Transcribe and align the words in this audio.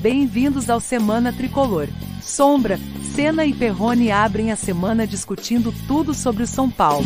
Bem-vindos 0.00 0.70
ao 0.70 0.78
Semana 0.78 1.32
Tricolor. 1.32 1.88
Sombra, 2.22 2.76
Senna 3.16 3.44
e 3.44 3.52
Perrone 3.52 4.12
abrem 4.12 4.52
a 4.52 4.56
semana 4.56 5.04
discutindo 5.04 5.72
tudo 5.88 6.14
sobre 6.14 6.44
o 6.44 6.46
São 6.46 6.70
Paulo. 6.70 7.04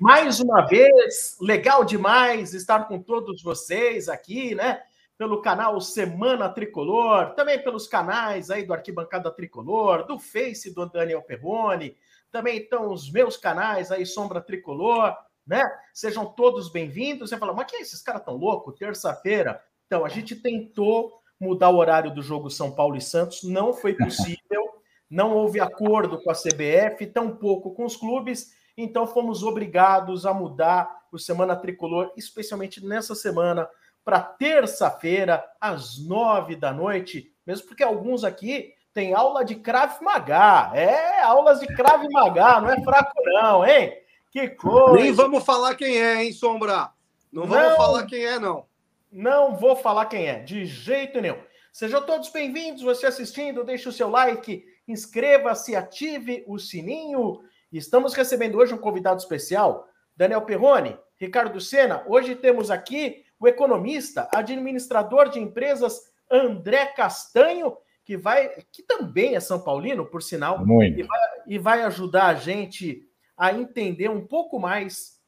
Mais 0.00 0.40
uma 0.40 0.66
vez, 0.66 1.36
legal 1.40 1.84
demais 1.84 2.54
estar 2.54 2.88
com 2.88 3.00
todos 3.00 3.40
vocês 3.40 4.08
aqui, 4.08 4.52
né? 4.52 4.82
Pelo 5.16 5.40
canal 5.42 5.80
Semana 5.80 6.48
Tricolor, 6.48 7.36
também 7.36 7.62
pelos 7.62 7.86
canais 7.86 8.50
aí 8.50 8.66
do 8.66 8.74
Arquibancada 8.74 9.30
Tricolor, 9.30 10.04
do 10.08 10.18
Face 10.18 10.74
do 10.74 10.86
Daniel 10.86 11.22
Perrone, 11.22 11.96
também 12.32 12.58
estão 12.58 12.90
os 12.90 13.12
meus 13.12 13.36
canais 13.36 13.92
aí, 13.92 14.04
Sombra 14.04 14.40
Tricolor, 14.40 15.14
né? 15.46 15.70
Sejam 15.92 16.26
todos 16.26 16.70
bem-vindos. 16.70 17.30
Você 17.30 17.36
fala, 17.36 17.52
mas 17.52 17.66
que 17.66 17.76
é 17.76 17.80
esses 17.80 18.02
caras 18.02 18.24
tão 18.24 18.36
loucos? 18.36 18.78
Terça-feira. 18.78 19.62
Então, 19.86 20.04
a 20.04 20.08
gente 20.08 20.36
tentou 20.36 21.20
mudar 21.38 21.70
o 21.70 21.76
horário 21.76 22.14
do 22.14 22.22
jogo 22.22 22.48
São 22.48 22.70
Paulo 22.70 22.96
e 22.96 23.00
Santos, 23.00 23.42
não 23.42 23.72
foi 23.72 23.94
possível, 23.94 24.62
não 25.10 25.34
houve 25.34 25.60
acordo 25.60 26.22
com 26.22 26.30
a 26.30 26.34
CBF, 26.34 27.04
tampouco 27.06 27.74
com 27.74 27.84
os 27.84 27.96
clubes, 27.96 28.52
então 28.76 29.06
fomos 29.08 29.42
obrigados 29.42 30.24
a 30.24 30.32
mudar 30.32 31.02
o 31.10 31.18
Semana 31.18 31.56
Tricolor, 31.56 32.12
especialmente 32.16 32.84
nessa 32.84 33.14
semana, 33.14 33.68
para 34.04 34.20
terça-feira, 34.20 35.44
às 35.60 35.98
nove 35.98 36.54
da 36.54 36.72
noite, 36.72 37.34
mesmo 37.44 37.66
porque 37.66 37.82
alguns 37.82 38.24
aqui 38.24 38.72
têm 38.94 39.12
aula 39.12 39.44
de 39.44 39.56
Krav 39.56 40.00
Maga. 40.00 40.70
É, 40.74 41.22
aulas 41.22 41.60
de 41.60 41.66
Krav 41.66 42.04
Maga, 42.10 42.60
não 42.60 42.70
é 42.70 42.80
fraco 42.82 43.12
não, 43.24 43.66
hein? 43.66 43.92
Que 44.32 44.48
coisa! 44.48 44.94
Nem 44.94 45.12
vamos 45.12 45.44
falar 45.44 45.74
quem 45.74 46.00
é, 46.00 46.24
hein, 46.24 46.32
Sombra? 46.32 46.90
Não 47.30 47.46
vamos 47.46 47.68
não, 47.68 47.76
falar 47.76 48.06
quem 48.06 48.24
é, 48.24 48.38
não. 48.38 48.64
Não 49.10 49.54
vou 49.54 49.76
falar 49.76 50.06
quem 50.06 50.26
é, 50.26 50.40
de 50.40 50.64
jeito 50.64 51.20
nenhum. 51.20 51.36
Sejam 51.70 52.00
todos 52.06 52.30
bem-vindos, 52.30 52.80
você 52.80 53.04
assistindo, 53.04 53.62
deixe 53.62 53.86
o 53.90 53.92
seu 53.92 54.08
like, 54.08 54.64
inscreva-se, 54.88 55.76
ative 55.76 56.44
o 56.46 56.58
sininho. 56.58 57.42
Estamos 57.70 58.14
recebendo 58.14 58.56
hoje 58.56 58.72
um 58.72 58.78
convidado 58.78 59.20
especial, 59.20 59.86
Daniel 60.16 60.40
Perrone, 60.40 60.96
Ricardo 61.18 61.60
Sena. 61.60 62.02
Hoje 62.08 62.34
temos 62.34 62.70
aqui 62.70 63.26
o 63.38 63.46
economista, 63.46 64.30
administrador 64.32 65.28
de 65.28 65.40
empresas 65.40 66.00
André 66.30 66.86
Castanho, 66.86 67.76
que 68.02 68.16
vai, 68.16 68.48
que 68.72 68.82
também 68.82 69.36
é 69.36 69.40
São 69.40 69.60
Paulino, 69.62 70.06
por 70.06 70.22
sinal, 70.22 70.64
Muito. 70.64 71.00
E, 71.00 71.02
vai, 71.02 71.20
e 71.46 71.58
vai 71.58 71.82
ajudar 71.82 72.28
a 72.28 72.34
gente 72.34 73.06
a 73.36 73.52
entender 73.52 74.10
um 74.10 74.26
pouco 74.26 74.58
mais 74.58 75.20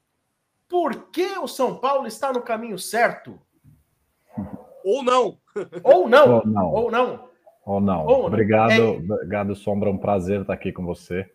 por 0.68 1.10
que 1.10 1.38
o 1.38 1.46
São 1.46 1.76
Paulo 1.76 2.06
está 2.06 2.32
no 2.32 2.42
caminho 2.42 2.78
certo. 2.78 3.38
Ou 4.84 5.02
não. 5.02 5.38
Ou 5.82 6.08
não. 6.08 6.34
Ou 6.34 6.46
não. 6.46 6.66
Ou 6.66 6.90
não. 6.90 7.28
Ou 7.64 7.80
não. 7.80 8.06
Ou 8.06 8.26
obrigado, 8.26 8.72
é... 8.72 8.80
obrigado, 8.80 9.54
Sombra. 9.54 9.90
Um 9.90 9.98
prazer 9.98 10.42
estar 10.42 10.52
aqui 10.52 10.72
com 10.72 10.84
você. 10.84 11.30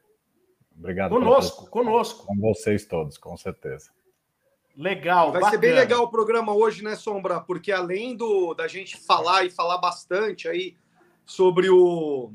Obrigado. 0.78 1.12
Conosco, 1.12 1.70
conosco. 1.70 2.26
Com 2.26 2.38
vocês 2.38 2.86
todos, 2.86 3.18
com 3.18 3.36
certeza. 3.36 3.90
Legal. 4.78 5.32
Vai 5.32 5.42
bacana. 5.42 5.52
ser 5.52 5.58
bem 5.58 5.74
legal 5.74 6.04
o 6.04 6.10
programa 6.10 6.54
hoje, 6.54 6.84
né, 6.84 6.96
Sombra? 6.96 7.42
Porque 7.42 7.72
além 7.72 8.16
do 8.16 8.54
da 8.54 8.68
gente 8.68 8.96
falar 8.96 9.44
e 9.44 9.50
falar 9.50 9.78
bastante 9.78 10.48
aí 10.48 10.78
sobre 11.26 11.70
o 11.70 12.32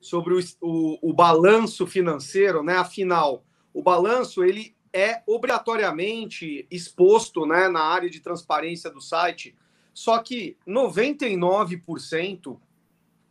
sobre 0.00 0.34
o, 0.34 0.40
o, 0.60 1.10
o 1.10 1.12
balanço 1.12 1.86
financeiro, 1.86 2.62
né? 2.62 2.76
Afinal, 2.76 3.44
o 3.74 3.82
balanço 3.82 4.44
ele 4.44 4.74
é 4.92 5.22
obrigatoriamente 5.26 6.66
exposto 6.70 7.44
né, 7.44 7.68
na 7.68 7.82
área 7.82 8.08
de 8.08 8.20
transparência 8.20 8.88
do 8.88 9.00
site, 9.00 9.54
só 9.92 10.18
que 10.18 10.56
99%, 10.66 12.56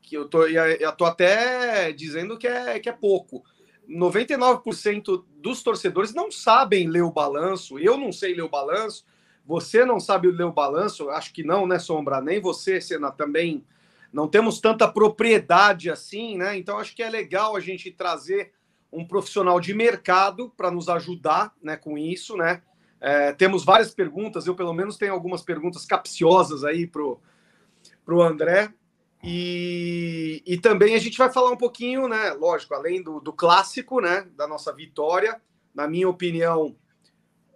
que 0.01 0.15
eu 0.17 0.27
tô, 0.27 0.45
eu 0.45 0.91
tô 0.91 1.05
até 1.05 1.93
dizendo 1.93 2.37
que 2.37 2.45
é, 2.45 2.77
que 2.79 2.89
é 2.89 2.93
pouco, 2.93 3.43
99% 3.89 5.23
dos 5.37 5.63
torcedores 5.63 6.13
não 6.13 6.29
sabem 6.29 6.89
ler 6.89 7.03
o 7.03 7.11
balanço, 7.11 7.79
eu 7.79 7.97
não 7.97 8.11
sei 8.11 8.33
ler 8.33 8.43
o 8.43 8.49
balanço, 8.49 9.05
você 9.45 9.85
não 9.85 9.99
sabe 9.99 10.29
ler 10.29 10.45
o 10.45 10.53
balanço, 10.53 11.09
acho 11.09 11.33
que 11.33 11.43
não, 11.43 11.65
né, 11.67 11.79
Sombra? 11.79 12.21
Nem 12.21 12.39
você, 12.39 12.79
Senna, 12.79 13.11
também 13.11 13.63
não 14.11 14.27
temos 14.27 14.59
tanta 14.61 14.87
propriedade 14.87 15.89
assim, 15.89 16.37
né? 16.37 16.57
Então 16.57 16.77
acho 16.77 16.95
que 16.95 17.03
é 17.03 17.09
legal 17.09 17.55
a 17.55 17.59
gente 17.59 17.91
trazer 17.91 18.53
um 18.93 19.05
profissional 19.05 19.59
de 19.59 19.73
mercado 19.73 20.53
para 20.55 20.71
nos 20.71 20.87
ajudar 20.87 21.53
né, 21.61 21.75
com 21.75 21.97
isso, 21.97 22.37
né? 22.37 22.61
É, 23.01 23.33
temos 23.33 23.65
várias 23.65 23.93
perguntas, 23.93 24.47
eu 24.47 24.55
pelo 24.55 24.71
menos 24.71 24.97
tenho 24.97 25.11
algumas 25.11 25.41
perguntas 25.41 25.85
capciosas 25.85 26.63
aí 26.63 26.87
para 26.87 27.03
o 27.03 28.21
André. 28.21 28.73
E, 29.21 30.41
e 30.45 30.57
também 30.57 30.95
a 30.95 30.99
gente 30.99 31.17
vai 31.17 31.31
falar 31.31 31.51
um 31.51 31.57
pouquinho, 31.57 32.07
né? 32.07 32.31
Lógico, 32.31 32.73
além 32.73 33.01
do, 33.01 33.19
do 33.19 33.33
clássico, 33.33 33.99
né? 33.99 34.27
Da 34.35 34.47
nossa 34.47 34.71
vitória, 34.71 35.41
na 35.73 35.87
minha 35.87 36.07
opinião, 36.07 36.75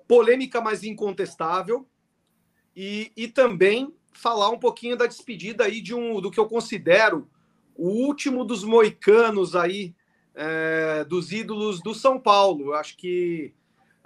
polêmica, 0.07 0.59
mas 0.59 0.83
incontestável. 0.83 1.87
E, 2.75 3.11
e 3.15 3.27
também 3.27 3.93
falar 4.11 4.49
um 4.49 4.59
pouquinho 4.59 4.97
da 4.97 5.05
despedida 5.05 5.65
aí 5.65 5.79
de 5.79 5.93
um 5.93 6.19
do 6.19 6.31
que 6.31 6.39
eu 6.39 6.47
considero 6.47 7.29
o 7.75 7.87
último 7.87 8.43
dos 8.43 8.63
moicanos 8.63 9.55
aí 9.55 9.95
é, 10.37 11.03
dos 11.03 11.31
ídolos 11.31 11.81
do 11.81 11.95
São 11.95 12.19
Paulo. 12.19 12.67
Eu 12.67 12.75
acho 12.75 12.95
que 12.95 13.53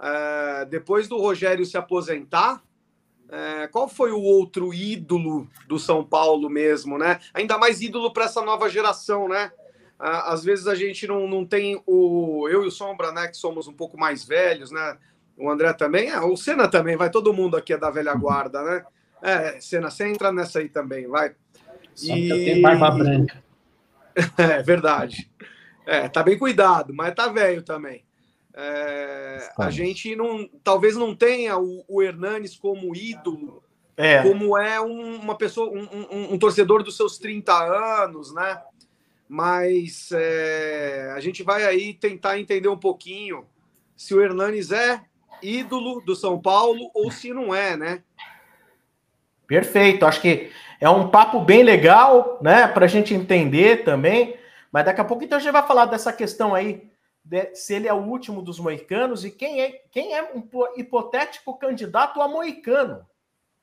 é, 0.00 0.64
depois 0.64 1.06
do 1.06 1.18
Rogério 1.18 1.66
se 1.66 1.76
aposentar, 1.76 2.62
é, 3.28 3.66
qual 3.68 3.86
foi 3.86 4.10
o 4.10 4.20
outro 4.20 4.72
ídolo 4.72 5.46
do 5.68 5.78
São 5.78 6.02
Paulo 6.02 6.48
mesmo, 6.48 6.96
né? 6.96 7.20
Ainda 7.34 7.58
mais 7.58 7.82
ídolo 7.82 8.12
para 8.12 8.24
essa 8.24 8.40
nova 8.42 8.68
geração, 8.68 9.28
né? 9.28 9.52
Às 9.98 10.42
vezes 10.42 10.66
a 10.66 10.74
gente 10.74 11.06
não, 11.06 11.28
não 11.28 11.46
tem 11.46 11.80
o. 11.86 12.48
Eu 12.48 12.64
e 12.64 12.66
o 12.66 12.70
Sombra, 12.72 13.12
né? 13.12 13.28
Que 13.28 13.36
somos 13.36 13.68
um 13.68 13.72
pouco 13.72 13.96
mais 13.96 14.24
velhos, 14.24 14.72
né? 14.72 14.98
O 15.36 15.48
André 15.48 15.72
também, 15.74 16.10
é, 16.10 16.20
o 16.20 16.36
Senna 16.36 16.66
também, 16.66 16.96
vai 16.96 17.08
todo 17.08 17.32
mundo 17.32 17.56
aqui 17.56 17.72
é 17.72 17.78
da 17.78 17.88
velha 17.88 18.12
guarda, 18.14 18.62
né? 18.62 18.84
É, 19.22 19.60
Senna, 19.60 19.90
você 19.90 20.08
entra 20.08 20.32
nessa 20.32 20.58
aí 20.58 20.68
também, 20.68 21.06
vai. 21.06 21.34
Só 21.94 22.16
e... 22.16 22.22
que 22.22 22.30
eu 22.30 22.36
tenho 22.36 22.62
barba 22.62 22.90
branca. 22.90 23.44
é 24.36 24.62
verdade. 24.62 25.30
É, 25.86 26.08
tá 26.08 26.22
bem 26.22 26.38
cuidado, 26.38 26.94
mas 26.94 27.14
tá 27.14 27.28
velho 27.28 27.62
também. 27.62 28.04
É, 28.54 29.50
a 29.58 29.70
gente 29.70 30.14
não, 30.14 30.48
talvez 30.62 30.94
não 30.94 31.14
tenha 31.14 31.56
o, 31.58 31.84
o 31.88 32.02
Hernanes 32.02 32.56
como 32.56 32.94
ídolo, 32.94 33.62
é. 33.96 34.22
como 34.22 34.58
é 34.58 34.80
um, 34.80 35.16
uma 35.16 35.36
pessoa, 35.36 35.70
um, 35.70 35.88
um, 36.10 36.34
um, 36.34 36.38
torcedor 36.38 36.82
dos 36.82 36.96
seus 36.96 37.18
30 37.18 37.52
anos, 38.04 38.32
né? 38.34 38.60
Mas 39.26 40.10
é, 40.12 41.12
a 41.16 41.20
gente 41.20 41.42
vai 41.42 41.64
aí 41.64 41.94
tentar 41.94 42.38
entender 42.38 42.68
um 42.68 42.76
pouquinho 42.76 43.46
se 43.96 44.14
o 44.14 44.20
Hernanes 44.20 44.70
é 44.70 45.02
ídolo 45.42 46.02
do 46.02 46.14
São 46.14 46.38
Paulo 46.38 46.90
ou 46.94 47.10
se 47.10 47.32
não 47.32 47.54
é, 47.54 47.76
né? 47.76 48.02
Perfeito, 49.46 50.04
acho 50.04 50.20
que 50.20 50.50
é 50.78 50.88
um 50.88 51.08
papo 51.08 51.40
bem 51.40 51.62
legal, 51.62 52.38
né, 52.42 52.66
para 52.68 52.84
a 52.84 52.88
gente 52.88 53.14
entender 53.14 53.84
também. 53.84 54.36
Mas 54.72 54.86
daqui 54.86 55.00
a 55.02 55.04
pouco 55.04 55.22
então 55.22 55.36
a 55.36 55.40
gente 55.40 55.52
vai 55.52 55.66
falar 55.66 55.84
dessa 55.84 56.12
questão 56.12 56.54
aí, 56.54 56.90
de, 57.22 57.54
se 57.54 57.74
ele 57.74 57.86
é 57.86 57.92
o 57.92 58.02
último 58.02 58.40
dos 58.40 58.58
moicanos 58.58 59.24
e 59.24 59.30
quem 59.30 59.60
é, 59.60 59.70
quem 59.90 60.14
é 60.14 60.34
um 60.34 60.42
hipotético 60.76 61.56
candidato 61.58 62.22
a 62.22 62.26
moicano. 62.26 63.06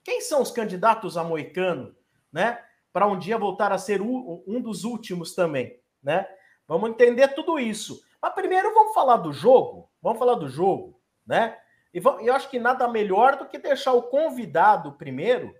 Quem 0.03 0.21
são 0.21 0.41
os 0.41 0.51
candidatos 0.51 1.17
a 1.17 1.23
moicano, 1.23 1.95
né? 2.31 2.63
Para 2.93 3.07
um 3.07 3.17
dia 3.17 3.37
voltar 3.37 3.71
a 3.71 3.77
ser 3.77 4.01
um, 4.01 4.61
dos 4.61 4.83
últimos 4.83 5.33
também, 5.33 5.79
né? 6.01 6.27
Vamos 6.67 6.91
entender 6.91 7.29
tudo 7.29 7.59
isso. 7.59 8.01
Mas 8.21 8.33
primeiro 8.33 8.73
vamos 8.73 8.93
falar 8.93 9.17
do 9.17 9.33
jogo. 9.33 9.89
Vamos 10.01 10.19
falar 10.19 10.35
do 10.35 10.47
jogo, 10.47 11.01
né? 11.25 11.57
E 11.93 11.99
eu 12.25 12.33
acho 12.33 12.49
que 12.49 12.59
nada 12.59 12.87
melhor 12.87 13.35
do 13.35 13.45
que 13.47 13.57
deixar 13.57 13.93
o 13.93 14.03
convidado 14.03 14.93
primeiro 14.93 15.53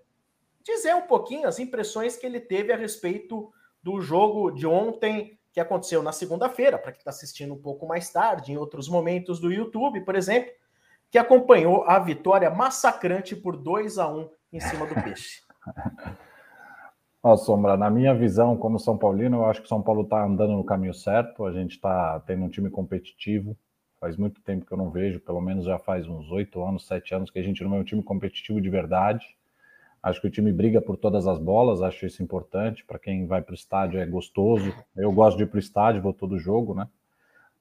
dizer 0.62 0.94
um 0.94 1.02
pouquinho 1.02 1.48
as 1.48 1.58
impressões 1.58 2.16
que 2.16 2.26
ele 2.26 2.40
teve 2.40 2.72
a 2.72 2.76
respeito 2.76 3.52
do 3.82 4.00
jogo 4.00 4.50
de 4.50 4.66
ontem 4.66 5.39
que 5.52 5.60
aconteceu 5.60 6.02
na 6.02 6.12
segunda-feira, 6.12 6.78
para 6.78 6.92
quem 6.92 7.00
está 7.00 7.10
assistindo 7.10 7.54
um 7.54 7.60
pouco 7.60 7.86
mais 7.86 8.10
tarde, 8.10 8.52
em 8.52 8.56
outros 8.56 8.88
momentos 8.88 9.40
do 9.40 9.52
YouTube, 9.52 10.00
por 10.02 10.14
exemplo, 10.14 10.52
que 11.10 11.18
acompanhou 11.18 11.84
a 11.84 11.98
vitória 11.98 12.50
massacrante 12.50 13.34
por 13.34 13.56
2 13.56 13.98
a 13.98 14.08
1 14.08 14.30
em 14.52 14.60
cima 14.60 14.86
do 14.86 14.94
Peixe. 14.94 15.42
Ó, 17.22 17.36
Sombra, 17.36 17.76
na 17.76 17.90
minha 17.90 18.14
visão, 18.14 18.56
como 18.56 18.78
São 18.78 18.96
Paulino, 18.96 19.38
eu 19.38 19.44
acho 19.44 19.60
que 19.60 19.68
São 19.68 19.82
Paulo 19.82 20.02
está 20.02 20.24
andando 20.24 20.54
no 20.54 20.64
caminho 20.64 20.94
certo. 20.94 21.44
A 21.44 21.52
gente 21.52 21.72
está 21.72 22.18
tendo 22.20 22.44
um 22.44 22.48
time 22.48 22.70
competitivo. 22.70 23.54
Faz 24.00 24.16
muito 24.16 24.40
tempo 24.40 24.64
que 24.64 24.72
eu 24.72 24.78
não 24.78 24.90
vejo, 24.90 25.20
pelo 25.20 25.42
menos 25.42 25.66
já 25.66 25.78
faz 25.78 26.08
uns 26.08 26.30
oito 26.30 26.64
anos, 26.64 26.86
sete 26.86 27.14
anos, 27.14 27.30
que 27.30 27.38
a 27.38 27.42
gente 27.42 27.62
não 27.62 27.76
é 27.76 27.80
um 27.80 27.84
time 27.84 28.02
competitivo 28.02 28.58
de 28.58 28.70
verdade. 28.70 29.36
Acho 30.02 30.20
que 30.20 30.26
o 30.26 30.30
time 30.30 30.52
briga 30.52 30.80
por 30.80 30.96
todas 30.96 31.26
as 31.26 31.38
bolas, 31.38 31.82
acho 31.82 32.06
isso 32.06 32.22
importante. 32.22 32.84
Para 32.84 32.98
quem 32.98 33.26
vai 33.26 33.42
para 33.42 33.52
o 33.52 33.54
estádio 33.54 34.00
é 34.00 34.06
gostoso. 34.06 34.72
Eu 34.96 35.12
gosto 35.12 35.36
de 35.36 35.42
ir 35.42 35.46
para 35.46 35.56
o 35.56 35.60
estádio, 35.60 36.00
vou 36.00 36.14
todo 36.14 36.38
jogo, 36.38 36.74
né? 36.74 36.88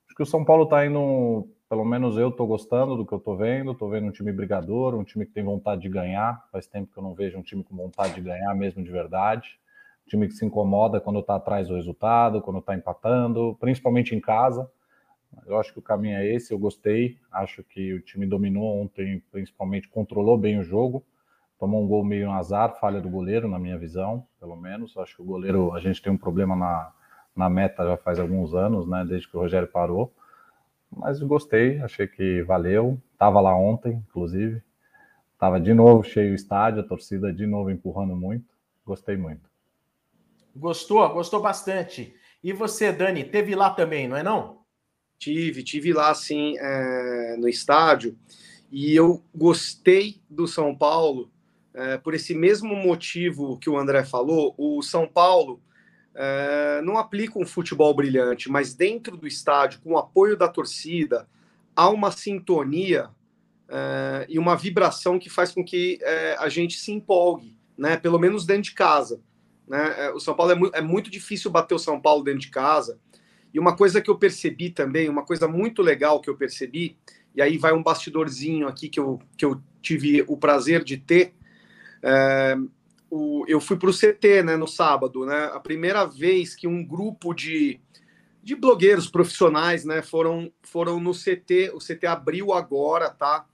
Acho 0.06 0.16
que 0.16 0.24
o 0.24 0.26
São 0.26 0.46
Paulo 0.46 0.64
está 0.64 0.86
indo 0.86 1.48
pelo 1.70 1.86
menos 1.86 2.18
eu 2.18 2.30
estou 2.30 2.48
gostando 2.48 2.98
do 2.98 3.06
que 3.06 3.14
eu 3.14 3.20
estou 3.20 3.38
vendo. 3.38 3.74
Estou 3.74 3.90
vendo 3.90 4.08
um 4.08 4.12
time 4.12 4.32
brigador, 4.32 4.96
um 4.96 5.04
time 5.04 5.26
que 5.26 5.32
tem 5.32 5.44
vontade 5.44 5.84
de 5.84 5.90
ganhar. 5.90 6.44
Faz 6.52 6.66
tempo 6.66 6.92
que 6.92 6.98
eu 6.98 7.04
não 7.04 7.14
vejo 7.14 7.38
um 7.38 7.44
time 7.44 7.64
com 7.64 7.76
vontade 7.76 8.16
de 8.16 8.22
ganhar 8.22 8.56
mesmo 8.56 8.84
de 8.84 8.90
verdade. 8.90 9.60
Um 10.08 10.10
time 10.10 10.28
que 10.28 10.34
se 10.34 10.44
incomoda 10.44 11.00
quando 11.00 11.20
está 11.20 11.36
atrás 11.36 11.68
do 11.68 11.76
resultado, 11.76 12.42
quando 12.42 12.58
está 12.58 12.74
empatando, 12.74 13.56
principalmente 13.60 14.16
em 14.16 14.20
casa. 14.20 14.70
Eu 15.46 15.60
acho 15.60 15.72
que 15.72 15.78
o 15.78 15.82
caminho 15.82 16.18
é 16.18 16.26
esse. 16.26 16.52
Eu 16.52 16.58
gostei. 16.58 17.20
Acho 17.32 17.64
que 17.64 17.94
o 17.94 18.02
time 18.02 18.26
dominou 18.26 18.82
ontem, 18.82 19.22
principalmente 19.32 19.88
controlou 19.88 20.40
bem 20.40 20.58
o 20.58 20.64
jogo. 20.64 21.06
Tomou 21.60 21.84
um 21.84 21.88
gol 21.88 22.04
meio 22.04 22.28
no 22.28 22.34
azar, 22.34 22.80
falha 22.80 23.02
do 23.02 23.10
goleiro, 23.10 23.48
na 23.48 23.60
minha 23.60 23.78
visão, 23.78 24.26
pelo 24.40 24.56
menos. 24.56 24.98
Acho 24.98 25.18
que 25.18 25.22
o 25.22 25.26
goleiro, 25.26 25.74
a 25.74 25.80
gente 25.80 26.02
tem 26.02 26.12
um 26.12 26.18
problema 26.18 26.56
na, 26.56 26.92
na 27.36 27.50
meta 27.50 27.86
já 27.86 27.98
faz 27.98 28.20
alguns 28.20 28.54
anos, 28.56 28.88
né? 28.88 29.06
Desde 29.08 29.28
que 29.28 29.36
o 29.36 29.40
Rogério 29.42 29.68
parou 29.68 30.14
mas 30.92 31.20
gostei, 31.22 31.80
achei 31.80 32.08
que 32.08 32.42
valeu. 32.44 33.00
Tava 33.18 33.40
lá 33.40 33.56
ontem, 33.56 34.04
inclusive. 34.10 34.62
Tava 35.38 35.60
de 35.60 35.74
novo 35.74 36.04
cheio 36.04 36.32
o 36.32 36.36
estádio, 36.36 36.82
a 36.82 36.88
torcida 36.88 37.32
de 37.32 37.46
novo 37.46 37.70
empurrando 37.70 38.16
muito. 38.16 38.46
Gostei 38.86 39.16
muito. 39.16 39.50
Gostou? 40.56 41.08
Gostou 41.10 41.42
bastante. 41.42 42.14
E 42.44 42.52
você, 42.52 42.92
Dani, 42.92 43.24
teve 43.24 43.56
lá 43.56 43.70
também, 43.70 44.08
não 44.08 44.18
é 44.18 44.24
não? 44.24 44.60
Tive, 45.18 45.64
tive 45.64 45.94
lá 45.94 46.14
sim 46.14 46.58
é, 46.58 47.36
no 47.38 47.48
estádio. 47.48 48.18
E 48.72 48.96
eu 48.96 49.24
gostei 49.36 50.22
do 50.30 50.48
São 50.48 50.76
Paulo 50.76 51.32
é, 51.74 51.98
por 51.98 52.14
esse 52.14 52.34
mesmo 52.34 52.76
motivo 52.76 53.58
que 53.58 53.70
o 53.70 53.78
André 53.78 54.04
falou. 54.04 54.54
O 54.58 54.82
São 54.82 55.08
Paulo 55.08 55.62
é, 56.16 56.82
não 56.84 56.98
aplica 56.98 57.40
um 57.40 57.46
futebol 57.46 57.94
brilhante, 57.94 58.50
mas 58.50 58.74
dentro 58.74 59.16
do 59.16 59.28
estádio, 59.28 59.80
com 59.82 59.94
o 59.94 59.98
apoio 59.98 60.36
da 60.36 60.48
torcida, 60.48 61.28
há 61.76 61.90
uma 61.90 62.12
sintonia 62.12 63.10
é, 63.68 64.26
e 64.28 64.40
uma 64.40 64.56
vibração 64.56 65.20
que 65.20 65.30
faz 65.30 65.52
com 65.52 65.64
que 65.64 66.00
é, 66.02 66.36
a 66.40 66.50
gente 66.50 66.78
se 66.78 66.92
empolgue, 66.92 67.56
né? 67.78 67.96
Pelo 67.98 68.20
menos 68.20 68.46
dentro 68.46 68.64
de 68.64 68.74
casa. 68.74 69.22
Né? 69.68 70.06
É, 70.06 70.12
o 70.12 70.20
São 70.20 70.36
Paulo 70.36 70.52
é, 70.52 70.56
mu 70.56 70.72
é 70.74 70.82
muito 70.82 71.12
difícil 71.12 71.52
bater 71.52 71.76
o 71.76 71.80
São 71.80 72.02
Paulo 72.02 72.24
dentro 72.24 72.42
de 72.42 72.50
casa. 72.50 73.00
E 73.54 73.60
uma 73.60 73.76
coisa 73.76 74.02
que 74.02 74.10
eu 74.10 74.18
percebi 74.18 74.72
também, 74.72 75.08
uma 75.08 75.24
coisa 75.24 75.48
muito 75.48 75.82
legal 75.82 76.20
que 76.20 76.30
eu 76.30 76.36
percebi, 76.36 76.98
e 77.36 77.42
aí 77.42 77.58
vai 77.58 77.72
um 77.74 77.84
bastidorzinho 77.84 78.68
aqui 78.68 78.90
que 78.90 79.00
eu, 79.00 79.20
que 79.38 79.46
eu 79.46 79.62
tive 79.82 80.24
o 80.28 80.36
prazer 80.36 80.84
de 80.84 80.98
ter. 80.98 81.34
É, 82.02 82.56
o, 83.10 83.44
eu 83.48 83.60
fui 83.60 83.78
para 83.78 83.90
o 83.90 83.94
CT 83.94 84.44
né, 84.44 84.56
no 84.56 84.68
sábado, 84.68 85.26
né? 85.26 85.50
A 85.54 85.60
primeira 85.60 86.06
vez 86.06 86.56
que 86.56 86.68
um 86.68 86.86
grupo 86.86 87.34
de, 87.34 87.80
de 88.44 88.56
blogueiros 88.56 89.10
profissionais 89.10 89.84
né, 89.84 90.02
foram, 90.02 90.52
foram 90.62 91.00
no 91.00 91.12
CT. 91.12 91.72
O 91.74 91.80
CT 91.80 92.06
abriu 92.06 92.54
agora, 92.54 93.10
tá? 93.10 93.46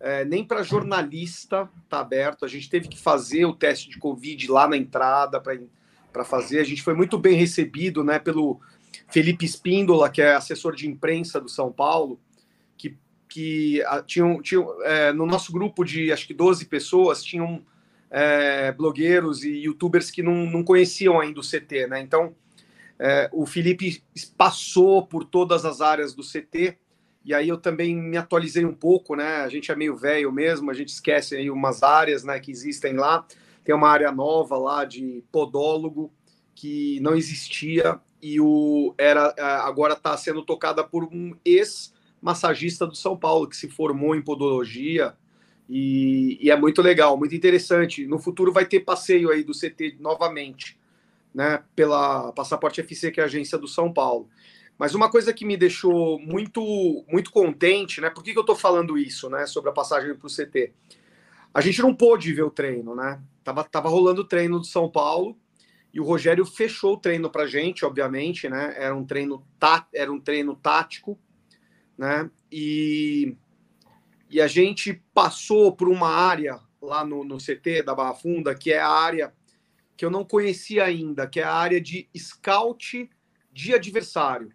É, 0.00 0.24
nem 0.24 0.44
para 0.44 0.62
jornalista 0.62 1.68
tá 1.88 2.00
aberto. 2.00 2.44
A 2.44 2.48
gente 2.48 2.68
teve 2.68 2.88
que 2.88 2.98
fazer 2.98 3.44
o 3.44 3.54
teste 3.54 3.88
de 3.88 3.98
Covid 3.98 4.50
lá 4.50 4.68
na 4.68 4.76
entrada 4.76 5.40
para 5.40 6.24
fazer. 6.24 6.60
A 6.60 6.64
gente 6.64 6.82
foi 6.82 6.94
muito 6.94 7.16
bem 7.16 7.36
recebido 7.36 8.02
né, 8.02 8.18
pelo 8.18 8.60
Felipe 9.08 9.44
Espíndola, 9.44 10.10
que 10.10 10.20
é 10.20 10.34
assessor 10.34 10.74
de 10.74 10.88
imprensa 10.88 11.40
do 11.40 11.48
São 11.48 11.72
Paulo, 11.72 12.20
que, 12.76 12.96
que 13.28 13.82
a, 13.84 14.02
tinham, 14.02 14.42
tinham 14.42 14.76
é, 14.82 15.12
no 15.12 15.24
nosso 15.24 15.52
grupo 15.52 15.84
de 15.84 16.12
acho 16.12 16.26
que 16.26 16.34
12 16.34 16.66
pessoas, 16.66 17.22
tinham 17.22 17.64
é, 18.16 18.70
blogueiros 18.70 19.42
e 19.42 19.64
youtubers 19.64 20.08
que 20.08 20.22
não, 20.22 20.46
não 20.46 20.62
conheciam 20.62 21.18
ainda 21.18 21.40
o 21.40 21.42
CT, 21.42 21.88
né? 21.88 22.00
Então, 22.00 22.32
é, 22.96 23.28
o 23.32 23.44
Felipe 23.44 24.04
passou 24.38 25.04
por 25.04 25.24
todas 25.24 25.64
as 25.64 25.80
áreas 25.80 26.14
do 26.14 26.22
CT 26.22 26.78
e 27.24 27.34
aí 27.34 27.48
eu 27.48 27.58
também 27.58 27.96
me 27.96 28.16
atualizei 28.16 28.64
um 28.64 28.72
pouco, 28.72 29.16
né? 29.16 29.38
A 29.38 29.48
gente 29.48 29.72
é 29.72 29.74
meio 29.74 29.96
velho 29.96 30.30
mesmo, 30.30 30.70
a 30.70 30.74
gente 30.74 30.90
esquece 30.90 31.34
aí 31.34 31.50
umas 31.50 31.82
áreas, 31.82 32.22
né, 32.22 32.38
que 32.38 32.52
existem 32.52 32.94
lá. 32.94 33.26
Tem 33.64 33.74
uma 33.74 33.88
área 33.88 34.12
nova 34.12 34.56
lá 34.56 34.84
de 34.84 35.24
podólogo 35.32 36.12
que 36.54 37.00
não 37.00 37.16
existia 37.16 37.98
e 38.22 38.40
o 38.40 38.94
era 38.96 39.34
agora 39.66 39.94
está 39.94 40.16
sendo 40.16 40.44
tocada 40.44 40.84
por 40.84 41.02
um 41.02 41.36
ex 41.44 41.92
massagista 42.22 42.86
do 42.86 42.94
São 42.94 43.16
Paulo 43.16 43.48
que 43.48 43.56
se 43.56 43.68
formou 43.68 44.14
em 44.14 44.22
podologia 44.22 45.16
e, 45.68 46.38
e, 46.40 46.50
é 46.50 46.56
muito 46.56 46.82
legal, 46.82 47.16
muito 47.16 47.34
interessante. 47.34 48.06
No 48.06 48.18
futuro 48.18 48.52
vai 48.52 48.66
ter 48.66 48.80
passeio 48.80 49.30
aí 49.30 49.42
do 49.42 49.52
CT 49.52 49.96
novamente, 49.98 50.78
né? 51.34 51.62
Pela 51.74 52.32
Passaporte 52.32 52.80
FC, 52.80 53.10
que 53.10 53.20
é 53.20 53.22
a 53.22 53.26
agência 53.26 53.56
do 53.56 53.66
São 53.66 53.92
Paulo. 53.92 54.28
Mas 54.78 54.94
uma 54.94 55.10
coisa 55.10 55.32
que 55.32 55.44
me 55.44 55.56
deixou 55.56 56.18
muito, 56.18 57.04
muito 57.08 57.30
contente, 57.30 58.00
né? 58.00 58.10
Por 58.10 58.22
que, 58.22 58.32
que 58.32 58.38
eu 58.38 58.42
estou 58.42 58.56
falando 58.56 58.98
isso, 58.98 59.30
né? 59.30 59.46
Sobre 59.46 59.70
a 59.70 59.72
passagem 59.72 60.14
para 60.14 60.26
o 60.26 60.30
CT. 60.30 60.72
A 61.52 61.60
gente 61.60 61.80
não 61.80 61.94
pôde 61.94 62.32
ver 62.32 62.42
o 62.42 62.50
treino, 62.50 62.94
né? 62.94 63.20
Tava, 63.42 63.62
tava 63.64 63.88
rolando 63.88 64.22
o 64.22 64.26
treino 64.26 64.58
do 64.58 64.66
São 64.66 64.90
Paulo 64.90 65.36
e 65.92 66.00
o 66.00 66.04
Rogério 66.04 66.44
fechou 66.44 66.94
o 66.94 66.96
treino 66.98 67.30
para 67.30 67.46
gente, 67.46 67.84
obviamente, 67.84 68.48
né? 68.48 68.74
Era 68.76 68.94
um 68.94 69.04
treino 69.04 69.46
tá, 69.60 69.86
era 69.94 70.12
um 70.12 70.18
treino 70.18 70.56
tático, 70.56 71.16
né? 71.96 72.28
E 72.50 73.36
e 74.34 74.40
a 74.40 74.48
gente 74.48 75.00
passou 75.14 75.70
por 75.70 75.88
uma 75.88 76.08
área 76.08 76.58
lá 76.82 77.04
no, 77.04 77.22
no 77.22 77.38
CT 77.38 77.84
da 77.84 77.94
Barra 77.94 78.14
Funda, 78.14 78.52
que 78.52 78.72
é 78.72 78.80
a 78.80 78.88
área 78.88 79.32
que 79.96 80.04
eu 80.04 80.10
não 80.10 80.24
conhecia 80.24 80.82
ainda, 80.82 81.24
que 81.24 81.38
é 81.38 81.44
a 81.44 81.54
área 81.54 81.80
de 81.80 82.08
scout 82.18 83.08
de 83.52 83.72
adversário. 83.72 84.52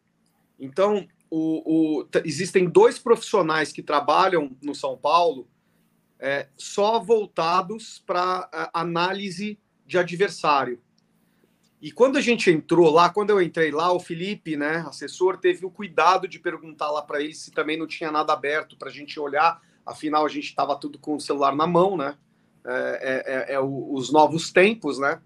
Então, 0.59 1.07
o, 1.31 2.01
o, 2.01 2.07
existem 2.25 2.69
dois 2.69 2.99
profissionais 2.99 3.71
que 3.71 3.81
trabalham 3.81 4.53
no 4.61 4.75
São 4.75 4.97
Paulo 4.97 5.47
é, 6.19 6.49
só 6.57 6.99
voltados 6.99 8.03
para 8.05 8.49
análise 8.73 9.57
de 9.87 9.97
adversário. 9.97 10.81
E 11.81 11.89
quando 11.89 12.17
a 12.17 12.21
gente 12.21 12.51
entrou 12.51 12.91
lá, 12.91 13.09
quando 13.09 13.29
eu 13.29 13.41
entrei 13.41 13.71
lá, 13.71 13.93
o 13.93 13.99
Felipe, 14.01 14.57
né, 14.57 14.83
assessor, 14.85 15.37
teve 15.37 15.65
o 15.65 15.71
cuidado 15.71 16.27
de 16.27 16.37
perguntar 16.37 16.91
lá 16.91 17.01
para 17.01 17.21
ele 17.21 17.33
se 17.33 17.49
também 17.49 17.77
não 17.77 17.87
tinha 17.87 18.11
nada 18.11 18.33
aberto 18.33 18.75
para 18.75 18.89
a 18.89 18.91
gente 18.91 19.17
olhar 19.17 19.68
afinal 19.89 20.25
a 20.25 20.29
gente 20.29 20.45
estava 20.45 20.75
tudo 20.75 20.97
com 20.99 21.15
o 21.15 21.19
celular 21.19 21.55
na 21.55 21.67
mão, 21.67 21.97
né? 21.97 22.17
É, 22.65 22.71
é, 22.71 23.53
é, 23.53 23.53
é 23.55 23.59
os 23.59 24.11
novos 24.11 24.51
tempos, 24.51 24.99
né? 24.99 25.19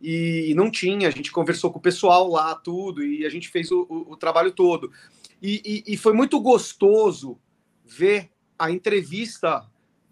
E, 0.00 0.54
não 0.54 0.70
tinha, 0.70 1.08
a 1.08 1.10
gente 1.10 1.30
conversou 1.30 1.70
com 1.70 1.78
o 1.78 1.82
pessoal 1.82 2.28
lá, 2.28 2.54
tudo, 2.54 3.04
e 3.04 3.26
a 3.26 3.28
gente 3.28 3.48
fez 3.50 3.70
o, 3.70 3.86
o, 3.88 4.12
o 4.12 4.16
trabalho 4.16 4.50
todo. 4.50 4.90
E, 5.42 5.84
e, 5.86 5.94
e, 5.94 5.96
foi 5.96 6.14
muito 6.14 6.40
gostoso 6.40 7.38
ver 7.84 8.30
a 8.58 8.70
entrevista 8.70 9.66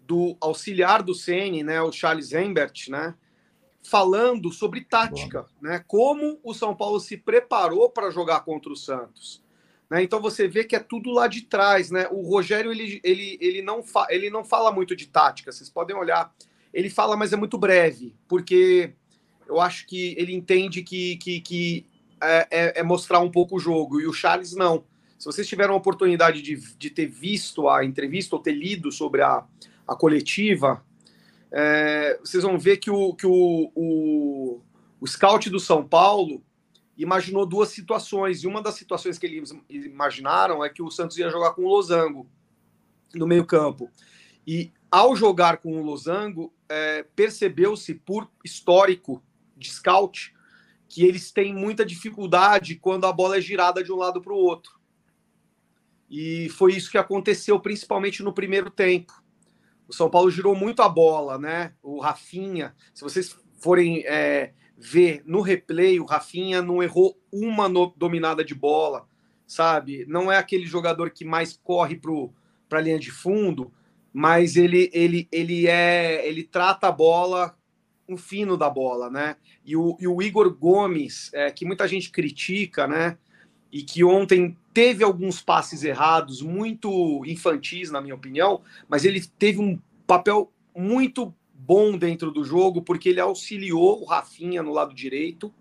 do 0.05 0.37
auxiliar 0.39 1.01
do 1.01 1.15
CN, 1.15 1.63
né, 1.63 1.81
o 1.81 1.91
Charles 1.91 2.33
Embert, 2.33 2.89
né, 2.89 3.15
falando 3.83 4.51
sobre 4.51 4.81
tática, 4.81 5.45
né, 5.61 5.83
como 5.87 6.39
o 6.43 6.53
São 6.53 6.75
Paulo 6.75 6.99
se 6.99 7.17
preparou 7.17 7.89
para 7.89 8.11
jogar 8.11 8.41
contra 8.41 8.71
o 8.71 8.75
Santos. 8.75 9.43
Né? 9.89 10.03
Então 10.03 10.21
você 10.21 10.47
vê 10.47 10.63
que 10.63 10.75
é 10.75 10.79
tudo 10.79 11.11
lá 11.11 11.27
de 11.27 11.41
trás. 11.41 11.89
Né? 11.89 12.07
O 12.11 12.21
Rogério 12.21 12.71
ele, 12.71 12.99
ele, 13.03 13.37
ele, 13.41 13.61
não 13.61 13.81
fa 13.81 14.07
ele 14.09 14.29
não 14.29 14.43
fala 14.43 14.71
muito 14.71 14.95
de 14.95 15.07
tática, 15.07 15.51
vocês 15.51 15.69
podem 15.69 15.95
olhar. 15.95 16.33
Ele 16.73 16.89
fala, 16.89 17.17
mas 17.17 17.33
é 17.33 17.35
muito 17.35 17.57
breve, 17.57 18.15
porque 18.27 18.93
eu 19.47 19.59
acho 19.59 19.87
que 19.87 20.13
ele 20.17 20.35
entende 20.35 20.83
que, 20.83 21.17
que, 21.17 21.41
que 21.41 21.85
é, 22.21 22.47
é, 22.51 22.79
é 22.79 22.83
mostrar 22.83 23.19
um 23.19 23.31
pouco 23.31 23.55
o 23.55 23.59
jogo. 23.59 23.99
E 23.99 24.05
o 24.05 24.13
Charles 24.13 24.53
não. 24.53 24.83
Se 25.17 25.25
vocês 25.25 25.47
tiveram 25.47 25.73
a 25.73 25.77
oportunidade 25.77 26.41
de, 26.41 26.55
de 26.55 26.89
ter 26.89 27.07
visto 27.07 27.67
a 27.67 27.83
entrevista 27.83 28.35
ou 28.35 28.41
ter 28.41 28.53
lido 28.53 28.91
sobre 28.91 29.21
a, 29.21 29.43
a 29.87 29.95
coletiva, 29.95 30.85
é, 31.51 32.19
vocês 32.23 32.43
vão 32.43 32.57
ver 32.57 32.77
que 32.77 32.91
o, 32.91 33.15
que 33.15 33.25
o, 33.25 33.71
o, 33.75 34.61
o 35.01 35.07
scout 35.07 35.49
do 35.49 35.59
São 35.59 35.83
Paulo 35.83 36.43
imaginou 37.03 37.45
duas 37.45 37.69
situações. 37.69 38.43
E 38.43 38.47
uma 38.47 38.61
das 38.61 38.75
situações 38.75 39.17
que 39.17 39.25
eles 39.25 39.55
imaginaram 39.69 40.63
é 40.63 40.69
que 40.69 40.83
o 40.83 40.91
Santos 40.91 41.17
ia 41.17 41.29
jogar 41.29 41.51
com 41.51 41.63
o 41.63 41.67
Losango 41.67 42.29
no 43.15 43.25
meio-campo. 43.25 43.89
E 44.45 44.71
ao 44.91 45.15
jogar 45.15 45.57
com 45.57 45.79
o 45.79 45.83
Losango, 45.83 46.53
é, 46.67 47.03
percebeu-se, 47.15 47.93
por 47.93 48.29
histórico 48.43 49.23
de 49.55 49.69
scout, 49.69 50.33
que 50.87 51.05
eles 51.05 51.31
têm 51.31 51.53
muita 51.53 51.85
dificuldade 51.85 52.75
quando 52.75 53.05
a 53.05 53.13
bola 53.13 53.37
é 53.37 53.41
girada 53.41 53.83
de 53.83 53.91
um 53.91 53.95
lado 53.95 54.21
para 54.21 54.33
o 54.33 54.37
outro. 54.37 54.79
E 56.09 56.49
foi 56.49 56.73
isso 56.73 56.89
que 56.89 56.97
aconteceu, 56.97 57.59
principalmente 57.59 58.23
no 58.23 58.33
primeiro 58.33 58.71
tempo. 58.71 59.13
O 59.87 59.93
São 59.93 60.09
Paulo 60.09 60.31
girou 60.31 60.55
muito 60.55 60.81
a 60.81 60.89
bola, 60.89 61.37
né? 61.37 61.73
O 61.83 61.99
Rafinha, 61.99 62.75
se 62.93 63.03
vocês 63.03 63.37
forem 63.59 64.03
é, 64.07 64.53
ver 64.79 65.21
no 65.25 65.41
replay, 65.41 65.99
o 65.99 66.05
Rafinha 66.05 66.61
não 66.61 66.81
errou 66.81 67.19
uma 67.31 67.67
no, 67.67 67.93
dominada 67.97 68.43
de 68.45 68.55
bola, 68.55 69.05
sabe? 69.45 70.05
Não 70.07 70.31
é 70.31 70.37
aquele 70.37 70.65
jogador 70.65 71.09
que 71.09 71.25
mais 71.25 71.59
corre 71.61 71.99
para 72.69 72.79
a 72.79 72.81
linha 72.81 72.97
de 72.97 73.11
fundo, 73.11 73.73
mas 74.13 74.55
ele, 74.55 74.89
ele, 74.93 75.27
ele 75.31 75.67
é 75.67 76.25
ele 76.25 76.43
trata 76.43 76.87
a 76.87 76.91
bola 76.91 77.55
um 78.07 78.17
fino 78.17 78.57
da 78.57 78.69
bola, 78.69 79.09
né? 79.09 79.35
E 79.63 79.75
o, 79.75 79.95
e 79.99 80.07
o 80.07 80.21
Igor 80.21 80.51
Gomes, 80.51 81.29
é, 81.33 81.51
que 81.51 81.65
muita 81.65 81.87
gente 81.87 82.09
critica, 82.09 82.87
né? 82.87 83.17
E 83.71 83.83
que 83.83 84.03
ontem 84.03 84.57
teve 84.73 85.03
alguns 85.03 85.41
passes 85.41 85.83
errados, 85.83 86.41
muito 86.41 87.23
infantis, 87.25 87.91
na 87.91 88.01
minha 88.01 88.15
opinião, 88.15 88.61
mas 88.87 89.05
ele 89.05 89.21
teve 89.37 89.59
um 89.59 89.79
papel 90.07 90.51
muito 90.75 91.33
bom 91.69 91.95
dentro 91.95 92.31
do 92.31 92.43
jogo, 92.43 92.81
porque 92.81 93.09
ele 93.09 93.19
auxiliou 93.19 94.01
o 94.01 94.05
Rafinha 94.05 94.63
no 94.63 94.73
lado 94.73 94.91
direito. 94.91 95.53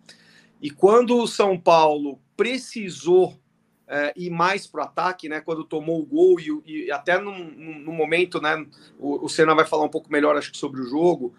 E 0.59 0.71
quando 0.71 1.19
o 1.19 1.27
São 1.27 1.61
Paulo 1.61 2.19
precisou 2.35 3.39
é, 3.87 4.15
ir 4.17 4.31
mais 4.31 4.67
para 4.67 4.81
o 4.81 4.85
ataque, 4.85 5.29
né? 5.29 5.43
Quando 5.43 5.65
tomou 5.65 6.01
o 6.01 6.07
gol 6.07 6.41
e, 6.41 6.87
e 6.87 6.91
até 6.91 7.21
no, 7.21 7.93
momento, 7.93 8.41
né? 8.41 8.67
O, 8.99 9.27
o 9.27 9.29
Senna 9.29 9.55
vai 9.55 9.67
falar 9.67 9.85
um 9.85 9.91
pouco 9.91 10.11
melhor, 10.11 10.35
acho 10.35 10.51
que 10.51 10.57
sobre 10.57 10.81
o 10.81 10.87
jogo. 10.87 11.35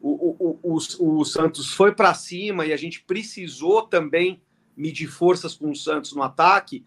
O, 0.00 0.36
o, 0.38 0.58
o, 0.62 1.18
o 1.18 1.24
Santos 1.24 1.74
foi 1.74 1.92
para 1.92 2.14
cima 2.14 2.64
e 2.64 2.72
a 2.72 2.76
gente 2.76 3.02
precisou 3.02 3.82
também 3.82 4.40
medir 4.76 5.08
forças 5.08 5.56
com 5.56 5.72
o 5.72 5.76
Santos 5.76 6.12
no 6.12 6.22
ataque. 6.22 6.84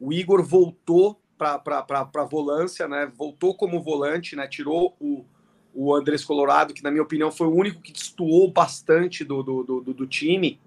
O 0.00 0.14
Igor 0.14 0.42
voltou 0.42 1.20
para 1.36 1.84
a 2.14 2.24
volância, 2.24 2.88
né? 2.88 3.12
Voltou 3.14 3.54
como 3.54 3.82
volante, 3.82 4.34
né? 4.34 4.48
Tirou 4.48 4.96
o, 4.98 5.26
o 5.74 5.94
Andrés 5.94 6.24
Colorado, 6.24 6.74
que 6.74 6.82
na 6.82 6.90
minha 6.90 7.02
opinião 7.02 7.30
foi 7.30 7.46
o 7.46 7.54
único 7.54 7.80
que 7.80 7.92
destoou 7.92 8.50
bastante 8.50 9.24
do, 9.24 9.42
do, 9.42 9.62
do, 9.62 9.94
do 9.94 10.06
time 10.06 10.60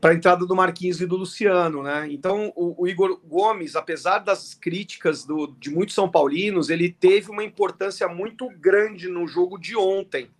para 0.00 0.12
a 0.12 0.14
entrada 0.14 0.46
do 0.46 0.54
Marquinhos 0.54 1.00
e 1.00 1.06
do 1.06 1.16
Luciano, 1.16 1.82
né? 1.82 2.06
Então, 2.10 2.52
o, 2.54 2.82
o 2.82 2.86
Igor 2.86 3.18
Gomes, 3.24 3.74
apesar 3.74 4.18
das 4.18 4.54
críticas 4.54 5.24
do, 5.24 5.48
de 5.58 5.70
muitos 5.70 5.94
São 5.94 6.08
Paulinos, 6.08 6.68
ele 6.68 6.92
teve 6.92 7.30
uma 7.30 7.42
importância 7.42 8.06
muito 8.06 8.48
grande 8.50 9.08
no 9.08 9.26
jogo 9.26 9.58
de 9.58 9.76
ontem, 9.76 10.30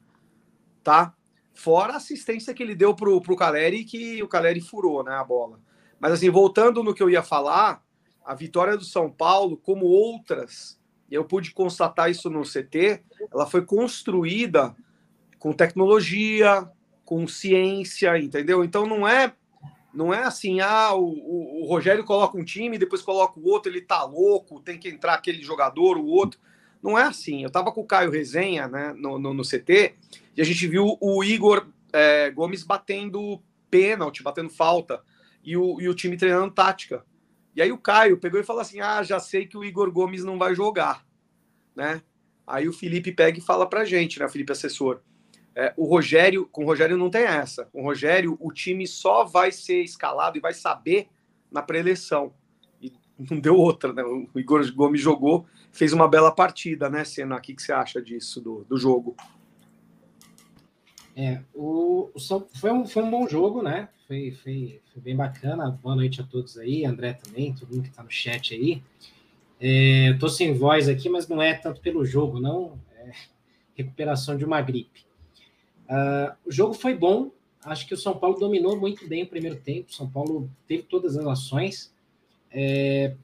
tá? 0.85 1.15
Fora 1.55 1.95
a 1.95 1.97
assistência 1.97 2.53
que 2.53 2.63
ele 2.63 2.75
deu 2.75 2.95
pro, 2.95 3.21
pro 3.21 3.35
Caleri, 3.35 3.83
que 3.83 4.23
o 4.23 4.29
Caleri 4.29 4.61
furou, 4.61 5.03
né, 5.03 5.15
a 5.15 5.25
bola. 5.25 5.59
Mas 5.99 6.13
assim, 6.13 6.29
voltando 6.29 6.83
no 6.83 6.95
que 6.95 7.03
eu 7.03 7.09
ia 7.09 7.23
falar, 7.23 7.83
a 8.25 8.35
vitória 8.35 8.77
do 8.77 8.85
São 8.85 9.11
Paulo, 9.11 9.57
como 9.57 9.87
outras, 9.87 10.76
eu 11.11 11.25
pude 11.25 11.53
constatar 11.53 12.11
isso 12.11 12.29
no 12.29 12.43
CT, 12.43 13.03
ela 13.33 13.47
foi 13.47 13.65
construída 13.65 14.75
com 15.39 15.53
tecnologia, 15.53 16.69
com 17.05 17.27
ciência, 17.27 18.19
entendeu? 18.19 18.65
Então 18.65 18.87
não 18.87 19.07
é 19.07 19.33
não 19.95 20.13
é 20.13 20.25
assim, 20.25 20.61
ah, 20.61 20.93
o, 20.95 21.05
o, 21.05 21.63
o, 21.63 21.67
Rogério 21.67 22.05
coloca 22.05 22.37
um 22.37 22.45
time, 22.45 22.77
depois 22.77 23.01
coloca 23.01 23.41
o 23.41 23.49
outro, 23.49 23.73
ele 23.73 23.81
tá 23.81 24.05
louco, 24.05 24.61
tem 24.61 24.79
que 24.79 24.91
entrar 24.91 25.15
aquele 25.15 25.43
jogador, 25.43 25.97
o 25.97 26.05
outro. 26.05 26.39
Não 26.83 26.99
é 26.99 27.05
assim. 27.05 27.43
Eu 27.43 27.51
tava 27.51 27.73
com 27.73 27.81
o 27.81 27.87
Caio 27.87 28.11
Resenha 28.11 28.69
né, 28.69 28.95
no, 28.95 29.19
no, 29.19 29.33
no 29.33 29.43
CT 29.43 29.95
e 30.37 30.43
a 30.43 30.45
gente 30.45 30.67
viu 30.67 30.99
o 31.01 31.25
Igor 31.25 31.67
é, 31.95 32.31
Gomes 32.31 32.63
batendo 32.63 33.41
pênalti, 33.71 34.23
batendo 34.23 34.51
falta, 34.51 35.03
e 35.43 35.57
o, 35.57 35.81
e 35.81 35.89
o 35.89 35.95
time 35.95 36.17
treinando 36.17 36.53
tática. 36.53 37.03
E 37.57 37.63
aí 37.63 37.73
o 37.73 37.79
Caio 37.79 38.19
pegou 38.19 38.39
e 38.39 38.45
falou 38.45 38.61
assim: 38.61 38.81
Ah, 38.81 39.03
já 39.03 39.19
sei 39.19 39.47
que 39.47 39.57
o 39.57 39.65
Igor 39.65 39.91
Gomes 39.91 40.23
não 40.23 40.39
vai 40.39 40.55
jogar. 40.55 41.05
Né? 41.75 42.03
Aí 42.47 42.69
o 42.69 42.73
Felipe 42.73 43.11
pega 43.11 43.39
e 43.39 43.43
fala 43.43 43.67
pra 43.67 43.85
gente, 43.85 44.21
né? 44.21 44.29
Felipe 44.29 44.53
assessor. 44.53 45.01
É, 45.55 45.73
o 45.75 45.87
Rogério, 45.87 46.47
com 46.47 46.65
o 46.65 46.67
Rogério 46.67 46.99
não 46.99 47.09
tem 47.09 47.23
essa. 47.23 47.65
Com 47.73 47.81
o 47.81 47.85
Rogério, 47.85 48.37
o 48.39 48.53
time 48.53 48.87
só 48.87 49.25
vai 49.25 49.51
ser 49.51 49.83
escalado 49.83 50.37
e 50.37 50.41
vai 50.41 50.53
saber 50.53 51.09
na 51.51 51.63
pré-eleição. 51.63 52.35
E 52.81 52.93
não 53.19 53.41
deu 53.41 53.57
outra, 53.57 53.91
né? 53.91 54.03
O 54.05 54.29
Igor 54.39 54.71
Gomes 54.75 55.01
jogou, 55.01 55.47
fez 55.73 55.95
uma 55.95 56.07
bela 56.07 56.31
partida, 56.31 56.91
né, 56.91 57.05
Senna? 57.05 57.37
O 57.37 57.41
que, 57.41 57.55
que 57.55 57.63
você 57.63 57.73
acha 57.73 58.03
disso, 58.03 58.39
do, 58.39 58.65
do 58.65 58.77
jogo? 58.77 59.17
É, 61.19 61.41
o, 61.55 62.11
o 62.15 62.21
foi, 62.55 62.71
um, 62.71 62.87
foi 62.87 63.03
um 63.03 63.11
bom 63.11 63.27
jogo, 63.27 63.63
né? 63.63 63.89
Foi, 64.07 64.33
foi, 64.33 64.83
foi, 64.93 65.03
bem 65.03 65.17
bacana. 65.17 65.71
Boa 65.83 65.97
noite 65.97 66.21
a 66.21 66.25
todos 66.25 66.59
aí, 66.59 66.85
André 66.85 67.15
também, 67.15 67.55
todo 67.55 67.71
mundo 67.73 67.85
que 67.85 67.89
está 67.89 68.03
no 68.03 68.11
chat 68.11 68.53
aí. 68.53 68.83
É, 69.59 70.11
eu 70.11 70.19
tô 70.19 70.29
sem 70.29 70.53
voz 70.53 70.91
aqui, 70.91 71.09
mas 71.09 71.27
não 71.27 71.41
é 71.41 71.55
tanto 71.55 71.81
pelo 71.81 72.05
jogo, 72.05 72.39
não. 72.39 72.79
É 72.99 73.13
recuperação 73.75 74.37
de 74.37 74.45
uma 74.45 74.61
gripe. 74.61 75.07
Uh, 75.89 76.35
o 76.45 76.53
jogo 76.53 76.75
foi 76.75 76.95
bom. 76.95 77.31
Acho 77.65 77.87
que 77.87 77.95
o 77.95 77.97
São 77.97 78.17
Paulo 78.17 78.39
dominou 78.39 78.77
muito 78.79 79.09
bem 79.09 79.23
o 79.23 79.27
primeiro 79.27 79.57
tempo. 79.57 79.95
São 79.95 80.09
Paulo 80.09 80.51
teve 80.67 80.83
todas 80.83 81.17
as 81.17 81.27
ações. 81.27 81.95
É, 82.51 83.15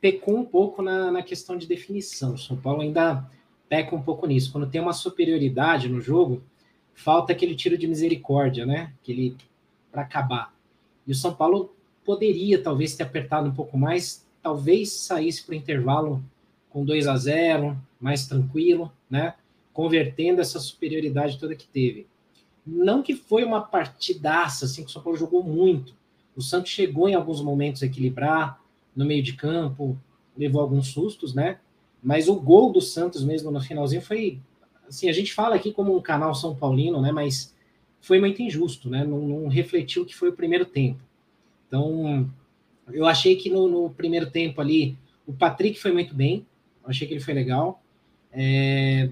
pecou 0.00 0.36
um 0.36 0.44
pouco 0.44 0.82
na, 0.82 1.10
na 1.10 1.22
questão 1.22 1.56
de 1.56 1.66
definição. 1.66 2.34
O 2.34 2.38
São 2.38 2.56
Paulo 2.56 2.82
ainda 2.82 3.28
peca 3.68 3.94
um 3.94 4.02
pouco 4.02 4.26
nisso. 4.26 4.50
Quando 4.50 4.70
tem 4.70 4.80
uma 4.80 4.92
superioridade 4.92 5.88
no 5.88 6.00
jogo, 6.00 6.42
falta 6.94 7.32
aquele 7.32 7.54
tiro 7.54 7.76
de 7.76 7.86
misericórdia, 7.86 8.66
né? 8.66 8.92
Aquele 9.00 9.36
para 9.90 10.02
acabar. 10.02 10.54
E 11.06 11.12
o 11.12 11.14
São 11.14 11.34
Paulo 11.34 11.74
poderia 12.04 12.62
talvez 12.62 12.94
ter 12.94 13.02
apertado 13.02 13.48
um 13.48 13.54
pouco 13.54 13.76
mais, 13.76 14.26
talvez 14.42 14.92
saísse 14.92 15.44
para 15.44 15.52
o 15.52 15.56
intervalo 15.56 16.24
com 16.70 16.84
2 16.84 17.06
a 17.06 17.16
0, 17.16 17.78
mais 18.00 18.26
tranquilo, 18.26 18.90
né? 19.10 19.34
Convertendo 19.72 20.40
essa 20.40 20.58
superioridade 20.58 21.38
toda 21.38 21.54
que 21.54 21.66
teve. 21.66 22.06
Não 22.66 23.02
que 23.02 23.14
foi 23.14 23.44
uma 23.44 23.60
partidaça, 23.60 24.64
assim, 24.64 24.82
que 24.82 24.88
o 24.88 24.92
São 24.92 25.02
Paulo 25.02 25.18
jogou 25.18 25.42
muito. 25.42 25.94
O 26.36 26.40
Santos 26.40 26.70
chegou 26.72 27.08
em 27.08 27.14
alguns 27.14 27.42
momentos 27.42 27.82
a 27.82 27.86
equilibrar 27.86 28.60
no 28.96 29.04
meio 29.04 29.22
de 29.22 29.34
campo, 29.34 29.98
levou 30.36 30.60
alguns 30.60 30.88
sustos, 30.88 31.34
né? 31.34 31.58
Mas 32.02 32.28
o 32.28 32.34
gol 32.34 32.72
do 32.72 32.80
Santos 32.80 33.22
mesmo 33.24 33.50
no 33.50 33.60
finalzinho 33.60 34.02
foi. 34.02 34.40
Assim, 34.92 35.08
a 35.08 35.12
gente 35.12 35.32
fala 35.32 35.56
aqui 35.56 35.72
como 35.72 35.96
um 35.96 36.02
canal 36.02 36.34
São 36.34 36.54
Paulino, 36.54 37.00
né? 37.00 37.10
Mas 37.10 37.54
foi 37.98 38.20
muito 38.20 38.42
injusto, 38.42 38.90
né? 38.90 39.02
Não, 39.02 39.26
não 39.26 39.48
refletiu 39.48 40.04
que 40.04 40.14
foi 40.14 40.28
o 40.28 40.34
primeiro 40.34 40.66
tempo. 40.66 41.00
Então, 41.66 42.30
eu 42.92 43.06
achei 43.06 43.36
que 43.36 43.48
no, 43.48 43.66
no, 43.68 43.88
primeiro 43.88 44.30
tempo 44.30 44.60
ali, 44.60 44.98
o 45.26 45.32
Patrick 45.32 45.80
foi 45.80 45.92
muito 45.92 46.14
bem. 46.14 46.46
Eu 46.84 46.90
achei 46.90 47.08
que 47.08 47.14
ele 47.14 47.22
foi 47.22 47.32
legal. 47.32 47.82
É, 48.30 49.08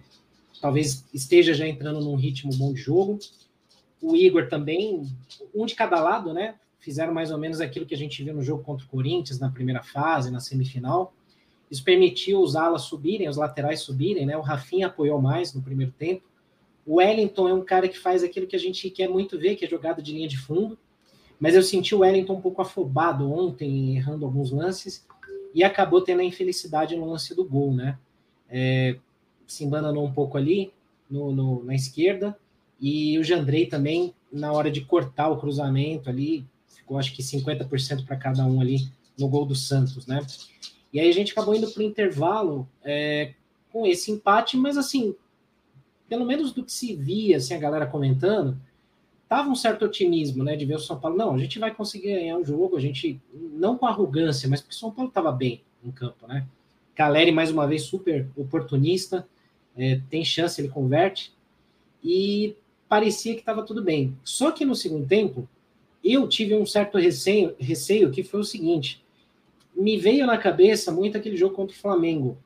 talvez 0.60 1.02
esteja 1.14 1.54
já 1.54 1.66
entrando 1.66 2.02
num 2.02 2.14
ritmo 2.14 2.54
bom 2.56 2.74
de 2.74 2.80
jogo. 2.80 3.18
O 4.02 4.14
Igor 4.14 4.50
também, 4.50 5.10
um 5.54 5.64
de 5.64 5.74
cada 5.74 5.98
lado, 5.98 6.34
né? 6.34 6.56
Fizeram 6.78 7.14
mais 7.14 7.30
ou 7.30 7.38
menos 7.38 7.58
aquilo 7.58 7.86
que 7.86 7.94
a 7.94 7.98
gente 7.98 8.22
viu 8.22 8.34
no 8.34 8.42
jogo 8.42 8.62
contra 8.62 8.84
o 8.84 8.88
Corinthians 8.88 9.40
na 9.40 9.50
primeira 9.50 9.82
fase, 9.82 10.30
na 10.30 10.40
semifinal. 10.40 11.14
Isso 11.70 11.84
permitiu 11.84 12.40
os 12.40 12.56
alas 12.56 12.82
subirem, 12.82 13.28
os 13.28 13.36
laterais 13.36 13.80
subirem, 13.80 14.26
né? 14.26 14.36
O 14.36 14.40
Rafinha 14.40 14.88
apoiou 14.88 15.20
mais 15.20 15.54
no 15.54 15.62
primeiro 15.62 15.92
tempo. 15.92 16.28
O 16.84 16.96
Wellington 16.96 17.48
é 17.48 17.54
um 17.54 17.64
cara 17.64 17.88
que 17.88 17.98
faz 17.98 18.24
aquilo 18.24 18.46
que 18.46 18.56
a 18.56 18.58
gente 18.58 18.90
quer 18.90 19.08
muito 19.08 19.38
ver, 19.38 19.54
que 19.54 19.64
é 19.64 19.68
jogada 19.68 20.02
de 20.02 20.12
linha 20.12 20.26
de 20.26 20.36
fundo. 20.36 20.76
Mas 21.38 21.54
eu 21.54 21.62
senti 21.62 21.94
o 21.94 22.00
Wellington 22.00 22.34
um 22.34 22.40
pouco 22.40 22.60
afobado 22.60 23.30
ontem, 23.32 23.96
errando 23.96 24.26
alguns 24.26 24.50
lances, 24.50 25.06
e 25.54 25.62
acabou 25.62 26.00
tendo 26.00 26.20
a 26.20 26.24
infelicidade 26.24 26.96
no 26.96 27.08
lance 27.08 27.34
do 27.34 27.44
gol, 27.44 27.72
né? 27.72 27.98
É, 28.48 28.98
se 29.46 29.64
embananou 29.64 30.04
um 30.04 30.12
pouco 30.12 30.36
ali 30.36 30.72
no, 31.08 31.32
no, 31.32 31.64
na 31.64 31.74
esquerda, 31.74 32.36
e 32.80 33.18
o 33.18 33.24
Jandrei 33.24 33.66
também, 33.66 34.14
na 34.32 34.52
hora 34.52 34.70
de 34.70 34.80
cortar 34.80 35.28
o 35.28 35.38
cruzamento 35.38 36.08
ali, 36.08 36.46
ficou 36.66 36.98
acho 36.98 37.14
que 37.14 37.22
50% 37.22 38.04
para 38.04 38.16
cada 38.16 38.44
um 38.44 38.60
ali 38.60 38.88
no 39.18 39.28
gol 39.28 39.44
do 39.44 39.54
Santos, 39.54 40.06
né? 40.06 40.20
E 40.92 40.98
aí 40.98 41.08
a 41.08 41.12
gente 41.12 41.32
acabou 41.32 41.54
indo 41.54 41.70
para 41.70 41.80
o 41.80 41.86
intervalo 41.86 42.68
é, 42.82 43.34
com 43.72 43.86
esse 43.86 44.10
empate, 44.10 44.56
mas 44.56 44.76
assim, 44.76 45.14
pelo 46.08 46.24
menos 46.24 46.52
do 46.52 46.64
que 46.64 46.72
se 46.72 46.96
via, 46.96 47.36
assim, 47.36 47.54
a 47.54 47.58
galera 47.58 47.86
comentando, 47.86 48.56
tava 49.28 49.48
um 49.48 49.54
certo 49.54 49.84
otimismo, 49.84 50.42
né, 50.42 50.56
de 50.56 50.66
ver 50.66 50.74
o 50.74 50.80
São 50.80 50.98
Paulo, 50.98 51.16
não, 51.16 51.34
a 51.34 51.38
gente 51.38 51.58
vai 51.58 51.72
conseguir 51.72 52.14
ganhar 52.14 52.36
o 52.36 52.44
jogo, 52.44 52.76
a 52.76 52.80
gente, 52.80 53.20
não 53.32 53.78
com 53.78 53.86
arrogância, 53.86 54.48
mas 54.48 54.60
porque 54.60 54.74
o 54.74 54.78
São 54.78 54.90
Paulo 54.90 55.08
estava 55.08 55.30
bem 55.30 55.62
em 55.84 55.92
campo, 55.92 56.26
né? 56.26 56.46
Caleri, 56.96 57.30
mais 57.30 57.50
uma 57.50 57.66
vez, 57.66 57.82
super 57.82 58.28
oportunista, 58.36 59.26
é, 59.76 60.00
tem 60.10 60.24
chance, 60.24 60.60
ele 60.60 60.68
converte, 60.68 61.32
e 62.02 62.56
parecia 62.88 63.34
que 63.34 63.40
estava 63.40 63.62
tudo 63.62 63.82
bem. 63.82 64.16
Só 64.24 64.50
que 64.50 64.64
no 64.64 64.74
segundo 64.74 65.06
tempo, 65.06 65.48
eu 66.02 66.28
tive 66.28 66.54
um 66.54 66.66
certo 66.66 66.98
receio, 66.98 67.54
receio 67.58 68.10
que 68.10 68.24
foi 68.24 68.40
o 68.40 68.44
seguinte: 68.44 69.02
me 69.80 69.96
veio 69.96 70.26
na 70.26 70.36
cabeça 70.36 70.92
muito 70.92 71.16
aquele 71.16 71.36
jogo 71.36 71.54
contra 71.54 71.74
o 71.74 71.78
Flamengo. 71.78 72.38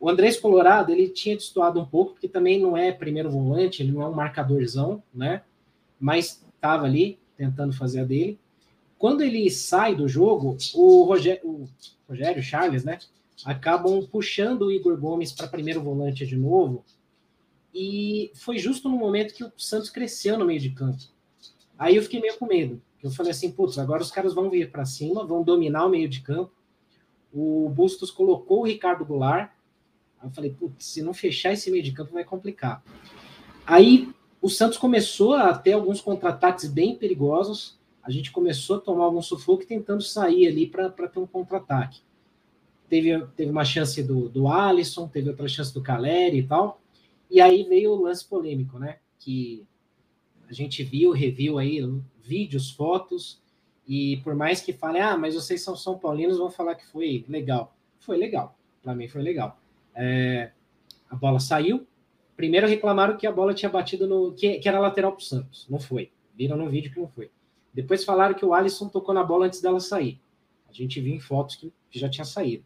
O 0.00 0.08
Andrés 0.08 0.38
Colorado, 0.38 0.90
ele 0.90 1.08
tinha 1.08 1.36
destoado 1.36 1.80
um 1.80 1.86
pouco, 1.86 2.12
porque 2.12 2.26
também 2.26 2.60
não 2.60 2.76
é 2.76 2.90
primeiro 2.90 3.30
volante, 3.30 3.82
ele 3.82 3.92
não 3.92 4.02
é 4.02 4.08
um 4.08 4.14
marcadorzão, 4.14 5.02
né? 5.14 5.42
Mas 5.98 6.44
estava 6.54 6.84
ali 6.84 7.18
tentando 7.36 7.72
fazer 7.72 8.00
a 8.00 8.04
dele. 8.04 8.38
Quando 8.98 9.22
ele 9.22 9.48
sai 9.50 9.94
do 9.94 10.08
jogo, 10.08 10.56
o 10.74 11.04
Rogério, 11.04 11.48
o 11.48 11.68
Rogério 12.08 12.42
Charles, 12.42 12.84
né? 12.84 12.98
Acabam 13.44 14.04
puxando 14.06 14.62
o 14.62 14.72
Igor 14.72 14.96
Gomes 14.96 15.32
para 15.32 15.46
primeiro 15.46 15.80
volante 15.80 16.26
de 16.26 16.36
novo, 16.36 16.84
e 17.74 18.30
foi 18.34 18.58
justo 18.58 18.88
no 18.88 18.96
momento 18.96 19.34
que 19.34 19.44
o 19.44 19.52
Santos 19.56 19.88
cresceu 19.88 20.38
no 20.38 20.44
meio 20.44 20.60
de 20.60 20.70
campo. 20.70 21.02
Aí 21.78 21.96
eu 21.96 22.02
fiquei 22.02 22.20
meio 22.20 22.38
com 22.38 22.46
medo. 22.46 22.80
Eu 23.02 23.10
falei 23.10 23.32
assim, 23.32 23.50
putz, 23.50 23.78
agora 23.78 24.02
os 24.02 24.10
caras 24.10 24.34
vão 24.34 24.50
vir 24.50 24.70
para 24.70 24.84
cima, 24.84 25.24
vão 25.24 25.42
dominar 25.42 25.86
o 25.86 25.88
meio 25.88 26.08
de 26.08 26.20
campo. 26.20 26.52
O 27.32 27.68
Bustos 27.68 28.10
colocou 28.10 28.60
o 28.60 28.66
Ricardo 28.66 29.04
Goulart. 29.04 29.50
Aí 30.20 30.28
eu 30.28 30.32
falei, 30.32 30.50
putz, 30.50 30.86
se 30.86 31.02
não 31.02 31.14
fechar 31.14 31.52
esse 31.52 31.70
meio 31.70 31.82
de 31.82 31.92
campo 31.92 32.12
vai 32.12 32.24
complicar. 32.24 32.82
Aí 33.66 34.12
o 34.40 34.48
Santos 34.48 34.76
começou 34.76 35.34
a 35.34 35.56
ter 35.56 35.72
alguns 35.72 36.00
contra-ataques 36.00 36.68
bem 36.68 36.96
perigosos. 36.96 37.80
a 38.02 38.10
gente 38.10 38.32
começou 38.32 38.76
a 38.76 38.80
tomar 38.80 39.04
algum 39.04 39.22
sufoco 39.22 39.64
tentando 39.64 40.02
sair 40.02 40.48
ali 40.48 40.66
para 40.66 40.90
ter 40.90 41.20
um 41.20 41.26
contra-ataque. 41.26 42.00
Teve, 42.88 43.26
teve 43.36 43.50
uma 43.50 43.64
chance 43.64 44.02
do, 44.02 44.28
do 44.28 44.48
Alisson, 44.48 45.06
teve 45.08 45.30
outra 45.30 45.46
chance 45.48 45.72
do 45.72 45.80
Caleri 45.80 46.38
e 46.38 46.42
tal. 46.42 46.80
E 47.30 47.40
aí 47.40 47.62
veio 47.62 47.92
o 47.92 48.02
lance 48.02 48.24
polêmico, 48.24 48.78
né? 48.78 48.98
Que 49.18 49.64
a 50.48 50.52
gente 50.52 50.82
viu, 50.82 51.12
reviu 51.12 51.58
aí 51.58 51.80
vídeos, 52.20 52.70
fotos, 52.70 53.41
e 53.94 54.16
por 54.22 54.34
mais 54.34 54.62
que 54.62 54.72
falem, 54.72 55.02
ah, 55.02 55.18
mas 55.18 55.34
vocês 55.34 55.60
são 55.60 55.76
São 55.76 55.98
Paulinos, 55.98 56.38
vão 56.38 56.50
falar 56.50 56.76
que 56.76 56.86
foi 56.86 57.26
legal. 57.28 57.76
Foi 58.00 58.16
legal. 58.16 58.56
Para 58.82 58.94
mim 58.94 59.06
foi 59.06 59.20
legal. 59.20 59.60
É, 59.94 60.50
a 61.10 61.14
bola 61.14 61.38
saiu. 61.38 61.86
Primeiro 62.34 62.66
reclamaram 62.66 63.18
que 63.18 63.26
a 63.26 63.30
bola 63.30 63.52
tinha 63.52 63.68
batido 63.68 64.06
no. 64.06 64.32
que, 64.32 64.58
que 64.60 64.66
era 64.66 64.80
lateral 64.80 65.12
para 65.12 65.18
o 65.18 65.22
Santos. 65.22 65.66
Não 65.68 65.78
foi. 65.78 66.10
Viram 66.34 66.56
no 66.56 66.70
vídeo 66.70 66.90
que 66.90 66.98
não 66.98 67.06
foi. 67.06 67.30
Depois 67.74 68.02
falaram 68.02 68.34
que 68.34 68.46
o 68.46 68.54
Alisson 68.54 68.88
tocou 68.88 69.14
na 69.14 69.22
bola 69.22 69.44
antes 69.44 69.60
dela 69.60 69.78
sair. 69.78 70.18
A 70.66 70.72
gente 70.72 70.98
viu 70.98 71.14
em 71.14 71.20
fotos 71.20 71.56
que 71.56 71.70
já 71.90 72.08
tinha 72.08 72.24
saído. 72.24 72.64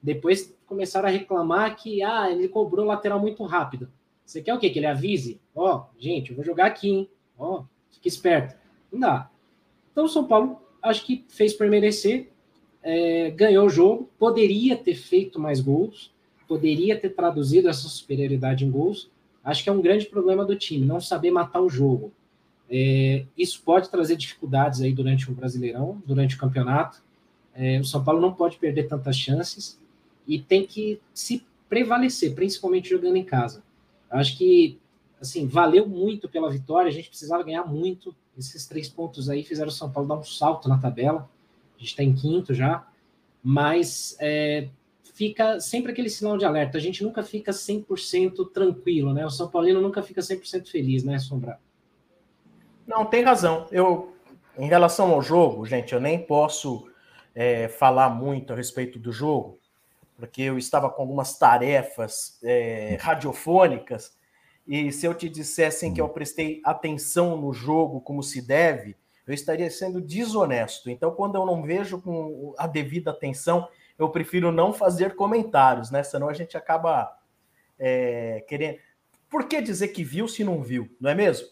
Depois 0.00 0.56
começaram 0.64 1.08
a 1.08 1.10
reclamar 1.10 1.74
que 1.74 2.04
ah, 2.04 2.30
ele 2.30 2.46
cobrou 2.46 2.86
lateral 2.86 3.18
muito 3.18 3.42
rápido. 3.42 3.90
Você 4.24 4.40
quer 4.40 4.54
o 4.54 4.60
quê? 4.60 4.70
Que 4.70 4.78
ele 4.78 4.86
avise? 4.86 5.40
Ó, 5.56 5.76
oh, 5.76 6.00
gente, 6.00 6.30
eu 6.30 6.36
vou 6.36 6.44
jogar 6.44 6.66
aqui, 6.66 6.88
hein? 6.88 7.10
Ó, 7.36 7.62
oh, 7.62 7.64
fique 7.90 8.06
esperto. 8.06 8.54
Não 8.92 9.00
dá. 9.00 9.28
Então 9.90 10.04
o 10.04 10.08
São 10.08 10.24
Paulo 10.24 10.67
acho 10.82 11.04
que 11.04 11.24
fez 11.28 11.52
por 11.52 11.68
merecer, 11.68 12.28
é, 12.82 13.30
ganhou 13.30 13.66
o 13.66 13.70
jogo, 13.70 14.08
poderia 14.18 14.76
ter 14.76 14.94
feito 14.94 15.38
mais 15.38 15.60
gols, 15.60 16.12
poderia 16.46 16.98
ter 16.98 17.10
traduzido 17.10 17.68
essa 17.68 17.88
superioridade 17.88 18.64
em 18.64 18.70
gols. 18.70 19.10
Acho 19.44 19.62
que 19.62 19.68
é 19.68 19.72
um 19.72 19.82
grande 19.82 20.06
problema 20.06 20.44
do 20.44 20.56
time, 20.56 20.86
não 20.86 21.00
saber 21.00 21.30
matar 21.30 21.60
o 21.60 21.68
jogo. 21.68 22.12
É, 22.70 23.24
isso 23.36 23.62
pode 23.62 23.90
trazer 23.90 24.16
dificuldades 24.16 24.80
aí 24.80 24.92
durante 24.92 25.30
o 25.30 25.34
Brasileirão, 25.34 26.02
durante 26.06 26.36
o 26.36 26.38
campeonato. 26.38 27.02
É, 27.54 27.78
o 27.80 27.84
São 27.84 28.02
Paulo 28.04 28.20
não 28.20 28.32
pode 28.32 28.56
perder 28.56 28.88
tantas 28.88 29.16
chances 29.16 29.78
e 30.26 30.38
tem 30.38 30.66
que 30.66 31.00
se 31.12 31.44
prevalecer, 31.68 32.34
principalmente 32.34 32.90
jogando 32.90 33.16
em 33.16 33.24
casa. 33.24 33.62
Acho 34.10 34.36
que 34.36 34.78
assim 35.20 35.46
valeu 35.46 35.86
muito 35.86 36.28
pela 36.28 36.50
vitória. 36.50 36.88
A 36.88 36.92
gente 36.92 37.08
precisava 37.08 37.42
ganhar 37.42 37.64
muito. 37.64 38.14
Esses 38.36 38.66
três 38.66 38.88
pontos 38.88 39.28
aí 39.28 39.42
fizeram 39.42 39.68
o 39.68 39.72
São 39.72 39.90
Paulo 39.90 40.08
dar 40.08 40.16
um 40.16 40.22
salto 40.22 40.68
na 40.68 40.78
tabela. 40.78 41.28
A 41.76 41.78
gente 41.78 41.90
está 41.90 42.02
em 42.02 42.14
quinto 42.14 42.54
já, 42.54 42.86
mas 43.42 44.16
é, 44.20 44.68
fica 45.14 45.60
sempre 45.60 45.92
aquele 45.92 46.08
sinal 46.08 46.38
de 46.38 46.44
alerta. 46.44 46.78
A 46.78 46.80
gente 46.80 47.02
nunca 47.02 47.22
fica 47.22 47.50
100% 47.50 48.52
tranquilo, 48.52 49.12
né? 49.12 49.26
O 49.26 49.30
São 49.30 49.48
Paulino 49.48 49.80
nunca 49.80 50.02
fica 50.02 50.20
100% 50.20 50.68
feliz, 50.68 51.02
né, 51.02 51.18
Sombra? 51.18 51.58
Não, 52.86 53.04
tem 53.04 53.22
razão. 53.22 53.66
Eu, 53.70 54.14
em 54.56 54.68
relação 54.68 55.10
ao 55.12 55.20
jogo, 55.20 55.66
gente, 55.66 55.92
eu 55.92 56.00
nem 56.00 56.18
posso 56.18 56.88
é, 57.34 57.68
falar 57.68 58.10
muito 58.10 58.52
a 58.52 58.56
respeito 58.56 58.98
do 58.98 59.12
jogo, 59.12 59.58
porque 60.16 60.42
eu 60.42 60.56
estava 60.56 60.88
com 60.90 61.02
algumas 61.02 61.38
tarefas 61.38 62.38
é, 62.42 62.96
radiofônicas, 63.00 64.16
e 64.68 64.92
se 64.92 65.06
eu 65.06 65.14
te 65.14 65.30
dissessem 65.30 65.94
que 65.94 66.00
eu 66.00 66.10
prestei 66.10 66.60
atenção 66.62 67.38
no 67.38 67.54
jogo 67.54 68.02
como 68.02 68.22
se 68.22 68.46
deve, 68.46 68.94
eu 69.26 69.32
estaria 69.32 69.70
sendo 69.70 69.98
desonesto. 69.98 70.90
Então, 70.90 71.10
quando 71.10 71.36
eu 71.36 71.46
não 71.46 71.62
vejo 71.62 72.02
com 72.02 72.54
a 72.58 72.66
devida 72.66 73.10
atenção, 73.10 73.66
eu 73.98 74.10
prefiro 74.10 74.52
não 74.52 74.74
fazer 74.74 75.16
comentários, 75.16 75.90
né? 75.90 76.02
Senão 76.02 76.28
a 76.28 76.34
gente 76.34 76.54
acaba 76.54 77.18
é, 77.78 78.44
querendo. 78.46 78.78
Por 79.30 79.48
que 79.48 79.62
dizer 79.62 79.88
que 79.88 80.04
viu 80.04 80.28
se 80.28 80.44
não 80.44 80.62
viu, 80.62 80.94
não 81.00 81.10
é 81.10 81.14
mesmo? 81.14 81.48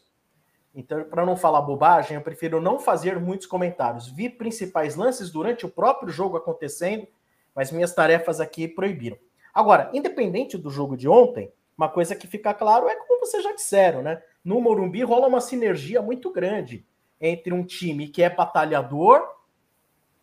Então, 0.74 1.04
para 1.04 1.24
não 1.24 1.38
falar 1.38 1.62
bobagem, 1.62 2.16
eu 2.16 2.22
prefiro 2.22 2.60
não 2.60 2.78
fazer 2.78 3.18
muitos 3.18 3.46
comentários. 3.46 4.10
Vi 4.10 4.28
principais 4.28 4.94
lances 4.94 5.30
durante 5.30 5.64
o 5.64 5.70
próprio 5.70 6.12
jogo 6.12 6.36
acontecendo, 6.36 7.08
mas 7.54 7.72
minhas 7.72 7.94
tarefas 7.94 8.40
aqui 8.40 8.68
proibiram. 8.68 9.16
Agora, 9.54 9.90
independente 9.94 10.58
do 10.58 10.68
jogo 10.68 10.98
de 10.98 11.08
ontem, 11.08 11.50
uma 11.76 11.88
coisa 11.88 12.16
que 12.16 12.26
fica 12.26 12.54
claro 12.54 12.88
é 12.88 12.96
como 12.96 13.20
vocês 13.20 13.42
já 13.42 13.52
disseram, 13.52 14.02
né? 14.02 14.22
No 14.44 14.60
Morumbi 14.60 15.02
rola 15.02 15.26
uma 15.26 15.40
sinergia 15.40 16.00
muito 16.00 16.32
grande 16.32 16.86
entre 17.20 17.52
um 17.52 17.64
time 17.64 18.08
que 18.08 18.22
é 18.22 18.30
batalhador, 18.30 19.22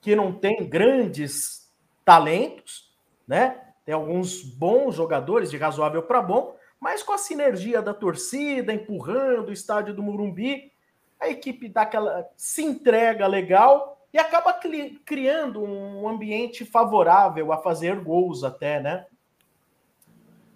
que 0.02 0.16
não 0.16 0.34
tem 0.34 0.68
grandes 0.68 1.72
talentos, 2.04 2.94
né? 3.28 3.62
Tem 3.86 3.94
alguns 3.94 4.42
bons 4.42 4.96
jogadores 4.96 5.52
de 5.52 5.58
razoável 5.58 6.04
para 6.04 6.22
bom, 6.22 6.56
mas 6.80 7.04
com 7.04 7.13
a 7.13 7.18
sinergia 7.18 7.82
da 7.82 7.94
torcida, 7.94 8.74
empurrando 8.74 9.50
o 9.50 9.54
estádio 9.54 9.94
do 9.94 10.04
Murumbi, 10.04 10.72
a 11.20 11.30
equipe 11.30 11.70
dá 11.70 11.84
aquela, 11.84 12.28
se 12.36 12.63
entrega 12.63 13.28
legal 13.28 14.06
e 14.12 14.18
acaba 14.18 14.54
cri, 14.54 15.00
criando 15.06 15.62
um 15.63 16.08
ambiente 16.08 16.66
favorável 16.66 17.52
a 17.52 17.58
fazer 17.58 18.00
gols 18.00 18.44
até, 18.44 18.82
né? 18.82 19.06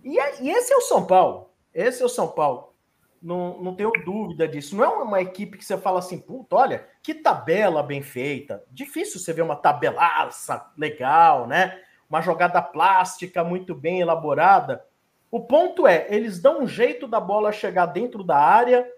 E, 0.08 0.18
é, 0.18 0.42
e, 0.42 0.50
esse 0.50 0.72
é 0.72 0.78
o 0.78 0.82
São 0.82 1.06
Paulo. 1.06 1.50
Esse 1.74 2.02
é 2.02 2.06
o 2.06 2.10
São 2.10 2.30
Paulo. 2.30 2.74
Não, 3.22 3.62
não 3.62 3.76
tenho 3.76 3.92
dúvida 4.06 4.48
disso. 4.48 4.74
Não 4.74 4.86
é 4.86 4.88
uma 4.88 5.22
equipe 5.22 5.58
que 5.58 5.66
você 5.66 5.78
fala 5.78 6.00
assim, 6.00 6.18
puta, 6.18 6.56
olha, 6.56 6.88
que 7.04 7.14
tabela 7.14 7.84
bem 7.84 8.02
feita. 8.02 8.64
Difícil 8.72 9.20
você 9.20 9.34
ver 9.34 9.42
uma 9.42 9.58
tabelaça 9.58 10.72
legal, 10.78 11.46
né? 11.46 11.78
Uma 12.10 12.22
jogada 12.22 12.62
plástica 12.62 13.44
muito 13.44 13.76
bem 13.76 14.00
elaborada. 14.00 14.86
O 15.30 15.42
ponto 15.42 15.86
é, 15.86 16.08
eles 16.10 16.40
dão 16.40 16.62
um 16.62 16.68
jeito 16.68 17.06
da 17.06 17.20
bola 17.20 17.52
chegar 17.52 17.88
dentro 17.88 18.24
da 18.24 18.38
área, 18.38 18.90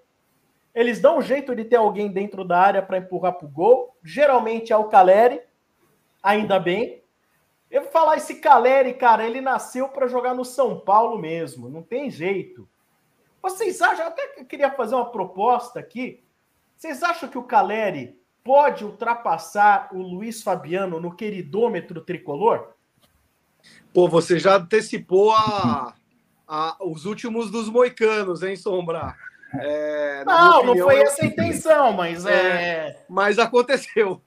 eles 0.75 1.01
dão 1.01 1.17
um 1.17 1.21
jeito 1.23 1.55
de 1.55 1.65
ter 1.65 1.77
alguém 1.77 2.11
dentro 2.11 2.45
da 2.45 2.59
área 2.59 2.83
para 2.83 2.99
empurrar 2.99 3.33
para 3.33 3.47
o 3.47 3.51
gol. 3.51 3.97
Geralmente 4.03 4.71
é 4.71 4.77
o 4.77 4.89
Caleri, 4.89 5.41
ainda 6.21 6.59
bem. 6.59 7.01
Eu 7.69 7.83
vou 7.83 7.91
falar, 7.91 8.17
esse 8.17 8.35
Caleri, 8.35 8.93
cara, 8.95 9.25
ele 9.25 9.41
nasceu 9.41 9.89
para 9.89 10.07
jogar 10.07 10.33
no 10.33 10.43
São 10.43 10.79
Paulo 10.79 11.19
mesmo, 11.19 11.69
não 11.69 11.83
tem 11.83 12.09
jeito. 12.09 12.67
Vocês 13.41 13.81
acham, 13.81 14.07
até 14.07 14.27
que 14.27 14.41
eu 14.41 14.45
queria 14.45 14.71
fazer 14.71 14.95
uma 14.95 15.11
proposta 15.11 15.79
aqui. 15.79 16.23
Vocês 16.75 17.03
acham 17.03 17.29
que 17.29 17.37
o 17.37 17.43
Caleri 17.43 18.19
pode 18.43 18.83
ultrapassar 18.83 19.89
o 19.93 20.01
Luiz 20.01 20.41
Fabiano 20.41 20.99
no 20.99 21.15
queridômetro 21.15 22.01
tricolor? 22.01 22.73
Pô, 23.93 24.07
você 24.07 24.39
já 24.39 24.55
antecipou 24.55 25.31
a, 25.31 25.93
a, 26.47 26.77
os 26.81 27.05
últimos 27.05 27.51
dos 27.51 27.69
moicanos, 27.69 28.41
hein, 28.41 28.55
Sombra? 28.55 29.15
É, 29.53 30.23
não, 30.25 30.57
opinião, 30.57 30.75
não 30.75 30.83
foi 30.85 31.01
essa 31.01 31.23
a 31.23 31.25
intenção, 31.25 31.93
mas 31.93 32.25
é... 32.25 32.31
é... 32.33 33.05
Mas 33.09 33.39
aconteceu. 33.39 34.21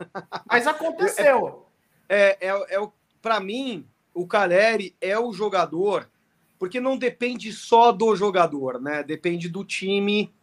Mas 0.47 0.67
aconteceu. 0.67 1.67
É, 2.15 2.37
é, 2.47 2.49
é, 2.49 2.75
é 2.75 2.89
para 3.23 3.41
mim, 3.41 3.87
o 4.13 4.27
Caleri 4.27 4.95
é 5.01 5.19
o 5.19 5.33
jogador, 5.33 6.11
porque 6.59 6.81
não 6.81 6.99
depende 6.99 7.53
só 7.53 7.93
do 7.93 8.15
jogador, 8.17 8.81
né? 8.81 9.03
Depende 9.03 9.49
do 9.49 9.65
time 9.65 10.35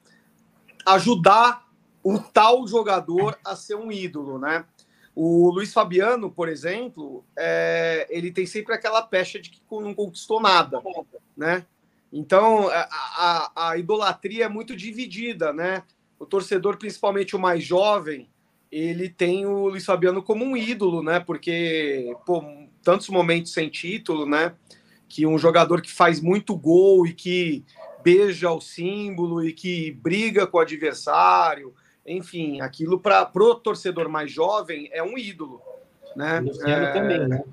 ajudar 0.85 1.67
o 2.01 2.17
tal 2.17 2.65
jogador 2.65 3.37
a 3.45 3.55
ser 3.55 3.75
um 3.75 3.91
ídolo, 3.91 4.39
né? 4.39 4.65
O 5.13 5.51
Luiz 5.51 5.73
Fabiano, 5.73 6.31
por 6.31 6.47
exemplo, 6.47 7.25
é, 7.37 8.07
ele 8.09 8.31
tem 8.31 8.45
sempre 8.45 8.73
aquela 8.73 9.01
pecha 9.01 9.39
de 9.39 9.49
que 9.49 9.61
não 9.69 9.93
conquistou 9.93 10.39
nada, 10.39 10.81
né? 11.35 11.65
Então, 12.11 12.69
a, 12.69 12.87
a, 13.17 13.69
a, 13.69 13.77
idolatria 13.77 14.45
é 14.45 14.49
muito 14.49 14.75
dividida, 14.75 15.51
né? 15.51 15.83
O 16.17 16.25
torcedor, 16.25 16.77
principalmente 16.77 17.35
o 17.35 17.39
mais 17.39 17.63
jovem, 17.63 18.29
ele 18.71 19.09
tem 19.09 19.45
o 19.45 19.67
Luiz 19.67 19.85
Fabiano 19.85 20.21
como 20.21 20.45
um 20.45 20.55
ídolo, 20.55 21.01
né? 21.01 21.19
Porque, 21.19 22.15
pô, 22.25 22.43
tantos 22.83 23.09
momentos 23.09 23.51
sem 23.51 23.69
título, 23.69 24.25
né? 24.25 24.53
Que 25.07 25.25
um 25.25 25.37
jogador 25.37 25.81
que 25.81 25.91
faz 25.91 26.21
muito 26.21 26.55
gol 26.55 27.07
e 27.07 27.13
que 27.13 27.65
beija 28.03 28.51
o 28.51 28.61
símbolo 28.61 29.43
e 29.43 29.53
que 29.53 29.91
briga 29.91 30.47
com 30.47 30.57
o 30.57 30.61
adversário, 30.61 31.73
enfim, 32.05 32.61
aquilo 32.61 32.99
para 32.99 33.29
o 33.35 33.55
torcedor 33.55 34.07
mais 34.07 34.31
jovem 34.31 34.89
é 34.91 35.03
um 35.03 35.17
ídolo. 35.17 35.61
Né? 36.15 36.39
O 36.39 36.45
Luciano 36.45 36.85
é... 36.85 36.93
também, 36.93 37.27
né? 37.27 37.43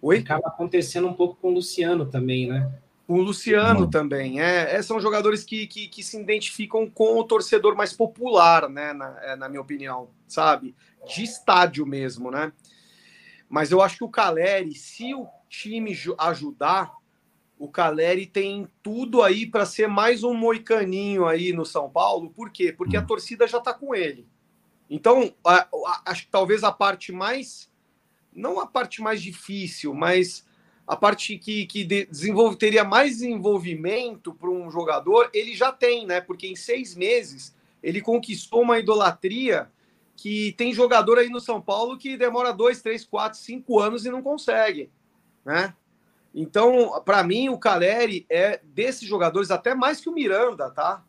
Oi? 0.00 0.18
Acaba 0.18 0.48
acontecendo 0.48 1.08
um 1.08 1.14
pouco 1.14 1.36
com 1.40 1.48
o 1.48 1.54
Luciano 1.54 2.06
também, 2.06 2.48
né? 2.48 2.70
O 3.08 3.20
Luciano 3.20 3.82
uhum. 3.82 3.90
também. 3.90 4.40
É, 4.40 4.74
é, 4.74 4.82
são 4.82 5.00
jogadores 5.00 5.44
que, 5.44 5.66
que, 5.66 5.86
que, 5.86 6.02
se 6.02 6.20
identificam 6.20 6.90
com 6.90 7.18
o 7.18 7.24
torcedor 7.24 7.76
mais 7.76 7.92
popular, 7.92 8.68
né? 8.68 8.92
Na, 8.92 9.18
é, 9.22 9.36
na 9.36 9.48
minha 9.48 9.60
opinião, 9.60 10.10
sabe? 10.26 10.74
De 11.06 11.22
estádio 11.22 11.86
mesmo, 11.86 12.30
né? 12.30 12.52
Mas 13.48 13.70
eu 13.70 13.80
acho 13.80 13.98
que 13.98 14.04
o 14.04 14.08
Caleri, 14.08 14.74
se 14.74 15.14
o 15.14 15.28
time 15.48 15.96
ajudar, 16.18 16.92
o 17.56 17.68
Caleri 17.68 18.26
tem 18.26 18.66
tudo 18.82 19.22
aí 19.22 19.46
para 19.46 19.64
ser 19.64 19.86
mais 19.86 20.24
um 20.24 20.34
moicaninho 20.34 21.26
aí 21.26 21.52
no 21.52 21.64
São 21.64 21.88
Paulo. 21.88 22.30
Por 22.30 22.50
quê? 22.50 22.72
Porque 22.72 22.96
a 22.96 23.00
hum. 23.00 23.06
torcida 23.06 23.46
já 23.46 23.58
está 23.58 23.72
com 23.72 23.94
ele. 23.94 24.26
Então, 24.90 25.32
acho 26.04 26.24
que 26.24 26.30
talvez 26.30 26.64
a 26.64 26.72
parte 26.72 27.12
mais. 27.12 27.70
Não 28.32 28.60
a 28.60 28.66
parte 28.66 29.00
mais 29.00 29.22
difícil, 29.22 29.94
mas 29.94 30.45
a 30.86 30.96
parte 30.96 31.36
que, 31.36 31.66
que 31.66 31.84
desenvolve, 31.84 32.56
teria 32.56 32.84
mais 32.84 33.18
desenvolvimento 33.18 34.32
para 34.32 34.48
um 34.48 34.70
jogador, 34.70 35.28
ele 35.34 35.54
já 35.54 35.72
tem, 35.72 36.06
né? 36.06 36.20
Porque 36.20 36.46
em 36.46 36.54
seis 36.54 36.94
meses 36.94 37.54
ele 37.82 38.00
conquistou 38.00 38.62
uma 38.62 38.78
idolatria 38.78 39.68
que 40.14 40.52
tem 40.52 40.72
jogador 40.72 41.18
aí 41.18 41.28
no 41.28 41.40
São 41.40 41.60
Paulo 41.60 41.98
que 41.98 42.16
demora 42.16 42.52
dois, 42.52 42.80
três, 42.80 43.04
quatro, 43.04 43.38
cinco 43.38 43.80
anos 43.80 44.06
e 44.06 44.10
não 44.10 44.22
consegue, 44.22 44.90
né? 45.44 45.74
Então, 46.32 47.02
para 47.04 47.24
mim, 47.24 47.48
o 47.48 47.58
Caleri 47.58 48.26
é 48.28 48.60
desses 48.62 49.08
jogadores 49.08 49.50
até 49.50 49.74
mais 49.74 50.00
que 50.00 50.08
o 50.08 50.12
Miranda, 50.12 50.70
tá? 50.70 51.02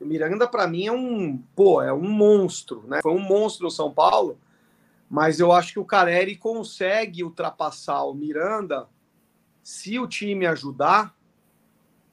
O 0.00 0.04
Miranda, 0.04 0.46
para 0.46 0.66
mim, 0.66 0.86
é 0.86 0.92
um, 0.92 1.38
pô, 1.54 1.80
é 1.80 1.92
um 1.92 2.08
monstro, 2.08 2.84
né? 2.86 3.00
Foi 3.00 3.12
um 3.12 3.20
monstro 3.20 3.64
no 3.64 3.70
São 3.70 3.92
Paulo, 3.92 4.38
mas 5.08 5.40
eu 5.40 5.52
acho 5.52 5.72
que 5.72 5.78
o 5.78 5.84
Caleri 5.84 6.36
consegue 6.36 7.24
ultrapassar 7.24 8.04
o 8.04 8.12
Miranda 8.12 8.88
se 9.64 9.98
o 9.98 10.06
time 10.06 10.46
ajudar 10.46 11.16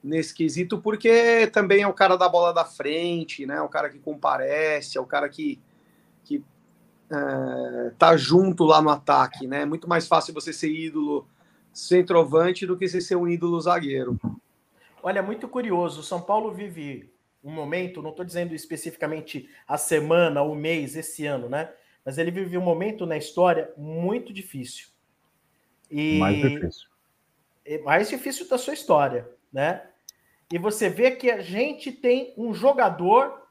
nesse 0.01 0.33
quesito, 0.33 0.81
porque 0.81 1.47
também 1.47 1.81
é 1.81 1.87
o 1.87 1.93
cara 1.93 2.15
da 2.15 2.29
bola 2.29 2.53
da 2.53 2.63
frente, 2.63 3.45
né? 3.45 3.61
O 3.61 3.67
cara 3.67 3.89
que 3.89 3.99
comparece, 3.99 4.97
é 4.97 5.01
o 5.01 5.05
cara 5.05 5.27
que, 5.27 5.59
que 6.23 6.41
é, 7.11 7.91
tá 7.99 8.15
junto 8.15 8.63
lá 8.63 8.81
no 8.81 8.89
ataque, 8.89 9.45
né? 9.45 9.63
É 9.63 9.65
muito 9.65 9.87
mais 9.87 10.07
fácil 10.07 10.33
você 10.33 10.53
ser 10.53 10.71
ídolo 10.71 11.27
centroavante 11.73 12.65
do 12.65 12.77
que 12.77 12.87
você 12.87 13.01
ser 13.01 13.17
um 13.17 13.27
ídolo 13.27 13.59
zagueiro. 13.59 14.17
Olha, 15.03 15.19
é 15.19 15.21
muito 15.21 15.47
curioso. 15.47 15.99
O 15.99 16.03
São 16.03 16.21
Paulo 16.21 16.53
vive 16.53 17.11
um 17.43 17.51
momento, 17.51 18.01
não 18.01 18.11
estou 18.11 18.23
dizendo 18.23 18.55
especificamente 18.55 19.49
a 19.67 19.77
semana, 19.77 20.41
o 20.41 20.55
mês, 20.55 20.95
esse 20.95 21.25
ano, 21.25 21.49
né? 21.49 21.69
Mas 22.05 22.17
ele 22.17 22.31
vive 22.31 22.57
um 22.57 22.61
momento 22.61 23.05
na 23.05 23.17
história 23.17 23.71
muito 23.77 24.31
difícil. 24.31 24.87
E 25.89 26.17
mais 26.17 26.37
difícil. 26.37 26.90
Mais 27.83 28.09
difícil 28.09 28.47
da 28.47 28.57
sua 28.57 28.73
história, 28.73 29.29
né? 29.51 29.83
E 30.51 30.57
você 30.57 30.89
vê 30.89 31.11
que 31.11 31.31
a 31.31 31.41
gente 31.41 31.91
tem 31.91 32.33
um 32.37 32.53
jogador 32.53 33.41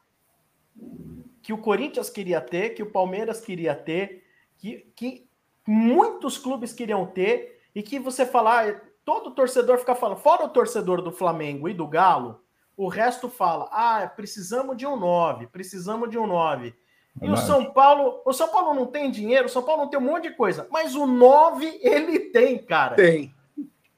que 1.41 1.51
o 1.51 1.57
Corinthians 1.57 2.09
queria 2.09 2.39
ter, 2.39 2.71
que 2.71 2.83
o 2.83 2.91
Palmeiras 2.91 3.41
queria 3.41 3.73
ter, 3.73 4.23
que, 4.57 4.91
que 4.95 5.27
muitos 5.65 6.37
clubes 6.37 6.71
queriam 6.71 7.05
ter, 7.05 7.59
e 7.73 7.81
que 7.81 7.99
você 7.99 8.25
falar, 8.25 8.69
ah, 8.69 8.81
todo 9.03 9.31
torcedor 9.31 9.79
fica 9.79 9.95
falando, 9.95 10.19
fora 10.19 10.45
o 10.45 10.49
torcedor 10.49 11.01
do 11.01 11.11
Flamengo 11.11 11.67
e 11.67 11.73
do 11.73 11.87
Galo, 11.87 12.43
o 12.77 12.87
resto 12.87 13.29
fala: 13.29 13.69
ah, 13.71 14.07
precisamos 14.07 14.77
de 14.77 14.85
um 14.85 14.95
9, 14.95 15.47
precisamos 15.47 16.09
de 16.09 16.17
um 16.17 16.27
9. 16.27 16.75
E 17.21 17.29
o 17.29 17.35
São 17.35 17.73
Paulo, 17.73 18.21
o 18.25 18.31
São 18.31 18.47
Paulo 18.47 18.73
não 18.73 18.85
tem 18.85 19.11
dinheiro, 19.11 19.47
o 19.47 19.49
São 19.49 19.61
Paulo 19.61 19.83
não 19.83 19.89
tem 19.89 19.99
um 19.99 20.03
monte 20.03 20.29
de 20.29 20.35
coisa, 20.35 20.67
mas 20.71 20.95
o 20.95 21.05
9 21.05 21.79
ele 21.81 22.19
tem, 22.31 22.57
cara. 22.57 22.95
Tem. 22.95 23.35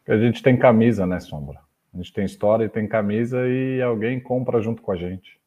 A 0.08 0.18
gente 0.18 0.44
tem 0.44 0.58
camisa, 0.58 1.06
né, 1.06 1.20
Sombra? 1.20 1.60
A 1.94 1.98
gente 1.98 2.12
tem 2.12 2.26
história 2.26 2.66
e 2.66 2.70
tem 2.70 2.88
camisa 2.88 3.48
e 3.48 3.82
alguém 3.82 4.20
compra 4.20 4.62
junto 4.62 4.82
com 4.82 4.92
a 4.92 4.96
gente. 4.96 5.40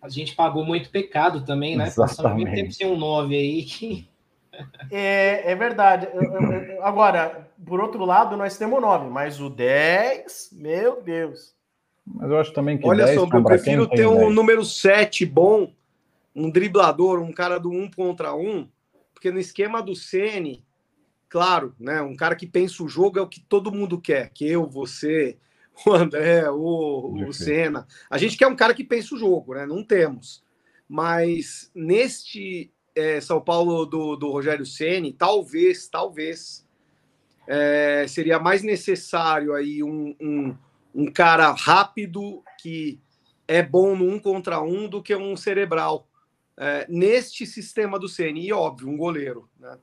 A 0.00 0.08
gente 0.08 0.34
pagou 0.34 0.64
muito 0.64 0.90
pecado 0.90 1.44
também, 1.44 1.76
né? 1.76 1.86
Exatamente. 1.86 2.16
Passamos 2.16 2.36
muito 2.36 2.54
tempo 2.54 2.72
sem 2.72 2.86
um 2.86 2.96
9 2.96 3.34
aí 3.36 3.62
que 3.62 4.08
é, 4.90 5.50
é 5.50 5.54
verdade. 5.54 6.08
Agora, 6.82 7.48
por 7.64 7.80
outro 7.80 8.04
lado, 8.04 8.36
nós 8.36 8.58
temos 8.58 8.78
o 8.78 8.80
9, 8.80 9.08
mas 9.08 9.40
o 9.40 9.48
10, 9.48 10.50
meu 10.52 11.02
Deus. 11.02 11.54
Mas 12.06 12.30
eu 12.30 12.38
acho 12.38 12.52
também 12.52 12.76
que. 12.76 12.86
Olha 12.86 13.06
10, 13.06 13.20
só, 13.20 13.28
eu 13.32 13.44
prefiro 13.44 13.86
ter 13.86 14.06
um 14.06 14.18
10. 14.18 14.34
número 14.34 14.64
7 14.64 15.24
bom, 15.24 15.72
um 16.34 16.50
driblador, 16.50 17.20
um 17.20 17.32
cara 17.32 17.58
do 17.58 17.70
1 17.70 17.90
contra 17.92 18.34
1, 18.34 18.68
porque 19.14 19.30
no 19.30 19.38
esquema 19.38 19.82
do 19.82 19.94
Sene, 19.94 20.64
claro, 21.34 21.74
né? 21.80 22.00
Um 22.00 22.14
cara 22.14 22.36
que 22.36 22.46
pensa 22.46 22.80
o 22.80 22.88
jogo 22.88 23.18
é 23.18 23.20
o 23.20 23.26
que 23.26 23.40
todo 23.40 23.72
mundo 23.72 24.00
quer, 24.00 24.30
que 24.32 24.46
eu, 24.46 24.68
você, 24.68 25.36
o 25.84 25.90
André, 25.90 26.48
o, 26.48 27.12
o 27.26 27.32
Senna. 27.32 27.88
A 28.08 28.16
gente 28.16 28.36
quer 28.36 28.46
um 28.46 28.54
cara 28.54 28.72
que 28.72 28.84
pensa 28.84 29.16
o 29.16 29.18
jogo, 29.18 29.52
né? 29.52 29.66
Não 29.66 29.82
temos. 29.82 30.44
Mas 30.88 31.72
neste 31.74 32.72
é, 32.94 33.20
São 33.20 33.40
Paulo 33.40 33.84
do, 33.84 34.14
do 34.14 34.30
Rogério 34.30 34.64
Ceni, 34.64 35.12
talvez, 35.12 35.88
talvez 35.88 36.64
é, 37.48 38.06
seria 38.06 38.38
mais 38.38 38.62
necessário 38.62 39.54
aí 39.54 39.82
um, 39.82 40.14
um, 40.20 40.56
um, 40.94 41.06
cara 41.10 41.50
rápido 41.50 42.44
que 42.62 43.00
é 43.48 43.60
bom 43.60 43.96
no 43.96 44.08
um 44.08 44.20
contra 44.20 44.62
um 44.62 44.88
do 44.88 45.02
que 45.02 45.16
um 45.16 45.36
cerebral 45.36 46.06
é, 46.56 46.86
neste 46.88 47.44
sistema 47.44 47.98
do 47.98 48.08
Ceni 48.08 48.46
e 48.46 48.52
óbvio 48.52 48.88
um 48.88 48.96
goleiro, 48.96 49.50
né? 49.58 49.76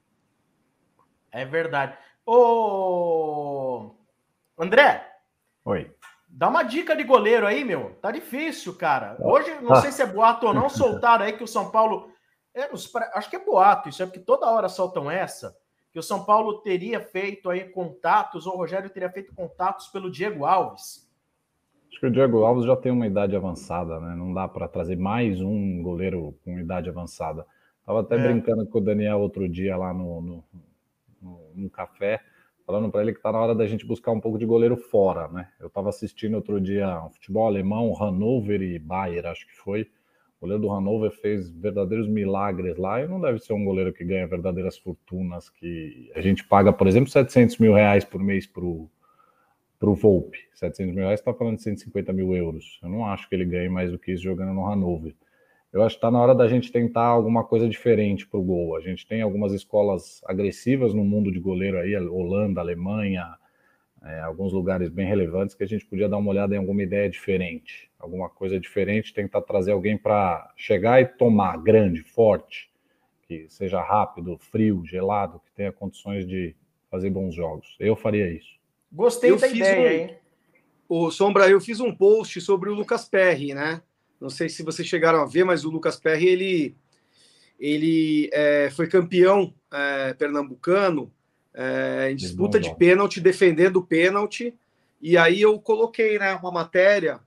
É 1.32 1.46
verdade. 1.46 1.98
Ô 2.26 3.92
André. 4.58 5.08
Oi. 5.66 5.92
Dá 6.28 6.48
uma 6.48 6.64
dica 6.64 6.96
de 6.96 7.04
goleiro 7.04 7.46
aí, 7.46 7.64
meu. 7.64 7.98
Tá 8.02 8.12
difícil, 8.12 8.76
cara. 8.76 9.18
Hoje, 9.20 9.54
não 9.62 9.74
ah. 9.74 9.82
sei 9.82 9.92
se 9.92 10.02
é 10.02 10.06
boato 10.06 10.48
ou 10.48 10.54
não, 10.54 10.68
soltaram 10.70 11.26
aí 11.26 11.34
que 11.34 11.44
o 11.44 11.48
São 11.48 11.70
Paulo 11.72 12.12
é, 12.54 12.70
acho 13.14 13.30
que 13.30 13.36
é 13.38 13.46
boato, 13.46 13.88
isso 13.88 14.04
é 14.04 14.06
porque 14.06 14.20
toda 14.20 14.50
hora 14.50 14.68
soltam 14.68 15.10
essa, 15.10 15.56
que 15.92 16.00
o 16.00 16.04
São 16.04 16.26
Paulo 16.26 16.60
teria 16.60 17.00
feito 17.00 17.50
aí 17.50 17.70
contatos, 17.70 18.46
ou 18.46 18.54
o 18.54 18.58
Rogério 18.58 18.90
teria 18.90 19.10
feito 19.10 19.34
contatos 19.34 19.88
pelo 19.88 20.12
Diego 20.12 20.46
Alves. 20.46 21.10
Acho 21.90 22.00
que 22.00 22.08
o 22.08 22.12
Diego 22.12 22.44
Alves 22.44 22.66
já 22.66 22.76
tem 22.76 22.92
uma 22.92 23.08
idade 23.08 23.36
avançada, 23.36 24.00
né? 24.00 24.16
Não 24.16 24.34
dá 24.34 24.48
para 24.48 24.68
trazer 24.68 24.98
mais 24.98 25.42
um 25.42 25.82
goleiro 25.82 26.38
com 26.44 26.60
idade 26.60 26.90
avançada. 26.90 27.46
Tava 27.86 28.02
até 28.02 28.16
é. 28.16 28.20
brincando 28.20 28.66
com 28.66 28.78
o 28.78 28.82
Daniel 28.82 29.20
outro 29.20 29.48
dia 29.48 29.76
lá 29.76 29.94
no, 29.94 30.22
no, 30.22 30.44
no 31.22 31.70
café, 31.70 32.22
falando 32.66 32.90
para 32.90 33.02
ele 33.02 33.14
que 33.14 33.22
tá 33.22 33.32
na 33.32 33.40
hora 33.40 33.56
da 33.56 33.68
gente 33.68 33.86
buscar 33.86 34.12
um 34.12 34.20
pouco 34.20 34.38
de 34.38 34.46
goleiro 34.46 34.78
fora, 34.78 35.28
né? 35.28 35.50
Eu 35.60 35.68
estava 35.68 35.90
assistindo 35.90 36.36
outro 36.36 36.60
dia 36.60 37.04
um 37.04 37.10
futebol 37.10 37.46
alemão, 37.48 37.94
Hannover 37.94 38.62
e 38.62 38.80
Bayern, 38.80 39.28
acho 39.28 39.46
que 39.48 39.56
foi. 39.56 39.82
O 40.38 40.42
goleiro 40.42 40.64
do 40.64 40.70
Hannover 40.70 41.12
fez 41.12 41.52
verdadeiros 41.52 42.08
milagres 42.08 42.76
lá 42.78 43.00
e 43.00 43.08
não 43.08 43.22
deve 43.22 43.38
ser 43.40 43.54
um 43.54 43.64
goleiro 43.64 43.94
que 43.94 44.04
ganha 44.04 44.26
verdadeiras 44.26 44.78
fortunas 44.78 45.50
que 45.50 46.12
a 46.16 46.22
gente 46.22 46.44
paga, 46.44 46.74
por 46.74 46.88
exemplo, 46.88 47.12
700 47.12 47.60
mil 47.60 47.74
reais 47.74 48.04
por 48.04 48.24
mês 48.24 48.48
para 48.48 48.66
o 48.66 48.90
Volpe. 49.80 50.40
700 50.56 50.96
mil 50.96 51.04
reais 51.04 51.20
está 51.20 51.32
falando 51.32 51.58
de 51.58 51.64
150 51.64 52.12
mil 52.12 52.36
euros. 52.36 52.80
Eu 52.82 52.90
não 52.90 53.06
acho 53.06 53.30
que 53.30 53.36
ele 53.36 53.46
ganhe 53.46 53.70
mais 53.70 53.92
do 53.92 54.00
que 54.00 54.12
isso 54.12 54.24
jogando 54.24 54.54
no 54.54 54.66
Hannover. 54.66 55.14
Eu 55.72 55.84
acho 55.84 55.96
que 55.96 56.00
está 56.00 56.12
na 56.12 56.22
hora 56.22 56.36
da 56.36 56.48
gente 56.48 56.72
tentar 56.72 57.06
alguma 57.06 57.46
coisa 57.46 57.68
diferente 57.68 58.28
para 58.28 58.40
o 58.40 58.44
gol. 58.44 58.76
A 58.76 58.82
gente 58.82 59.08
tem 59.08 59.22
algumas 59.22 59.54
escolas 59.54 60.22
agressivas 60.26 60.94
no 60.94 61.04
mundo 61.04 61.32
de 61.32 61.40
goleiro 61.40 61.78
aí, 61.78 61.96
Holanda, 61.96 62.60
Alemanha, 62.60 63.38
é, 64.04 64.20
alguns 64.20 64.52
lugares 64.52 64.90
bem 64.90 65.08
relevantes 65.08 65.56
que 65.56 65.64
a 65.64 65.68
gente 65.68 65.86
podia 65.86 66.10
dar 66.10 66.18
uma 66.18 66.32
olhada 66.32 66.56
em 66.56 66.58
alguma 66.58 66.82
ideia 66.82 67.10
diferente, 67.10 67.90
alguma 68.00 68.30
coisa 68.30 68.60
diferente, 68.60 69.14
tentar 69.14 69.42
trazer 69.42 69.72
alguém 69.72 69.98
para 69.98 70.52
chegar 70.58 71.02
e 71.02 71.06
tomar 71.06 71.58
grande, 71.58 72.02
forte, 72.02 72.70
que 73.28 73.48
seja 73.48 73.80
rápido, 73.82 74.38
frio, 74.40 74.84
gelado, 74.86 75.40
que 75.46 75.52
tenha 75.54 75.72
condições 75.72 76.28
de 76.28 76.56
fazer 76.90 77.10
bons 77.12 77.34
jogos. 77.34 77.78
Eu 77.80 77.96
faria 77.96 78.30
isso. 78.30 78.60
Gostei 78.92 79.32
eu 79.32 79.38
da 79.38 79.48
ideia, 79.48 79.80
um... 79.80 80.10
hein? 80.10 80.18
O 80.90 81.12
Sombra, 81.12 81.48
eu 81.48 81.62
fiz 81.62 81.80
um 81.80 81.96
post 81.96 82.42
sobre 82.42 82.70
o 82.70 82.74
Lucas 82.74 83.08
Perry, 83.08 83.54
né? 83.54 83.82
Não 84.22 84.30
sei 84.30 84.48
se 84.48 84.62
vocês 84.62 84.88
chegaram 84.88 85.20
a 85.20 85.26
ver, 85.26 85.44
mas 85.44 85.66
o 85.66 85.70
Lucas 85.70 86.00
Perry 86.00 86.28
ele 86.28 86.76
ele 87.60 88.30
é, 88.34 88.70
foi 88.72 88.88
campeão 88.88 89.54
é, 89.72 90.14
pernambucano 90.14 91.12
é, 91.54 92.10
em 92.12 92.16
disputa 92.16 92.60
de 92.60 92.76
pênalti, 92.76 93.20
defendendo 93.20 93.78
o 93.78 93.86
pênalti. 93.86 94.54
E 95.02 95.18
aí 95.18 95.42
eu 95.42 95.60
coloquei 95.60 96.18
né, 96.18 96.34
uma 96.36 96.52
matéria 96.52 97.20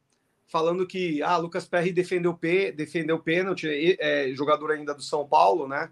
falando 0.46 0.86
que 0.86 1.22
ah, 1.22 1.36
Lucas 1.36 1.66
Perry 1.66 1.92
defendeu, 1.92 2.38
defendeu 2.74 3.18
pênalti, 3.18 3.96
é, 3.98 4.32
jogador 4.34 4.72
ainda 4.72 4.94
do 4.94 5.02
São 5.02 5.26
Paulo, 5.26 5.66
né? 5.66 5.90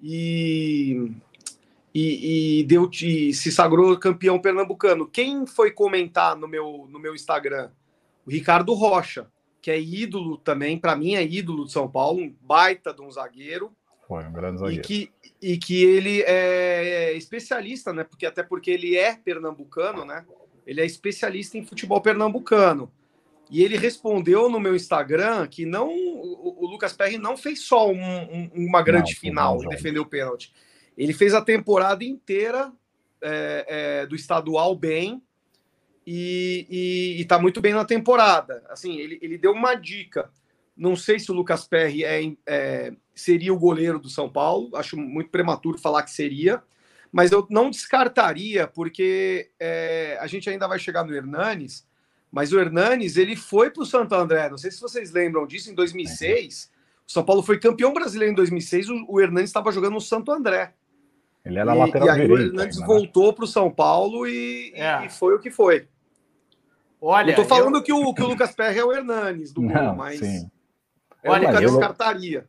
E, 0.00 1.12
e, 1.94 2.60
e 2.60 2.64
deu, 2.64 2.88
e 3.02 3.32
se 3.32 3.50
sagrou 3.50 3.96
campeão 3.98 4.40
pernambucano. 4.40 5.08
Quem 5.08 5.46
foi 5.46 5.70
comentar 5.70 6.36
no 6.36 6.46
meu, 6.46 6.88
no 6.90 6.98
meu 6.98 7.14
Instagram? 7.14 7.70
O 8.26 8.30
Ricardo 8.30 8.72
Rocha, 8.74 9.26
que 9.64 9.70
é 9.70 9.80
ídolo 9.80 10.36
também, 10.36 10.78
para 10.78 10.94
mim 10.94 11.14
é 11.14 11.24
ídolo 11.24 11.64
de 11.64 11.72
São 11.72 11.88
Paulo, 11.90 12.20
um 12.20 12.30
baita 12.42 12.92
de 12.92 13.00
um 13.00 13.10
zagueiro. 13.10 13.74
Foi 14.06 14.22
um 14.22 14.30
grande 14.30 14.60
zagueiro. 14.60 14.82
E 14.82 14.84
que, 14.84 15.10
e 15.40 15.56
que 15.56 15.82
ele 15.82 16.20
é 16.20 17.14
especialista, 17.14 17.90
né? 17.90 18.04
Porque 18.04 18.26
até 18.26 18.42
porque 18.42 18.70
ele 18.70 18.94
é 18.94 19.16
pernambucano, 19.16 20.04
né? 20.04 20.26
Ele 20.66 20.82
é 20.82 20.84
especialista 20.84 21.56
em 21.56 21.64
futebol 21.64 21.98
pernambucano. 22.02 22.92
E 23.50 23.64
ele 23.64 23.78
respondeu 23.78 24.50
no 24.50 24.60
meu 24.60 24.76
Instagram 24.76 25.46
que 25.46 25.64
não 25.64 25.88
o, 25.88 26.62
o 26.62 26.66
Lucas 26.66 26.92
Perry 26.92 27.16
não 27.16 27.34
fez 27.34 27.60
só 27.60 27.90
um, 27.90 27.96
um, 27.96 28.50
uma 28.54 28.82
grande 28.82 29.14
não, 29.14 29.18
final 29.18 29.64
e 29.64 29.68
defendeu 29.68 30.02
o 30.02 30.06
pênalti. 30.06 30.52
Ele 30.94 31.14
fez 31.14 31.32
a 31.32 31.40
temporada 31.40 32.04
inteira 32.04 32.70
é, 33.22 33.64
é, 34.02 34.06
do 34.06 34.14
estadual 34.14 34.76
bem 34.76 35.22
e, 36.06 36.66
e, 36.70 37.20
e 37.20 37.24
tá 37.24 37.38
muito 37.38 37.60
bem 37.60 37.72
na 37.72 37.84
temporada. 37.84 38.62
Assim, 38.68 38.98
ele, 38.98 39.18
ele 39.22 39.38
deu 39.38 39.52
uma 39.52 39.74
dica 39.74 40.30
não 40.76 40.96
sei 40.96 41.18
se 41.18 41.30
o 41.30 41.34
Lucas 41.34 41.66
Perry 41.66 42.04
é, 42.04 42.32
é, 42.46 42.92
seria 43.14 43.52
o 43.52 43.58
goleiro 43.58 43.98
do 43.98 44.10
São 44.10 44.28
Paulo, 44.28 44.76
acho 44.76 44.96
muito 44.96 45.30
prematuro 45.30 45.78
falar 45.78 46.02
que 46.02 46.10
seria, 46.10 46.62
mas 47.12 47.30
eu 47.30 47.46
não 47.48 47.70
descartaria, 47.70 48.66
porque 48.66 49.50
é, 49.58 50.18
a 50.20 50.26
gente 50.26 50.50
ainda 50.50 50.66
vai 50.66 50.78
chegar 50.78 51.04
no 51.04 51.14
Hernanes, 51.14 51.86
mas 52.30 52.52
o 52.52 52.58
Hernanes 52.58 53.16
ele 53.16 53.36
foi 53.36 53.70
para 53.70 53.84
o 53.84 53.86
Santo 53.86 54.14
André, 54.14 54.48
não 54.48 54.58
sei 54.58 54.70
se 54.70 54.80
vocês 54.80 55.12
lembram 55.12 55.46
disso, 55.46 55.70
em 55.70 55.74
2006, 55.74 56.72
O 57.06 57.12
São 57.12 57.24
Paulo 57.24 57.42
foi 57.42 57.60
campeão 57.60 57.92
brasileiro 57.92 58.32
em 58.32 58.36
2006, 58.36 58.88
o, 58.88 59.06
o 59.08 59.20
Hernandes 59.20 59.50
estava 59.50 59.70
jogando 59.70 59.94
no 59.94 60.00
Santo 60.00 60.32
André. 60.32 60.74
Ele 61.44 61.58
era 61.58 61.74
e, 61.74 61.78
lateral 61.78 62.08
e 62.08 62.10
aí 62.10 62.20
direito. 62.22 62.32
O 62.32 62.42
Hernandes 62.42 62.78
ainda, 62.78 62.92
né? 62.92 62.98
voltou 62.98 63.32
para 63.32 63.44
o 63.44 63.48
São 63.48 63.70
Paulo 63.70 64.26
e, 64.26 64.72
é. 64.74 65.06
e, 65.06 65.10
foi 65.10 65.34
o 65.34 65.38
que 65.38 65.50
foi. 65.50 65.86
Olha, 67.06 67.32
eu 67.32 67.36
tô 67.36 67.44
falando 67.44 67.76
eu... 67.76 67.82
que, 67.82 67.92
o, 67.92 68.14
que 68.14 68.22
o 68.22 68.26
Lucas 68.26 68.54
Perry 68.54 68.78
é 68.78 68.84
o 68.84 68.90
Hernandes 68.90 69.52
do 69.52 69.60
Não, 69.60 69.94
mas 69.94 70.18
sim. 70.18 70.50
eu 71.22 71.32
Olha, 71.32 71.48
nunca 71.48 71.62
eu... 71.62 71.70
descartaria. 71.70 72.48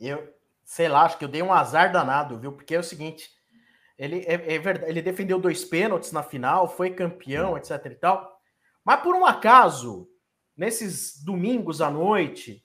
Eu, 0.00 0.34
sei 0.64 0.88
lá, 0.88 1.04
acho 1.04 1.16
que 1.16 1.24
eu 1.24 1.28
dei 1.28 1.40
um 1.40 1.52
azar 1.52 1.92
danado, 1.92 2.38
viu? 2.40 2.52
Porque 2.52 2.74
é 2.74 2.80
o 2.80 2.82
seguinte, 2.82 3.30
ele 3.96 4.24
é, 4.26 4.54
é 4.54 4.58
verdade, 4.58 4.90
ele 4.90 5.00
defendeu 5.00 5.38
dois 5.38 5.64
pênaltis 5.64 6.10
na 6.10 6.24
final, 6.24 6.66
foi 6.66 6.90
campeão, 6.90 7.56
etc 7.56 7.86
e 7.86 7.94
tal. 7.94 8.40
Mas 8.84 9.00
por 9.00 9.14
um 9.14 9.24
acaso, 9.24 10.08
nesses 10.56 11.22
domingos 11.22 11.80
à 11.80 11.88
noite, 11.88 12.64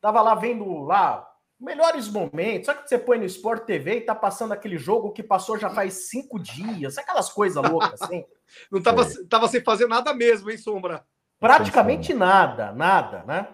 tava 0.00 0.20
lá 0.20 0.34
vendo 0.34 0.80
lá 0.80 1.31
melhores 1.62 2.08
momentos. 2.08 2.66
Sabe 2.66 2.82
que 2.82 2.88
você 2.88 2.98
põe 2.98 3.18
no 3.18 3.24
Sport 3.24 3.64
TV 3.64 3.98
e 3.98 4.00
tá 4.00 4.14
passando 4.14 4.52
aquele 4.52 4.76
jogo 4.76 5.12
que 5.12 5.22
passou 5.22 5.58
já 5.58 5.70
faz 5.70 6.08
cinco 6.10 6.38
dias, 6.38 6.98
aquelas 6.98 7.30
coisas 7.30 7.62
loucas 7.62 8.02
assim. 8.02 8.24
Não 8.70 8.82
tava, 8.82 9.06
tava 9.30 9.48
sem 9.48 9.62
fazer 9.62 9.86
nada 9.86 10.12
mesmo, 10.12 10.50
hein, 10.50 10.58
Sombra? 10.58 11.06
Praticamente 11.40 12.12
nada, 12.12 12.72
nada, 12.72 13.24
né? 13.24 13.48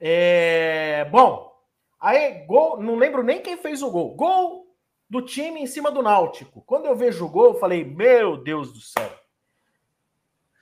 É... 0.00 1.04
Bom, 1.10 1.52
aí 2.00 2.46
gol, 2.46 2.80
não 2.80 2.96
lembro 2.96 3.22
nem 3.22 3.42
quem 3.42 3.56
fez 3.58 3.82
o 3.82 3.90
gol. 3.90 4.16
Gol 4.16 4.74
do 5.08 5.20
time 5.20 5.60
em 5.60 5.66
cima 5.66 5.90
do 5.90 6.02
Náutico. 6.02 6.62
Quando 6.62 6.86
eu 6.86 6.96
vejo 6.96 7.26
o 7.26 7.28
gol, 7.28 7.48
eu 7.48 7.60
falei, 7.60 7.84
meu 7.84 8.38
Deus 8.38 8.72
do 8.72 8.80
céu. 8.80 9.12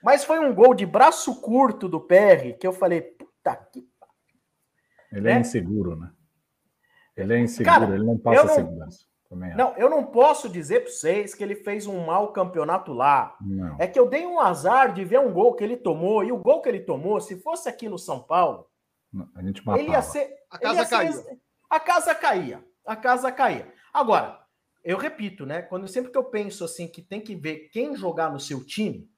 Mas 0.03 0.25
foi 0.25 0.41
um 0.41 0.53
gol 0.53 0.75
de 0.75 0.85
braço 0.85 1.41
curto 1.41 1.89
do 1.89 2.01
PR 2.01 2.59
que 2.59 2.67
eu 2.67 2.73
falei, 2.73 3.01
puta 3.01 3.55
que. 3.55 3.89
Ele 5.13 5.29
é, 5.29 5.35
é 5.35 5.39
inseguro, 5.39 5.97
né? 5.97 6.11
Ele 7.23 7.35
é 7.35 7.39
inseguro, 7.41 7.81
Cara, 7.81 7.95
ele 7.95 8.05
não 8.05 8.19
passa 8.19 8.45
não, 8.45 8.55
segurança. 8.55 9.07
não, 9.57 9.77
eu 9.77 9.91
não 9.91 10.05
posso 10.07 10.49
dizer 10.49 10.81
para 10.81 10.91
vocês 10.91 11.35
que 11.35 11.43
ele 11.43 11.55
fez 11.55 11.87
um 11.87 12.05
mau 12.05 12.33
campeonato 12.33 12.93
lá. 12.93 13.37
Não. 13.41 13.77
É 13.79 13.87
que 13.87 13.99
eu 13.99 14.09
dei 14.09 14.27
um 14.27 14.41
azar 14.41 14.93
de 14.93 15.05
ver 15.05 15.21
um 15.21 15.33
gol 15.33 15.55
que 15.55 15.65
ele 15.65 15.77
tomou, 15.77 16.25
e 16.25 16.33
o 16.33 16.39
gol 16.39 16.61
que 16.61 16.69
ele 16.69 16.81
tomou, 16.81 17.21
se 17.21 17.41
fosse 17.41 17.69
aqui 17.69 17.89
no 17.89 17.99
São 17.99 18.21
Paulo, 18.21 18.67
a 19.35 19.43
gente 19.43 19.65
matava. 19.65 19.83
Ele 19.83 19.93
ia 19.93 20.03
ser, 20.03 20.35
a 20.51 20.59
casa 20.59 20.87
caía. 20.87 21.39
a 21.69 21.81
casa 21.81 22.15
caía. 22.15 22.65
A 22.87 22.97
casa 22.97 23.33
caía. 23.33 23.73
Agora, 23.93 24.41
eu 24.83 24.97
repito, 24.97 25.45
né? 25.45 25.63
Quando 25.63 25.87
sempre 25.89 26.11
que 26.11 26.19
eu 26.19 26.25
penso 26.25 26.65
assim 26.65 26.89
que 26.89 27.03
tem 27.03 27.21
que 27.21 27.35
ver 27.35 27.69
quem 27.71 27.95
jogar 27.95 28.33
no 28.33 28.41
seu 28.41 28.65
time, 28.65 29.11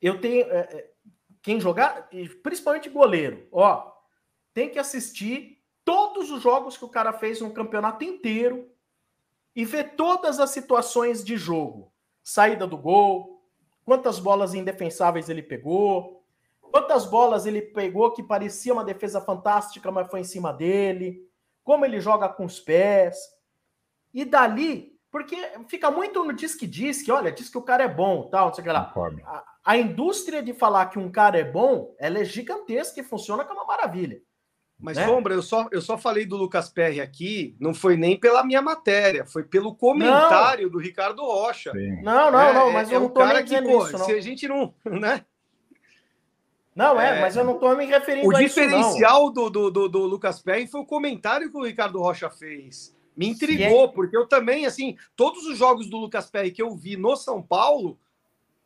eu 0.00 0.20
tenho 0.20 0.46
é, 0.46 0.60
é 0.60 0.90
quem 1.42 1.60
jogar, 1.60 2.08
principalmente 2.42 2.88
goleiro, 2.88 3.48
ó, 3.52 3.92
tem 4.52 4.68
que 4.68 4.78
assistir 4.78 5.57
todos 5.88 6.30
os 6.30 6.42
jogos 6.42 6.76
que 6.76 6.84
o 6.84 6.88
cara 6.90 7.14
fez 7.14 7.40
no 7.40 7.50
campeonato 7.50 8.04
inteiro 8.04 8.70
e 9.56 9.64
ver 9.64 9.96
todas 9.96 10.38
as 10.38 10.50
situações 10.50 11.24
de 11.24 11.38
jogo, 11.38 11.90
saída 12.22 12.66
do 12.66 12.76
gol, 12.76 13.42
quantas 13.86 14.18
bolas 14.18 14.52
indefensáveis 14.52 15.30
ele 15.30 15.42
pegou, 15.42 16.22
quantas 16.60 17.06
bolas 17.06 17.46
ele 17.46 17.62
pegou 17.62 18.12
que 18.12 18.22
parecia 18.22 18.74
uma 18.74 18.84
defesa 18.84 19.18
fantástica, 19.18 19.90
mas 19.90 20.10
foi 20.10 20.20
em 20.20 20.24
cima 20.24 20.52
dele, 20.52 21.26
como 21.64 21.86
ele 21.86 22.02
joga 22.02 22.28
com 22.28 22.44
os 22.44 22.60
pés. 22.60 23.16
E 24.12 24.26
dali, 24.26 24.94
porque 25.10 25.36
fica 25.68 25.90
muito 25.90 26.22
no 26.22 26.34
diz 26.34 26.54
que 26.54 26.66
diz 26.66 27.00
que, 27.00 27.10
olha, 27.10 27.32
diz 27.32 27.48
que 27.48 27.56
o 27.56 27.62
cara 27.62 27.84
é 27.84 27.88
bom, 27.88 28.28
tal, 28.28 28.48
não 28.48 28.54
sei 28.54 28.60
o 28.60 28.64
que 28.66 28.72
lá. 28.74 28.92
A, 29.24 29.44
a, 29.64 29.78
indústria 29.78 30.42
de 30.42 30.52
falar 30.52 30.90
que 30.90 30.98
um 30.98 31.10
cara 31.10 31.38
é 31.38 31.44
bom, 31.44 31.94
ela 31.98 32.18
é 32.18 32.26
gigantesca 32.26 33.00
e 33.00 33.04
funciona 33.04 33.42
como 33.42 33.60
uma 33.60 33.66
maravilha. 33.66 34.20
Mas, 34.80 34.96
né? 34.96 35.06
Sombra, 35.06 35.34
eu 35.34 35.42
só, 35.42 35.66
eu 35.72 35.82
só 35.82 35.98
falei 35.98 36.24
do 36.24 36.36
Lucas 36.36 36.68
Perry 36.68 37.00
aqui, 37.00 37.56
não 37.58 37.74
foi 37.74 37.96
nem 37.96 38.16
pela 38.18 38.44
minha 38.44 38.62
matéria, 38.62 39.26
foi 39.26 39.42
pelo 39.42 39.74
comentário 39.74 40.66
não. 40.66 40.70
do 40.70 40.78
Ricardo 40.78 41.22
Rocha. 41.22 41.72
Sim. 41.72 42.00
Não, 42.02 42.30
não, 42.30 42.40
é, 42.40 42.52
não, 42.52 42.72
mas 42.72 42.90
é, 42.90 42.94
eu 42.94 43.00
não 43.00 43.08
tô 43.08 43.26
nem 43.26 43.44
que, 43.44 43.60
pô, 43.60 43.84
isso, 43.84 43.98
não. 43.98 44.04
se 44.04 44.12
a 44.12 44.20
gente 44.20 44.46
não, 44.46 44.72
né? 44.86 45.24
Não, 46.76 47.00
é, 47.00 47.18
é, 47.18 47.20
mas 47.20 47.34
eu 47.34 47.44
não 47.44 47.58
tô 47.58 47.74
me 47.74 47.86
referindo 47.86 48.28
o 48.28 48.36
a 48.36 48.40
isso, 48.40 48.60
O 48.60 48.62
diferencial 48.62 49.30
do, 49.32 49.50
do, 49.50 49.68
do, 49.68 49.88
do, 49.88 49.98
Lucas 50.06 50.40
Perry 50.40 50.68
foi 50.68 50.80
o 50.80 50.86
comentário 50.86 51.50
que 51.50 51.56
o 51.56 51.64
Ricardo 51.64 51.98
Rocha 51.98 52.30
fez. 52.30 52.96
Me 53.16 53.26
intrigou, 53.26 53.86
é. 53.86 53.88
porque 53.88 54.16
eu 54.16 54.28
também, 54.28 54.64
assim, 54.64 54.96
todos 55.16 55.44
os 55.44 55.58
jogos 55.58 55.90
do 55.90 55.96
Lucas 55.96 56.30
Perry 56.30 56.52
que 56.52 56.62
eu 56.62 56.76
vi 56.76 56.96
no 56.96 57.16
São 57.16 57.42
Paulo, 57.42 57.98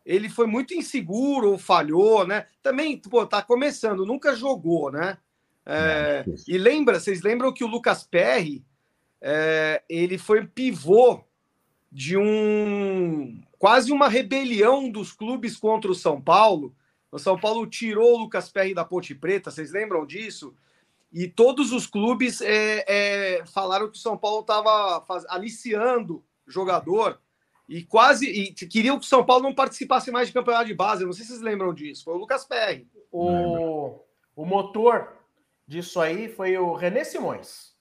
ele 0.05 0.29
foi 0.29 0.47
muito 0.47 0.75
inseguro 0.75 1.53
ou 1.53 1.59
falhou, 1.59 2.27
né? 2.27 2.45
Também, 2.63 2.99
pô, 2.99 3.25
tá 3.25 3.41
começando, 3.41 4.05
nunca 4.05 4.37
jogou, 4.37 4.93
né? 4.93 5.17
É, 5.65 6.25
e 6.49 6.59
lembra, 6.59 6.99
vocês 6.99 7.23
lembram 7.23 7.53
que 7.53 7.63
o 7.63 7.69
Lucas 7.69 8.03
Perry 8.03 8.65
é, 9.21 9.83
ele 9.89 10.19
foi 10.19 10.45
pivô 10.47 11.23
de 11.91 12.17
um 12.17 13.41
quase 13.59 13.93
uma 13.93 14.09
rebelião 14.09 14.91
dos 14.91 15.13
clubes 15.13 15.57
contra 15.57 15.91
o 15.91 15.95
São 15.95 16.21
Paulo. 16.21 16.75
O 17.13 17.19
São 17.19 17.39
Paulo 17.39 17.67
tirou 17.67 18.15
o 18.15 18.19
Lucas 18.19 18.51
Perry 18.51 18.75
da 18.75 18.85
Ponte 18.85 19.15
Preta, 19.15 19.51
vocês 19.51 19.71
lembram 19.71 20.05
disso? 20.05 20.55
E 21.13 21.29
todos 21.29 21.73
os 21.73 21.87
clubes 21.87 22.41
é, 22.41 22.85
é 22.89 23.47
falaram 23.47 23.89
que 23.89 23.99
o 23.99 24.01
São 24.01 24.17
Paulo 24.17 24.41
estava 24.41 25.05
aliciando 25.29 26.25
jogador 26.47 27.21
e 27.69 27.85
quase 27.85 28.27
e 28.27 28.53
queriam 28.53 28.99
que 28.99 29.05
o 29.05 29.09
São 29.09 29.25
Paulo 29.25 29.45
não 29.45 29.55
participasse 29.55 30.11
mais 30.11 30.29
de 30.29 30.35
campeonato 30.35 30.67
de 30.67 30.75
base. 30.75 31.05
Não 31.05 31.13
sei 31.13 31.25
se 31.25 31.33
vocês 31.33 31.43
lembram 31.43 31.73
disso. 31.73 32.05
Foi 32.05 32.15
o 32.15 32.19
Lucas 32.19 32.45
Perry. 32.45 32.89
O, 33.13 34.01
o 34.35 34.45
motor 34.45 35.22
disso 35.73 36.01
aí 36.01 36.29
foi 36.29 36.59
o 36.59 36.75
René 36.75 37.03
Simões. 37.03 37.73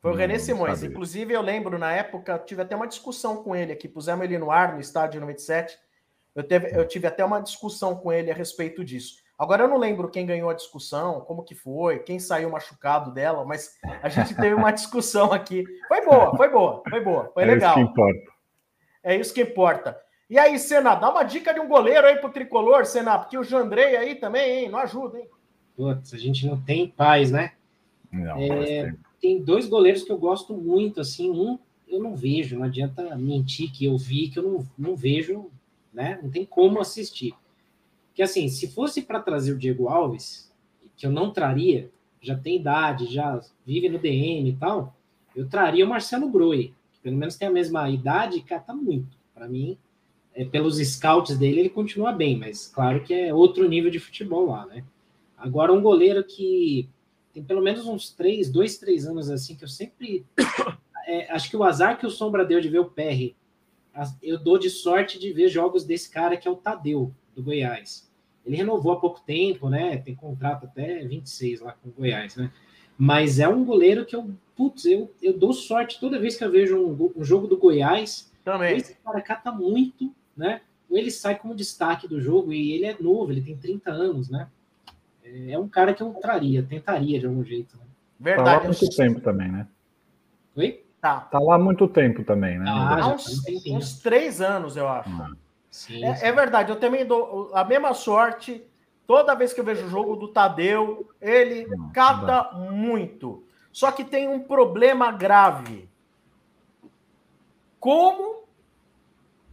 Foi 0.00 0.12
o 0.12 0.14
René 0.14 0.38
Simões. 0.38 0.82
Inclusive, 0.82 1.32
eu 1.32 1.40
lembro, 1.40 1.78
na 1.78 1.92
época, 1.92 2.38
tive 2.38 2.60
até 2.60 2.76
uma 2.76 2.86
discussão 2.86 3.42
com 3.42 3.56
ele 3.56 3.72
aqui, 3.72 3.88
pusemos 3.88 4.24
ele 4.24 4.38
no 4.38 4.50
ar 4.50 4.74
no 4.74 4.80
estádio 4.80 5.20
97. 5.20 5.78
Eu, 6.34 6.44
teve, 6.44 6.78
eu 6.78 6.86
tive 6.86 7.06
até 7.06 7.24
uma 7.24 7.40
discussão 7.40 7.96
com 7.96 8.12
ele 8.12 8.30
a 8.30 8.34
respeito 8.34 8.84
disso. 8.84 9.16
Agora 9.38 9.64
eu 9.64 9.68
não 9.68 9.78
lembro 9.78 10.10
quem 10.10 10.26
ganhou 10.26 10.50
a 10.50 10.54
discussão, 10.54 11.22
como 11.22 11.42
que 11.42 11.54
foi, 11.54 12.00
quem 12.00 12.18
saiu 12.18 12.50
machucado 12.50 13.10
dela, 13.10 13.42
mas 13.46 13.78
a 14.02 14.08
gente 14.10 14.34
teve 14.34 14.54
uma 14.54 14.70
discussão 14.72 15.32
aqui. 15.32 15.64
Foi 15.88 16.04
boa, 16.04 16.36
foi 16.36 16.50
boa, 16.50 16.82
foi 16.88 17.00
boa, 17.00 17.30
foi 17.32 17.42
é 17.44 17.46
legal. 17.46 17.78
É 17.78 17.80
isso 17.80 17.86
que 17.86 17.90
importa. 17.90 18.32
É 19.02 19.16
isso 19.16 19.34
que 19.34 19.42
importa. 19.42 20.00
E 20.28 20.38
aí, 20.38 20.58
Senna, 20.58 20.94
dá 20.94 21.10
uma 21.10 21.24
dica 21.24 21.54
de 21.54 21.60
um 21.60 21.66
goleiro 21.66 22.06
aí 22.06 22.16
pro 22.18 22.30
tricolor, 22.30 22.84
Senna, 22.84 23.18
porque 23.18 23.38
o 23.38 23.42
Jandrei 23.42 23.96
aí 23.96 24.14
também, 24.16 24.64
hein? 24.64 24.68
Não 24.68 24.78
ajuda, 24.78 25.18
hein? 25.18 25.28
Putz, 25.80 26.12
a 26.12 26.18
gente 26.18 26.46
não 26.46 26.60
tem 26.60 26.86
paz, 26.86 27.30
né? 27.30 27.52
Não, 28.12 28.36
é, 28.36 28.94
tem 29.18 29.42
dois 29.42 29.66
goleiros 29.66 30.02
que 30.02 30.12
eu 30.12 30.18
gosto 30.18 30.52
muito, 30.52 31.00
assim, 31.00 31.30
um 31.30 31.58
eu 31.88 32.02
não 32.02 32.14
vejo, 32.14 32.58
não 32.58 32.64
adianta 32.64 33.16
mentir 33.16 33.72
que 33.72 33.86
eu 33.86 33.96
vi, 33.96 34.28
que 34.28 34.38
eu 34.38 34.42
não, 34.42 34.68
não 34.76 34.94
vejo, 34.94 35.50
né? 35.90 36.20
Não 36.22 36.30
tem 36.30 36.44
como 36.44 36.80
assistir. 36.80 37.32
Que 38.14 38.22
assim, 38.22 38.46
se 38.48 38.68
fosse 38.68 39.00
para 39.00 39.22
trazer 39.22 39.54
o 39.54 39.58
Diego 39.58 39.88
Alves, 39.88 40.52
que 40.98 41.06
eu 41.06 41.10
não 41.10 41.32
traria, 41.32 41.90
já 42.20 42.36
tem 42.36 42.56
idade, 42.56 43.06
já 43.06 43.40
vive 43.64 43.88
no 43.88 43.98
DM 43.98 44.50
e 44.50 44.56
tal, 44.56 44.94
eu 45.34 45.48
traria 45.48 45.86
o 45.86 45.88
Marcelo 45.88 46.28
Groi, 46.28 46.74
que 46.92 47.00
pelo 47.00 47.16
menos 47.16 47.36
tem 47.36 47.48
a 47.48 47.52
mesma 47.52 47.88
idade 47.88 48.42
cata 48.42 48.74
muito. 48.74 49.16
Para 49.34 49.48
mim, 49.48 49.78
é, 50.34 50.44
pelos 50.44 50.76
scouts 50.76 51.38
dele, 51.38 51.60
ele 51.60 51.70
continua 51.70 52.12
bem, 52.12 52.36
mas 52.36 52.66
claro 52.68 53.02
que 53.02 53.14
é 53.14 53.32
outro 53.32 53.66
nível 53.66 53.90
de 53.90 53.98
futebol 53.98 54.50
lá, 54.50 54.66
né? 54.66 54.84
Agora, 55.40 55.72
um 55.72 55.80
goleiro 55.80 56.22
que 56.22 56.88
tem 57.32 57.42
pelo 57.42 57.62
menos 57.62 57.86
uns 57.86 58.10
três, 58.10 58.50
dois, 58.50 58.78
três 58.78 59.06
anos 59.06 59.30
assim, 59.30 59.56
que 59.56 59.64
eu 59.64 59.68
sempre. 59.68 60.24
É, 61.06 61.32
acho 61.32 61.50
que 61.50 61.56
o 61.56 61.64
azar 61.64 61.98
que 61.98 62.06
o 62.06 62.10
Sombra 62.10 62.44
deu 62.44 62.60
de 62.60 62.68
ver 62.68 62.78
o 62.78 62.84
PR, 62.84 63.34
eu 64.22 64.38
dou 64.38 64.58
de 64.58 64.70
sorte 64.70 65.18
de 65.18 65.32
ver 65.32 65.48
jogos 65.48 65.82
desse 65.82 66.08
cara 66.08 66.36
que 66.36 66.46
é 66.46 66.50
o 66.50 66.54
Tadeu, 66.54 67.12
do 67.34 67.42
Goiás. 67.42 68.08
Ele 68.46 68.54
renovou 68.54 68.92
há 68.92 69.00
pouco 69.00 69.20
tempo, 69.20 69.68
né? 69.68 69.96
Tem 69.96 70.14
contrato 70.14 70.66
até 70.66 71.04
26 71.04 71.62
lá 71.62 71.72
com 71.72 71.88
o 71.88 71.92
Goiás, 71.92 72.36
né? 72.36 72.52
Mas 72.96 73.40
é 73.40 73.48
um 73.48 73.64
goleiro 73.64 74.04
que 74.04 74.14
eu, 74.14 74.30
putz, 74.54 74.84
eu, 74.84 75.10
eu 75.20 75.36
dou 75.36 75.52
sorte 75.52 75.98
toda 75.98 76.18
vez 76.18 76.36
que 76.36 76.44
eu 76.44 76.50
vejo 76.50 76.78
um, 76.78 77.12
um 77.16 77.24
jogo 77.24 77.48
do 77.48 77.56
Goiás. 77.56 78.30
Também. 78.44 78.76
Esse 78.76 78.94
cara 78.94 79.20
cata 79.20 79.50
muito, 79.50 80.14
né? 80.36 80.60
Ou 80.88 80.96
ele 80.96 81.10
sai 81.10 81.36
como 81.36 81.56
destaque 81.56 82.06
do 82.06 82.20
jogo 82.20 82.52
e 82.52 82.72
ele 82.72 82.84
é 82.84 82.96
novo, 83.00 83.32
ele 83.32 83.42
tem 83.42 83.56
30 83.56 83.90
anos, 83.90 84.28
né? 84.28 84.48
É 85.48 85.58
um 85.58 85.68
cara 85.68 85.94
que 85.94 86.02
eu 86.02 86.12
traria, 86.14 86.62
tentaria 86.62 87.20
de 87.20 87.26
algum 87.26 87.44
jeito. 87.44 87.76
Né? 87.76 87.84
Verdade. 88.18 88.48
Tá 88.48 88.52
lá 88.52 88.60
há 88.60 88.64
muito 88.64 88.96
tempo 88.96 89.20
também, 89.20 89.52
né? 89.52 89.66
Oi? 90.56 90.84
Tá. 91.00 91.20
Tá 91.20 91.38
lá 91.38 91.54
há 91.54 91.58
muito 91.58 91.88
tempo 91.88 92.22
também, 92.24 92.58
né? 92.58 92.66
Ah, 92.68 92.98
há 93.00 93.14
uns, 93.14 93.42
uns, 93.66 93.98
três 94.00 94.40
anos, 94.40 94.76
eu 94.76 94.88
acho. 94.88 95.10
Ah. 95.10 95.30
Sim, 95.70 96.04
é, 96.04 96.16
sim. 96.16 96.26
é, 96.26 96.32
verdade, 96.32 96.70
eu 96.70 96.80
também 96.80 97.06
dou 97.06 97.50
a 97.54 97.64
mesma 97.64 97.94
sorte. 97.94 98.62
Toda 99.06 99.34
vez 99.34 99.52
que 99.52 99.60
eu 99.60 99.64
vejo 99.64 99.86
o 99.86 99.88
jogo 99.88 100.16
do 100.16 100.28
Tadeu, 100.28 101.08
ele 101.20 101.66
não, 101.66 101.90
cata 101.90 102.50
não 102.52 102.72
muito. 102.72 103.44
Só 103.72 103.90
que 103.90 104.04
tem 104.04 104.28
um 104.28 104.40
problema 104.40 105.10
grave. 105.12 105.88
Como 107.78 108.44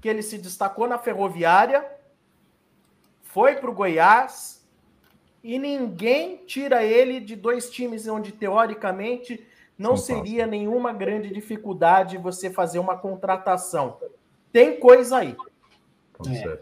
que 0.02 0.10
ele 0.10 0.22
se 0.22 0.38
destacou 0.38 0.88
na 0.88 0.98
ferroviária, 0.98 1.86
foi 3.24 3.56
para 3.56 3.70
o 3.70 3.74
Goiás 3.74 4.57
e 5.44 5.58
ninguém 5.58 6.38
tira 6.46 6.84
ele 6.84 7.20
de 7.20 7.36
dois 7.36 7.70
times 7.70 8.08
onde, 8.08 8.32
teoricamente, 8.32 9.46
não 9.78 9.96
São 9.96 10.18
seria 10.18 10.44
Paulo. 10.44 10.52
nenhuma 10.52 10.94
grande 10.94 11.30
dificuldade 11.30 12.18
você 12.18 12.50
fazer 12.50 12.80
uma 12.80 12.98
contratação. 12.98 13.98
Tem 14.52 14.80
coisa 14.80 15.18
aí. 15.18 15.36
Com 16.14 16.30
é. 16.30 16.60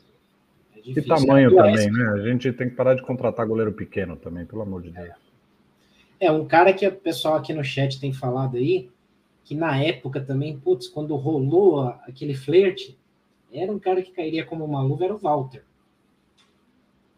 É 0.88 1.02
tamanho 1.02 1.56
também, 1.56 1.92
né? 1.92 2.10
A 2.10 2.20
gente 2.20 2.52
tem 2.54 2.70
que 2.70 2.76
parar 2.76 2.94
de 2.94 3.02
contratar 3.02 3.48
goleiro 3.48 3.74
pequeno 3.74 4.16
também, 4.16 4.46
pelo 4.46 4.62
amor 4.62 4.84
de 4.84 4.92
Deus. 4.92 5.16
É, 6.20 6.32
um 6.32 6.46
cara 6.46 6.72
que 6.74 6.88
o 6.88 6.92
pessoal 6.92 7.36
aqui 7.36 7.54
no 7.54 7.64
chat 7.64 8.00
tem 8.00 8.14
falado 8.14 8.58
aí, 8.58 8.90
que 9.44 9.56
na 9.56 9.82
época 9.82 10.22
também, 10.22 10.58
putz, 10.60 10.88
quando 10.88 11.16
rolou 11.16 11.88
aquele 12.08 12.36
flerte, 12.36 12.98
era 13.52 13.72
um 13.72 13.80
cara 13.80 14.02
que 14.02 14.12
cairia 14.12 14.46
como 14.46 14.64
uma 14.64 14.82
luva, 14.84 15.06
era 15.06 15.16
o 15.16 15.18
Walter. 15.18 15.64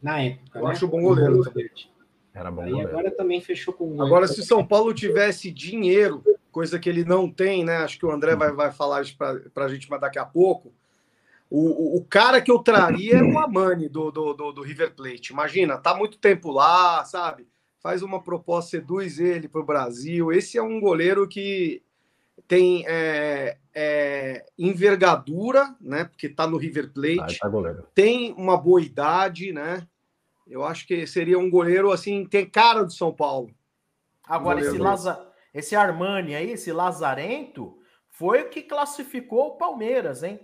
Na 0.01 0.21
época. 0.21 0.59
Eu 0.59 0.65
né? 0.65 0.71
acho 0.71 0.87
bom 0.87 1.01
goleiro. 1.01 1.41
Era 2.33 2.51
bom 2.51 2.61
Aí 2.61 2.69
goleiro. 2.69 2.91
agora 2.91 3.11
também 3.11 3.41
fechou 3.41 3.73
com. 3.73 4.01
Agora, 4.01 4.27
se 4.27 4.43
São 4.43 4.65
Paulo 4.65 4.93
tivesse 4.93 5.51
dinheiro, 5.51 6.23
coisa 6.51 6.79
que 6.79 6.87
ele 6.89 7.03
não 7.03 7.29
tem, 7.29 7.63
né? 7.63 7.77
Acho 7.77 7.97
que 7.97 8.05
o 8.05 8.11
André 8.11 8.35
vai, 8.35 8.51
vai 8.51 8.71
falar 8.71 9.01
isso 9.01 9.15
para 9.17 9.65
a 9.65 9.67
gente 9.67 9.89
mas 9.89 10.01
daqui 10.01 10.19
a 10.19 10.25
pouco. 10.25 10.73
O, 11.49 11.95
o, 11.95 11.97
o, 11.97 12.03
cara 12.03 12.41
que 12.41 12.51
eu 12.51 12.59
traria 12.59 13.19
é 13.19 13.23
o 13.23 13.39
Amani 13.39 13.87
do, 13.87 14.11
do, 14.11 14.33
do, 14.33 14.51
do, 14.51 14.61
River 14.61 14.93
Plate. 14.93 15.31
Imagina, 15.31 15.77
tá 15.77 15.95
muito 15.95 16.17
tempo 16.17 16.51
lá, 16.51 17.05
sabe? 17.05 17.47
Faz 17.79 18.01
uma 18.03 18.21
proposta, 18.21 18.71
seduz 18.71 19.17
ele 19.17 19.47
para 19.47 19.61
o 19.61 19.65
Brasil. 19.65 20.31
Esse 20.31 20.57
é 20.57 20.61
um 20.61 20.79
goleiro 20.79 21.25
que 21.25 21.81
tem 22.47 22.83
é, 22.85 23.57
é, 23.79 24.43
envergadura, 24.57 25.75
né? 25.79 26.05
Porque 26.05 26.27
tá 26.27 26.47
no 26.47 26.57
River 26.57 26.91
Plate. 26.91 27.37
Ah, 27.43 27.49
tá 27.49 27.83
tem 27.93 28.33
uma 28.33 28.57
boa 28.57 28.81
idade, 28.81 29.53
né? 29.53 29.87
Eu 30.47 30.63
acho 30.63 30.87
que 30.87 31.05
seria 31.05 31.37
um 31.37 31.49
goleiro 31.49 31.91
assim, 31.91 32.25
tem 32.25 32.49
cara 32.49 32.83
do 32.83 32.91
São 32.91 33.13
Paulo. 33.13 33.53
Agora, 34.23 34.59
esse, 34.61 34.77
Laza... 34.77 35.31
esse 35.53 35.75
Armani 35.75 36.35
aí, 36.35 36.51
esse 36.51 36.71
Lazarento, 36.71 37.77
foi 38.09 38.41
o 38.41 38.49
que 38.49 38.63
classificou 38.63 39.49
o 39.49 39.57
Palmeiras, 39.57 40.23
hein? 40.23 40.39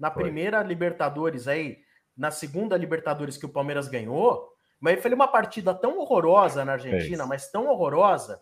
na 0.00 0.10
foi. 0.10 0.22
primeira 0.22 0.62
Libertadores 0.62 1.46
aí, 1.46 1.78
na 2.16 2.30
segunda 2.30 2.76
Libertadores 2.76 3.36
que 3.36 3.44
o 3.44 3.50
Palmeiras 3.50 3.86
ganhou, 3.86 4.48
mas 4.80 5.00
foi 5.02 5.12
uma 5.12 5.28
partida 5.28 5.74
tão 5.74 5.98
horrorosa 5.98 6.64
na 6.64 6.72
Argentina, 6.72 7.24
é 7.24 7.26
mas 7.26 7.50
tão 7.50 7.66
horrorosa, 7.66 8.40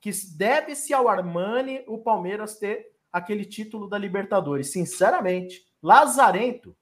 que 0.00 0.12
deve-se 0.36 0.94
ao 0.94 1.08
Armani 1.08 1.84
o 1.88 1.98
Palmeiras 1.98 2.56
ter 2.58 2.86
aquele 3.12 3.44
título 3.44 3.88
da 3.88 3.98
Libertadores. 3.98 4.70
Sinceramente, 4.70 5.64
Lazarento. 5.82 6.74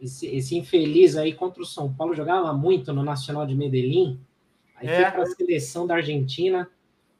Esse, 0.00 0.26
esse 0.26 0.56
infeliz 0.56 1.16
aí 1.16 1.32
contra 1.32 1.62
o 1.62 1.66
São 1.66 1.92
Paulo 1.92 2.14
jogava 2.14 2.52
muito 2.52 2.92
no 2.92 3.02
Nacional 3.02 3.46
de 3.46 3.54
Medellín, 3.54 4.20
aí 4.76 4.88
é. 4.88 5.02
foi 5.02 5.10
para 5.12 5.22
a 5.22 5.26
seleção 5.26 5.86
da 5.86 5.94
Argentina, 5.94 6.68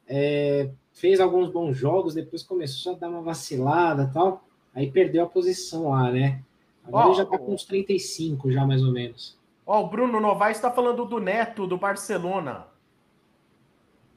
é, 0.07 0.69
fez 0.91 1.19
alguns 1.19 1.49
bons 1.49 1.75
jogos, 1.75 2.13
depois 2.13 2.43
começou 2.43 2.93
a 2.93 2.97
dar 2.97 3.09
uma 3.09 3.21
vacilada 3.21 4.11
tal. 4.13 4.45
Aí 4.73 4.91
perdeu 4.91 5.23
a 5.23 5.27
posição 5.27 5.89
lá, 5.89 6.11
né? 6.11 6.43
Agora 6.83 7.07
ele 7.07 7.15
já 7.15 7.25
tá 7.25 7.37
com 7.37 7.53
uns 7.53 7.63
35, 7.63 8.51
já 8.51 8.65
mais 8.65 8.83
ou 8.83 8.91
menos. 8.91 9.37
Ó, 9.65 9.83
o 9.83 9.87
Bruno 9.87 10.19
Novaes 10.19 10.57
está 10.57 10.69
falando 10.69 11.05
do 11.05 11.19
Neto, 11.19 11.65
do 11.65 11.77
Barcelona. 11.77 12.67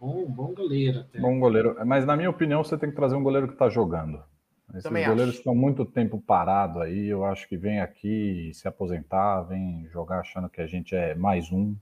Bom, 0.01 0.25
bom 0.27 0.55
goleiro 0.55 1.01
até. 1.01 1.19
Bom 1.19 1.39
goleiro. 1.41 1.77
Mas 1.85 2.07
na 2.07 2.17
minha 2.17 2.31
opinião, 2.31 2.63
você 2.63 2.79
tem 2.79 2.91
que 2.91 2.97
trazer 2.97 3.17
um 3.17 3.23
goleiro 3.23 3.49
que 3.49 3.55
está 3.55 3.69
jogando. 3.69 4.23
Esses 4.71 4.83
Também 4.83 5.07
goleiros 5.07 5.31
acho. 5.31 5.39
estão 5.39 5.55
muito 5.55 5.85
tempo 5.85 6.21
parados 6.21 6.81
aí. 6.83 7.09
Eu 7.09 7.25
acho 7.25 7.49
que 7.49 7.57
vem 7.57 7.81
aqui 7.81 8.51
se 8.55 8.69
aposentar, 8.69 9.43
vem 9.43 9.89
jogar 9.91 10.21
achando 10.21 10.49
que 10.49 10.61
a 10.61 10.67
gente 10.67 10.95
é 10.95 11.15
mais 11.15 11.51
um. 11.51 11.75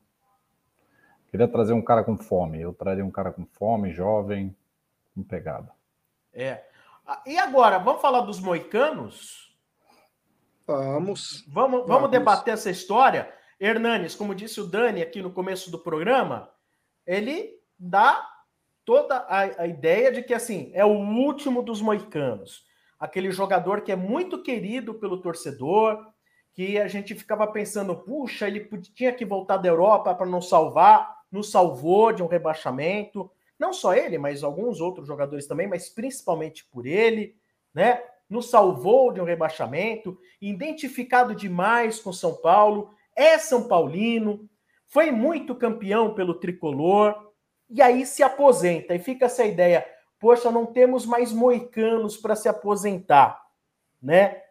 Queria 1.28 1.48
trazer 1.48 1.72
um 1.72 1.82
cara 1.82 2.04
com 2.04 2.16
fome. 2.16 2.60
Eu 2.60 2.72
traria 2.72 3.04
um 3.04 3.10
cara 3.10 3.32
com 3.32 3.44
fome, 3.44 3.92
jovem, 3.92 4.56
com 5.14 5.22
pegada. 5.22 5.70
É. 6.32 6.62
Ah, 7.06 7.22
e 7.26 7.36
agora, 7.36 7.78
vamos 7.78 8.00
falar 8.00 8.20
dos 8.20 8.40
moicanos? 8.40 9.54
Vamos. 10.66 11.44
Vamos, 11.48 11.86
vamos, 11.86 12.10
debater 12.10 12.54
essa 12.54 12.70
história. 12.70 13.32
Hernanes, 13.60 14.14
como 14.14 14.34
disse 14.34 14.60
o 14.60 14.66
Dani 14.66 15.02
aqui 15.02 15.20
no 15.20 15.32
começo 15.32 15.70
do 15.70 15.78
programa, 15.78 16.50
ele 17.06 17.55
dá 17.78 18.26
toda 18.84 19.16
a, 19.16 19.62
a 19.62 19.66
ideia 19.66 20.12
de 20.12 20.22
que 20.22 20.32
assim 20.32 20.70
é 20.72 20.84
o 20.84 20.96
último 20.96 21.62
dos 21.62 21.82
moicanos. 21.82 22.64
Aquele 22.98 23.30
jogador 23.30 23.82
que 23.82 23.92
é 23.92 23.96
muito 23.96 24.42
querido 24.42 24.94
pelo 24.94 25.20
torcedor, 25.20 26.06
que 26.54 26.78
a 26.78 26.88
gente 26.88 27.14
ficava 27.14 27.46
pensando, 27.46 27.94
puxa, 27.94 28.46
ele 28.46 28.66
tinha 28.94 29.12
que 29.12 29.26
voltar 29.26 29.58
da 29.58 29.68
Europa 29.68 30.14
para 30.14 30.24
nos 30.24 30.48
salvar, 30.48 31.14
nos 31.30 31.50
salvou 31.50 32.12
de 32.12 32.22
um 32.22 32.26
rebaixamento. 32.26 33.30
Não 33.58 33.72
só 33.72 33.94
ele, 33.94 34.16
mas 34.16 34.42
alguns 34.42 34.80
outros 34.80 35.06
jogadores 35.06 35.46
também, 35.46 35.66
mas 35.66 35.90
principalmente 35.90 36.64
por 36.64 36.86
ele, 36.86 37.36
né? 37.74 38.02
Nos 38.28 38.50
salvou 38.50 39.12
de 39.12 39.20
um 39.20 39.24
rebaixamento, 39.24 40.18
identificado 40.40 41.34
demais 41.34 42.00
com 42.00 42.12
São 42.12 42.34
Paulo, 42.34 42.90
é 43.14 43.38
São 43.38 43.68
Paulino, 43.68 44.48
foi 44.86 45.10
muito 45.10 45.54
campeão 45.54 46.14
pelo 46.14 46.34
tricolor, 46.34 47.25
e 47.68 47.82
aí 47.82 48.06
se 48.06 48.22
aposenta. 48.22 48.94
E 48.94 48.98
fica 48.98 49.26
essa 49.26 49.44
ideia: 49.44 49.86
poxa, 50.18 50.50
não 50.50 50.66
temos 50.66 51.04
mais 51.04 51.32
moicanos 51.32 52.16
para 52.16 52.36
se 52.36 52.48
aposentar, 52.48 53.42
né? 54.02 54.42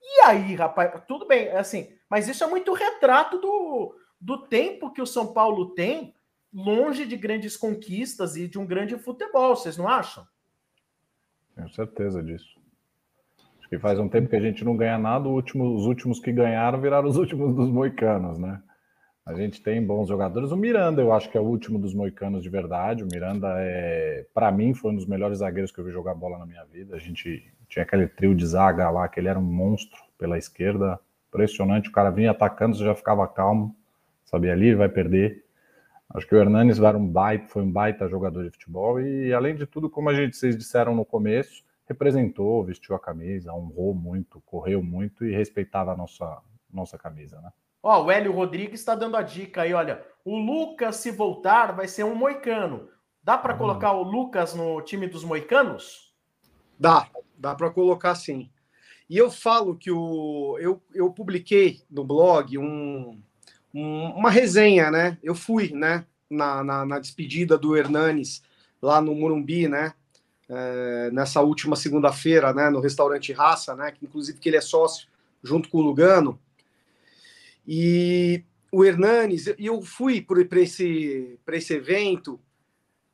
E 0.00 0.20
aí, 0.22 0.54
rapaz, 0.54 1.02
tudo 1.06 1.26
bem, 1.26 1.48
assim, 1.50 1.88
mas 2.08 2.28
isso 2.28 2.42
é 2.42 2.46
muito 2.46 2.72
retrato 2.72 3.38
do, 3.38 3.94
do 4.20 4.46
tempo 4.46 4.92
que 4.92 5.00
o 5.00 5.06
São 5.06 5.32
Paulo 5.32 5.74
tem 5.74 6.14
longe 6.52 7.06
de 7.06 7.16
grandes 7.16 7.56
conquistas 7.56 8.36
e 8.36 8.46
de 8.46 8.58
um 8.58 8.66
grande 8.66 8.98
futebol, 8.98 9.56
vocês 9.56 9.76
não 9.76 9.88
acham? 9.88 10.26
Tenho 11.54 11.70
certeza 11.70 12.22
disso. 12.22 12.60
Acho 13.58 13.68
que 13.68 13.78
faz 13.78 13.98
um 13.98 14.08
tempo 14.08 14.28
que 14.28 14.36
a 14.36 14.40
gente 14.40 14.64
não 14.64 14.76
ganha 14.76 14.98
nada, 14.98 15.28
último, 15.28 15.74
os 15.74 15.86
últimos 15.86 16.20
que 16.20 16.32
ganharam 16.32 16.80
viraram 16.80 17.08
os 17.08 17.16
últimos 17.16 17.54
dos 17.54 17.70
moicanos, 17.70 18.38
né? 18.38 18.62
A 19.24 19.34
gente 19.34 19.62
tem 19.62 19.84
bons 19.84 20.08
jogadores. 20.08 20.50
O 20.50 20.56
Miranda, 20.56 21.00
eu 21.00 21.12
acho 21.12 21.30
que 21.30 21.38
é 21.38 21.40
o 21.40 21.44
último 21.44 21.78
dos 21.78 21.94
moicanos 21.94 22.42
de 22.42 22.48
verdade. 22.48 23.04
O 23.04 23.06
Miranda, 23.06 23.54
é, 23.58 24.26
para 24.34 24.50
mim, 24.50 24.74
foi 24.74 24.90
um 24.90 24.96
dos 24.96 25.06
melhores 25.06 25.38
zagueiros 25.38 25.70
que 25.70 25.78
eu 25.78 25.84
vi 25.84 25.92
jogar 25.92 26.14
bola 26.14 26.38
na 26.38 26.46
minha 26.46 26.64
vida. 26.64 26.96
A 26.96 26.98
gente 26.98 27.44
tinha 27.68 27.84
aquele 27.84 28.08
trio 28.08 28.34
de 28.34 28.44
zaga 28.44 28.90
lá, 28.90 29.06
que 29.08 29.20
ele 29.20 29.28
era 29.28 29.38
um 29.38 29.42
monstro 29.42 29.98
pela 30.18 30.36
esquerda. 30.36 30.98
Impressionante. 31.28 31.88
O 31.88 31.92
cara 31.92 32.10
vinha 32.10 32.32
atacando, 32.32 32.76
você 32.76 32.84
já 32.84 32.94
ficava 32.96 33.26
calmo. 33.28 33.76
Sabia 34.24 34.52
ali, 34.52 34.74
vai 34.74 34.88
perder. 34.88 35.44
Acho 36.14 36.26
que 36.26 36.34
o 36.34 36.38
Hernanes 36.38 36.78
era 36.78 36.98
um 36.98 37.06
baita, 37.06 37.46
foi 37.48 37.62
um 37.62 37.70
baita 37.70 38.08
jogador 38.08 38.44
de 38.44 38.50
futebol 38.50 39.00
e, 39.00 39.32
além 39.32 39.54
de 39.54 39.66
tudo, 39.66 39.88
como 39.88 40.10
a 40.10 40.14
gente 40.14 40.36
vocês 40.36 40.56
disseram 40.56 40.94
no 40.94 41.06
começo, 41.06 41.64
representou, 41.86 42.62
vestiu 42.64 42.94
a 42.94 43.00
camisa, 43.00 43.52
honrou 43.54 43.94
muito, 43.94 44.42
correu 44.44 44.82
muito 44.82 45.24
e 45.24 45.32
respeitava 45.32 45.92
a 45.92 45.96
nossa, 45.96 46.38
nossa 46.70 46.98
camisa, 46.98 47.40
né? 47.40 47.50
Ó, 47.82 48.04
o 48.04 48.10
Hélio 48.10 48.32
Rodrigues 48.32 48.80
está 48.80 48.94
dando 48.94 49.16
a 49.16 49.22
dica 49.22 49.62
aí, 49.62 49.74
olha, 49.74 50.04
o 50.24 50.38
Lucas, 50.38 50.96
se 50.96 51.10
voltar, 51.10 51.72
vai 51.72 51.88
ser 51.88 52.04
um 52.04 52.14
moicano. 52.14 52.88
Dá 53.22 53.36
para 53.36 53.54
ah, 53.54 53.56
colocar 53.56 53.92
o 53.92 54.02
Lucas 54.02 54.54
no 54.54 54.80
time 54.82 55.06
dos 55.06 55.24
moicanos? 55.24 56.12
Dá, 56.78 57.08
dá 57.36 57.54
para 57.54 57.70
colocar 57.70 58.14
sim. 58.14 58.50
E 59.08 59.16
eu 59.16 59.30
falo 59.30 59.76
que 59.76 59.90
o, 59.90 60.56
eu, 60.60 60.82
eu 60.94 61.10
publiquei 61.12 61.82
no 61.90 62.04
blog 62.04 62.56
um, 62.56 63.20
uma 63.72 64.30
resenha, 64.30 64.90
né? 64.90 65.18
Eu 65.22 65.34
fui, 65.34 65.72
né? 65.72 66.06
Na, 66.30 66.64
na, 66.64 66.86
na 66.86 66.98
despedida 66.98 67.58
do 67.58 67.76
Hernanes 67.76 68.42
lá 68.80 69.00
no 69.00 69.14
Morumbi, 69.14 69.68
né? 69.68 69.92
É, 70.48 71.10
nessa 71.12 71.40
última 71.40 71.76
segunda-feira, 71.76 72.52
né? 72.52 72.70
No 72.70 72.80
restaurante 72.80 73.32
Raça, 73.32 73.74
né? 73.76 73.92
Que 73.92 74.04
inclusive 74.04 74.38
que 74.38 74.48
ele 74.48 74.56
é 74.56 74.60
sócio 74.60 75.08
junto 75.42 75.68
com 75.68 75.78
o 75.78 75.82
Lugano. 75.82 76.40
E 77.66 78.44
o 78.70 78.84
Hernanes, 78.84 79.46
e 79.46 79.66
eu 79.66 79.82
fui 79.82 80.20
para 80.20 80.60
esse, 80.60 81.38
esse 81.52 81.74
evento. 81.74 82.40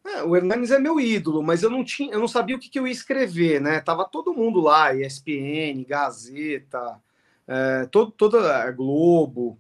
É, 0.05 0.23
o 0.23 0.37
Hernanes 0.37 0.71
é 0.71 0.79
meu 0.79 1.01
ídolo, 1.01 1.43
mas 1.43 1.63
eu 1.63 1.71
não 1.71 1.85
tinha, 1.85 2.13
eu 2.13 2.21
não 2.21 2.29
sabia 2.29 2.57
o 2.57 2.59
que, 2.59 2.71
que 2.71 2.79
eu 2.79 2.87
ia 2.87 2.93
escrever, 2.93 3.61
né? 3.61 3.81
Tava 3.81 4.09
todo 4.09 4.33
mundo 4.33 4.61
lá, 4.61 4.95
ESPN, 4.95 5.85
Gazeta, 5.87 7.01
é, 7.47 7.87
todo, 7.87 8.13
toda 8.13 8.63
a 8.63 8.71
Globo. 8.71 9.59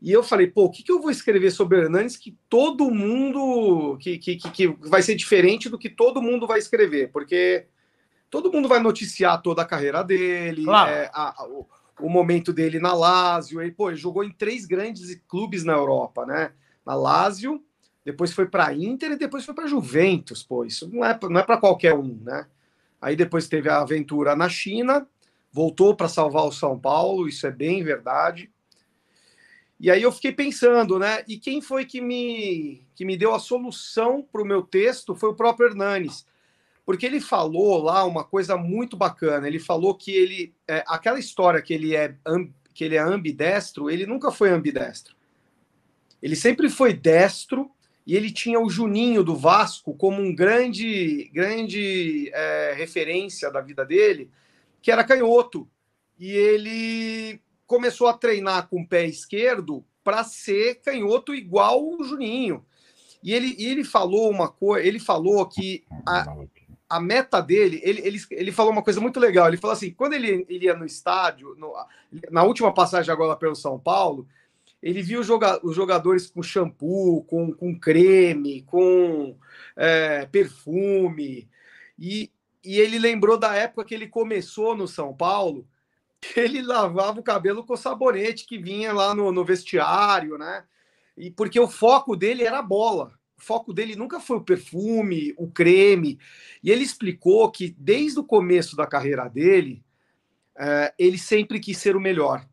E 0.00 0.12
eu 0.12 0.22
falei, 0.22 0.46
pô, 0.46 0.64
o 0.64 0.70
que, 0.70 0.82
que 0.82 0.92
eu 0.92 1.00
vou 1.00 1.10
escrever 1.10 1.50
sobre 1.50 1.76
o 1.76 1.82
Hernandes 1.82 2.16
que 2.16 2.36
todo 2.48 2.90
mundo. 2.90 3.96
Que, 3.98 4.18
que, 4.18 4.36
que, 4.36 4.66
vai 4.66 5.02
ser 5.02 5.14
diferente 5.14 5.68
do 5.68 5.78
que 5.78 5.88
todo 5.88 6.22
mundo 6.22 6.46
vai 6.46 6.58
escrever? 6.58 7.10
Porque 7.10 7.66
todo 8.30 8.52
mundo 8.52 8.68
vai 8.68 8.80
noticiar 8.80 9.42
toda 9.42 9.62
a 9.62 9.66
carreira 9.66 10.04
dele, 10.04 10.64
claro. 10.64 10.90
é, 10.90 11.10
a, 11.12 11.42
a, 11.42 11.46
o, 11.48 11.66
o, 12.00 12.08
momento 12.08 12.52
dele 12.52 12.78
na 12.78 12.92
Lazio. 12.92 13.60
Ele, 13.60 13.72
pô, 13.72 13.90
ele 13.90 13.96
jogou 13.96 14.24
em 14.24 14.30
três 14.30 14.66
grandes 14.66 15.14
clubes 15.28 15.64
na 15.64 15.72
Europa, 15.72 16.24
né? 16.26 16.52
Na 16.84 16.94
Lazio, 16.94 17.62
depois 18.04 18.32
foi 18.32 18.46
para 18.46 18.72
Inter 18.72 19.12
e 19.12 19.18
depois 19.18 19.44
foi 19.44 19.54
para 19.54 19.66
Juventus, 19.66 20.42
pô. 20.42 20.64
Isso 20.64 20.88
não 20.88 21.04
é, 21.04 21.18
não 21.28 21.40
é 21.40 21.42
para 21.42 21.58
qualquer 21.58 21.94
um, 21.94 22.18
né? 22.22 22.46
Aí 23.00 23.14
depois 23.14 23.48
teve 23.48 23.68
a 23.68 23.80
aventura 23.80 24.34
na 24.34 24.48
China, 24.48 25.06
voltou 25.52 25.94
para 25.94 26.08
salvar 26.08 26.44
o 26.44 26.52
São 26.52 26.78
Paulo, 26.78 27.28
isso 27.28 27.46
é 27.46 27.50
bem 27.50 27.84
verdade. 27.84 28.50
E 29.80 29.90
aí 29.90 30.02
eu 30.02 30.10
fiquei 30.10 30.32
pensando, 30.32 30.98
né? 30.98 31.22
E 31.28 31.38
quem 31.38 31.60
foi 31.60 31.84
que 31.84 32.00
me, 32.00 32.82
que 32.96 33.04
me 33.04 33.16
deu 33.16 33.34
a 33.34 33.38
solução 33.38 34.26
para 34.32 34.42
o 34.42 34.46
meu 34.46 34.62
texto 34.62 35.14
foi 35.14 35.28
o 35.28 35.36
próprio 35.36 35.68
Hernanes. 35.68 36.26
Porque 36.88 37.04
ele 37.04 37.20
falou 37.20 37.82
lá 37.82 38.02
uma 38.06 38.24
coisa 38.24 38.56
muito 38.56 38.96
bacana. 38.96 39.46
Ele 39.46 39.58
falou 39.58 39.94
que 39.94 40.10
ele. 40.10 40.54
É, 40.66 40.82
aquela 40.86 41.18
história 41.18 41.60
que 41.60 41.74
ele, 41.74 41.94
é, 41.94 42.14
que 42.72 42.82
ele 42.82 42.96
é 42.96 42.98
ambidestro, 42.98 43.90
ele 43.90 44.06
nunca 44.06 44.32
foi 44.32 44.48
ambidestro. 44.48 45.14
Ele 46.22 46.34
sempre 46.34 46.70
foi 46.70 46.94
destro 46.94 47.70
e 48.06 48.16
ele 48.16 48.30
tinha 48.30 48.58
o 48.58 48.70
Juninho 48.70 49.22
do 49.22 49.36
Vasco 49.36 49.94
como 49.96 50.22
um 50.22 50.34
grande, 50.34 51.30
grande 51.30 52.30
é, 52.32 52.72
referência 52.74 53.50
da 53.50 53.60
vida 53.60 53.84
dele, 53.84 54.30
que 54.80 54.90
era 54.90 55.04
canhoto. 55.04 55.68
E 56.18 56.30
ele 56.30 57.38
começou 57.66 58.06
a 58.06 58.14
treinar 58.14 58.66
com 58.66 58.80
o 58.80 58.88
pé 58.88 59.04
esquerdo 59.04 59.84
para 60.02 60.24
ser 60.24 60.76
canhoto 60.76 61.34
igual 61.34 61.86
o 61.86 62.02
Juninho. 62.02 62.64
E 63.22 63.34
ele, 63.34 63.54
ele 63.58 63.84
falou 63.84 64.30
uma 64.30 64.48
coisa, 64.48 64.88
ele 64.88 64.98
falou 64.98 65.44
que 65.46 65.84
a, 66.06 66.34
a 66.88 67.00
meta 67.00 67.40
dele, 67.40 67.80
ele, 67.82 68.00
ele, 68.02 68.18
ele 68.30 68.52
falou 68.52 68.72
uma 68.72 68.82
coisa 68.82 69.00
muito 69.00 69.20
legal. 69.20 69.48
Ele 69.48 69.56
falou 69.56 69.74
assim: 69.74 69.90
quando 69.90 70.14
ele, 70.14 70.46
ele 70.48 70.64
ia 70.66 70.74
no 70.74 70.86
estádio, 70.86 71.54
no, 71.56 71.74
na 72.30 72.42
última 72.42 72.72
passagem 72.72 73.12
agora 73.12 73.36
pelo 73.36 73.54
São 73.54 73.78
Paulo, 73.78 74.26
ele 74.82 75.02
viu 75.02 75.22
joga, 75.22 75.60
os 75.62 75.74
jogadores 75.74 76.28
com 76.30 76.42
shampoo, 76.42 77.24
com, 77.24 77.52
com 77.52 77.78
creme, 77.78 78.62
com 78.62 79.36
é, 79.76 80.26
perfume. 80.26 81.48
E, 81.98 82.30
e 82.64 82.78
ele 82.78 82.98
lembrou 82.98 83.36
da 83.36 83.54
época 83.54 83.84
que 83.84 83.94
ele 83.94 84.08
começou 84.08 84.76
no 84.76 84.86
São 84.88 85.14
Paulo 85.14 85.66
ele 86.36 86.62
lavava 86.62 87.20
o 87.20 87.22
cabelo 87.22 87.64
com 87.64 87.76
sabonete 87.76 88.46
que 88.46 88.58
vinha 88.58 88.92
lá 88.92 89.14
no, 89.14 89.30
no 89.32 89.44
vestiário, 89.44 90.36
né? 90.36 90.64
E 91.16 91.30
porque 91.30 91.58
o 91.58 91.68
foco 91.68 92.16
dele 92.16 92.44
era 92.44 92.58
a 92.58 92.62
bola. 92.62 93.17
O 93.38 93.42
foco 93.42 93.72
dele 93.72 93.94
nunca 93.94 94.18
foi 94.18 94.38
o 94.38 94.44
perfume, 94.44 95.32
o 95.36 95.48
creme. 95.48 96.18
E 96.62 96.70
ele 96.70 96.82
explicou 96.82 97.50
que 97.50 97.74
desde 97.78 98.18
o 98.18 98.24
começo 98.24 98.74
da 98.74 98.86
carreira 98.86 99.28
dele, 99.28 99.82
é, 100.58 100.92
ele 100.98 101.16
sempre 101.16 101.60
quis 101.60 101.78
ser 101.78 101.94
o 101.94 102.00
melhor. 102.00 102.44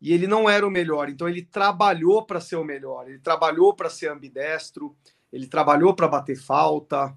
E 0.00 0.12
ele 0.12 0.26
não 0.26 0.50
era 0.50 0.66
o 0.66 0.70
melhor, 0.70 1.08
então 1.08 1.28
ele 1.28 1.42
trabalhou 1.42 2.24
para 2.26 2.40
ser 2.40 2.56
o 2.56 2.64
melhor. 2.64 3.08
Ele 3.08 3.18
trabalhou 3.18 3.74
para 3.74 3.88
ser 3.88 4.10
ambidestro, 4.10 4.94
ele 5.32 5.46
trabalhou 5.46 5.94
para 5.94 6.08
bater 6.08 6.36
falta. 6.36 7.14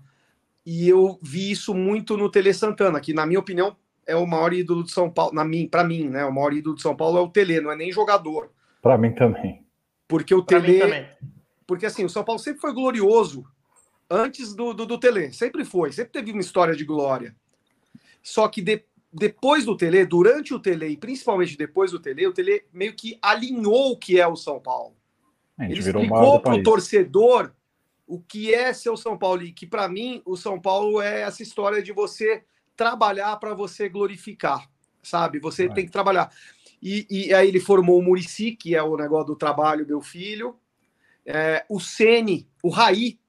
E 0.66 0.88
eu 0.88 1.20
vi 1.22 1.52
isso 1.52 1.74
muito 1.74 2.16
no 2.16 2.30
Tele 2.30 2.54
Santana, 2.54 3.02
que, 3.02 3.14
na 3.14 3.26
minha 3.26 3.40
opinião, 3.40 3.76
é 4.06 4.16
o 4.16 4.26
maior 4.26 4.54
ídolo 4.54 4.84
de 4.84 4.92
São 4.92 5.10
Paulo, 5.10 5.34
na 5.34 5.44
mim, 5.44 5.68
para 5.68 5.84
mim, 5.84 6.08
né? 6.08 6.24
O 6.26 6.32
maior 6.32 6.54
ídolo 6.54 6.76
de 6.76 6.82
São 6.82 6.96
Paulo 6.96 7.18
é 7.18 7.22
o 7.22 7.30
Tele, 7.30 7.60
não 7.60 7.72
é 7.72 7.76
nem 7.76 7.92
jogador. 7.92 8.52
Para 8.82 8.98
mim 8.98 9.12
também. 9.12 9.66
Porque 10.08 10.34
o 10.34 10.42
Tele, 10.42 10.80
porque 11.70 11.86
assim, 11.86 12.04
o 12.04 12.10
São 12.10 12.24
Paulo 12.24 12.42
sempre 12.42 12.60
foi 12.60 12.74
glorioso 12.74 13.46
antes 14.10 14.56
do, 14.56 14.74
do, 14.74 14.88
do 14.88 14.98
Tele, 14.98 15.32
sempre 15.32 15.64
foi, 15.64 15.92
sempre 15.92 16.12
teve 16.12 16.32
uma 16.32 16.42
história 16.42 16.76
de 16.76 16.84
glória. 16.84 17.36
Só 18.24 18.48
que 18.48 18.60
de, 18.60 18.84
depois 19.14 19.66
do 19.66 19.78
Tele, 19.78 20.04
durante 20.04 20.52
o 20.52 20.60
Tele 20.60 20.88
e 20.88 20.98
principalmente 20.98 21.56
depois 21.56 21.92
do 21.92 22.00
Tele, 22.00 22.26
o 22.26 22.34
Tele 22.34 22.66
meio 22.74 22.96
que 22.96 23.20
alinhou 23.22 23.92
o 23.92 23.98
que 23.98 24.20
é 24.20 24.28
o 24.28 24.36
São 24.36 24.60
Paulo. 24.60 24.96
Ele 25.60 25.78
explicou 25.78 26.40
para 26.40 26.56
o 26.56 26.64
torcedor 26.64 27.54
o 28.08 28.20
que 28.20 28.52
é 28.52 28.74
ser 28.74 28.90
o 28.90 28.98
São 28.98 29.16
Paulo 29.16 29.44
e 29.44 29.52
que 29.52 29.68
para 29.68 29.88
mim 29.88 30.24
o 30.26 30.36
São 30.36 30.60
Paulo 30.60 31.00
é 31.00 31.22
essa 31.22 31.44
história 31.44 31.84
de 31.84 31.92
você 31.92 32.44
trabalhar 32.76 33.36
para 33.36 33.54
você 33.54 33.88
glorificar, 33.88 34.68
sabe? 35.04 35.38
Você 35.38 35.70
tem 35.70 35.86
que 35.86 35.92
trabalhar. 35.92 36.32
E, 36.82 37.06
e, 37.12 37.32
aí 37.32 37.48
ele 37.48 37.60
formou 37.60 38.00
o 38.00 38.02
Murici, 38.02 38.56
que 38.56 38.74
é 38.74 38.82
o 38.82 38.98
negócio 38.98 39.28
do 39.28 39.36
trabalho, 39.36 39.86
meu 39.86 40.02
filho. 40.02 40.58
É, 41.26 41.66
o 41.70 41.80
Sene, 41.80 42.48
o 42.64 42.70
Raí. 42.70 43.20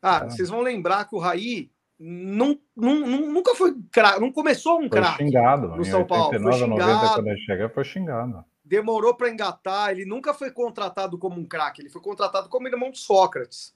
Cara, 0.00 0.26
ah. 0.26 0.30
vocês 0.30 0.48
vão 0.48 0.60
lembrar 0.60 1.06
que 1.06 1.14
o 1.14 1.18
Raí 1.18 1.70
não, 1.98 2.58
não, 2.76 3.00
nunca 3.00 3.54
foi 3.54 3.74
craque, 3.90 4.20
não 4.20 4.30
começou 4.30 4.80
um 4.80 4.88
craque 4.88 5.24
no 5.24 5.84
São 5.84 6.00
89, 6.00 6.06
Paulo. 6.06 6.42
Foi 6.42 6.52
xingado, 6.52 6.76
90, 6.78 7.14
quando 7.14 7.26
ele 7.26 7.40
chegou, 7.40 7.70
foi 7.70 7.84
xingado. 7.84 8.44
Demorou 8.64 9.14
para 9.16 9.30
engatar, 9.30 9.90
ele 9.90 10.04
nunca 10.04 10.32
foi 10.32 10.50
contratado 10.50 11.18
como 11.18 11.40
um 11.40 11.44
craque, 11.44 11.82
ele 11.82 11.88
foi 11.88 12.00
contratado 12.00 12.48
como 12.48 12.68
irmão 12.68 12.90
de 12.90 12.98
Sócrates. 12.98 13.74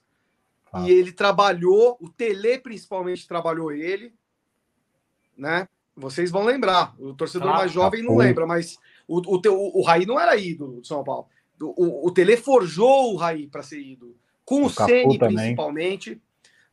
Ah. 0.71 0.81
E 0.81 0.91
ele 0.91 1.11
trabalhou, 1.11 1.97
o 1.99 2.09
Tele 2.09 2.57
principalmente 2.59 3.27
trabalhou 3.27 3.71
ele, 3.71 4.13
né? 5.37 5.67
Vocês 5.95 6.31
vão 6.31 6.43
lembrar. 6.43 6.95
O 6.97 7.13
torcedor 7.13 7.49
ah, 7.49 7.57
mais 7.57 7.71
jovem 7.71 8.01
tá 8.01 8.07
não 8.07 8.17
lembra, 8.17 8.47
mas 8.47 8.77
o, 9.07 9.19
o, 9.19 9.41
o, 9.45 9.79
o 9.79 9.83
Raí 9.83 10.05
não 10.05 10.19
era 10.19 10.35
ídolo 10.35 10.79
do 10.79 10.87
São 10.87 11.03
Paulo. 11.03 11.27
O, 11.63 12.07
o, 12.07 12.11
Tele 12.11 12.37
forjou 12.37 13.13
o 13.13 13.15
Raí 13.15 13.47
para 13.47 13.63
ser 13.63 13.79
ídolo. 13.79 14.15
Com 14.45 14.63
o, 14.63 14.65
o 14.65 14.69
Ceni, 14.69 15.17
principalmente. 15.17 16.21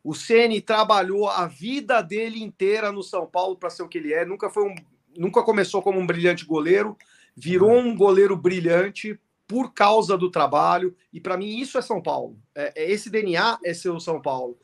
O 0.02 0.14
Ceni 0.14 0.60
trabalhou 0.60 1.28
a 1.28 1.46
vida 1.46 2.00
dele 2.00 2.42
inteira 2.42 2.90
no 2.90 3.02
São 3.02 3.26
Paulo 3.26 3.56
para 3.56 3.70
ser 3.70 3.82
o 3.82 3.88
que 3.88 3.98
ele 3.98 4.12
é. 4.12 4.24
Nunca 4.24 4.48
foi 4.48 4.64
um, 4.64 4.74
nunca 5.16 5.42
começou 5.42 5.82
como 5.82 5.98
um 5.98 6.06
brilhante 6.06 6.44
goleiro, 6.44 6.96
virou 7.36 7.78
um 7.78 7.94
goleiro 7.94 8.36
brilhante 8.36 9.18
por 9.46 9.72
causa 9.72 10.16
do 10.16 10.30
trabalho. 10.30 10.96
E 11.12 11.20
para 11.20 11.36
mim 11.36 11.58
isso 11.58 11.76
é 11.76 11.82
São 11.82 12.00
Paulo. 12.00 12.38
É, 12.54 12.72
é, 12.76 12.90
esse 12.90 13.10
DNA 13.10 13.58
é 13.64 13.74
ser 13.74 13.90
o 13.90 14.00
São 14.00 14.20
Paulo. 14.20 14.58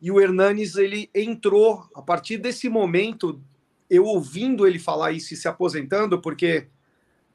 E 0.00 0.10
o 0.10 0.20
Hernanes 0.20 0.76
ele 0.76 1.10
entrou 1.14 1.84
a 1.94 2.00
partir 2.00 2.38
desse 2.38 2.68
momento, 2.68 3.40
eu 3.88 4.04
ouvindo 4.04 4.66
ele 4.66 4.78
falar 4.78 5.12
isso 5.12 5.34
e 5.34 5.36
se 5.36 5.48
aposentando, 5.48 6.20
porque 6.20 6.68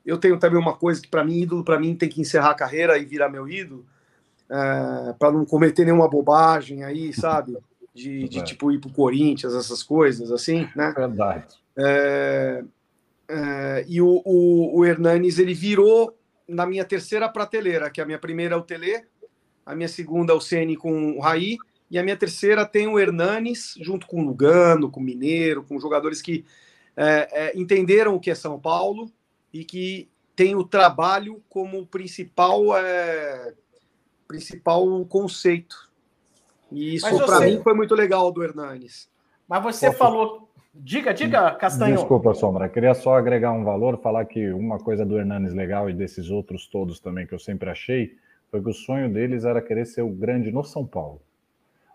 eu 0.05 0.17
tenho 0.17 0.37
também 0.37 0.59
uma 0.59 0.75
coisa 0.75 1.01
que 1.01 1.07
para 1.07 1.23
mim 1.23 1.41
ídolo 1.41 1.63
para 1.63 1.79
mim 1.79 1.95
tem 1.95 2.07
que 2.07 2.21
encerrar 2.21 2.51
a 2.51 2.55
carreira 2.55 2.97
e 2.97 3.05
virar 3.05 3.29
meu 3.29 3.47
ídolo, 3.49 3.85
é, 4.49 5.13
para 5.17 5.31
não 5.31 5.45
cometer 5.45 5.85
nenhuma 5.85 6.07
bobagem 6.07 6.83
aí, 6.83 7.11
sabe? 7.13 7.57
De, 7.93 8.27
de 8.27 8.43
tipo 8.43 8.71
ir 8.71 8.79
pro 8.79 8.91
Corinthians, 8.91 9.55
essas 9.55 9.81
coisas 9.81 10.31
assim, 10.31 10.67
né? 10.75 10.93
Verdade. 10.95 11.45
É, 11.77 12.63
é, 13.27 13.85
e 13.87 14.01
o, 14.01 14.21
o, 14.25 14.79
o 14.79 14.85
Hernanes 14.85 15.39
ele 15.39 15.53
virou 15.53 16.15
na 16.47 16.65
minha 16.65 16.85
terceira 16.85 17.27
prateleira, 17.27 17.89
que 17.89 17.99
é 17.99 18.03
a 18.03 18.05
minha 18.05 18.19
primeira 18.19 18.55
é 18.55 18.57
o 18.57 18.61
Tele, 18.61 19.03
a 19.65 19.73
minha 19.75 19.87
segunda 19.87 20.33
é 20.33 20.35
o 20.35 20.41
Ceni 20.41 20.75
com 20.75 21.13
o 21.13 21.19
Raí, 21.19 21.57
e 21.89 21.97
a 21.97 22.03
minha 22.03 22.17
terceira 22.17 22.65
tem 22.65 22.87
o 22.87 22.99
Hernanes, 22.99 23.75
junto 23.81 24.05
com 24.05 24.21
o 24.21 24.25
Lugano, 24.25 24.91
com 24.91 24.99
o 24.99 25.03
Mineiro, 25.03 25.63
com 25.63 25.79
jogadores 25.79 26.21
que 26.21 26.45
é, 26.95 27.29
é, 27.31 27.57
entenderam 27.57 28.15
o 28.15 28.19
que 28.19 28.29
é 28.29 28.35
São 28.35 28.59
Paulo 28.59 29.11
e 29.55 29.63
que 29.63 30.09
tem 30.35 30.53
o 30.53 30.65
trabalho 30.65 31.41
como 31.47 31.87
principal, 31.87 32.77
é, 32.77 33.53
principal 34.27 35.05
conceito. 35.05 35.89
E 36.69 36.95
isso, 36.95 37.25
para 37.25 37.39
mim, 37.39 37.61
foi 37.63 37.73
muito 37.73 37.95
legal 37.95 38.33
do 38.33 38.43
Hernanes. 38.43 39.09
Mas 39.47 39.63
você 39.63 39.85
Posso... 39.87 39.97
falou. 39.97 40.49
Diga, 40.73 41.13
diga, 41.13 41.51
Castanho. 41.51 41.95
Desculpa, 41.95 42.33
Sombra. 42.33 42.67
Queria 42.67 42.93
só 42.93 43.15
agregar 43.15 43.53
um 43.53 43.63
valor, 43.63 43.97
falar 44.01 44.25
que 44.25 44.51
uma 44.51 44.77
coisa 44.77 45.05
do 45.05 45.17
Hernanes 45.17 45.53
legal 45.53 45.89
e 45.89 45.93
desses 45.93 46.29
outros 46.29 46.67
todos 46.67 46.99
também 46.99 47.25
que 47.25 47.33
eu 47.33 47.39
sempre 47.39 47.69
achei 47.69 48.17
foi 48.51 48.61
que 48.61 48.69
o 48.69 48.73
sonho 48.73 49.09
deles 49.09 49.45
era 49.45 49.61
querer 49.61 49.85
ser 49.85 50.01
o 50.01 50.09
grande 50.09 50.51
no 50.51 50.65
São 50.65 50.85
Paulo. 50.85 51.21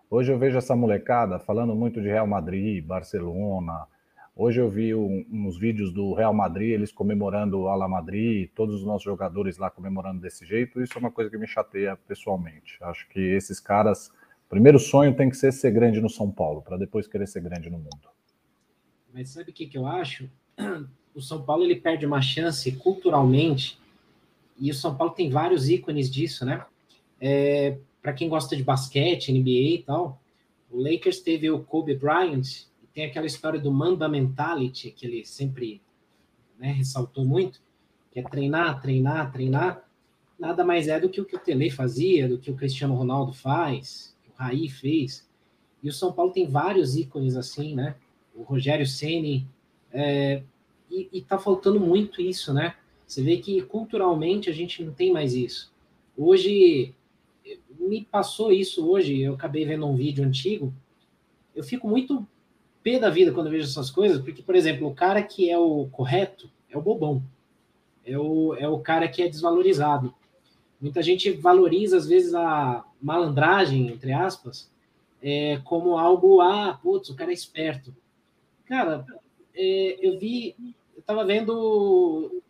Hoje 0.09 0.31
eu 0.31 0.39
vejo 0.39 0.57
essa 0.57 0.75
molecada 0.75 1.37
falando 1.37 1.75
muito 1.75 2.01
de 2.01 2.07
Real 2.07 2.25
Madrid, 2.25 2.83
Barcelona. 2.83 3.85
Hoje 4.35 4.61
eu 4.61 4.69
vi 4.69 4.95
um, 4.95 5.25
uns 5.29 5.57
vídeos 5.57 5.91
do 5.91 6.13
Real 6.13 6.33
Madrid, 6.33 6.71
eles 6.71 6.91
comemorando 6.91 7.59
o 7.59 7.67
Ala 7.67 7.87
Madrid, 7.87 8.49
todos 8.55 8.75
os 8.75 8.85
nossos 8.85 9.03
jogadores 9.03 9.57
lá 9.57 9.69
comemorando 9.69 10.21
desse 10.21 10.45
jeito. 10.45 10.81
Isso 10.81 10.93
é 10.95 10.99
uma 10.99 11.11
coisa 11.11 11.29
que 11.29 11.37
me 11.37 11.47
chateia 11.47 11.97
pessoalmente. 12.07 12.77
Acho 12.81 13.07
que 13.09 13.19
esses 13.19 13.59
caras, 13.59 14.09
primeiro 14.49 14.79
sonho 14.79 15.15
tem 15.15 15.29
que 15.29 15.35
ser 15.35 15.51
ser 15.51 15.71
grande 15.71 15.99
no 15.99 16.09
São 16.09 16.31
Paulo, 16.31 16.61
para 16.61 16.77
depois 16.77 17.07
querer 17.07 17.27
ser 17.27 17.41
grande 17.41 17.69
no 17.69 17.77
mundo. 17.77 18.09
Mas 19.13 19.29
sabe 19.29 19.51
o 19.51 19.53
que, 19.53 19.67
que 19.67 19.77
eu 19.77 19.85
acho? 19.85 20.29
O 21.13 21.21
São 21.21 21.43
Paulo 21.43 21.65
ele 21.65 21.75
perde 21.75 22.05
uma 22.05 22.21
chance 22.21 22.71
culturalmente, 22.71 23.77
e 24.57 24.71
o 24.71 24.73
São 24.73 24.95
Paulo 24.95 25.13
tem 25.13 25.29
vários 25.29 25.67
ícones 25.67 26.09
disso, 26.09 26.45
né? 26.45 26.65
É, 27.19 27.77
para 28.01 28.13
quem 28.13 28.29
gosta 28.29 28.55
de 28.55 28.63
basquete, 28.63 29.29
NBA 29.29 29.49
e 29.49 29.83
tal, 29.85 30.21
o 30.71 30.81
Lakers 30.81 31.19
teve 31.19 31.51
o 31.51 31.61
Kobe 31.61 31.95
Bryant, 31.95 32.65
tem 32.93 33.05
aquela 33.05 33.25
história 33.25 33.59
do 33.59 33.71
Mamba 33.71 34.07
Mentality, 34.07 34.91
que 34.91 35.05
ele 35.05 35.25
sempre 35.25 35.81
né, 36.59 36.71
ressaltou 36.71 37.25
muito, 37.25 37.61
que 38.11 38.19
é 38.19 38.23
treinar, 38.23 38.81
treinar, 38.81 39.31
treinar. 39.31 39.87
Nada 40.37 40.63
mais 40.63 40.87
é 40.87 40.99
do 40.99 41.09
que 41.09 41.21
o 41.21 41.25
que 41.25 41.35
o 41.35 41.39
Tele 41.39 41.69
fazia, 41.69 42.27
do 42.27 42.37
que 42.37 42.51
o 42.51 42.55
Cristiano 42.55 42.95
Ronaldo 42.95 43.33
faz, 43.33 44.15
que 44.23 44.29
o 44.29 44.33
Raí 44.35 44.69
fez. 44.69 45.29
E 45.81 45.89
o 45.89 45.93
São 45.93 46.11
Paulo 46.11 46.31
tem 46.31 46.47
vários 46.47 46.95
ícones 46.95 47.35
assim, 47.35 47.75
né? 47.75 47.95
O 48.35 48.43
Rogério 48.43 48.85
Ceni 48.85 49.47
é, 49.91 50.43
e, 50.89 51.09
e 51.11 51.21
tá 51.21 51.37
faltando 51.37 51.79
muito 51.79 52.21
isso, 52.21 52.53
né? 52.53 52.75
Você 53.05 53.21
vê 53.21 53.37
que 53.37 53.61
culturalmente 53.63 54.49
a 54.49 54.53
gente 54.53 54.83
não 54.83 54.93
tem 54.93 55.11
mais 55.11 55.33
isso. 55.33 55.71
Hoje 56.17 56.93
me 57.79 58.05
passou 58.05 58.51
isso 58.51 58.87
hoje, 58.87 59.19
eu 59.19 59.33
acabei 59.33 59.65
vendo 59.65 59.87
um 59.87 59.95
vídeo 59.95 60.23
antigo, 60.23 60.73
eu 61.55 61.63
fico 61.63 61.87
muito 61.87 62.25
pé 62.83 62.99
da 62.99 63.09
vida 63.09 63.31
quando 63.31 63.47
eu 63.47 63.51
vejo 63.51 63.67
essas 63.67 63.89
coisas, 63.89 64.21
porque, 64.21 64.41
por 64.41 64.55
exemplo, 64.55 64.87
o 64.87 64.95
cara 64.95 65.21
que 65.21 65.49
é 65.49 65.57
o 65.57 65.87
correto 65.91 66.49
é 66.69 66.77
o 66.77 66.81
bobão. 66.81 67.23
é 68.05 68.17
o, 68.17 68.55
é 68.55 68.67
o 68.67 68.79
cara 68.79 69.07
que 69.07 69.21
é 69.21 69.29
desvalorizado. 69.29 70.13
Muita 70.79 71.01
gente 71.01 71.31
valoriza, 71.31 71.97
às 71.97 72.07
vezes, 72.07 72.33
a 72.33 72.83
malandragem, 73.01 73.87
entre 73.89 74.11
aspas, 74.11 74.71
é, 75.21 75.57
como 75.63 75.97
algo, 75.97 76.41
ah, 76.41 76.79
putz, 76.81 77.09
o 77.09 77.15
cara 77.15 77.29
é 77.29 77.33
esperto. 77.33 77.95
Cara, 78.65 79.05
é, 79.53 79.97
eu 80.01 80.17
vi, 80.17 80.55
eu 80.95 81.03
tava 81.03 81.23
vendo, 81.23 82.41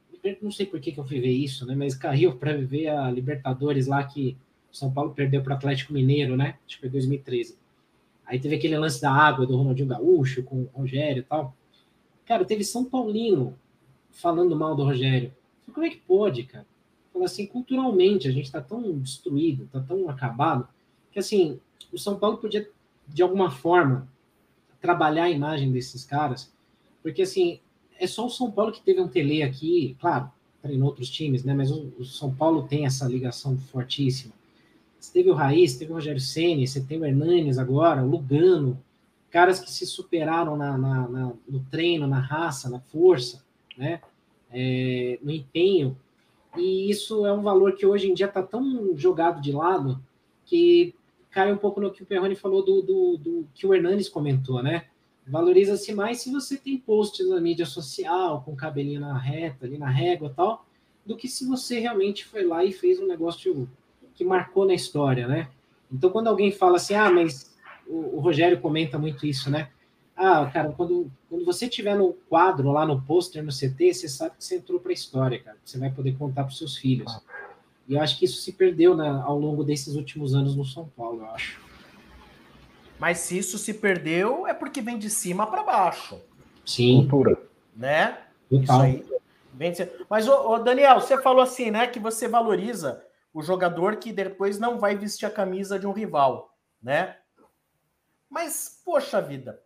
não 0.42 0.52
sei 0.52 0.66
por 0.66 0.80
que, 0.80 0.92
que 0.92 1.00
eu 1.00 1.06
fui 1.06 1.20
ver 1.20 1.32
isso, 1.32 1.66
né? 1.66 1.76
Mas 1.76 1.96
caiu 1.96 2.36
para 2.38 2.56
ver 2.56 2.88
a 2.88 3.12
Libertadores 3.12 3.88
lá 3.88 4.04
que 4.04 4.38
o 4.72 4.76
São 4.76 4.92
Paulo 4.92 5.14
perdeu 5.14 5.44
para 5.44 5.54
o 5.54 5.56
Atlético 5.58 5.94
Mineiro, 5.94 6.38
né? 6.38 6.58
Acho 6.66 6.76
que 6.76 6.82
foi 6.82 6.90
2013. 6.90 7.58
Aí 8.26 8.40
teve 8.40 8.56
aquele 8.56 8.78
lance 8.78 9.02
da 9.02 9.12
água 9.12 9.46
do 9.46 9.58
Ronaldinho 9.58 9.88
Gaúcho 9.88 10.44
com 10.44 10.62
o 10.62 10.70
Rogério 10.74 11.22
e 11.22 11.24
tal. 11.24 11.56
Cara, 12.26 12.46
teve 12.46 12.64
São 12.64 12.86
Paulino 12.86 13.58
falando 14.12 14.56
mal 14.56 14.76
do 14.76 14.84
Rogério. 14.84 15.34
Como 15.74 15.86
é 15.86 15.90
que 15.90 15.98
pode, 15.98 16.44
cara? 16.44 16.66
Fala 17.12 17.26
assim, 17.26 17.46
culturalmente 17.46 18.28
a 18.28 18.32
gente 18.32 18.46
está 18.46 18.62
tão 18.62 18.98
destruído, 19.00 19.66
está 19.66 19.80
tão 19.82 20.10
acabado, 20.10 20.68
que 21.12 21.20
assim, 21.20 21.60
o 21.92 21.98
São 21.98 22.18
Paulo 22.18 22.38
podia, 22.38 22.70
de 23.08 23.22
alguma 23.22 23.52
forma, 23.52 24.08
trabalhar 24.80 25.26
a 25.26 25.30
imagem 25.30 25.72
desses 25.72 26.06
caras, 26.06 26.52
porque 27.04 27.22
assim, 27.22 27.60
é 28.00 28.08
só 28.08 28.26
o 28.26 28.30
São 28.30 28.50
Paulo 28.52 28.72
que 28.72 28.82
teve 28.82 29.02
um 29.02 29.08
tele 29.08 29.44
aqui, 29.44 29.96
claro, 30.00 30.32
treinou 30.62 30.88
outros 30.88 31.10
times, 31.10 31.44
né? 31.44 31.54
Mas 31.54 31.72
o, 31.72 31.92
o 32.00 32.06
São 32.06 32.34
Paulo 32.34 32.68
tem 32.68 32.86
essa 32.86 33.06
ligação 33.08 33.58
fortíssima. 33.58 34.34
Você 35.02 35.12
teve 35.12 35.32
o 35.32 35.34
Raiz, 35.34 35.78
teve 35.78 35.92
o 35.92 35.96
Rogério 35.96 36.22
Ceni, 36.22 36.68
você 36.68 36.80
tem 36.80 37.00
o 37.00 37.04
Hernanes 37.04 37.58
agora, 37.58 38.04
o 38.04 38.08
Lugano, 38.08 38.80
caras 39.32 39.60
que 39.60 39.72
se 39.72 39.84
superaram 39.84 40.56
na, 40.56 40.78
na, 40.78 41.08
na, 41.08 41.34
no 41.50 41.60
treino, 41.72 42.06
na 42.06 42.20
raça, 42.20 42.70
na 42.70 42.80
força, 42.80 43.44
né? 43.76 44.00
É, 44.52 45.18
no 45.24 45.32
empenho. 45.32 45.98
E 46.56 46.88
isso 46.88 47.26
é 47.26 47.34
um 47.34 47.42
valor 47.42 47.74
que 47.74 47.84
hoje 47.84 48.12
em 48.12 48.14
dia 48.14 48.28
está 48.28 48.44
tão 48.44 48.96
jogado 48.96 49.42
de 49.42 49.52
lado 49.52 50.00
que 50.46 50.94
cai 51.32 51.52
um 51.52 51.58
pouco 51.58 51.82
no 51.82 51.92
que 51.92 52.04
o 52.04 52.06
Perrone 52.06 52.36
falou 52.36 52.64
do, 52.64 52.82
do, 52.84 53.18
do 53.18 53.48
que 53.56 53.66
o 53.66 53.74
Hernanes 53.74 54.08
comentou, 54.08 54.62
né? 54.62 54.86
Valoriza-se 55.26 55.94
mais 55.94 56.22
se 56.22 56.32
você 56.32 56.58
tem 56.58 56.78
posts 56.78 57.28
na 57.28 57.42
mídia 57.42 57.66
social, 57.66 58.44
com 58.44 58.56
cabelinho 58.56 59.00
na 59.00 59.18
reta, 59.18 59.66
ali 59.66 59.80
na 59.80 59.90
régua 59.90 60.30
e 60.30 60.34
tal, 60.36 60.66
do 61.04 61.18
que 61.18 61.28
se 61.28 61.48
você 61.48 61.80
realmente 61.80 62.24
foi 62.24 62.44
lá 62.44 62.64
e 62.64 62.72
fez 62.72 63.00
um 63.00 63.08
negócio 63.08 63.68
que 64.22 64.26
marcou 64.26 64.68
na 64.68 64.76
história, 64.76 65.28
né? 65.28 65.50
Então, 65.92 66.12
quando 66.12 66.28
alguém 66.28 66.52
fala 66.52 66.76
assim, 66.76 66.94
ah, 66.94 67.10
mas 67.10 67.52
o, 67.88 68.18
o 68.18 68.20
Rogério 68.20 68.62
comenta 68.62 69.00
muito 69.00 69.26
isso, 69.26 69.50
né? 69.50 69.70
Ah, 70.16 70.48
cara, 70.54 70.72
quando, 70.78 71.12
quando 71.28 71.44
você 71.44 71.68
tiver 71.68 71.96
no 71.96 72.14
quadro, 72.30 72.72
lá 72.72 72.86
no 72.86 73.02
pôster, 73.02 73.44
no 73.44 73.52
CT, 73.52 73.96
você 73.96 74.08
sabe 74.08 74.38
que 74.38 74.46
você 74.46 74.58
entrou 74.58 74.80
para 74.80 74.92
a 74.92 74.94
história, 74.94 75.42
cara. 75.42 75.58
Você 75.66 75.80
vai 75.80 75.90
poder 75.90 76.16
contar 76.18 76.44
para 76.44 76.52
os 76.52 76.60
seus 76.60 76.78
filhos. 76.78 77.12
E 77.88 77.96
eu 77.96 78.02
acho 78.02 78.20
que 78.20 78.26
isso 78.26 78.40
se 78.40 78.54
perdeu 78.54 78.96
né, 78.96 79.10
ao 79.26 79.40
longo 79.40 79.64
desses 79.64 79.96
últimos 79.96 80.36
anos 80.36 80.56
no 80.56 80.64
São 80.64 80.88
Paulo, 80.96 81.24
eu 81.24 81.32
acho. 81.32 81.60
Mas 83.00 83.18
se 83.18 83.40
isso 83.40 83.58
se 83.58 83.74
perdeu, 83.74 84.46
é 84.46 84.54
porque 84.54 84.82
vem 84.82 85.00
de 85.00 85.10
cima 85.10 85.48
para 85.48 85.64
baixo. 85.64 86.22
Sim. 86.64 87.08
Cultura. 87.10 87.42
Né? 87.76 88.20
Total. 88.48 88.62
Isso 88.62 88.82
aí. 88.82 89.06
Vem 89.56 89.72
de... 89.72 89.90
Mas, 90.08 90.28
ô, 90.28 90.52
ô, 90.52 90.60
Daniel, 90.60 91.02
você 91.02 91.20
falou 91.20 91.42
assim, 91.42 91.72
né, 91.72 91.88
que 91.88 92.00
você 92.00 92.28
valoriza 92.28 93.04
o 93.34 93.42
jogador 93.42 93.98
que 93.98 94.12
depois 94.12 94.60
não 94.60 94.80
vai 94.80 94.96
vestir 94.96 95.26
a 95.26 95.32
camisa 95.32 95.80
de 95.80 95.88
um 95.88 95.92
rival, 95.92 96.58
né? 96.82 97.18
Mas, 98.30 98.82
poxa 98.84 99.22
vida, 99.22 99.62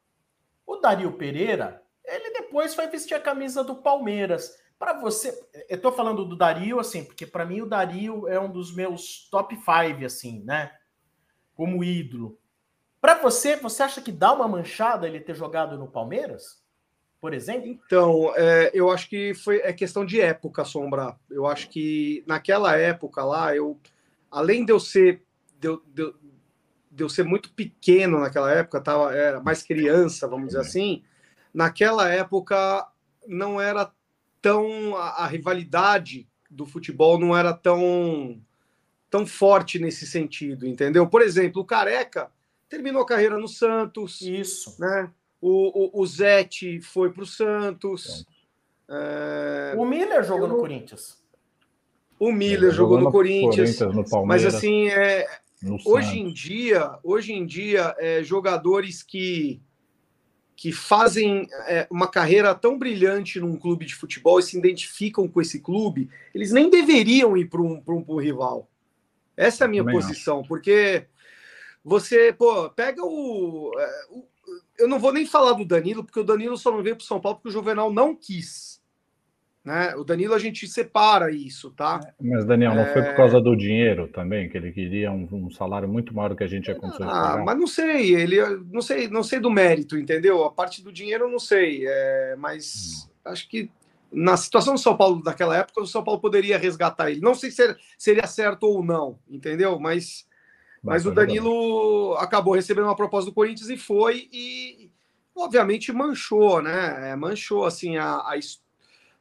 o 0.66 0.78
Dario 0.78 1.14
Pereira, 1.14 1.84
ele 2.04 2.32
depois 2.32 2.74
foi 2.74 2.88
vestir 2.88 3.16
a 3.16 3.20
camisa 3.20 3.64
do 3.64 3.76
Palmeiras. 3.76 4.58
Para 4.78 4.94
você, 4.94 5.48
eu 5.70 5.80
tô 5.80 5.92
falando 5.92 6.26
do 6.26 6.36
Dario, 6.36 6.80
assim, 6.80 7.04
porque 7.04 7.26
para 7.26 7.46
mim 7.46 7.62
o 7.62 7.66
Dario 7.66 8.28
é 8.28 8.40
um 8.40 8.52
dos 8.52 8.76
meus 8.76 9.30
top 9.30 9.56
five, 9.56 10.06
assim, 10.06 10.44
né? 10.44 10.76
Como 11.56 11.84
ídolo. 11.84 12.40
Para 13.00 13.16
você, 13.16 13.56
você 13.56 13.84
acha 13.84 14.02
que 14.02 14.12
dá 14.12 14.34
uma 14.34 14.48
manchada 14.48 15.08
ele 15.08 15.20
ter 15.20 15.36
jogado 15.36 15.78
no 15.78 15.88
Palmeiras? 15.88 16.65
Por 17.26 17.34
exemplo? 17.34 17.68
Então, 17.68 18.32
é, 18.36 18.70
eu 18.72 18.92
acho 18.92 19.10
que 19.10 19.34
foi 19.34 19.58
é 19.58 19.74
questão 19.74 20.06
de 20.06 20.22
época, 20.22 20.64
Sombra. 20.64 21.16
Eu 21.28 21.48
acho 21.48 21.68
que 21.72 22.24
naquela 22.28 22.78
época 22.78 23.24
lá, 23.24 23.56
eu, 23.56 23.80
além 24.30 24.64
de 24.64 24.72
eu 24.72 24.80
ser, 24.80 25.24
de 25.60 25.68
eu, 25.68 25.82
de, 25.88 26.14
de 26.92 27.04
eu 27.04 27.10
ser 27.10 27.24
muito 27.24 27.52
pequeno 27.52 28.20
naquela 28.20 28.52
época, 28.52 28.80
tava, 28.80 29.12
era 29.12 29.42
mais 29.42 29.64
criança, 29.64 30.28
vamos 30.28 30.50
dizer 30.50 30.60
assim, 30.60 31.02
naquela 31.52 32.08
época 32.08 32.88
não 33.28 33.60
era 33.60 33.92
tão. 34.40 34.96
A, 34.96 35.24
a 35.24 35.26
rivalidade 35.26 36.30
do 36.48 36.68
futebol 36.68 37.18
não 37.18 37.36
era 37.36 37.56
tão, 37.56 38.40
tão 39.10 39.26
forte 39.26 39.80
nesse 39.80 40.06
sentido, 40.06 40.68
entendeu? 40.68 41.08
Por 41.08 41.24
exemplo, 41.24 41.64
o 41.64 41.66
Careca 41.66 42.30
terminou 42.70 43.02
a 43.02 43.08
carreira 43.08 43.40
no 43.40 43.48
Santos. 43.48 44.22
Isso. 44.22 44.80
Né? 44.80 45.12
O, 45.48 46.00
o, 46.00 46.02
o 46.02 46.08
Zete 46.08 46.82
foi 46.82 47.12
para 47.12 47.22
o 47.22 47.26
Santos. 47.26 48.26
É... 48.90 49.76
O 49.78 49.86
Miller 49.86 50.24
jogou 50.24 50.48
no 50.48 50.58
Corinthians. 50.58 51.24
O 52.20 52.32
Miller 52.32 52.72
jogou, 52.72 52.98
jogou, 52.98 53.02
no, 53.02 53.12
Corinthians. 53.12 53.78
Corinthians 53.78 54.10
no 54.12 54.26
mas 54.26 54.44
assim, 54.44 54.88
é, 54.88 55.28
hoje 55.86 56.20
em 56.20 56.34
dia, 56.34 56.98
hoje 57.04 57.32
em 57.32 57.46
dia, 57.46 57.96
é, 58.00 58.24
jogadores 58.24 59.04
que 59.04 59.62
que 60.56 60.72
fazem 60.72 61.48
é, 61.68 61.86
uma 61.92 62.08
carreira 62.08 62.56
tão 62.56 62.80
brilhante 62.80 63.40
num 63.42 63.58
clube 63.58 63.86
de 63.86 63.94
futebol 63.94 64.40
e 64.40 64.44
se 64.44 64.58
identificam 64.58 65.28
com 65.28 65.42
esse 65.42 65.60
clube, 65.60 66.10
eles 66.34 66.52
nem 66.52 66.70
deveriam 66.70 67.38
ir 67.38 67.50
para 67.50 67.62
um, 67.62 67.84
um, 67.88 68.06
um 68.08 68.16
rival. 68.16 68.68
Essa 69.38 69.66
é 69.66 69.68
a 69.68 69.70
minha 69.70 69.84
posição, 69.84 70.40
acho. 70.40 70.48
porque 70.48 71.06
você, 71.84 72.34
pô, 72.34 72.70
pega 72.70 73.04
o, 73.04 73.72
é, 73.78 74.06
o, 74.10 74.26
Eu 74.78 74.88
não 74.88 75.00
vou 75.00 75.14
nem 75.14 75.26
falar 75.26 75.54
do 75.54 75.66
Danilo, 75.66 76.04
porque 76.04 76.20
o 76.20 76.24
Danilo 76.24 76.58
só 76.58 76.72
não 76.72 76.84
veio 76.84 76.96
para 76.96 77.06
São 77.06 77.20
Paulo 77.20 77.38
porque 77.38 77.50
o 77.50 77.52
Juvenal 77.52 77.92
não 77.92 78.16
quis. 78.16 78.82
Né? 79.66 79.96
O 79.96 80.04
Danilo 80.04 80.36
a 80.36 80.40
gente 80.40 80.68
separa 80.68 81.32
isso, 81.32 81.72
tá? 81.72 82.00
Mas, 82.22 82.46
Daniel, 82.46 82.76
não 82.76 82.84
é... 82.84 82.94
foi 82.94 83.02
por 83.02 83.12
é. 83.12 83.16
causa 83.16 83.42
do 83.42 83.56
dinheiro 83.56 84.08
também, 84.08 84.48
que 84.48 84.56
ele 84.56 84.72
queria 84.72 85.12
um, 85.12 85.28
um 85.32 85.50
salário 85.50 85.90
muito 85.90 86.14
maior 86.14 86.30
do 86.30 86.36
que 86.36 86.44
a 86.44 86.48
gente 86.48 86.68
ia 86.68 86.76
conseguir. 86.76 87.10
Ah, 87.10 87.42
mas 87.44 87.58
não 87.58 87.66
sei, 87.66 88.14
ele 88.14 88.40
não 88.72 88.82
sei, 88.82 89.08
não 89.08 89.24
sei 89.24 89.40
do 89.40 89.50
mérito, 89.50 89.98
entendeu? 89.98 90.44
A 90.44 90.52
parte 90.52 90.84
do 90.84 90.94
dinheiro 90.94 91.26
eu 91.26 91.32
não 91.32 91.40
sei, 91.40 91.84
é, 91.88 92.36
mas 92.38 93.08
hum. 93.08 93.32
acho 93.32 93.50
que 93.50 93.72
na 94.12 94.38
situação 94.38 94.76
do 94.76 94.80
São 94.80 94.96
Paulo 94.96 95.24
daquela 95.24 95.58
época, 95.58 95.82
o 95.82 95.88
São 95.88 96.04
Paulo 96.04 96.22
poderia 96.22 96.60
resgatar 96.60 97.10
ele. 97.10 97.20
Não 97.20 97.34
sei 97.34 97.50
se 97.50 97.76
seria 97.98 98.28
certo 98.28 98.64
ou 98.66 98.84
não, 98.84 99.18
entendeu? 99.28 99.80
Mas 99.80 100.28
mas 100.86 101.06
o 101.06 101.12
Danilo 101.12 102.16
acabou 102.20 102.54
recebendo 102.54 102.86
uma 102.86 102.96
proposta 102.96 103.30
do 103.30 103.34
Corinthians 103.34 103.70
e 103.70 103.78
foi, 103.78 104.30
e 104.32 104.92
obviamente 105.36 105.92
manchou, 105.92 106.62
né? 106.62 107.12
É, 107.12 107.16
manchou 107.16 107.66
assim 107.66 107.98
a, 107.98 108.14
a, 108.14 108.36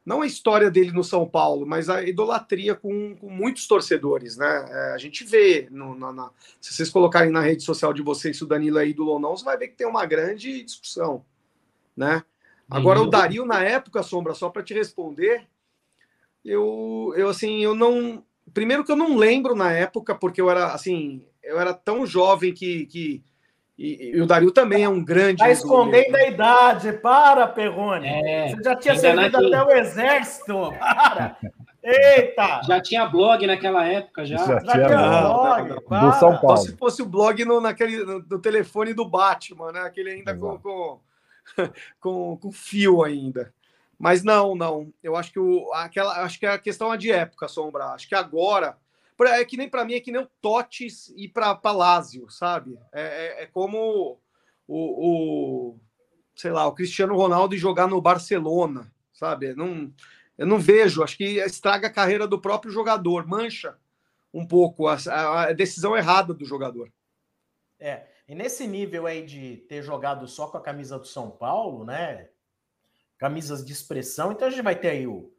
não 0.05 0.21
a 0.21 0.27
história 0.27 0.69
dele 0.69 0.91
no 0.91 1.03
São 1.03 1.27
Paulo, 1.27 1.65
mas 1.65 1.89
a 1.89 2.03
idolatria 2.03 2.75
com, 2.75 3.15
com 3.15 3.29
muitos 3.29 3.67
torcedores, 3.67 4.37
né? 4.37 4.65
É, 4.69 4.93
a 4.93 4.97
gente 4.99 5.23
vê, 5.23 5.67
no, 5.71 5.95
na, 5.95 6.13
na, 6.13 6.29
se 6.61 6.73
vocês 6.73 6.89
colocarem 6.91 7.31
na 7.31 7.41
rede 7.41 7.63
social 7.63 7.91
de 7.91 8.03
vocês 8.03 8.37
se 8.37 8.43
o 8.43 8.47
Danilo 8.47 8.77
é 8.77 8.87
ídolo 8.87 9.13
ou 9.13 9.19
não, 9.19 9.35
você 9.35 9.43
vai 9.43 9.57
ver 9.57 9.69
que 9.69 9.75
tem 9.75 9.87
uma 9.87 10.05
grande 10.05 10.63
discussão, 10.63 11.25
né? 11.97 12.23
Agora 12.69 13.01
o 13.01 13.09
Dario 13.09 13.45
na 13.45 13.63
época, 13.63 14.03
Sombra, 14.03 14.33
só 14.33 14.49
para 14.49 14.63
te 14.63 14.73
responder, 14.73 15.47
eu, 16.43 17.13
eu 17.15 17.29
assim, 17.29 17.63
eu 17.63 17.75
não, 17.75 18.23
primeiro 18.53 18.83
que 18.83 18.91
eu 18.91 18.95
não 18.95 19.17
lembro 19.17 19.55
na 19.55 19.71
época 19.71 20.15
porque 20.15 20.41
eu 20.41 20.49
era 20.49 20.73
assim, 20.73 21.23
eu 21.45 21.59
era 21.59 21.73
tão 21.73 22.05
jovem 22.05 22.53
que. 22.53 22.85
que 22.87 23.23
e, 23.77 24.11
e 24.15 24.21
o 24.21 24.25
Dario 24.25 24.51
também 24.51 24.83
é 24.83 24.89
um 24.89 25.03
grande. 25.03 25.41
Está 25.41 25.51
escondendo 25.51 26.15
a 26.15 26.27
idade, 26.27 26.93
para, 26.93 27.47
Perrone. 27.47 28.07
É, 28.07 28.49
Você 28.49 28.63
já 28.63 28.75
tinha 28.75 28.95
servido 28.95 29.37
até 29.37 29.63
o 29.63 29.71
exército, 29.71 30.73
para. 30.79 31.37
Eita! 31.87 32.61
Já 32.63 32.81
tinha 32.81 33.05
blog 33.05 33.45
naquela 33.45 33.85
época, 33.85 34.25
já. 34.25 34.37
Já, 34.37 34.45
já 34.45 34.59
tinha, 34.59 34.87
tinha 34.87 35.21
blog. 35.21 35.69
do 35.69 36.13
São 36.13 36.37
Paulo. 36.39 36.57
Só 36.57 36.63
se 36.65 36.77
fosse 36.77 37.01
o 37.03 37.05
blog 37.05 37.45
no, 37.45 37.61
naquele, 37.61 38.03
no, 38.03 38.19
no 38.19 38.39
telefone 38.39 38.91
do 38.91 39.07
Batman, 39.07 39.71
né? 39.71 39.81
Aquele 39.81 40.09
ainda 40.09 40.35
com, 40.35 40.57
com, 40.57 40.99
com, 41.99 42.37
com, 42.37 42.51
fio 42.51 43.03
ainda. 43.03 43.53
Mas 43.99 44.23
não, 44.23 44.55
não. 44.55 44.91
Eu 45.03 45.15
acho 45.15 45.31
que, 45.31 45.39
o, 45.39 45.71
aquela, 45.73 46.23
acho 46.23 46.39
que 46.39 46.47
a 46.47 46.57
questão 46.57 46.91
é 46.91 46.97
de 46.97 47.11
época, 47.11 47.47
Sombra. 47.47 47.85
Acho 47.89 48.09
que 48.09 48.15
agora 48.15 48.75
é 49.19 49.45
que 49.45 49.57
nem 49.57 49.69
para 49.69 49.85
mim, 49.85 49.93
é 49.93 49.99
que 49.99 50.11
nem 50.11 50.21
o 50.21 50.29
Totes 50.41 51.09
ir 51.15 51.29
para 51.29 51.55
Palácio, 51.55 52.29
sabe? 52.29 52.77
É, 52.91 53.01
é, 53.01 53.43
é 53.43 53.45
como 53.47 54.19
o, 54.67 54.77
o, 54.77 55.79
sei 56.35 56.51
lá, 56.51 56.65
o 56.67 56.73
Cristiano 56.73 57.15
Ronaldo 57.15 57.57
jogar 57.57 57.87
no 57.87 58.01
Barcelona, 58.01 58.91
sabe? 59.13 59.53
Não, 59.53 59.91
eu 60.37 60.45
não 60.45 60.59
vejo, 60.59 61.03
acho 61.03 61.17
que 61.17 61.39
estraga 61.39 61.87
a 61.87 61.93
carreira 61.93 62.27
do 62.27 62.39
próprio 62.39 62.71
jogador, 62.71 63.25
mancha 63.25 63.77
um 64.33 64.45
pouco 64.45 64.87
a, 64.87 64.97
a 65.43 65.53
decisão 65.53 65.95
errada 65.95 66.33
do 66.33 66.43
jogador. 66.43 66.91
É, 67.79 68.05
e 68.27 68.35
nesse 68.35 68.67
nível 68.67 69.07
aí 69.07 69.25
de 69.25 69.57
ter 69.69 69.81
jogado 69.81 70.27
só 70.27 70.47
com 70.47 70.57
a 70.57 70.61
camisa 70.61 70.99
do 70.99 71.05
São 71.05 71.31
Paulo, 71.31 71.85
né? 71.85 72.29
Camisas 73.17 73.63
de 73.65 73.71
expressão, 73.71 74.33
então 74.33 74.47
a 74.47 74.51
gente 74.51 74.61
vai 74.61 74.75
ter 74.75 74.89
aí 74.89 75.07
o 75.07 75.33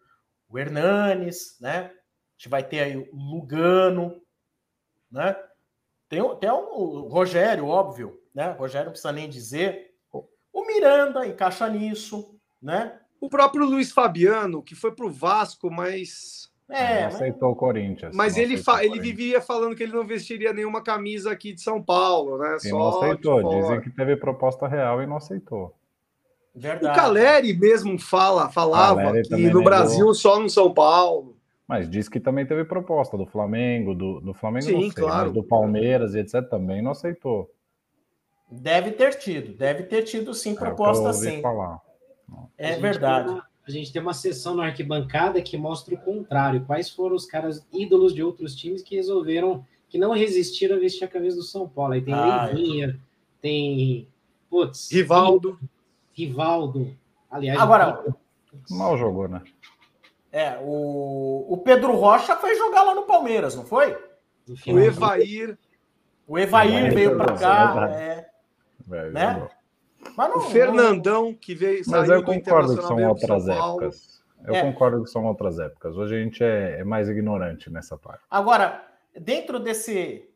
o 0.48 0.58
Hernanes, 0.58 1.56
né? 1.60 1.92
A 2.36 2.38
gente 2.38 2.48
vai 2.50 2.62
ter 2.62 2.80
aí 2.80 2.96
o 2.96 3.08
Lugano, 3.12 4.20
né? 5.10 5.34
Tem, 6.08 6.20
tem 6.36 6.50
o 6.50 7.08
Rogério, 7.08 7.66
óbvio, 7.66 8.20
né? 8.34 8.50
O 8.50 8.58
Rogério 8.58 8.86
não 8.86 8.92
precisa 8.92 9.12
nem 9.12 9.28
dizer. 9.28 9.94
O 10.52 10.66
Miranda 10.66 11.26
encaixa 11.26 11.68
nisso, 11.68 12.38
né? 12.62 12.98
O 13.20 13.28
próprio 13.28 13.64
Luiz 13.64 13.90
Fabiano, 13.90 14.62
que 14.62 14.74
foi 14.74 14.92
para 14.92 15.06
o 15.06 15.10
Vasco, 15.10 15.70
mas. 15.70 16.50
É, 16.68 17.02
não 17.02 17.08
aceitou 17.08 17.50
o 17.50 17.56
Corinthians. 17.56 18.14
Mas 18.14 18.36
ele, 18.36 18.56
fa 18.56 18.84
ele 18.84 18.98
vivia 18.98 19.40
falando 19.40 19.76
que 19.76 19.82
ele 19.82 19.92
não 19.92 20.06
vestiria 20.06 20.52
nenhuma 20.52 20.82
camisa 20.82 21.30
aqui 21.30 21.52
de 21.52 21.60
São 21.60 21.82
Paulo, 21.82 22.38
né? 22.38 22.56
E 22.56 22.68
Só 22.68 22.78
não 22.78 22.88
aceitou. 22.88 23.60
Dizem 23.60 23.80
que 23.80 23.90
teve 23.90 24.16
proposta 24.16 24.66
real 24.66 25.02
e 25.02 25.06
não 25.06 25.16
aceitou. 25.16 25.74
Verdade. 26.54 26.92
O 26.92 27.00
Caleri 27.00 27.52
mesmo 27.52 27.98
fala, 27.98 28.48
falava 28.48 29.02
Caleri 29.02 29.28
que 29.28 29.50
no 29.50 29.62
Brasil 29.62 30.12
só 30.14 30.40
no 30.40 30.48
São 30.48 30.72
Paulo. 30.72 31.35
Mas 31.66 31.90
disse 31.90 32.08
que 32.08 32.20
também 32.20 32.46
teve 32.46 32.64
proposta 32.64 33.16
do 33.16 33.26
Flamengo, 33.26 33.94
do, 33.94 34.20
do 34.20 34.32
Flamengo 34.32 34.66
Sim, 34.66 34.90
sei, 34.90 35.04
claro. 35.04 35.32
do 35.32 35.42
Palmeiras 35.42 36.14
e 36.14 36.20
etc. 36.20 36.48
também 36.48 36.80
não 36.80 36.92
aceitou. 36.92 37.50
Deve 38.50 38.92
ter 38.92 39.14
tido, 39.18 39.52
deve 39.52 39.82
ter 39.82 40.02
tido 40.04 40.32
sim 40.32 40.52
é 40.52 40.54
proposta 40.54 41.12
sim. 41.12 41.40
Falar. 41.42 41.80
É 42.56 42.74
a 42.74 42.78
verdade. 42.78 43.30
Uma, 43.30 43.44
a 43.66 43.70
gente 43.70 43.92
tem 43.92 44.00
uma 44.00 44.14
sessão 44.14 44.54
na 44.54 44.66
arquibancada 44.66 45.42
que 45.42 45.56
mostra 45.56 45.94
o 45.94 45.98
contrário. 45.98 46.64
Quais 46.64 46.88
foram 46.88 47.16
os 47.16 47.26
caras 47.26 47.66
ídolos 47.72 48.14
de 48.14 48.22
outros 48.22 48.54
times 48.54 48.82
que 48.82 48.94
resolveram, 48.94 49.66
que 49.88 49.98
não 49.98 50.12
resistiram 50.12 50.76
a 50.76 50.78
vestir 50.78 51.04
a 51.04 51.08
camisa 51.08 51.36
do 51.36 51.42
São 51.42 51.68
Paulo. 51.68 51.94
Aí 51.94 52.02
tem 52.02 52.14
ah, 52.14 52.44
Leivinha, 52.44 52.90
é. 52.90 52.96
tem 53.40 54.08
putz, 54.48 54.90
Rivaldo. 54.92 55.58
Rivaldo. 56.12 56.96
Aliás, 57.28 57.58
agora 57.58 58.04
mal 58.70 58.96
jogou, 58.96 59.28
né? 59.28 59.42
É, 60.36 60.58
o, 60.60 61.46
o 61.48 61.56
Pedro 61.56 61.92
Rocha 61.96 62.36
foi 62.36 62.54
jogar 62.56 62.82
lá 62.82 62.94
no 62.94 63.04
Palmeiras, 63.04 63.56
não 63.56 63.64
foi? 63.64 63.96
O 64.66 64.78
Evair. 64.78 65.56
O 66.28 66.38
Evair 66.38 66.92
veio 66.92 67.16
para 67.16 67.38
cá. 67.38 67.88
É, 67.90 68.30
né? 69.12 69.48
Não, 70.14 70.36
o 70.36 70.40
Fernandão, 70.42 71.32
que 71.32 71.54
veio. 71.54 71.82
Mas 71.86 72.10
eu 72.10 72.22
concordo 72.22 72.76
que 72.76 72.82
são 72.82 73.02
outras 73.08 73.48
épocas. 73.48 74.22
Eu 74.44 74.54
é. 74.54 74.60
concordo 74.60 75.04
que 75.04 75.08
são 75.08 75.24
outras 75.24 75.58
épocas. 75.58 75.96
Hoje 75.96 76.16
a 76.16 76.22
gente 76.22 76.44
é, 76.44 76.80
é 76.80 76.84
mais 76.84 77.08
ignorante 77.08 77.70
nessa 77.70 77.96
parte. 77.96 78.22
Agora, 78.30 78.86
dentro 79.18 79.58
desse 79.58 80.28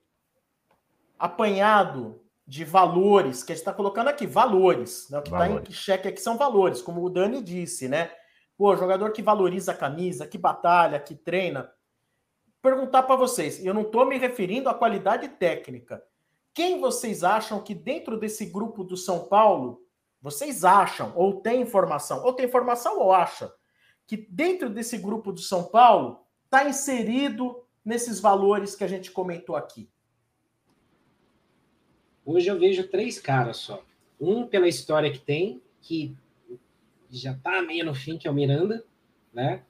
apanhado 1.19 2.23
de 2.47 2.65
valores 2.65 3.43
que 3.43 3.53
a 3.53 3.55
gente 3.55 3.61
está 3.61 3.75
colocando 3.75 4.09
aqui, 4.09 4.27
valores, 4.27 5.11
né? 5.11 5.19
o 5.19 5.23
que 5.23 5.29
está 5.29 5.51
em 5.51 5.71
xeque 5.71 6.09
aqui 6.09 6.23
são 6.23 6.39
valores, 6.39 6.81
como 6.81 7.05
o 7.05 7.11
Dani 7.11 7.43
disse, 7.43 7.87
né? 7.87 8.11
Pô, 8.61 8.77
jogador 8.77 9.13
que 9.13 9.23
valoriza 9.23 9.73
a 9.73 9.75
camisa, 9.75 10.27
que 10.27 10.37
batalha, 10.37 11.01
que 11.01 11.15
treina. 11.15 11.73
Perguntar 12.61 13.05
para 13.05 13.17
vocês, 13.17 13.65
eu 13.65 13.73
não 13.73 13.81
estou 13.81 14.05
me 14.05 14.19
referindo 14.19 14.69
à 14.69 14.75
qualidade 14.75 15.27
técnica. 15.29 16.05
Quem 16.53 16.79
vocês 16.79 17.25
acham 17.25 17.63
que 17.63 17.75
dentro 17.75 18.19
desse 18.19 18.45
grupo 18.45 18.85
do 18.85 18.99
São 18.99 19.21
Paulo, 19.29 19.83
vocês 20.21 20.63
acham, 20.63 21.11
ou 21.17 21.41
tem 21.41 21.63
informação, 21.63 22.23
ou 22.23 22.35
tem 22.35 22.45
informação 22.45 22.99
ou 22.99 23.15
acha, 23.15 23.51
que 24.07 24.19
dentro 24.29 24.69
desse 24.69 24.99
grupo 24.99 25.33
do 25.33 25.41
São 25.41 25.65
Paulo 25.65 26.21
está 26.45 26.69
inserido 26.69 27.65
nesses 27.83 28.21
valores 28.21 28.75
que 28.75 28.85
a 28.85 28.89
gente 28.89 29.11
comentou 29.11 29.57
aqui? 29.57 29.89
Hoje 32.27 32.49
eu 32.49 32.59
vejo 32.59 32.87
três 32.89 33.19
caras 33.19 33.57
só. 33.57 33.83
Um 34.21 34.47
pela 34.47 34.69
história 34.69 35.11
que 35.11 35.19
tem, 35.19 35.63
que 35.81 36.15
já 37.11 37.35
tá 37.35 37.63
meio 37.63 37.85
no 37.85 37.95
fim, 37.95 38.17
que 38.17 38.29
é 38.29 38.31
o 38.31 38.35
Miranda, 38.35 38.85
né? 39.33 39.63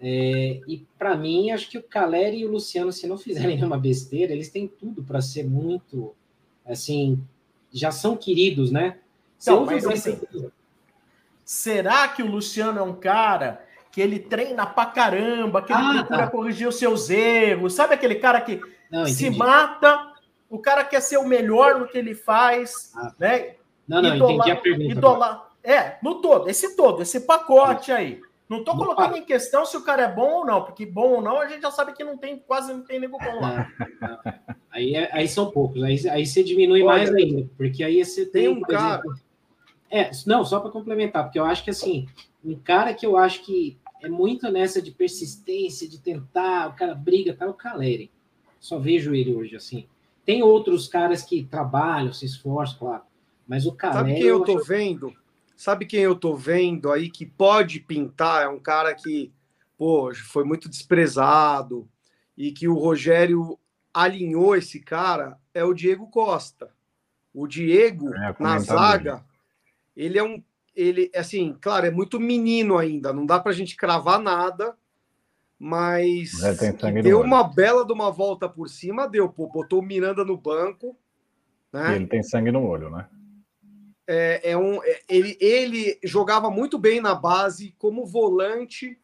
É, 0.00 0.60
e 0.66 0.84
para 0.98 1.16
mim, 1.16 1.50
acho 1.50 1.70
que 1.70 1.78
o 1.78 1.82
Caleri 1.82 2.38
e 2.38 2.44
o 2.44 2.50
Luciano, 2.50 2.92
se 2.92 3.06
não 3.06 3.16
fizerem 3.16 3.56
nenhuma 3.56 3.78
besteira, 3.78 4.32
eles 4.32 4.48
têm 4.48 4.66
tudo 4.66 5.02
para 5.02 5.20
ser 5.20 5.44
muito, 5.44 6.14
assim, 6.66 7.22
já 7.72 7.90
são 7.90 8.16
queridos, 8.16 8.72
né? 8.72 8.98
Então, 9.40 9.64
mas 9.64 9.86
assim, 9.86 10.20
será 11.44 12.08
que 12.08 12.22
o 12.22 12.30
Luciano 12.30 12.78
é 12.78 12.82
um 12.82 12.94
cara 12.94 13.64
que 13.90 14.00
ele 14.00 14.18
treina 14.18 14.64
pra 14.66 14.86
caramba, 14.86 15.62
que 15.62 15.72
ele 15.72 15.82
ah, 15.82 15.92
procura 15.94 16.24
tá. 16.24 16.30
corrigir 16.30 16.68
os 16.68 16.76
seus 16.76 17.10
erros? 17.10 17.74
Sabe 17.74 17.94
aquele 17.94 18.16
cara 18.16 18.40
que 18.40 18.60
não, 18.90 19.06
se 19.06 19.30
mata 19.30 20.12
o 20.52 20.58
cara 20.58 20.84
quer 20.84 21.00
ser 21.00 21.16
o 21.16 21.26
melhor 21.26 21.80
no 21.80 21.88
que 21.88 21.96
ele 21.96 22.14
faz, 22.14 22.92
ah, 22.94 23.14
né? 23.18 23.54
Não, 23.88 24.02
não, 24.02 24.14
idolar, 24.14 24.34
entendi 24.34 24.50
a 24.50 24.56
pergunta. 24.60 25.42
É, 25.64 25.98
no 26.02 26.16
todo, 26.20 26.48
esse 26.48 26.76
todo, 26.76 27.02
esse 27.02 27.20
pacote 27.20 27.92
aí. 27.92 28.20
Não 28.48 28.58
estou 28.58 28.76
colocando 28.76 29.16
em 29.16 29.24
questão 29.24 29.64
se 29.64 29.76
o 29.76 29.82
cara 29.82 30.02
é 30.02 30.12
bom 30.12 30.30
ou 30.30 30.44
não, 30.44 30.62
porque 30.62 30.84
bom 30.84 31.14
ou 31.14 31.22
não, 31.22 31.40
a 31.40 31.46
gente 31.46 31.62
já 31.62 31.70
sabe 31.70 31.94
que 31.94 32.04
não 32.04 32.18
tem, 32.18 32.38
quase 32.38 32.72
não 32.72 32.82
tem 32.82 33.00
nego 33.00 33.16
bom 33.18 33.40
lá. 33.40 33.66
Aí, 34.70 34.94
é, 34.94 35.08
aí 35.12 35.28
são 35.28 35.50
poucos, 35.50 35.82
aí, 35.82 36.08
aí 36.08 36.26
você 36.26 36.42
diminui 36.42 36.82
Olha, 36.82 36.96
mais 36.96 37.14
ainda, 37.14 37.48
porque 37.56 37.84
aí 37.84 38.02
você 38.02 38.24
tem, 38.24 38.44
tem 38.44 38.48
um 38.48 38.60
cara. 38.62 39.00
Exemplo, 39.00 39.20
é, 39.90 40.10
não, 40.26 40.44
só 40.44 40.60
para 40.60 40.70
complementar, 40.70 41.24
porque 41.24 41.38
eu 41.38 41.44
acho 41.44 41.62
que 41.62 41.68
assim, 41.68 42.08
um 42.42 42.54
cara 42.54 42.94
que 42.94 43.04
eu 43.04 43.16
acho 43.16 43.44
que 43.44 43.78
é 44.02 44.08
muito 44.08 44.50
nessa 44.50 44.82
de 44.82 44.90
persistência, 44.90 45.88
de 45.88 46.00
tentar, 46.00 46.70
o 46.70 46.72
cara 46.74 46.94
briga, 46.94 47.34
tá 47.34 47.46
o 47.46 47.54
Caleri. 47.54 48.10
Só 48.58 48.78
vejo 48.78 49.14
ele 49.14 49.34
hoje 49.34 49.56
assim. 49.56 49.86
Tem 50.24 50.42
outros 50.42 50.88
caras 50.88 51.22
que 51.22 51.44
trabalham, 51.44 52.12
se 52.12 52.24
esforçam, 52.24 52.78
claro. 52.78 53.02
Mas 53.46 53.66
o 53.66 53.72
Caleri. 53.72 53.98
Sabe 53.98 54.14
quem 54.14 54.22
eu 54.22 54.40
tô 54.42 54.56
acho... 54.56 54.66
vendo? 54.66 55.12
Sabe 55.62 55.86
quem 55.86 56.00
eu 56.00 56.16
tô 56.16 56.34
vendo 56.34 56.90
aí 56.90 57.08
que 57.08 57.24
pode 57.24 57.78
pintar? 57.78 58.42
É 58.42 58.48
um 58.48 58.58
cara 58.58 58.92
que, 58.96 59.32
pô, 59.78 60.12
foi 60.12 60.42
muito 60.42 60.68
desprezado 60.68 61.88
e 62.36 62.50
que 62.50 62.66
o 62.66 62.74
Rogério 62.74 63.56
alinhou 63.94 64.56
esse 64.56 64.80
cara. 64.80 65.38
É 65.54 65.62
o 65.62 65.72
Diego 65.72 66.08
Costa. 66.08 66.68
O 67.32 67.46
Diego, 67.46 68.12
é, 68.12 68.34
na 68.40 68.58
zaga, 68.58 69.24
ele 69.96 70.18
é 70.18 70.24
um. 70.24 70.42
Ele, 70.74 71.08
assim, 71.14 71.56
claro, 71.60 71.86
é 71.86 71.92
muito 71.92 72.18
menino 72.18 72.76
ainda, 72.76 73.12
não 73.12 73.24
dá 73.24 73.38
pra 73.38 73.52
gente 73.52 73.76
cravar 73.76 74.18
nada 74.18 74.76
mas 75.56 76.32
deu 77.04 77.20
uma 77.20 77.44
bela 77.44 77.86
de 77.86 77.92
uma 77.92 78.10
volta 78.10 78.48
por 78.48 78.68
cima, 78.68 79.08
deu, 79.08 79.28
pô, 79.28 79.46
botou 79.46 79.78
o 79.78 79.82
Miranda 79.82 80.24
no 80.24 80.36
banco. 80.36 80.96
Né? 81.72 81.92
E 81.92 81.94
ele 81.94 82.08
tem 82.08 82.20
sangue 82.20 82.50
no 82.50 82.64
olho, 82.66 82.90
né? 82.90 83.06
É, 84.12 84.50
é 84.50 84.58
um, 84.58 84.82
é, 84.84 85.00
ele, 85.08 85.38
ele 85.40 85.98
jogava 86.04 86.50
muito 86.50 86.78
bem 86.78 87.00
na 87.00 87.14
base, 87.14 87.74
como 87.78 88.04
volante. 88.04 88.98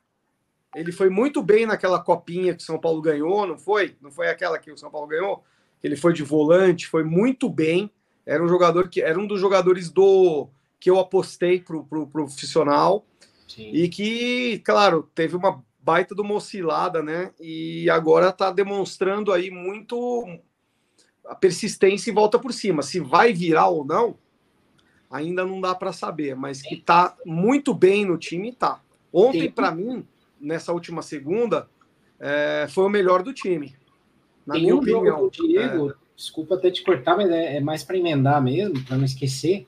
Ele 0.76 0.92
foi 0.92 1.08
muito 1.08 1.42
bem 1.42 1.64
naquela 1.64 1.98
copinha 1.98 2.54
que 2.54 2.62
o 2.62 2.66
São 2.66 2.78
Paulo 2.78 3.00
ganhou, 3.00 3.46
não 3.46 3.56
foi? 3.56 3.96
Não 4.02 4.10
foi 4.10 4.28
aquela 4.28 4.58
que 4.58 4.70
o 4.70 4.76
São 4.76 4.90
Paulo 4.90 5.06
ganhou? 5.06 5.42
Ele 5.82 5.96
foi 5.96 6.12
de 6.12 6.22
volante, 6.22 6.86
foi 6.86 7.04
muito 7.04 7.48
bem. 7.48 7.90
Era 8.26 8.44
um 8.44 8.48
jogador 8.48 8.90
que 8.90 9.00
era 9.00 9.18
um 9.18 9.26
dos 9.26 9.40
jogadores 9.40 9.88
do 9.88 10.48
que 10.78 10.90
eu 10.90 10.98
apostei 10.98 11.58
pro, 11.58 11.84
pro, 11.84 12.06
pro 12.06 12.26
profissional. 12.26 13.06
Sim. 13.48 13.70
E 13.72 13.88
que, 13.88 14.58
claro, 14.58 15.08
teve 15.14 15.34
uma 15.34 15.64
baita 15.80 16.14
de 16.14 16.20
uma 16.20 16.34
oscilada, 16.34 17.02
né? 17.02 17.32
E 17.40 17.88
agora 17.88 18.28
está 18.28 18.50
demonstrando 18.50 19.32
aí 19.32 19.50
muito 19.50 20.26
a 21.24 21.34
persistência 21.34 22.10
e 22.10 22.14
volta 22.14 22.38
por 22.38 22.52
cima. 22.52 22.82
Se 22.82 23.00
vai 23.00 23.32
virar 23.32 23.68
ou 23.68 23.86
não, 23.86 24.18
ainda 25.10 25.44
não 25.44 25.60
dá 25.60 25.74
para 25.74 25.92
saber, 25.92 26.36
mas 26.36 26.60
que 26.60 26.76
tá 26.76 27.16
muito 27.24 27.72
bem 27.72 28.04
no 28.04 28.18
time, 28.18 28.52
tá. 28.52 28.82
Ontem, 29.12 29.50
para 29.50 29.70
mim, 29.70 30.04
nessa 30.40 30.72
última 30.72 31.02
segunda, 31.02 31.68
é, 32.20 32.66
foi 32.68 32.84
o 32.84 32.90
melhor 32.90 33.22
do 33.22 33.32
time. 33.32 33.74
Na 34.46 34.54
Tem 34.54 34.62
minha 34.62 34.74
um 34.74 34.78
opinião. 34.78 35.04
Jogo 35.04 35.30
do 35.30 35.48
Diego, 35.48 35.90
é... 35.90 35.94
desculpa 36.16 36.54
até 36.54 36.70
te 36.70 36.82
cortar, 36.82 37.16
mas 37.16 37.30
é, 37.30 37.56
é 37.56 37.60
mais 37.60 37.82
para 37.82 37.96
emendar 37.96 38.42
mesmo, 38.42 38.82
para 38.84 38.96
não 38.96 39.04
esquecer. 39.04 39.66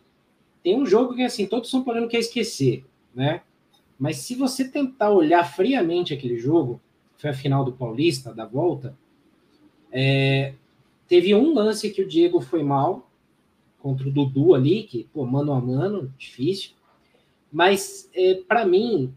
Tem 0.63 0.79
um 0.79 0.85
jogo 0.85 1.15
que 1.15 1.23
assim, 1.23 1.47
todos 1.47 1.71
São 1.71 1.83
Paulo 1.83 2.09
quer 2.09 2.19
esquecer, 2.19 2.85
né? 3.15 3.43
Mas 3.99 4.19
se 4.19 4.35
você 4.35 4.67
tentar 4.67 5.11
olhar 5.11 5.45
friamente 5.45 6.15
aquele 6.15 6.39
jogo, 6.39 6.81
foi 7.17 7.31
a 7.31 7.35
final 7.35 7.65
do 7.65 7.73
Paulista, 7.73 8.33
da 8.33 8.47
volta, 8.47 8.97
é, 9.93 10.55
teve 11.07 11.35
um 11.35 11.53
lance 11.53 11.91
que 11.91 12.03
o 12.03 12.09
Diego 12.09 12.41
foi 12.41 12.63
mal 12.63 13.10
contra 13.81 14.09
o 14.09 14.13
Dudu 14.13 14.55
ali, 14.55 14.85
que, 14.85 15.05
pô, 15.13 15.25
mano 15.27 15.53
a 15.53 15.61
mano, 15.61 16.13
difícil. 16.17 16.73
Mas, 17.53 18.09
é, 18.15 18.35
para 18.35 18.65
mim, 18.65 19.13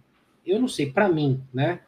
eu 0.46 0.60
não 0.60 0.68
sei, 0.68 0.92
para 0.92 1.10
mim, 1.10 1.42
né? 1.54 1.82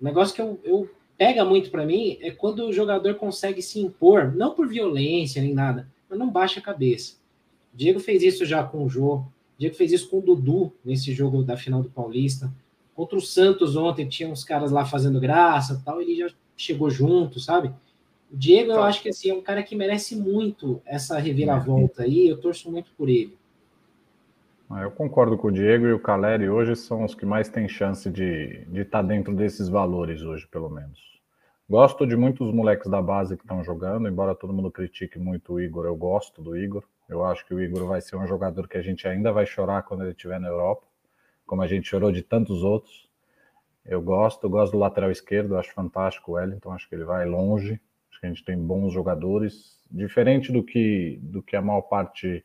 O 0.00 0.04
negócio 0.04 0.34
que 0.34 0.40
eu, 0.40 0.58
eu 0.64 0.90
pega 1.18 1.44
muito 1.44 1.70
para 1.70 1.84
mim 1.84 2.16
é 2.22 2.30
quando 2.30 2.66
o 2.66 2.72
jogador 2.72 3.14
consegue 3.16 3.60
se 3.60 3.78
impor, 3.78 4.34
não 4.34 4.54
por 4.54 4.66
violência 4.66 5.42
nem 5.42 5.52
nada, 5.52 5.86
mas 6.08 6.18
não 6.18 6.30
baixa 6.30 6.60
a 6.60 6.62
cabeça. 6.62 7.16
O 7.74 7.76
Diego 7.76 8.00
fez 8.00 8.22
isso 8.22 8.44
já 8.46 8.64
com 8.64 8.84
o 8.84 8.88
Jô, 8.88 9.22
Diego 9.58 9.76
fez 9.76 9.92
isso 9.92 10.08
com 10.08 10.18
o 10.18 10.22
Dudu 10.22 10.72
nesse 10.82 11.12
jogo 11.12 11.42
da 11.42 11.54
final 11.54 11.82
do 11.82 11.90
Paulista. 11.90 12.50
Contra 12.94 13.18
o 13.18 13.20
Santos 13.20 13.76
ontem, 13.76 14.08
tinha 14.08 14.28
uns 14.28 14.42
caras 14.42 14.70
lá 14.70 14.86
fazendo 14.86 15.20
graça 15.20 15.82
tal, 15.84 16.00
ele 16.00 16.16
já 16.16 16.28
chegou 16.56 16.90
junto, 16.90 17.38
sabe? 17.38 17.70
O 18.32 18.36
Diego, 18.36 18.70
eu 18.70 18.76
tá. 18.76 18.84
acho 18.84 19.02
que 19.02 19.08
assim, 19.08 19.30
é 19.30 19.34
um 19.34 19.42
cara 19.42 19.62
que 19.62 19.74
merece 19.74 20.14
muito 20.14 20.80
essa 20.86 21.18
reviravolta 21.18 22.04
aí, 22.04 22.28
eu 22.28 22.40
torço 22.40 22.70
muito 22.70 22.90
por 22.96 23.08
ele. 23.08 23.36
Ah, 24.68 24.82
eu 24.82 24.90
concordo 24.92 25.36
com 25.36 25.48
o 25.48 25.52
Diego 25.52 25.86
e 25.86 25.92
o 25.92 25.98
Caleri 25.98 26.48
hoje 26.48 26.76
são 26.76 27.04
os 27.04 27.12
que 27.12 27.26
mais 27.26 27.48
têm 27.48 27.68
chance 27.68 28.08
de 28.08 28.62
estar 28.68 28.72
de 28.72 28.84
tá 28.84 29.02
dentro 29.02 29.34
desses 29.34 29.68
valores 29.68 30.22
hoje, 30.22 30.46
pelo 30.46 30.70
menos. 30.70 31.10
Gosto 31.68 32.06
de 32.06 32.16
muitos 32.16 32.52
moleques 32.52 32.88
da 32.88 33.02
base 33.02 33.36
que 33.36 33.42
estão 33.42 33.64
jogando, 33.64 34.08
embora 34.08 34.34
todo 34.34 34.52
mundo 34.52 34.70
critique 34.70 35.18
muito 35.18 35.54
o 35.54 35.60
Igor, 35.60 35.86
eu 35.86 35.96
gosto 35.96 36.40
do 36.40 36.56
Igor. 36.56 36.84
Eu 37.08 37.24
acho 37.24 37.44
que 37.46 37.52
o 37.52 37.60
Igor 37.60 37.86
vai 37.86 38.00
ser 38.00 38.14
um 38.14 38.26
jogador 38.28 38.68
que 38.68 38.76
a 38.78 38.82
gente 38.82 39.08
ainda 39.08 39.32
vai 39.32 39.44
chorar 39.44 39.82
quando 39.82 40.02
ele 40.02 40.12
estiver 40.12 40.38
na 40.38 40.46
Europa, 40.46 40.86
como 41.44 41.62
a 41.62 41.66
gente 41.66 41.88
chorou 41.88 42.12
de 42.12 42.22
tantos 42.22 42.62
outros. 42.62 43.08
Eu 43.84 44.00
gosto, 44.00 44.44
eu 44.44 44.50
gosto 44.50 44.72
do 44.72 44.78
lateral 44.78 45.10
esquerdo, 45.10 45.56
acho 45.56 45.72
fantástico 45.72 46.30
o 46.30 46.34
Wellington, 46.34 46.72
acho 46.72 46.88
que 46.88 46.94
ele 46.94 47.04
vai 47.04 47.24
longe. 47.24 47.80
Que 48.20 48.26
a 48.26 48.28
gente 48.28 48.44
tem 48.44 48.56
bons 48.56 48.92
jogadores, 48.92 49.80
diferente 49.90 50.52
do 50.52 50.62
que 50.62 51.18
do 51.22 51.42
que 51.42 51.56
a 51.56 51.62
maior 51.62 51.82
parte 51.82 52.44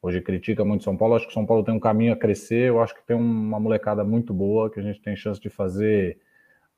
hoje 0.00 0.20
critica 0.20 0.64
muito 0.64 0.84
São 0.84 0.96
Paulo. 0.96 1.16
Acho 1.16 1.26
que 1.26 1.32
São 1.32 1.44
Paulo 1.44 1.64
tem 1.64 1.74
um 1.74 1.80
caminho 1.80 2.12
a 2.12 2.16
crescer. 2.16 2.68
Eu 2.68 2.80
acho 2.80 2.94
que 2.94 3.04
tem 3.04 3.16
uma 3.16 3.58
molecada 3.58 4.04
muito 4.04 4.32
boa 4.32 4.70
que 4.70 4.78
a 4.78 4.82
gente 4.82 5.00
tem 5.00 5.16
chance 5.16 5.40
de 5.40 5.50
fazer 5.50 6.18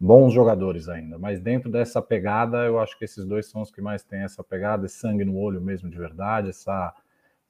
bons 0.01 0.33
jogadores 0.33 0.89
ainda. 0.89 1.19
Mas 1.19 1.41
dentro 1.41 1.71
dessa 1.71 2.01
pegada, 2.01 2.59
eu 2.65 2.79
acho 2.79 2.97
que 2.99 3.05
esses 3.05 3.25
dois 3.25 3.47
são 3.47 3.63
os 3.63 3.71
que 3.71 3.81
mais 3.81 4.03
têm 4.03 4.21
essa 4.21 4.43
pegada, 4.45 4.87
esse 4.87 4.97
sangue 4.97 5.25
no 5.25 5.37
olho 5.37 5.61
mesmo 5.61 5.91
de 5.91 5.99
verdade, 5.99 6.51
essa, 6.51 6.95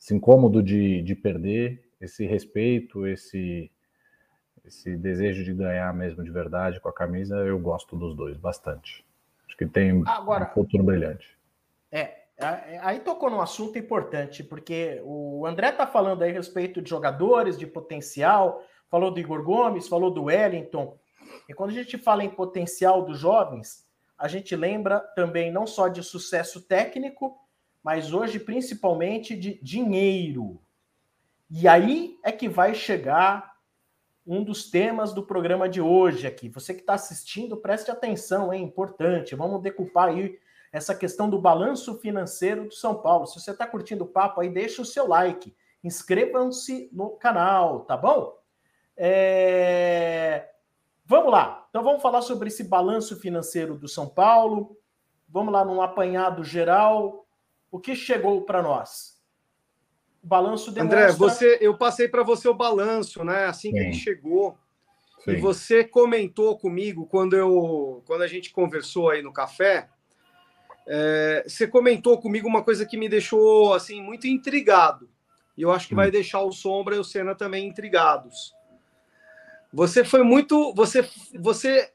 esse 0.00 0.14
incômodo 0.14 0.62
de, 0.62 1.02
de 1.02 1.14
perder, 1.14 1.82
esse 2.00 2.26
respeito, 2.26 3.06
esse 3.06 3.70
esse 4.64 4.96
desejo 4.98 5.42
de 5.44 5.54
ganhar 5.54 5.92
mesmo 5.94 6.22
de 6.22 6.30
verdade 6.30 6.78
com 6.78 6.90
a 6.90 6.92
camisa, 6.92 7.36
eu 7.36 7.58
gosto 7.58 7.96
dos 7.96 8.14
dois 8.14 8.36
bastante. 8.36 9.07
Acho 9.48 9.56
que 9.56 9.66
tem 9.66 10.02
Agora, 10.06 10.44
um 10.44 10.54
futuro 10.54 10.84
brilhante. 10.84 11.26
É, 11.90 12.18
aí 12.82 13.00
tocou 13.00 13.28
num 13.28 13.40
assunto 13.40 13.78
importante, 13.78 14.44
porque 14.44 15.00
o 15.02 15.44
André 15.44 15.72
tá 15.72 15.86
falando 15.86 16.22
aí 16.22 16.30
a 16.30 16.34
respeito 16.34 16.80
de 16.80 16.88
jogadores, 16.88 17.58
de 17.58 17.66
potencial, 17.66 18.62
falou 18.88 19.10
do 19.10 19.18
Igor 19.18 19.42
Gomes, 19.42 19.88
falou 19.88 20.10
do 20.10 20.24
Wellington. 20.24 20.96
E 21.48 21.54
quando 21.54 21.70
a 21.70 21.74
gente 21.74 21.98
fala 21.98 22.22
em 22.22 22.30
potencial 22.30 23.02
dos 23.04 23.18
jovens, 23.18 23.88
a 24.16 24.28
gente 24.28 24.54
lembra 24.54 25.00
também 25.00 25.50
não 25.50 25.66
só 25.66 25.88
de 25.88 26.02
sucesso 26.02 26.60
técnico, 26.60 27.36
mas 27.82 28.12
hoje 28.12 28.38
principalmente 28.38 29.34
de 29.34 29.58
dinheiro. 29.62 30.60
E 31.50 31.66
aí 31.66 32.18
é 32.22 32.30
que 32.30 32.48
vai 32.48 32.74
chegar 32.74 33.57
um 34.28 34.44
dos 34.44 34.70
temas 34.70 35.14
do 35.14 35.22
programa 35.22 35.66
de 35.66 35.80
hoje 35.80 36.26
aqui. 36.26 36.50
Você 36.50 36.74
que 36.74 36.80
está 36.80 36.92
assistindo, 36.92 37.56
preste 37.56 37.90
atenção, 37.90 38.52
é 38.52 38.58
importante. 38.58 39.34
Vamos 39.34 39.62
decupar 39.62 40.08
aí 40.08 40.38
essa 40.70 40.94
questão 40.94 41.30
do 41.30 41.40
balanço 41.40 41.98
financeiro 41.98 42.66
do 42.66 42.74
São 42.74 42.94
Paulo. 42.94 43.26
Se 43.26 43.40
você 43.40 43.52
está 43.52 43.66
curtindo 43.66 44.04
o 44.04 44.08
papo 44.08 44.42
aí, 44.42 44.50
deixa 44.50 44.82
o 44.82 44.84
seu 44.84 45.08
like. 45.08 45.56
Inscrevam-se 45.82 46.90
no 46.92 47.12
canal, 47.12 47.80
tá 47.80 47.96
bom? 47.96 48.36
É... 48.94 50.50
Vamos 51.06 51.32
lá. 51.32 51.66
Então 51.70 51.82
vamos 51.82 52.02
falar 52.02 52.20
sobre 52.20 52.48
esse 52.48 52.64
balanço 52.64 53.18
financeiro 53.18 53.76
do 53.78 53.88
São 53.88 54.06
Paulo. 54.06 54.76
Vamos 55.26 55.54
lá 55.54 55.64
num 55.64 55.80
apanhado 55.80 56.44
geral. 56.44 57.26
O 57.70 57.80
que 57.80 57.96
chegou 57.96 58.42
para 58.42 58.62
nós? 58.62 59.17
Balanço 60.28 60.70
demonstra... 60.70 61.04
André, 61.04 61.12
você, 61.12 61.58
eu 61.60 61.76
passei 61.76 62.06
para 62.08 62.22
você 62.22 62.48
o 62.48 62.54
balanço, 62.54 63.24
né? 63.24 63.46
Assim 63.46 63.72
que 63.72 63.78
Sim. 63.78 63.84
ele 63.84 63.94
chegou. 63.94 64.58
Sim. 65.24 65.32
E 65.32 65.36
você 65.36 65.82
comentou 65.82 66.58
comigo 66.58 67.06
quando 67.06 67.34
eu, 67.34 68.02
quando 68.06 68.22
a 68.22 68.26
gente 68.26 68.52
conversou 68.52 69.10
aí 69.10 69.22
no 69.22 69.32
café 69.32 69.88
é, 70.90 71.44
você 71.46 71.66
comentou 71.66 72.18
comigo 72.18 72.48
uma 72.48 72.64
coisa 72.64 72.86
que 72.86 72.96
me 72.96 73.10
deixou 73.10 73.74
assim 73.74 74.02
muito 74.02 74.26
intrigado. 74.26 75.06
E 75.54 75.60
eu 75.60 75.70
acho 75.70 75.86
que 75.86 75.94
vai 75.94 76.08
hum. 76.08 76.12
deixar 76.12 76.40
o 76.40 76.50
Sombra 76.50 76.96
e 76.96 76.98
o 76.98 77.04
Senna 77.04 77.34
também 77.34 77.68
intrigados. 77.68 78.54
Você 79.70 80.02
foi 80.02 80.22
muito. 80.22 80.72
Você, 80.74 81.06
você 81.38 81.92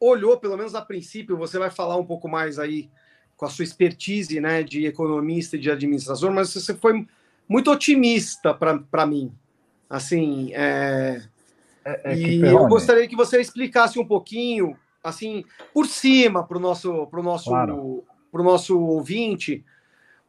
olhou, 0.00 0.38
pelo 0.38 0.56
menos 0.56 0.74
a 0.74 0.80
princípio, 0.80 1.36
você 1.36 1.58
vai 1.58 1.68
falar 1.68 1.96
um 1.96 2.06
pouco 2.06 2.26
mais 2.26 2.58
aí 2.58 2.90
com 3.36 3.44
a 3.44 3.50
sua 3.50 3.64
expertise 3.64 4.40
né, 4.40 4.62
de 4.62 4.86
economista 4.86 5.56
e 5.56 5.58
de 5.58 5.70
administrador, 5.70 6.32
mas 6.32 6.54
você 6.54 6.74
foi 6.74 7.06
muito 7.48 7.70
otimista 7.70 8.54
para 8.54 9.06
mim. 9.06 9.32
Assim, 9.88 10.50
é, 10.54 11.22
é, 11.84 12.12
é 12.12 12.16
e 12.16 12.40
eu 12.40 12.66
gostaria 12.66 13.06
que 13.06 13.16
você 13.16 13.40
explicasse 13.40 13.98
um 13.98 14.06
pouquinho, 14.06 14.76
assim, 15.04 15.44
por 15.74 15.86
cima, 15.86 16.46
para 16.46 16.56
o 16.56 16.60
nosso, 16.60 17.06
pro 17.08 17.22
nosso 17.22 17.50
claro 17.50 18.04
nosso 18.32 18.78
ouvinte 18.80 19.62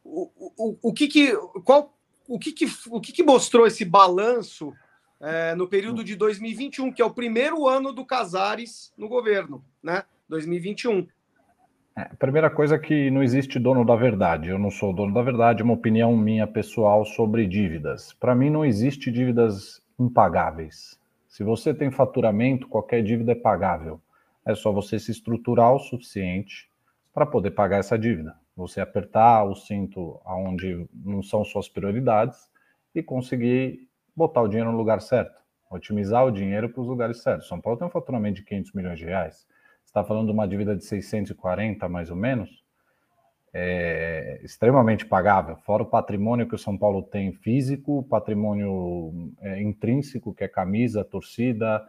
o, 0.04 0.30
o, 0.36 0.76
o 0.82 0.92
que 0.92 1.08
que 1.08 1.34
qual 1.64 1.96
o 2.28 2.38
que 2.38 2.52
que 2.52 2.66
o 2.90 3.00
que, 3.00 3.12
que 3.12 3.22
mostrou 3.22 3.66
esse 3.66 3.84
balanço 3.84 4.72
é, 5.20 5.54
no 5.54 5.66
período 5.66 6.04
de 6.04 6.14
2021 6.14 6.92
que 6.92 7.00
é 7.00 7.04
o 7.04 7.14
primeiro 7.14 7.66
ano 7.66 7.92
do 7.92 8.04
Casares 8.04 8.92
no 8.98 9.08
governo, 9.08 9.64
né? 9.82 10.04
2021. 10.28 11.06
É, 11.96 12.06
primeira 12.16 12.50
coisa 12.50 12.74
é 12.74 12.78
que 12.78 13.08
não 13.08 13.22
existe 13.22 13.56
dono 13.56 13.84
da 13.84 13.94
verdade. 13.94 14.48
Eu 14.48 14.58
não 14.58 14.70
sou 14.70 14.92
dono 14.92 15.14
da 15.14 15.22
verdade, 15.22 15.62
é 15.62 15.64
uma 15.64 15.74
opinião 15.74 16.16
minha 16.16 16.46
pessoal 16.46 17.04
sobre 17.04 17.46
dívidas. 17.46 18.12
Para 18.14 18.34
mim, 18.34 18.50
não 18.50 18.64
existe 18.64 19.12
dívidas 19.12 19.80
impagáveis. 19.98 20.98
Se 21.28 21.44
você 21.44 21.72
tem 21.72 21.92
faturamento, 21.92 22.66
qualquer 22.68 23.02
dívida 23.02 23.32
é 23.32 23.36
pagável. 23.36 24.00
É 24.44 24.56
só 24.56 24.72
você 24.72 24.98
se 24.98 25.12
estruturar 25.12 25.72
o 25.72 25.78
suficiente 25.78 26.68
para 27.12 27.24
poder 27.24 27.52
pagar 27.52 27.78
essa 27.78 27.96
dívida. 27.96 28.34
Você 28.56 28.80
apertar 28.80 29.44
o 29.44 29.54
cinto 29.54 30.20
aonde 30.24 30.88
não 30.92 31.22
são 31.22 31.44
suas 31.44 31.68
prioridades 31.68 32.48
e 32.92 33.04
conseguir 33.04 33.88
botar 34.16 34.42
o 34.42 34.48
dinheiro 34.48 34.72
no 34.72 34.76
lugar 34.76 35.00
certo, 35.00 35.40
otimizar 35.70 36.24
o 36.26 36.30
dinheiro 36.30 36.68
para 36.68 36.80
os 36.80 36.88
lugares 36.88 37.22
certos. 37.22 37.46
São 37.46 37.60
Paulo 37.60 37.78
tem 37.78 37.86
um 37.86 37.90
faturamento 37.90 38.36
de 38.36 38.44
500 38.44 38.72
milhões 38.72 38.98
de 38.98 39.04
reais. 39.04 39.46
Está 39.94 40.02
falando 40.02 40.26
de 40.26 40.32
uma 40.32 40.48
dívida 40.48 40.74
de 40.74 40.84
640, 40.84 41.88
mais 41.88 42.10
ou 42.10 42.16
menos, 42.16 42.64
é 43.52 44.40
extremamente 44.42 45.06
pagável, 45.06 45.56
fora 45.58 45.84
o 45.84 45.86
patrimônio 45.86 46.48
que 46.48 46.56
o 46.56 46.58
São 46.58 46.76
Paulo 46.76 47.00
tem 47.00 47.32
físico, 47.32 48.02
patrimônio 48.10 49.32
é, 49.40 49.62
intrínseco, 49.62 50.34
que 50.34 50.42
é 50.42 50.48
camisa, 50.48 51.04
torcida, 51.04 51.80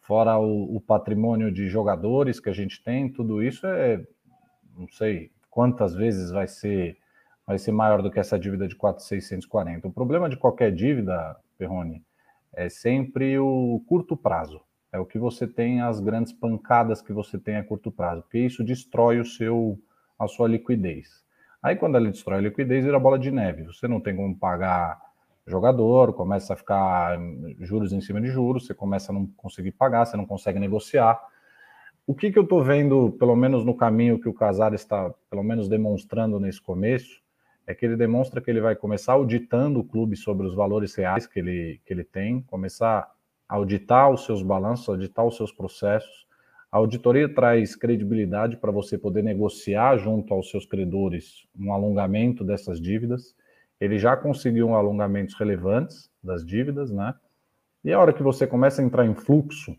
fora 0.00 0.36
o, 0.36 0.74
o 0.74 0.80
patrimônio 0.80 1.52
de 1.52 1.68
jogadores 1.68 2.40
que 2.40 2.50
a 2.50 2.52
gente 2.52 2.82
tem, 2.82 3.08
tudo 3.08 3.40
isso 3.40 3.64
é 3.64 4.04
não 4.76 4.88
sei 4.88 5.30
quantas 5.48 5.94
vezes 5.94 6.32
vai 6.32 6.48
ser 6.48 6.96
vai 7.46 7.58
ser 7.58 7.70
maior 7.70 8.02
do 8.02 8.10
que 8.10 8.18
essa 8.18 8.38
dívida 8.38 8.66
de 8.66 8.74
4,640. 8.74 9.86
O 9.88 9.92
problema 9.92 10.28
de 10.28 10.36
qualquer 10.36 10.72
dívida, 10.72 11.36
Perrone, 11.58 12.02
é 12.52 12.68
sempre 12.68 13.38
o 13.38 13.82
curto 13.86 14.16
prazo. 14.16 14.60
É 14.92 14.98
o 14.98 15.06
que 15.06 15.18
você 15.18 15.46
tem, 15.46 15.80
as 15.80 16.00
grandes 16.00 16.32
pancadas 16.32 17.00
que 17.00 17.12
você 17.12 17.38
tem 17.38 17.56
a 17.56 17.64
curto 17.64 17.90
prazo, 17.90 18.22
porque 18.22 18.38
isso 18.38 18.62
destrói 18.62 19.18
o 19.18 19.24
seu 19.24 19.78
a 20.18 20.28
sua 20.28 20.46
liquidez. 20.46 21.24
Aí 21.62 21.74
quando 21.74 21.96
ela 21.96 22.10
destrói 22.10 22.38
a 22.38 22.42
liquidez, 22.42 22.84
vira 22.84 22.98
bola 22.98 23.18
de 23.18 23.30
neve. 23.30 23.64
Você 23.64 23.88
não 23.88 24.00
tem 24.00 24.14
como 24.14 24.36
pagar 24.36 25.00
jogador, 25.46 26.12
começa 26.12 26.52
a 26.52 26.56
ficar 26.56 27.18
juros 27.60 27.92
em 27.92 28.00
cima 28.00 28.20
de 28.20 28.28
juros, 28.28 28.66
você 28.66 28.74
começa 28.74 29.10
a 29.10 29.14
não 29.14 29.26
conseguir 29.36 29.72
pagar, 29.72 30.04
você 30.04 30.16
não 30.16 30.26
consegue 30.26 30.60
negociar 30.60 31.20
o 32.06 32.14
que, 32.14 32.32
que 32.32 32.38
eu 32.38 32.42
estou 32.42 32.62
vendo, 32.62 33.12
pelo 33.12 33.36
menos 33.36 33.64
no 33.64 33.76
caminho 33.76 34.18
que 34.20 34.28
o 34.28 34.34
Casar 34.34 34.74
está, 34.74 35.10
pelo 35.30 35.42
menos 35.42 35.68
demonstrando 35.68 36.40
nesse 36.40 36.60
começo, 36.60 37.22
é 37.66 37.74
que 37.74 37.86
ele 37.86 37.96
demonstra 37.96 38.40
que 38.40 38.50
ele 38.50 38.60
vai 38.60 38.74
começar 38.74 39.12
auditando 39.12 39.78
o 39.78 39.84
clube 39.84 40.16
sobre 40.16 40.46
os 40.46 40.54
valores 40.54 40.94
reais 40.96 41.26
que 41.26 41.38
ele, 41.38 41.80
que 41.86 41.92
ele 41.92 42.02
tem, 42.02 42.42
começar 42.42 43.08
auditar 43.52 44.10
os 44.10 44.24
seus 44.24 44.42
balanços, 44.42 44.88
auditar 44.88 45.26
os 45.26 45.36
seus 45.36 45.52
processos. 45.52 46.26
A 46.70 46.78
auditoria 46.78 47.28
traz 47.28 47.76
credibilidade 47.76 48.56
para 48.56 48.72
você 48.72 48.96
poder 48.96 49.22
negociar 49.22 49.98
junto 49.98 50.32
aos 50.32 50.50
seus 50.50 50.64
credores 50.64 51.46
um 51.54 51.70
alongamento 51.70 52.42
dessas 52.42 52.80
dívidas. 52.80 53.36
Ele 53.78 53.98
já 53.98 54.16
conseguiu 54.16 54.74
alongamentos 54.74 55.34
relevantes 55.34 56.10
das 56.24 56.46
dívidas, 56.46 56.90
né? 56.90 57.14
E 57.84 57.92
a 57.92 58.00
hora 58.00 58.14
que 58.14 58.22
você 58.22 58.46
começa 58.46 58.80
a 58.80 58.84
entrar 58.86 59.04
em 59.04 59.14
fluxo, 59.14 59.76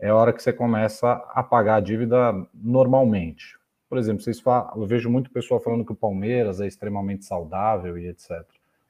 é 0.00 0.08
a 0.08 0.16
hora 0.16 0.32
que 0.32 0.42
você 0.42 0.52
começa 0.52 1.12
a 1.32 1.44
pagar 1.44 1.76
a 1.76 1.80
dívida 1.80 2.32
normalmente. 2.52 3.56
Por 3.88 3.98
exemplo, 3.98 4.20
vocês 4.20 4.40
falam, 4.40 4.82
eu 4.82 4.84
vejo 4.84 5.08
muito 5.08 5.30
pessoal 5.30 5.60
falando 5.60 5.84
que 5.84 5.92
o 5.92 5.96
Palmeiras 5.96 6.60
é 6.60 6.66
extremamente 6.66 7.24
saudável 7.24 7.96
e 7.96 8.08
etc. 8.08 8.32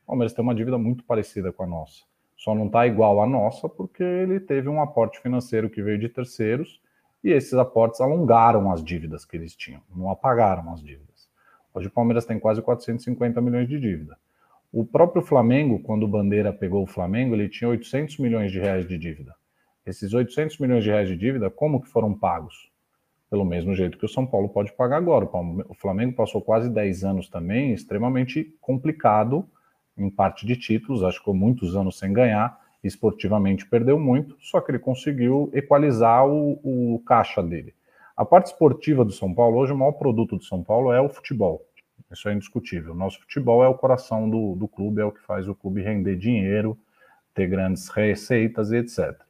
O 0.05 0.07
Palmeiras 0.07 0.33
tem 0.33 0.43
uma 0.43 0.55
dívida 0.55 0.79
muito 0.79 1.05
parecida 1.05 1.53
com 1.53 1.65
a 1.65 1.67
nossa. 1.67 2.03
Só 2.37 2.55
não 2.55 2.67
está 2.67 2.87
igual 2.87 3.23
à 3.23 3.27
nossa 3.27 3.69
porque 3.69 4.03
ele 4.03 4.39
teve 4.39 4.69
um 4.69 4.81
aporte 4.81 5.19
financeiro 5.21 5.71
que 5.71 5.83
veio 5.83 5.99
de 5.99 6.09
terceiros 6.09 6.81
e 7.25 7.31
esses 7.31 7.55
aportes 7.55 8.01
alongaram 8.01 8.71
as 8.71 8.85
dívidas 8.85 9.25
que 9.25 9.37
eles 9.37 9.57
tinham, 9.57 9.81
não 9.95 10.11
apagaram 10.11 10.73
as 10.73 10.83
dívidas. 10.83 11.29
Hoje 11.73 11.89
o 11.89 11.91
Palmeiras 11.91 12.25
tem 12.25 12.39
quase 12.39 12.63
450 12.63 13.41
milhões 13.41 13.69
de 13.69 13.81
dívida. 13.81 14.17
O 14.73 14.85
próprio 14.85 15.23
Flamengo, 15.23 15.79
quando 15.81 16.03
o 16.03 16.09
Bandeira 16.09 16.53
pegou 16.53 16.83
o 16.83 16.87
Flamengo, 16.87 17.35
ele 17.35 17.49
tinha 17.49 17.69
800 17.69 18.19
milhões 18.19 18.53
de 18.53 18.61
reais 18.61 18.87
de 18.87 18.99
dívida. 18.99 19.35
Esses 19.85 20.13
800 20.13 20.59
milhões 20.59 20.85
de 20.85 20.91
reais 20.91 21.09
de 21.09 21.17
dívida, 21.17 21.51
como 21.51 21.81
que 21.81 21.89
foram 21.89 22.13
pagos? 22.13 22.71
Pelo 23.31 23.45
mesmo 23.45 23.75
jeito 23.75 23.99
que 23.99 24.05
o 24.05 24.09
São 24.09 24.27
Paulo 24.27 24.49
pode 24.49 24.73
pagar 24.73 24.99
agora. 24.99 25.29
O 25.69 25.75
Flamengo 25.75 26.15
passou 26.15 26.43
quase 26.43 26.69
10 26.69 27.05
anos 27.05 27.29
também, 27.29 27.73
extremamente 27.73 28.55
complicado 28.61 29.49
em 29.97 30.11
parte 30.11 30.47
de 30.47 30.57
títulos, 30.57 31.03
acho 31.03 31.19
que 31.19 31.21
ficou 31.21 31.35
muitos 31.35 31.75
anos 31.77 31.99
sem 31.99 32.13
ganhar, 32.13 32.59
esportivamente 32.83 33.67
perdeu 33.67 33.99
muito, 33.99 34.37
só 34.41 34.61
que 34.61 34.71
ele 34.71 34.79
conseguiu 34.79 35.51
equalizar 35.53 36.27
o, 36.27 36.61
o 36.63 37.03
caixa 37.07 37.43
dele. 37.43 37.75
A 38.17 38.25
parte 38.25 38.47
esportiva 38.47 39.05
do 39.05 39.13
São 39.13 39.35
Paulo, 39.35 39.59
hoje 39.59 39.73
o 39.73 39.77
maior 39.77 39.93
produto 39.93 40.37
do 40.37 40.45
São 40.45 40.63
Paulo 40.63 40.93
é 40.93 41.01
o 41.01 41.09
futebol. 41.09 41.67
Isso 42.11 42.29
é 42.29 42.35
indiscutível. 42.35 42.95
Nosso 42.95 43.21
futebol 43.21 43.65
é 43.65 43.69
o 43.69 43.75
coração 43.75 44.29
do, 44.31 44.55
do 44.55 44.69
clube, 44.69 45.01
é 45.01 45.05
o 45.05 45.13
que 45.13 45.21
faz 45.23 45.49
o 45.49 45.55
clube 45.55 45.83
render 45.83 46.17
dinheiro, 46.17 46.79
ter 47.35 47.47
grandes 47.47 47.89
receitas 47.89 48.71
e 48.73 48.77
etc. 48.77 49.21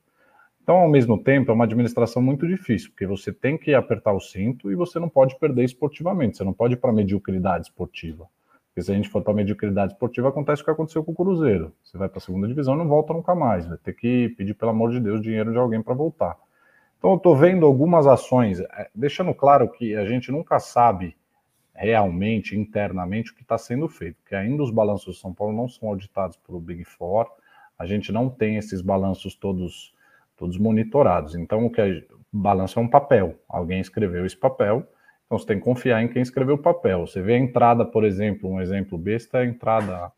Então, 0.62 0.76
ao 0.76 0.88
mesmo 0.88 1.22
tempo, 1.22 1.50
é 1.50 1.54
uma 1.54 1.64
administração 1.64 2.20
muito 2.20 2.46
difícil, 2.46 2.90
porque 2.90 3.06
você 3.06 3.32
tem 3.32 3.56
que 3.56 3.72
apertar 3.72 4.12
o 4.12 4.20
cinto 4.20 4.70
e 4.70 4.74
você 4.74 4.98
não 4.98 5.08
pode 5.08 5.38
perder 5.38 5.64
esportivamente, 5.64 6.36
você 6.36 6.44
não 6.44 6.52
pode 6.52 6.74
ir 6.74 6.76
para 6.76 6.92
mediocridade 6.92 7.66
esportiva. 7.66 8.28
Porque 8.76 8.84
se 8.84 8.92
a 8.92 8.94
gente 8.94 9.08
for 9.08 9.22
para 9.22 9.32
mediocridade 9.32 9.94
esportiva, 9.94 10.28
acontece 10.28 10.60
o 10.60 10.64
que 10.66 10.70
aconteceu 10.70 11.02
com 11.02 11.12
o 11.12 11.14
Cruzeiro. 11.14 11.72
Você 11.82 11.96
vai 11.96 12.10
para 12.10 12.18
a 12.18 12.20
segunda 12.20 12.46
divisão 12.46 12.74
e 12.74 12.76
não 12.76 12.86
volta 12.86 13.14
nunca 13.14 13.34
mais. 13.34 13.66
Vai 13.66 13.78
ter 13.78 13.94
que 13.94 14.28
pedir, 14.36 14.52
pelo 14.52 14.70
amor 14.70 14.90
de 14.90 15.00
Deus, 15.00 15.22
dinheiro 15.22 15.50
de 15.50 15.56
alguém 15.56 15.80
para 15.80 15.94
voltar. 15.94 16.36
Então, 16.98 17.12
eu 17.12 17.16
estou 17.16 17.34
vendo 17.34 17.64
algumas 17.64 18.06
ações, 18.06 18.60
é, 18.60 18.90
deixando 18.94 19.32
claro 19.32 19.66
que 19.70 19.96
a 19.96 20.04
gente 20.04 20.30
nunca 20.30 20.58
sabe 20.58 21.16
realmente, 21.74 22.54
internamente, 22.54 23.32
o 23.32 23.34
que 23.34 23.40
está 23.40 23.56
sendo 23.56 23.88
feito, 23.88 24.18
porque 24.20 24.34
ainda 24.34 24.62
os 24.62 24.70
balanços 24.70 25.14
de 25.14 25.22
São 25.22 25.32
Paulo 25.32 25.56
não 25.56 25.70
são 25.70 25.88
auditados 25.88 26.36
pelo 26.36 26.60
Big 26.60 26.84
Four, 26.84 27.30
a 27.78 27.86
gente 27.86 28.12
não 28.12 28.28
tem 28.28 28.58
esses 28.58 28.82
balanços 28.82 29.34
todos 29.34 29.94
todos 30.36 30.58
monitorados. 30.58 31.34
Então, 31.34 31.64
o 31.64 31.70
que 31.70 31.80
é, 31.80 32.04
balanço 32.30 32.78
é 32.78 32.82
um 32.82 32.88
papel. 32.88 33.36
Alguém 33.48 33.80
escreveu 33.80 34.26
esse 34.26 34.36
papel, 34.36 34.86
então 35.26 35.38
você 35.38 35.46
tem 35.46 35.58
que 35.58 35.64
confiar 35.64 36.02
em 36.02 36.08
quem 36.08 36.22
escreveu 36.22 36.54
o 36.54 36.62
papel. 36.62 37.06
Você 37.06 37.20
vê 37.20 37.34
a 37.34 37.38
entrada, 37.38 37.84
por 37.84 38.04
exemplo, 38.04 38.48
um 38.48 38.60
exemplo 38.60 38.96
besta 38.96 39.38
é 39.38 39.42
a 39.42 39.46
entrada 39.46 40.12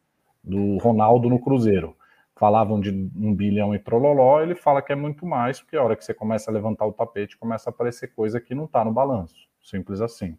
do 0.44 0.76
Ronaldo 0.78 1.28
no 1.30 1.40
Cruzeiro. 1.40 1.96
Falavam 2.36 2.78
de 2.78 2.90
um 3.16 3.34
bilhão 3.34 3.74
e 3.74 3.78
trololó, 3.78 4.40
ele 4.40 4.54
fala 4.54 4.80
que 4.80 4.92
é 4.92 4.94
muito 4.94 5.26
mais, 5.26 5.60
porque 5.60 5.76
a 5.76 5.82
hora 5.82 5.96
que 5.96 6.04
você 6.04 6.14
começa 6.14 6.50
a 6.50 6.54
levantar 6.54 6.86
o 6.86 6.92
tapete, 6.92 7.36
começa 7.36 7.68
a 7.68 7.72
aparecer 7.72 8.14
coisa 8.14 8.40
que 8.40 8.54
não 8.54 8.66
está 8.66 8.84
no 8.84 8.92
balanço. 8.92 9.48
Simples 9.60 10.00
assim. 10.00 10.36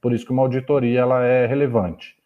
Por 0.00 0.12
isso 0.12 0.26
que 0.26 0.32
uma 0.32 0.42
auditoria 0.42 1.00
ela 1.00 1.24
é 1.24 1.46
relevante. 1.46 2.16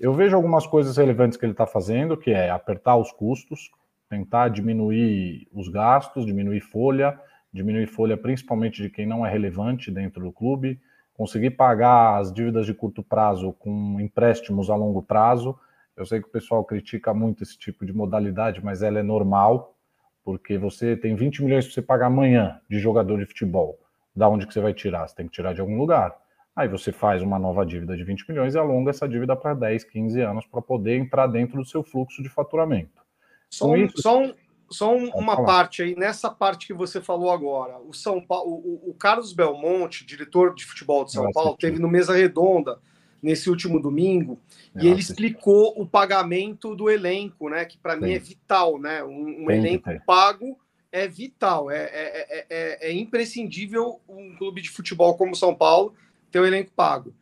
Eu 0.00 0.14
vejo 0.14 0.34
algumas 0.34 0.66
coisas 0.66 0.96
relevantes 0.96 1.36
que 1.36 1.44
ele 1.44 1.52
está 1.52 1.66
fazendo, 1.66 2.16
que 2.16 2.30
é 2.30 2.50
apertar 2.50 2.96
os 2.96 3.12
custos, 3.12 3.70
tentar 4.08 4.48
diminuir 4.48 5.46
os 5.52 5.68
gastos, 5.68 6.24
diminuir 6.24 6.60
folha, 6.60 7.18
diminuir 7.52 7.86
folha 7.86 8.16
principalmente 8.16 8.82
de 8.82 8.88
quem 8.88 9.06
não 9.06 9.26
é 9.26 9.30
relevante 9.30 9.90
dentro 9.90 10.22
do 10.24 10.32
clube, 10.32 10.80
conseguir 11.14 11.50
pagar 11.50 12.18
as 12.18 12.32
dívidas 12.32 12.66
de 12.66 12.74
curto 12.74 13.02
prazo 13.02 13.52
com 13.52 14.00
empréstimos 14.00 14.68
a 14.68 14.76
longo 14.76 15.02
prazo. 15.02 15.58
Eu 15.96 16.04
sei 16.04 16.20
que 16.20 16.26
o 16.26 16.30
pessoal 16.30 16.64
critica 16.64 17.14
muito 17.14 17.42
esse 17.42 17.56
tipo 17.56 17.86
de 17.86 17.92
modalidade, 17.92 18.62
mas 18.62 18.82
ela 18.82 18.98
é 18.98 19.02
normal, 19.02 19.76
porque 20.24 20.58
você 20.58 20.96
tem 20.96 21.14
20 21.14 21.44
milhões 21.44 21.64
para 21.64 21.74
você 21.74 21.82
pagar 21.82 22.06
amanhã 22.06 22.60
de 22.68 22.78
jogador 22.78 23.18
de 23.18 23.26
futebol. 23.26 23.78
Da 24.14 24.28
onde 24.28 24.46
que 24.46 24.52
você 24.52 24.60
vai 24.60 24.74
tirar? 24.74 25.06
Você 25.06 25.14
tem 25.14 25.26
que 25.26 25.32
tirar 25.32 25.54
de 25.54 25.60
algum 25.60 25.78
lugar. 25.78 26.16
Aí 26.54 26.68
você 26.68 26.92
faz 26.92 27.22
uma 27.22 27.38
nova 27.38 27.64
dívida 27.64 27.96
de 27.96 28.04
20 28.04 28.28
milhões 28.28 28.54
e 28.54 28.58
alonga 28.58 28.90
essa 28.90 29.08
dívida 29.08 29.34
para 29.34 29.54
10, 29.54 29.84
15 29.84 30.20
anos 30.20 30.46
para 30.46 30.62
poder 30.62 30.96
entrar 30.96 31.26
dentro 31.26 31.56
do 31.56 31.64
seu 31.64 31.82
fluxo 31.82 32.22
de 32.22 32.28
faturamento. 32.28 33.02
Só, 33.50 33.72
um, 33.72 33.88
só, 33.88 34.22
um, 34.22 34.34
só 34.74 34.94
um, 34.94 35.08
uma 35.10 35.36
falar. 35.36 35.46
parte 35.46 35.82
aí, 35.82 35.94
nessa 35.96 36.28
parte 36.30 36.66
que 36.66 36.74
você 36.74 37.00
falou 37.00 37.30
agora. 37.30 37.78
O 37.78 37.92
São 37.92 38.20
Paulo, 38.20 38.50
o, 38.50 38.90
o 38.90 38.94
Carlos 38.94 39.32
Belmonte, 39.32 40.04
diretor 40.04 40.54
de 40.54 40.64
futebol 40.64 41.04
de 41.04 41.12
São 41.12 41.30
Paulo, 41.32 41.56
teve 41.56 41.78
no 41.78 41.88
Mesa 41.88 42.14
Redonda 42.14 42.78
nesse 43.22 43.48
último 43.48 43.80
domingo 43.80 44.38
e 44.76 44.86
ele 44.86 45.00
explicou 45.00 45.72
o 45.80 45.86
pagamento 45.86 46.74
do 46.74 46.90
elenco, 46.90 47.48
né? 47.48 47.64
Que 47.64 47.78
para 47.78 47.96
mim 47.96 48.12
é 48.12 48.18
vital, 48.18 48.78
né? 48.78 49.02
Um, 49.02 49.44
um 49.44 49.50
elenco 49.50 49.88
pago 50.04 50.58
é 50.92 51.08
vital, 51.08 51.70
é, 51.70 51.84
é, 51.84 52.46
é, 52.50 52.88
é, 52.88 52.92
imprescindível 52.92 54.00
um 54.08 54.36
clube 54.36 54.60
de 54.60 54.70
futebol 54.70 55.16
como 55.16 55.34
São 55.34 55.54
Paulo 55.54 55.94
ter 56.30 56.38
o 56.38 56.46
elenco 56.46 56.70
pago. 56.76 57.14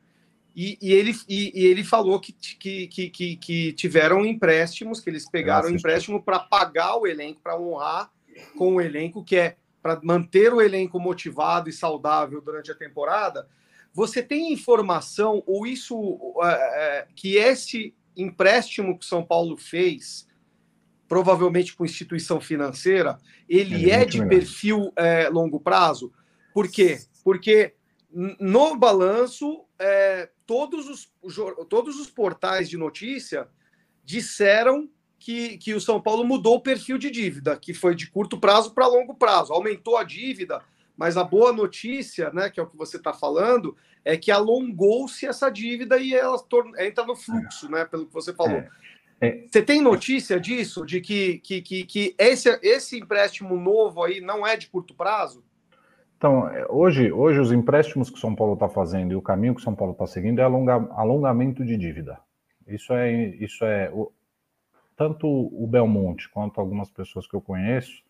E, 0.55 0.79
e, 0.83 0.93
ele, 0.93 1.15
e, 1.29 1.63
e, 1.63 1.67
ele 1.67 1.83
falou 1.83 2.21
que, 2.21 2.33
que, 2.33 2.87
que, 2.89 3.37
que, 3.37 3.73
tiveram 3.73 4.25
empréstimos, 4.25 5.01
que 5.01 5.09
eles 5.09 5.29
pegaram 5.29 5.71
empréstimo 5.71 6.23
para 6.23 6.39
pagar 6.39 6.97
o 6.97 7.07
elenco, 7.07 7.41
para 7.43 7.59
honrar 7.59 8.11
com 8.57 8.77
o 8.77 8.81
elenco, 8.81 9.25
que 9.25 9.37
é 9.37 9.57
para 9.83 9.99
manter 10.03 10.53
o 10.53 10.61
elenco 10.61 11.01
motivado 11.01 11.69
e 11.69 11.73
saudável 11.73 12.41
durante 12.41 12.71
a 12.71 12.75
temporada. 12.75 13.49
Você 13.95 14.23
tem 14.23 14.53
informação, 14.53 15.43
ou 15.47 15.67
isso, 15.67 16.19
é, 16.45 17.07
que 17.17 17.37
esse 17.37 17.95
empréstimo 18.17 18.99
que 18.99 19.05
São 19.05 19.25
Paulo 19.25 19.57
fez, 19.57 20.29
provavelmente 21.09 21.75
com 21.75 21.85
instituição 21.85 22.41
financeira, 22.41 23.19
ele 23.49 23.91
é, 23.91 24.03
é 24.03 24.05
de 24.05 24.25
perfil 24.27 24.93
é, 24.97 25.29
longo 25.29 25.59
prazo? 25.59 26.13
Por 26.55 26.69
quê? 26.69 27.01
Porque 27.25 27.75
no 28.13 28.77
balanço, 28.77 29.65
é, 29.79 30.29
todos, 30.47 30.89
os, 30.89 31.13
todos 31.69 31.99
os 31.99 32.11
portais 32.11 32.69
de 32.69 32.77
notícia 32.77 33.49
disseram 34.05 34.89
que, 35.19 35.57
que 35.59 35.75
o 35.75 35.81
São 35.81 36.01
Paulo 36.01 36.25
mudou 36.25 36.57
o 36.57 36.61
perfil 36.61 36.99
de 36.99 37.11
dívida, 37.11 37.57
que 37.57 37.73
foi 37.73 37.95
de 37.95 38.11
curto 38.11 38.39
prazo 38.39 38.73
para 38.73 38.87
longo 38.87 39.15
prazo, 39.15 39.53
aumentou 39.53 39.97
a 39.97 40.05
dívida, 40.05 40.63
mas 40.97 41.17
a 41.17 41.25
boa 41.25 41.53
notícia, 41.53 42.31
né, 42.31 42.51
que 42.51 42.59
é 42.59 42.63
o 42.63 42.67
que 42.67 42.77
você 42.77 42.97
está 42.97 43.13
falando, 43.13 43.77
é 44.05 44.17
que 44.17 44.31
alongou-se 44.31 45.25
essa 45.25 45.49
dívida 45.49 45.97
e 45.99 46.13
ela 46.13 46.37
entra 46.81 47.05
no 47.05 47.15
fluxo, 47.15 47.71
né, 47.71 47.85
pelo 47.85 48.07
que 48.07 48.13
você 48.13 48.33
falou. 48.33 48.59
É. 48.59 48.69
É. 49.21 49.47
Você 49.47 49.63
tem 49.63 49.81
notícia 49.81 50.41
disso, 50.41 50.85
de 50.85 51.01
que, 51.01 51.39
que, 51.39 51.63
que, 51.63 51.85
que 51.85 52.15
esse, 52.19 52.59
esse 52.61 52.99
empréstimo 52.99 53.57
novo 53.57 54.03
aí 54.03 54.21
não 54.21 54.45
é 54.45 54.57
de 54.57 54.67
curto 54.67 54.93
prazo? 54.95 55.45
Então, 56.23 56.49
é, 56.49 56.65
hoje, 56.71 57.11
hoje 57.11 57.41
os 57.41 57.51
empréstimos 57.51 58.09
que 58.09 58.17
São 58.17 58.33
Paulo 58.33 58.55
está 58.55 58.69
fazendo 58.69 59.11
e 59.11 59.17
o 59.17 59.21
caminho 59.21 59.57
que 59.57 59.61
São 59.61 59.75
Paulo 59.75 59.93
está 59.93 60.07
seguindo 60.07 60.39
é 60.39 60.45
alonga, 60.45 60.75
alongamento 60.93 61.65
de 61.65 61.77
dívida. 61.77 62.17
Isso 62.65 62.93
é, 62.95 63.11
isso 63.41 63.65
é 63.65 63.91
o, 63.93 64.13
tanto 64.97 65.27
o 65.27 65.67
Belmonte 65.67 66.29
quanto 66.29 66.61
algumas 66.61 66.89
pessoas 66.89 67.27
que 67.27 67.35
eu 67.35 67.41
conheço 67.41 68.05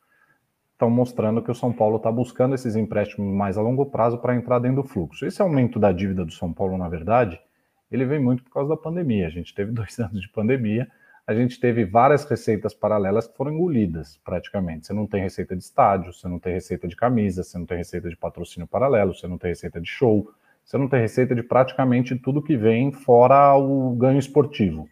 estão 0.72 0.90
mostrando 0.90 1.40
que 1.40 1.50
o 1.50 1.54
São 1.54 1.72
Paulo 1.72 1.96
está 1.96 2.12
buscando 2.12 2.54
esses 2.54 2.76
empréstimos 2.76 3.34
mais 3.34 3.56
a 3.56 3.62
longo 3.62 3.86
prazo 3.86 4.18
para 4.18 4.36
entrar 4.36 4.58
dentro 4.58 4.82
do 4.82 4.88
fluxo. 4.88 5.24
Esse 5.24 5.40
aumento 5.40 5.78
da 5.78 5.90
dívida 5.90 6.22
do 6.22 6.32
São 6.32 6.52
Paulo, 6.52 6.76
na 6.76 6.90
verdade, 6.90 7.40
ele 7.90 8.04
vem 8.04 8.20
muito 8.20 8.44
por 8.44 8.50
causa 8.50 8.68
da 8.68 8.76
pandemia. 8.76 9.26
A 9.26 9.30
gente 9.30 9.54
teve 9.54 9.72
dois 9.72 9.98
anos 9.98 10.20
de 10.20 10.28
pandemia 10.28 10.86
a 11.26 11.34
gente 11.34 11.60
teve 11.60 11.84
várias 11.84 12.24
receitas 12.24 12.74
paralelas 12.74 13.28
que 13.28 13.36
foram 13.36 13.52
engolidas, 13.52 14.20
praticamente. 14.24 14.86
Você 14.86 14.92
não 14.92 15.06
tem 15.06 15.22
receita 15.22 15.56
de 15.56 15.62
estádio, 15.62 16.12
você 16.12 16.26
não 16.28 16.38
tem 16.38 16.52
receita 16.52 16.88
de 16.88 16.96
camisa, 16.96 17.44
você 17.44 17.56
não 17.56 17.66
tem 17.66 17.78
receita 17.78 18.08
de 18.08 18.16
patrocínio 18.16 18.66
paralelo, 18.66 19.14
você 19.14 19.28
não 19.28 19.38
tem 19.38 19.50
receita 19.50 19.80
de 19.80 19.88
show, 19.88 20.28
você 20.64 20.76
não 20.76 20.88
tem 20.88 21.00
receita 21.00 21.34
de 21.34 21.42
praticamente 21.42 22.16
tudo 22.16 22.42
que 22.42 22.56
vem 22.56 22.90
fora 22.90 23.54
o 23.56 23.94
ganho 23.94 24.18
esportivo, 24.18 24.88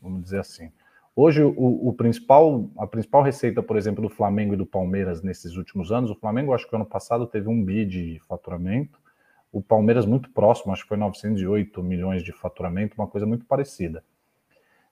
vamos 0.00 0.22
dizer 0.22 0.40
assim. 0.40 0.70
Hoje, 1.14 1.42
o, 1.42 1.88
o, 1.88 1.92
principal, 1.92 2.70
a 2.78 2.86
principal 2.86 3.22
receita, 3.22 3.62
por 3.62 3.76
exemplo, 3.76 4.02
do 4.02 4.08
Flamengo 4.08 4.54
e 4.54 4.56
do 4.56 4.64
Palmeiras 4.64 5.22
nesses 5.22 5.56
últimos 5.56 5.92
anos, 5.92 6.10
o 6.10 6.14
Flamengo, 6.14 6.54
acho 6.54 6.66
que 6.66 6.74
ano 6.74 6.86
passado 6.86 7.26
teve 7.26 7.48
um 7.48 7.62
bi 7.62 7.84
de 7.84 8.18
faturamento, 8.26 8.98
o 9.52 9.60
Palmeiras 9.60 10.06
muito 10.06 10.30
próximo, 10.30 10.72
acho 10.72 10.82
que 10.82 10.88
foi 10.88 10.96
908 10.96 11.82
milhões 11.82 12.22
de 12.22 12.32
faturamento, 12.32 12.94
uma 12.96 13.06
coisa 13.06 13.26
muito 13.26 13.44
parecida. 13.44 14.02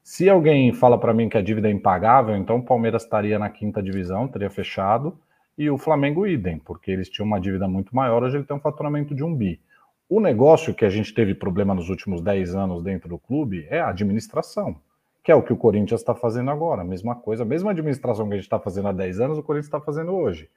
Se 0.03 0.29
alguém 0.29 0.73
fala 0.73 0.99
para 0.99 1.13
mim 1.13 1.29
que 1.29 1.37
a 1.37 1.43
dívida 1.43 1.69
é 1.69 1.71
impagável, 1.71 2.35
então 2.35 2.57
o 2.57 2.65
Palmeiras 2.65 3.03
estaria 3.03 3.39
na 3.39 3.51
quinta 3.51 3.83
divisão, 3.83 4.27
teria 4.27 4.51
fechado, 4.51 5.19
e 5.57 5.69
o 5.69 5.77
Flamengo 5.77 6.27
idem, 6.27 6.59
porque 6.59 6.91
eles 6.91 7.09
tinham 7.09 7.27
uma 7.27 7.41
dívida 7.41 7.69
muito 7.69 7.95
maior, 7.95 8.23
hoje 8.23 8.39
ele 8.39 8.45
tem 8.45 8.57
um 8.57 8.61
faturamento 8.61 9.15
de 9.15 9.23
um 9.23 9.35
bi. 9.35 9.61
O 10.09 10.19
negócio 10.19 10.75
que 10.75 10.85
a 10.85 10.89
gente 10.89 11.15
teve 11.15 11.35
problema 11.35 11.75
nos 11.75 11.91
últimos 11.91 12.23
10 12.23 12.55
anos 12.55 12.83
dentro 12.83 13.09
do 13.09 13.19
clube 13.19 13.67
é 13.69 13.79
a 13.79 13.91
administração, 13.91 14.81
que 15.23 15.31
é 15.31 15.35
o 15.35 15.43
que 15.43 15.53
o 15.53 15.57
Corinthians 15.57 16.01
está 16.01 16.15
fazendo 16.15 16.51
agora, 16.51 16.83
mesma 16.83 17.15
coisa, 17.15 17.45
mesma 17.45 17.71
administração 17.71 18.27
que 18.27 18.33
a 18.33 18.37
gente 18.37 18.47
está 18.47 18.59
fazendo 18.59 18.89
há 18.89 18.93
10 18.93 19.21
anos, 19.21 19.39
o 19.39 19.43
Corinthians 19.43 19.67
está 19.67 19.81
fazendo 19.81 20.13
hoje. 20.13 20.49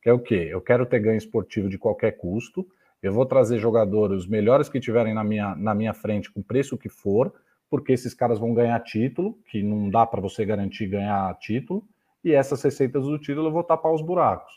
Que 0.00 0.08
é 0.08 0.12
o 0.12 0.18
quê? 0.18 0.48
Eu 0.48 0.60
quero 0.60 0.86
ter 0.86 1.00
ganho 1.00 1.18
esportivo 1.18 1.68
de 1.68 1.76
qualquer 1.76 2.12
custo, 2.12 2.66
eu 3.02 3.12
vou 3.12 3.26
trazer 3.26 3.58
jogadores, 3.58 4.18
os 4.22 4.28
melhores 4.28 4.68
que 4.68 4.78
tiverem 4.78 5.12
na 5.12 5.24
minha, 5.24 5.56
na 5.56 5.74
minha 5.74 5.92
frente, 5.92 6.30
com 6.30 6.40
preço 6.40 6.78
que 6.78 6.88
for, 6.88 7.32
porque 7.72 7.94
esses 7.94 8.12
caras 8.12 8.38
vão 8.38 8.52
ganhar 8.52 8.78
título, 8.80 9.38
que 9.46 9.62
não 9.62 9.88
dá 9.88 10.04
para 10.04 10.20
você 10.20 10.44
garantir 10.44 10.86
ganhar 10.88 11.34
título, 11.38 11.82
e 12.22 12.32
essas 12.32 12.62
receitas 12.62 13.04
do 13.06 13.18
título 13.18 13.48
eu 13.48 13.50
vou 13.50 13.64
tapar 13.64 13.94
os 13.94 14.02
buracos. 14.02 14.52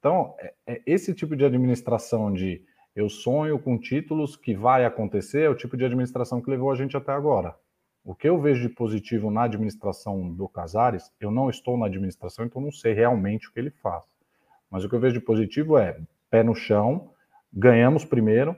Então, 0.00 0.34
é, 0.40 0.52
é 0.66 0.82
esse 0.84 1.14
tipo 1.14 1.36
de 1.36 1.44
administração 1.44 2.32
de 2.32 2.64
eu 2.96 3.08
sonho 3.08 3.56
com 3.56 3.78
títulos 3.78 4.34
que 4.36 4.52
vai 4.52 4.84
acontecer 4.84 5.42
é 5.42 5.48
o 5.48 5.54
tipo 5.54 5.76
de 5.76 5.84
administração 5.84 6.42
que 6.42 6.50
levou 6.50 6.72
a 6.72 6.74
gente 6.74 6.96
até 6.96 7.12
agora. 7.12 7.54
O 8.04 8.16
que 8.16 8.28
eu 8.28 8.40
vejo 8.40 8.68
de 8.68 8.74
positivo 8.74 9.30
na 9.30 9.44
administração 9.44 10.34
do 10.34 10.48
Casares, 10.48 11.12
eu 11.20 11.30
não 11.30 11.48
estou 11.48 11.78
na 11.78 11.86
administração, 11.86 12.44
então 12.44 12.60
não 12.60 12.72
sei 12.72 12.94
realmente 12.94 13.48
o 13.48 13.52
que 13.52 13.60
ele 13.60 13.70
faz. 13.70 14.04
Mas 14.68 14.82
o 14.82 14.88
que 14.88 14.94
eu 14.96 15.00
vejo 15.00 15.20
de 15.20 15.24
positivo 15.24 15.78
é 15.78 16.00
pé 16.28 16.42
no 16.42 16.56
chão, 16.56 17.12
ganhamos 17.52 18.04
primeiro, 18.04 18.56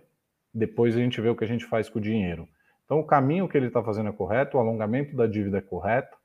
depois 0.54 0.96
a 0.96 0.98
gente 0.98 1.20
vê 1.20 1.28
o 1.28 1.36
que 1.36 1.44
a 1.44 1.48
gente 1.48 1.66
faz 1.66 1.90
com 1.90 1.98
o 1.98 2.02
dinheiro. 2.02 2.48
Então, 2.88 3.00
o 3.00 3.04
caminho 3.04 3.46
que 3.46 3.54
ele 3.54 3.66
está 3.66 3.82
fazendo 3.82 4.08
é 4.08 4.12
correto, 4.12 4.56
o 4.56 4.60
alongamento 4.60 5.14
da 5.14 5.26
dívida 5.26 5.58
é 5.58 5.60
correto, 5.60 6.16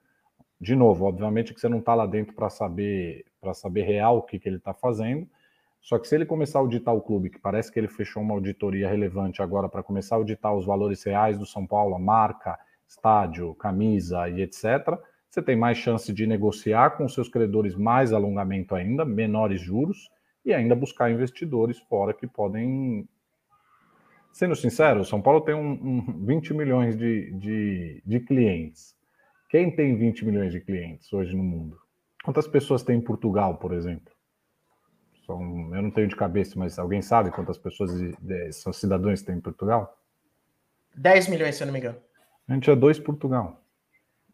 de 0.61 0.78
novo, 0.78 1.03
obviamente 1.03 1.53
que 1.53 1.59
você 1.59 1.68
não 1.68 1.80
está 1.80 1.93
lá 1.93 2.05
dentro 2.05 2.34
para 2.34 2.49
saber 2.49 3.26
para 3.41 3.53
saber 3.53 3.82
real 3.82 4.20
o 4.20 4.22
que, 4.22 4.39
que 4.39 4.47
ele 4.47 4.55
está 4.55 4.74
fazendo. 4.74 5.28
Só 5.82 5.99
que 5.99 6.07
se 6.07 6.16
ele 6.16 6.26
começar 6.26 6.59
a 6.59 6.61
auditar 6.61 6.95
o 6.95 7.01
clube, 7.01 7.30
que 7.30 7.38
parece 7.38 7.70
que 7.70 7.78
ele 7.78 7.89
fechou 7.89 8.24
uma 8.24 8.34
auditoria 8.34 8.88
relevante 8.88 9.41
agora 9.41 9.68
para 9.68 9.84
começar 9.84 10.16
a 10.16 10.20
auditar 10.20 10.55
os 10.55 10.66
valores 10.66 11.03
reais 11.03 11.38
do 11.38 11.45
São 11.45 11.68
Paulo, 11.68 11.95
a 11.95 11.99
marca, 11.99 12.57
estádio, 12.88 13.53
camisa 13.55 14.30
e 14.30 14.41
etc., 14.41 14.97
você 15.30 15.41
tem 15.41 15.57
mais 15.57 15.78
chance 15.78 16.14
de 16.14 16.26
negociar 16.26 16.91
com 16.91 17.09
seus 17.09 17.28
credores 17.28 17.76
mais 17.76 18.14
alongamento 18.14 18.74
ainda, 18.74 19.03
menores 19.03 19.59
juros, 19.59 20.09
e 20.45 20.53
ainda 20.53 20.76
buscar 20.76 21.11
investidores 21.11 21.80
fora 21.80 22.14
que 22.14 22.28
podem. 22.28 23.05
Sendo 24.34 24.55
sincero, 24.55 25.01
o 25.01 25.05
São 25.05 25.21
Paulo 25.21 25.41
tem 25.41 25.53
um, 25.53 25.73
um 25.73 26.25
20 26.25 26.55
milhões 26.55 26.97
de, 26.97 27.31
de, 27.34 28.01
de 28.03 28.19
clientes. 28.19 28.95
Quem 29.47 29.69
tem 29.69 29.95
20 29.95 30.25
milhões 30.25 30.51
de 30.51 30.59
clientes 30.59 31.13
hoje 31.13 31.36
no 31.36 31.43
mundo? 31.43 31.77
Quantas 32.23 32.47
pessoas 32.47 32.81
tem 32.81 32.97
em 32.97 33.01
Portugal, 33.01 33.57
por 33.57 33.71
exemplo? 33.71 34.11
São, 35.27 35.39
eu 35.75 35.84
não 35.84 35.91
tenho 35.91 36.07
de 36.07 36.15
cabeça, 36.15 36.57
mas 36.57 36.79
alguém 36.79 36.99
sabe 36.99 37.29
quantas 37.29 37.59
pessoas 37.59 37.91
são 38.53 38.73
cidadãos 38.73 39.21
tem 39.21 39.36
em 39.36 39.39
Portugal? 39.39 39.95
10 40.95 41.27
milhões, 41.27 41.55
se 41.55 41.61
eu 41.61 41.67
não 41.67 41.73
me 41.73 41.79
engano. 41.79 41.99
A 42.47 42.55
gente 42.55 42.71
é 42.71 42.75
dois 42.75 42.97
Portugal. 42.97 43.61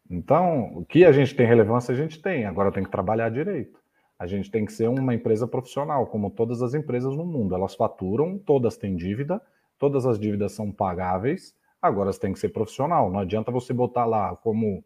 Então, 0.08 0.72
o 0.78 0.84
que 0.84 1.04
a 1.04 1.12
gente 1.12 1.34
tem 1.34 1.46
relevância, 1.46 1.92
a 1.92 1.96
gente 1.96 2.22
tem. 2.22 2.46
Agora 2.46 2.72
tem 2.72 2.82
que 2.82 2.90
trabalhar 2.90 3.28
direito. 3.28 3.78
A 4.18 4.26
gente 4.26 4.50
tem 4.50 4.64
que 4.64 4.72
ser 4.72 4.88
uma 4.88 5.14
empresa 5.14 5.46
profissional, 5.46 6.06
como 6.06 6.30
todas 6.30 6.62
as 6.62 6.72
empresas 6.72 7.14
no 7.14 7.26
mundo. 7.26 7.54
Elas 7.54 7.74
faturam, 7.74 8.38
todas 8.38 8.78
têm 8.78 8.96
dívida, 8.96 9.42
todas 9.80 10.06
as 10.06 10.20
dívidas 10.20 10.52
são 10.52 10.70
pagáveis. 10.70 11.56
Agora 11.82 12.12
você 12.12 12.20
tem 12.20 12.32
que 12.32 12.38
ser 12.38 12.50
profissional. 12.50 13.10
Não 13.10 13.18
adianta 13.18 13.50
você 13.50 13.72
botar 13.72 14.04
lá 14.04 14.36
como. 14.36 14.84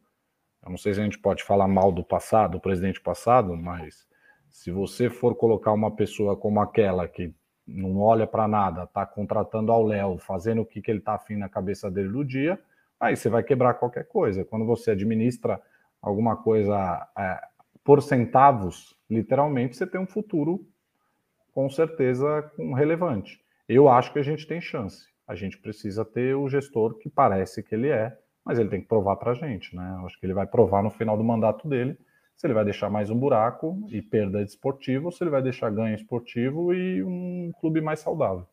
Eu 0.62 0.70
não 0.70 0.78
sei 0.78 0.94
se 0.94 1.00
a 1.00 1.04
gente 1.04 1.18
pode 1.18 1.42
falar 1.42 1.68
mal 1.68 1.92
do 1.92 2.02
passado, 2.02 2.52
do 2.52 2.60
presidente 2.60 3.00
passado, 3.00 3.54
mas 3.54 4.06
se 4.48 4.70
você 4.70 5.10
for 5.10 5.34
colocar 5.34 5.72
uma 5.72 5.90
pessoa 5.94 6.34
como 6.36 6.60
aquela 6.60 7.06
que 7.06 7.34
não 7.66 7.98
olha 7.98 8.26
para 8.26 8.48
nada, 8.48 8.84
está 8.84 9.04
contratando 9.04 9.72
ao 9.72 9.84
Léo, 9.84 10.16
fazendo 10.18 10.62
o 10.62 10.66
que, 10.66 10.80
que 10.80 10.90
ele 10.90 11.00
está 11.00 11.14
afim 11.14 11.36
na 11.36 11.48
cabeça 11.48 11.90
dele 11.90 12.10
do 12.10 12.24
dia, 12.24 12.58
aí 12.98 13.16
você 13.16 13.28
vai 13.28 13.42
quebrar 13.42 13.74
qualquer 13.74 14.06
coisa. 14.06 14.44
Quando 14.44 14.64
você 14.64 14.92
administra 14.92 15.60
alguma 16.00 16.36
coisa 16.36 17.06
é, 17.18 17.40
por 17.82 18.00
centavos, 18.00 18.96
literalmente, 19.10 19.76
você 19.76 19.86
tem 19.86 20.00
um 20.00 20.06
futuro 20.06 20.66
com 21.52 21.68
certeza 21.68 22.50
relevante. 22.76 23.43
Eu 23.68 23.88
acho 23.88 24.12
que 24.12 24.18
a 24.18 24.22
gente 24.22 24.46
tem 24.46 24.60
chance. 24.60 25.06
A 25.26 25.34
gente 25.34 25.58
precisa 25.58 26.04
ter 26.04 26.34
o 26.34 26.48
gestor 26.48 26.98
que 26.98 27.08
parece 27.08 27.62
que 27.62 27.74
ele 27.74 27.88
é, 27.88 28.16
mas 28.44 28.58
ele 28.58 28.68
tem 28.68 28.80
que 28.80 28.88
provar 28.88 29.16
para 29.16 29.32
a 29.32 29.34
gente, 29.34 29.74
né? 29.74 29.96
Eu 29.98 30.06
acho 30.06 30.20
que 30.20 30.26
ele 30.26 30.34
vai 30.34 30.46
provar 30.46 30.82
no 30.82 30.90
final 30.90 31.16
do 31.16 31.24
mandato 31.24 31.66
dele 31.66 31.96
se 32.36 32.46
ele 32.46 32.54
vai 32.54 32.64
deixar 32.64 32.90
mais 32.90 33.10
um 33.10 33.18
buraco 33.18 33.86
e 33.88 34.02
perda 34.02 34.42
esportiva, 34.42 35.06
ou 35.06 35.12
se 35.12 35.22
ele 35.22 35.30
vai 35.30 35.40
deixar 35.40 35.70
ganho 35.70 35.94
esportivo 35.94 36.74
e 36.74 37.02
um 37.02 37.52
clube 37.60 37.80
mais 37.80 38.00
saudável. 38.00 38.46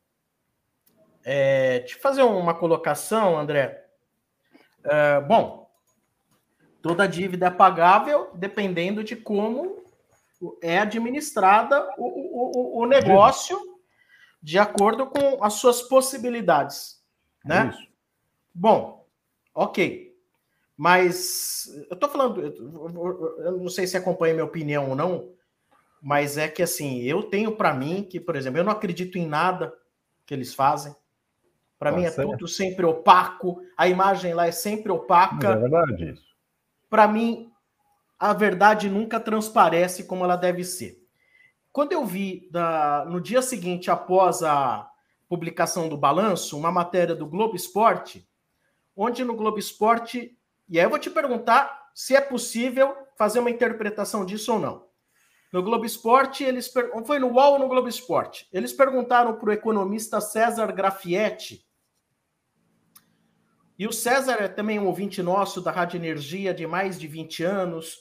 É, 1.23 1.79
te 1.79 1.95
fazer 1.95 2.23
uma 2.23 2.53
colocação, 2.53 3.37
André. 3.37 3.85
É, 4.83 5.19
bom, 5.21 5.69
toda 6.81 7.07
dívida 7.07 7.47
é 7.47 7.51
pagável 7.51 8.29
dependendo 8.33 9.03
de 9.03 9.15
como 9.15 9.81
é 10.61 10.79
administrada 10.79 11.87
o, 11.97 12.79
o, 12.79 12.81
o 12.81 12.85
negócio 12.85 13.59
de 14.41 14.57
acordo 14.57 15.05
com 15.07 15.43
as 15.43 15.53
suas 15.53 15.81
possibilidades. 15.81 17.01
Né? 17.45 17.71
É. 17.73 17.87
Bom, 18.53 19.05
ok. 19.53 20.11
Mas 20.75 21.69
eu 21.89 21.95
tô 21.95 22.09
falando, 22.09 22.41
eu 22.41 23.57
não 23.57 23.69
sei 23.69 23.85
se 23.85 23.95
acompanha 23.95 24.33
minha 24.33 24.45
opinião 24.45 24.89
ou 24.89 24.95
não, 24.95 25.29
mas 26.01 26.37
é 26.37 26.47
que 26.47 26.63
assim, 26.63 27.01
eu 27.03 27.23
tenho 27.23 27.55
para 27.55 27.73
mim 27.73 28.03
que, 28.03 28.19
por 28.19 28.35
exemplo, 28.35 28.59
eu 28.59 28.63
não 28.63 28.71
acredito 28.71 29.17
em 29.17 29.27
nada 29.27 29.71
que 30.25 30.33
eles 30.33 30.55
fazem. 30.55 30.95
Para 31.77 31.91
mim 31.91 32.03
é 32.03 32.11
ser. 32.11 32.23
tudo 32.23 32.47
sempre 32.47 32.85
opaco, 32.85 33.61
a 33.75 33.87
imagem 33.87 34.33
lá 34.33 34.47
é 34.47 34.51
sempre 34.51 34.91
opaca. 34.91 35.49
Mas 35.49 35.57
é 35.57 35.59
verdade 35.59 36.11
isso. 36.11 36.25
Para 36.89 37.07
mim, 37.07 37.51
a 38.19 38.33
verdade 38.33 38.89
nunca 38.89 39.19
transparece 39.19 40.03
como 40.03 40.23
ela 40.23 40.35
deve 40.35 40.63
ser. 40.63 41.00
Quando 41.71 41.93
eu 41.93 42.05
vi 42.05 42.49
da, 42.51 43.05
no 43.05 43.21
dia 43.21 43.41
seguinte, 43.41 43.89
após 43.89 44.43
a 44.43 44.89
publicação 45.29 45.87
do 45.87 45.97
balanço, 45.97 46.57
uma 46.57 46.71
matéria 46.71 47.15
do 47.15 47.25
Globo 47.25 47.55
Esporte, 47.55 48.27
onde 48.95 49.23
no 49.23 49.35
Globo 49.35 49.57
Esporte 49.57 50.37
e 50.71 50.79
aí 50.79 50.85
eu 50.85 50.89
vou 50.89 50.97
te 50.97 51.09
perguntar 51.09 51.91
se 51.93 52.15
é 52.15 52.21
possível 52.21 52.95
fazer 53.17 53.39
uma 53.39 53.49
interpretação 53.49 54.25
disso 54.25 54.53
ou 54.53 54.59
não. 54.59 54.87
No 55.51 55.61
Globo 55.61 55.85
Esporte, 55.85 56.45
eles 56.45 56.71
foi 57.05 57.19
no 57.19 57.27
UOL 57.27 57.53
ou 57.53 57.59
no 57.59 57.67
Globo 57.67 57.89
Esporte? 57.89 58.47
Eles 58.53 58.71
perguntaram 58.71 59.37
para 59.37 59.49
o 59.49 59.51
economista 59.51 60.21
César 60.21 60.71
Grafietti. 60.71 61.67
E 63.77 63.85
o 63.85 63.91
César 63.91 64.37
é 64.39 64.47
também 64.47 64.79
um 64.79 64.87
ouvinte 64.87 65.21
nosso 65.21 65.59
da 65.59 65.71
Rádio 65.71 65.97
Energia 65.97 66.53
de 66.53 66.65
mais 66.65 66.97
de 66.97 67.05
20 67.05 67.43
anos, 67.43 67.97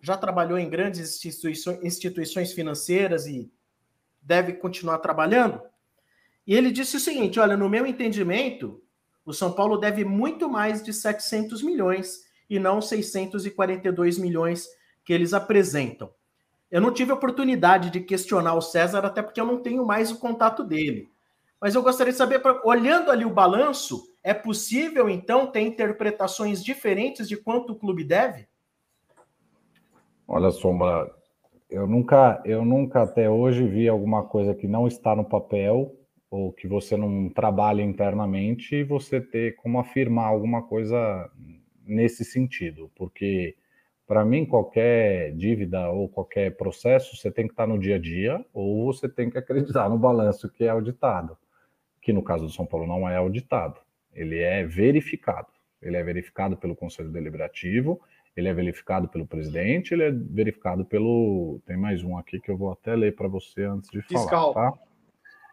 já 0.00 0.16
trabalhou 0.16 0.58
em 0.58 0.68
grandes 0.68 1.24
instituições, 1.24 2.52
financeiras 2.52 3.26
e 3.26 3.50
deve 4.20 4.54
continuar 4.54 4.98
trabalhando. 4.98 5.60
E 6.46 6.54
ele 6.54 6.70
disse 6.70 6.96
o 6.96 7.00
seguinte: 7.00 7.38
olha, 7.38 7.56
no 7.56 7.68
meu 7.68 7.86
entendimento, 7.86 8.82
o 9.24 9.32
São 9.32 9.52
Paulo 9.52 9.76
deve 9.76 10.04
muito 10.04 10.48
mais 10.48 10.82
de 10.82 10.92
700 10.92 11.62
milhões 11.62 12.24
e 12.50 12.58
não 12.58 12.80
642 12.80 14.18
milhões 14.18 14.66
que 15.04 15.12
eles 15.12 15.32
apresentam. 15.32 16.12
Eu 16.70 16.80
não 16.80 16.92
tive 16.92 17.12
oportunidade 17.12 17.90
de 17.90 18.00
questionar 18.00 18.54
o 18.54 18.62
César, 18.62 19.04
até 19.04 19.22
porque 19.22 19.40
eu 19.40 19.46
não 19.46 19.62
tenho 19.62 19.84
mais 19.84 20.10
o 20.10 20.18
contato 20.18 20.64
dele. 20.64 21.10
Mas 21.60 21.74
eu 21.74 21.82
gostaria 21.82 22.12
de 22.12 22.18
saber, 22.18 22.42
olhando 22.64 23.10
ali 23.10 23.24
o 23.24 23.30
balanço, 23.30 24.02
é 24.22 24.34
possível 24.34 25.08
então 25.08 25.46
ter 25.46 25.60
interpretações 25.60 26.64
diferentes 26.64 27.28
de 27.28 27.36
quanto 27.36 27.72
o 27.72 27.78
clube 27.78 28.02
deve? 28.02 28.48
Olha, 30.26 30.50
Sombra, 30.50 31.10
eu 31.68 31.86
nunca, 31.86 32.40
eu 32.44 32.64
nunca 32.64 33.02
até 33.02 33.28
hoje 33.28 33.66
vi 33.66 33.88
alguma 33.88 34.24
coisa 34.24 34.54
que 34.54 34.66
não 34.68 34.86
está 34.86 35.16
no 35.16 35.24
papel 35.24 35.94
ou 36.30 36.52
que 36.52 36.66
você 36.66 36.96
não 36.96 37.28
trabalha 37.28 37.82
internamente 37.82 38.76
e 38.76 38.84
você 38.84 39.20
ter 39.20 39.56
como 39.56 39.78
afirmar 39.78 40.26
alguma 40.26 40.62
coisa 40.62 41.30
nesse 41.84 42.24
sentido, 42.24 42.90
porque 42.94 43.56
para 44.06 44.24
mim 44.24 44.46
qualquer 44.46 45.34
dívida 45.34 45.90
ou 45.90 46.08
qualquer 46.08 46.56
processo 46.56 47.16
você 47.16 47.30
tem 47.30 47.46
que 47.46 47.52
estar 47.52 47.66
no 47.66 47.78
dia 47.78 47.96
a 47.96 47.98
dia 47.98 48.44
ou 48.52 48.86
você 48.86 49.08
tem 49.08 49.28
que 49.28 49.36
acreditar 49.36 49.88
no 49.88 49.98
balanço 49.98 50.48
que 50.50 50.64
é 50.64 50.68
auditado, 50.68 51.36
que 52.00 52.12
no 52.12 52.22
caso 52.22 52.44
do 52.44 52.52
São 52.52 52.64
Paulo 52.64 52.86
não 52.86 53.08
é 53.08 53.16
auditado, 53.16 53.80
ele 54.14 54.38
é 54.38 54.64
verificado, 54.64 55.48
ele 55.82 55.96
é 55.96 56.02
verificado 56.02 56.56
pelo 56.56 56.76
Conselho 56.76 57.10
Deliberativo, 57.10 58.00
ele 58.36 58.48
é 58.48 58.54
verificado 58.54 59.08
pelo 59.08 59.26
presidente, 59.26 59.92
ele 59.92 60.04
é 60.04 60.10
verificado 60.10 60.84
pelo 60.84 61.60
tem 61.66 61.76
mais 61.76 62.02
um 62.02 62.16
aqui 62.16 62.40
que 62.40 62.50
eu 62.50 62.56
vou 62.56 62.72
até 62.72 62.94
ler 62.94 63.14
para 63.14 63.28
você 63.28 63.64
antes 63.64 63.90
de 63.90 64.00
Fiscal. 64.02 64.52
falar, 64.52 64.72
tá? 64.72 64.78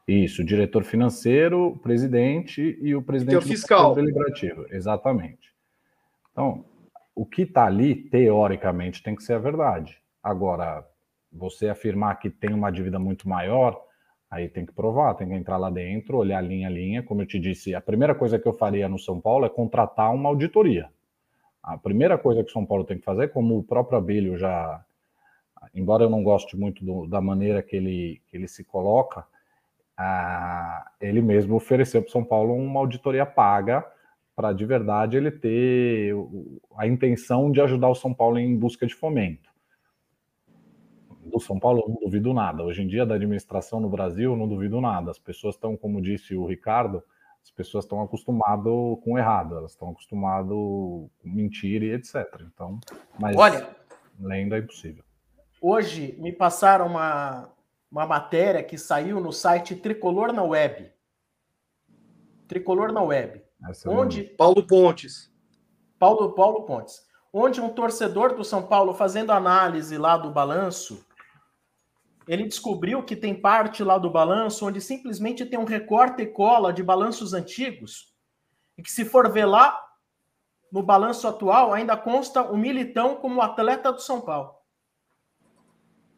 Isso, 0.07 0.43
diretor 0.43 0.84
financeiro, 0.84 1.67
o 1.67 1.77
presidente 1.77 2.77
e 2.82 2.95
o 2.95 3.01
presidente 3.01 3.45
fiscal. 3.45 3.93
deliberativo. 3.93 4.65
Exatamente. 4.71 5.53
Então, 6.32 6.65
o 7.13 7.25
que 7.25 7.43
está 7.43 7.65
ali, 7.65 7.93
teoricamente, 7.93 9.03
tem 9.03 9.15
que 9.15 9.21
ser 9.21 9.34
a 9.34 9.39
verdade. 9.39 10.01
Agora, 10.23 10.84
você 11.32 11.69
afirmar 11.69 12.17
que 12.17 12.27
tem 12.27 12.53
uma 12.53 12.71
dívida 12.71 12.97
muito 12.97 13.30
maior, 13.30 13.80
aí 14.32 14.49
tem 14.49 14.65
que 14.65 14.73
provar, 14.73 15.13
tem 15.13 15.27
que 15.27 15.36
entrar 15.36 15.57
lá 15.57 15.69
dentro, 15.69 16.17
olhar 16.17 16.41
linha 16.41 16.69
a 16.69 16.71
linha. 16.71 17.03
Como 17.03 17.21
eu 17.21 17.27
te 17.27 17.38
disse, 17.38 17.75
a 17.75 17.82
primeira 17.82 18.15
coisa 18.15 18.39
que 18.39 18.47
eu 18.47 18.53
faria 18.53 18.89
no 18.89 18.97
São 18.97 19.21
Paulo 19.21 19.45
é 19.45 19.49
contratar 19.49 20.11
uma 20.11 20.30
auditoria. 20.30 20.89
A 21.62 21.78
primeira 21.78 22.18
coisa 22.18 22.43
que 22.43 22.49
o 22.49 22.53
São 22.53 22.66
Paulo 22.66 22.84
tem 22.84 22.97
que 22.97 23.05
fazer, 23.05 23.30
como 23.30 23.57
o 23.57 23.64
próprio 23.64 23.97
Abílio 23.97 24.38
já, 24.38 24.84
embora 25.74 26.03
eu 26.03 26.10
não 26.10 26.24
goste 26.24 26.57
muito 26.57 26.84
do, 26.84 27.07
da 27.07 27.22
maneira 27.22 27.62
que 27.62 27.76
ele, 27.76 28.22
que 28.28 28.38
ele 28.38 28.47
se 28.47 28.64
coloca, 28.64 29.26
ele 31.01 31.22
mesmo 31.22 31.55
ofereceu 31.55 32.01
para 32.01 32.10
o 32.10 32.12
São 32.12 32.24
Paulo 32.24 32.53
uma 32.53 32.80
auditoria 32.80 33.26
paga 33.26 33.86
para 34.39 34.53
de 34.53 34.66
verdade 34.66 35.18
ele 35.18 35.32
ter 35.32 36.16
a 36.78 36.88
intenção 36.88 37.51
de 37.51 37.60
ajudar 37.60 37.89
o 37.89 37.95
São 37.95 38.14
Paulo 38.14 38.39
em 38.39 38.57
busca 38.57 38.88
de 38.88 38.95
fomento. 38.95 39.49
Do 41.26 41.41
São 41.41 41.60
Paulo 41.60 41.82
eu 41.82 41.89
não 41.89 41.99
duvido 41.99 42.34
nada. 42.34 42.64
Hoje 42.64 42.82
em 42.82 42.88
dia 42.88 43.05
da 43.05 43.16
administração 43.16 43.82
no 43.82 43.89
Brasil 43.89 44.32
eu 44.32 44.38
não 44.38 44.47
duvido 44.47 44.80
nada. 44.80 45.12
As 45.12 45.20
pessoas 45.20 45.55
estão, 45.55 45.76
como 45.76 46.01
disse 46.01 46.36
o 46.36 46.45
Ricardo, 46.45 47.03
as 47.44 47.52
pessoas 47.52 47.86
estão 47.86 48.02
acostumadas 48.02 48.64
com 49.04 49.14
o 49.14 49.18
errado, 49.18 49.58
elas 49.58 49.72
estão 49.72 49.90
acostumadas 49.90 50.50
com 50.50 51.10
mentira 51.24 51.86
e 51.86 51.92
etc. 51.92 52.26
Então, 52.54 52.80
mas 53.18 53.36
Olha, 53.36 53.68
lenda 54.20 54.58
é 54.58 54.60
impossível. 54.60 55.04
Hoje 55.62 56.16
me 56.20 56.32
passaram 56.32 56.88
uma, 56.88 57.50
uma 57.92 58.06
matéria 58.06 58.64
que 58.64 58.78
saiu 58.78 59.20
no 59.20 59.32
site 59.32 59.76
Tricolor 59.76 60.32
na 60.32 60.44
Web. 60.44 60.92
Tricolor 62.48 62.92
na 62.92 63.02
Web. 63.02 63.44
Essa 63.70 63.90
é 63.90 63.92
onde 63.92 64.24
Paulo 64.24 64.66
Pontes. 64.66 65.32
Paulo 65.98 66.34
Paulo 66.34 66.64
Pontes. 66.64 67.02
onde 67.32 67.60
um 67.60 67.70
torcedor 67.70 68.36
do 68.36 68.44
São 68.44 68.64
Paulo, 68.64 68.94
fazendo 68.94 69.32
análise 69.32 69.98
lá 69.98 70.18
do 70.18 70.32
balanço, 70.32 71.06
ele 72.30 72.45
descobriu 72.45 73.01
que 73.01 73.15
tem 73.15 73.34
parte 73.34 73.84
lá 73.84 73.97
do 73.97 74.07
balanço 74.07 74.67
onde 74.67 74.80
simplesmente 74.80 75.47
tem 75.47 75.57
um 75.57 75.63
recorte 75.63 76.21
e 76.21 76.27
cola 76.27 76.71
de 76.71 76.84
balanços 76.84 77.34
antigos, 77.34 78.13
e 78.77 78.84
que 78.84 78.91
se 78.91 79.03
for 79.03 79.32
ver 79.32 79.45
lá, 79.45 79.84
no 80.71 80.84
balanço 80.84 81.27
atual, 81.27 81.73
ainda 81.73 81.97
consta 81.97 82.43
o 82.43 82.55
Militão 82.55 83.15
como 83.15 83.41
atleta 83.41 83.91
do 83.91 83.99
São 83.99 84.21
Paulo. 84.21 84.51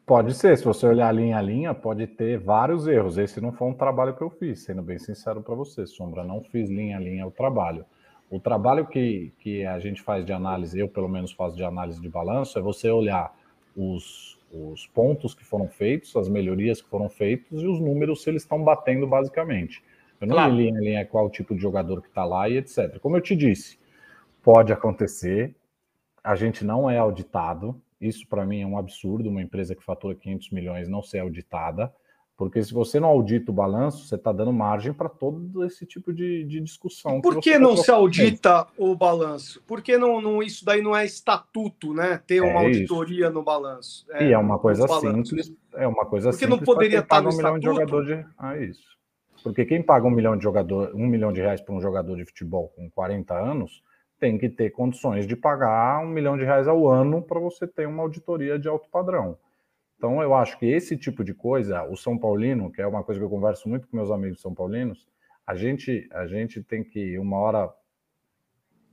Pode 0.05 0.33
ser, 0.33 0.57
se 0.57 0.65
você 0.65 0.85
olhar 0.85 1.15
linha 1.15 1.37
a 1.37 1.41
linha, 1.41 1.73
pode 1.73 2.05
ter 2.05 2.37
vários 2.37 2.87
erros. 2.87 3.17
Esse 3.17 3.39
não 3.39 3.53
foi 3.53 3.69
um 3.69 3.73
trabalho 3.73 4.13
que 4.13 4.21
eu 4.21 4.29
fiz, 4.29 4.65
sendo 4.65 4.81
bem 4.81 4.99
sincero 4.99 5.41
para 5.41 5.55
você, 5.55 5.87
Sombra. 5.87 6.25
Não 6.25 6.43
fiz 6.43 6.69
linha 6.69 6.97
a 6.97 6.99
linha 6.99 7.25
o 7.25 7.31
trabalho. 7.31 7.85
O 8.29 8.37
trabalho 8.37 8.85
que, 8.85 9.33
que 9.39 9.65
a 9.65 9.79
gente 9.79 10.01
faz 10.01 10.25
de 10.25 10.33
análise, 10.33 10.77
eu 10.77 10.89
pelo 10.89 11.07
menos 11.07 11.31
faço 11.31 11.55
de 11.55 11.63
análise 11.63 12.01
de 12.01 12.09
balanço, 12.09 12.59
é 12.59 12.61
você 12.61 12.91
olhar 12.91 13.33
os, 13.77 14.40
os 14.53 14.85
pontos 14.87 15.33
que 15.33 15.43
foram 15.43 15.67
feitos, 15.67 16.15
as 16.15 16.27
melhorias 16.27 16.81
que 16.81 16.89
foram 16.89 17.09
feitas 17.09 17.61
e 17.61 17.67
os 17.67 17.79
números 17.79 18.23
se 18.23 18.29
eles 18.29 18.43
estão 18.43 18.63
batendo 18.63 19.07
basicamente. 19.07 19.83
Eu 20.19 20.27
não 20.27 20.35
claro. 20.35 20.53
li 20.53 20.69
linha 20.71 21.05
qual 21.05 21.25
o 21.25 21.29
tipo 21.29 21.55
de 21.55 21.61
jogador 21.61 22.01
que 22.01 22.07
está 22.07 22.23
lá 22.23 22.47
e 22.47 22.57
etc. 22.57 22.99
Como 22.99 23.17
eu 23.17 23.21
te 23.21 23.35
disse, 23.35 23.79
pode 24.43 24.71
acontecer, 24.71 25.55
a 26.23 26.35
gente 26.35 26.63
não 26.63 26.89
é 26.89 26.97
auditado, 26.97 27.81
isso 27.99 28.27
para 28.27 28.45
mim 28.45 28.61
é 28.61 28.65
um 28.65 28.77
absurdo, 28.77 29.29
uma 29.29 29.41
empresa 29.41 29.75
que 29.75 29.83
fatura 29.83 30.15
500 30.15 30.51
milhões 30.51 30.87
não 30.87 31.01
ser 31.01 31.19
auditada, 31.19 31.93
porque 32.41 32.63
se 32.63 32.73
você 32.73 32.99
não 32.99 33.07
audita 33.07 33.51
o 33.51 33.53
balanço, 33.53 34.07
você 34.07 34.15
está 34.15 34.31
dando 34.31 34.51
margem 34.51 34.91
para 34.91 35.07
todo 35.07 35.63
esse 35.63 35.85
tipo 35.85 36.11
de, 36.11 36.43
de 36.43 36.59
discussão. 36.59 37.21
Por 37.21 37.35
que, 37.35 37.51
que 37.51 37.59
não 37.59 37.77
se 37.77 37.91
audita 37.91 38.65
o 38.75 38.95
balanço? 38.95 39.61
Por 39.67 39.79
que 39.79 39.95
não, 39.95 40.19
não, 40.19 40.41
isso 40.41 40.65
daí 40.65 40.81
não 40.81 40.95
é 40.95 41.05
estatuto, 41.05 41.93
né? 41.93 42.19
Ter 42.25 42.41
uma 42.41 42.63
é 42.63 42.65
auditoria 42.65 43.29
no 43.29 43.43
balanço. 43.43 44.07
É, 44.09 44.29
e 44.29 44.33
é 44.33 44.37
uma 44.39 44.57
coisa 44.57 44.87
simples. 44.87 45.53
É 45.75 45.85
uma 45.85 46.03
coisa 46.03 46.31
Porque 46.31 46.45
simples. 46.45 46.57
Porque 46.57 46.71
não 46.71 46.75
poderia 46.75 46.99
estar 47.01 47.21
no 47.21 47.29
um 47.29 47.37
milhão 47.37 47.59
de 47.59 47.65
jogador 47.65 48.05
de. 48.05 48.25
Ah, 48.35 48.57
isso. 48.57 48.97
Porque 49.43 49.63
quem 49.63 49.83
paga 49.83 50.07
um 50.07 50.11
milhão 50.11 50.35
de 50.35 50.41
jogador, 50.41 50.95
um 50.95 51.05
milhão 51.05 51.31
de 51.31 51.41
reais 51.41 51.61
para 51.61 51.75
um 51.75 51.79
jogador 51.79 52.15
de 52.15 52.25
futebol 52.25 52.69
com 52.75 52.89
40 52.89 53.35
anos, 53.35 53.83
tem 54.19 54.39
que 54.39 54.49
ter 54.49 54.71
condições 54.71 55.27
de 55.27 55.35
pagar 55.35 56.03
um 56.03 56.07
milhão 56.07 56.35
de 56.35 56.43
reais 56.43 56.67
ao 56.67 56.87
ano 56.87 57.21
para 57.21 57.39
você 57.39 57.67
ter 57.67 57.87
uma 57.87 58.01
auditoria 58.01 58.57
de 58.57 58.67
alto 58.67 58.89
padrão. 58.89 59.37
Então, 60.01 60.19
eu 60.19 60.33
acho 60.33 60.57
que 60.57 60.65
esse 60.65 60.97
tipo 60.97 61.23
de 61.23 61.31
coisa, 61.31 61.83
o 61.83 61.95
São 61.95 62.17
Paulino, 62.17 62.71
que 62.71 62.81
é 62.81 62.87
uma 62.87 63.03
coisa 63.03 63.21
que 63.21 63.23
eu 63.23 63.29
converso 63.29 63.69
muito 63.69 63.87
com 63.87 63.95
meus 63.95 64.09
amigos 64.09 64.41
são 64.41 64.51
paulinos, 64.51 65.07
a 65.45 65.53
gente, 65.53 66.09
a 66.11 66.25
gente 66.25 66.63
tem 66.63 66.83
que, 66.83 67.19
uma 67.19 67.37
hora, 67.37 67.69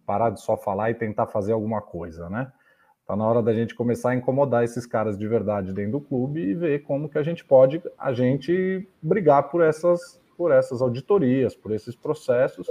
parar 0.05 0.29
de 0.29 0.43
só 0.43 0.55
falar 0.55 0.91
e 0.91 0.95
tentar 0.95 1.27
fazer 1.27 1.53
alguma 1.53 1.81
coisa, 1.81 2.29
né? 2.29 2.53
Está 3.01 3.17
na 3.17 3.27
hora 3.27 3.43
da 3.43 3.55
gente 3.55 3.75
começar 3.75 4.11
a 4.11 4.17
incomodar 4.17 4.65
esses 4.65 4.85
caras 4.85 5.17
de 5.17 5.27
verdade 5.27 5.73
dentro 5.73 5.93
do 5.93 6.01
clube 6.03 6.43
e 6.43 6.55
ver 6.55 6.83
como 6.83 7.09
que 7.09 7.17
a 7.17 7.23
gente 7.23 7.43
pode, 7.43 7.83
a 7.97 8.13
gente 8.13 8.87
brigar 9.01 9.45
por 9.45 9.63
essas, 9.63 10.21
por 10.37 10.53
essas 10.53 10.83
auditorias, 10.83 11.57
por 11.57 11.73
esses 11.73 11.97
processos, 11.97 12.71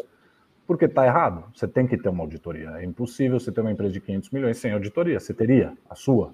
porque 0.68 0.86
está 0.86 1.08
errado. 1.08 1.44
Você 1.56 1.68
tem 1.68 1.88
que 1.88 1.98
ter 1.98 2.10
uma 2.10 2.24
auditoria. 2.24 2.70
É 2.78 2.86
impossível 2.86 3.40
você 3.40 3.52
ter 3.52 3.62
uma 3.62 3.72
empresa 3.72 3.94
de 3.94 4.00
500 4.00 4.30
milhões 4.30 4.60
sem 4.60 4.74
auditoria. 4.74 5.20
Você 5.20 5.34
teria 5.34 5.76
a 5.90 5.96
sua, 5.96 6.34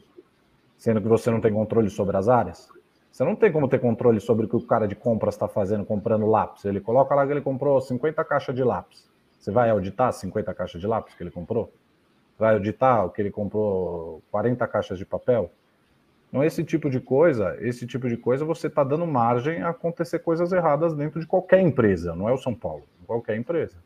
sendo 0.83 1.01
que 1.01 1.07
você 1.07 1.31
não 1.31 1.39
tem 1.39 1.53
controle 1.53 1.89
sobre 1.89 2.17
as 2.17 2.27
áreas. 2.27 2.67
Você 3.09 3.23
não 3.23 3.37
tem 3.37 3.49
como 3.49 3.69
ter 3.69 3.79
controle 3.79 4.19
sobre 4.19 4.45
o 4.45 4.49
que 4.49 4.55
o 4.57 4.61
cara 4.67 4.85
de 4.85 4.95
compras 4.95 5.33
está 5.33 5.47
fazendo 5.47 5.85
comprando 5.85 6.25
lápis. 6.25 6.65
Ele 6.65 6.81
coloca 6.81 7.15
lá 7.15 7.25
que 7.25 7.31
ele 7.31 7.39
comprou 7.39 7.79
50 7.79 8.21
caixas 8.25 8.53
de 8.53 8.65
lápis. 8.65 9.09
Você 9.39 9.49
vai 9.49 9.69
auditar 9.69 10.11
50 10.11 10.53
caixas 10.53 10.81
de 10.81 10.85
lápis 10.85 11.15
que 11.15 11.23
ele 11.23 11.31
comprou? 11.31 11.71
Vai 12.37 12.55
auditar 12.55 13.05
o 13.05 13.09
que 13.11 13.21
ele 13.21 13.31
comprou 13.31 14.21
40 14.29 14.67
caixas 14.67 14.97
de 14.97 15.05
papel? 15.05 15.49
Então, 16.27 16.43
esse 16.43 16.65
tipo 16.65 16.89
de 16.89 16.99
coisa, 16.99 17.55
esse 17.61 17.87
tipo 17.87 18.09
de 18.09 18.17
coisa, 18.17 18.43
você 18.43 18.67
está 18.67 18.83
dando 18.83 19.07
margem 19.07 19.61
a 19.61 19.69
acontecer 19.69 20.19
coisas 20.19 20.51
erradas 20.51 20.93
dentro 20.93 21.17
de 21.17 21.25
qualquer 21.25 21.61
empresa, 21.61 22.13
não 22.13 22.27
é 22.27 22.33
o 22.33 22.37
São 22.37 22.53
Paulo, 22.53 22.83
qualquer 23.07 23.37
empresa. 23.37 23.77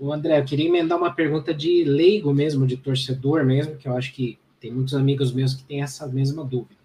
O 0.00 0.12
André, 0.12 0.40
eu 0.40 0.44
queria 0.44 0.66
emendar 0.66 0.98
uma 0.98 1.14
pergunta 1.14 1.54
de 1.54 1.84
leigo 1.84 2.34
mesmo, 2.34 2.66
de 2.66 2.76
torcedor 2.76 3.44
mesmo, 3.44 3.76
que 3.76 3.86
eu 3.86 3.96
acho 3.96 4.12
que 4.12 4.36
tem 4.60 4.72
muitos 4.72 4.94
amigos 4.94 5.32
meus 5.32 5.54
que 5.54 5.64
têm 5.64 5.82
essa 5.82 6.06
mesma 6.06 6.44
dúvida. 6.44 6.80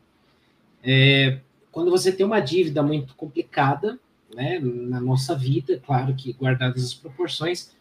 É, 0.84 1.40
quando 1.72 1.92
você 1.92 2.12
tem 2.12 2.26
uma 2.26 2.40
dívida 2.40 2.82
muito 2.82 3.16
complicada, 3.16 4.00
né, 4.34 4.60
na 4.60 5.00
nossa 5.00 5.36
vida, 5.36 5.82
claro 5.86 6.14
que 6.16 6.34
guardadas 6.34 6.84
as 6.84 6.94
proporções, 6.94 7.72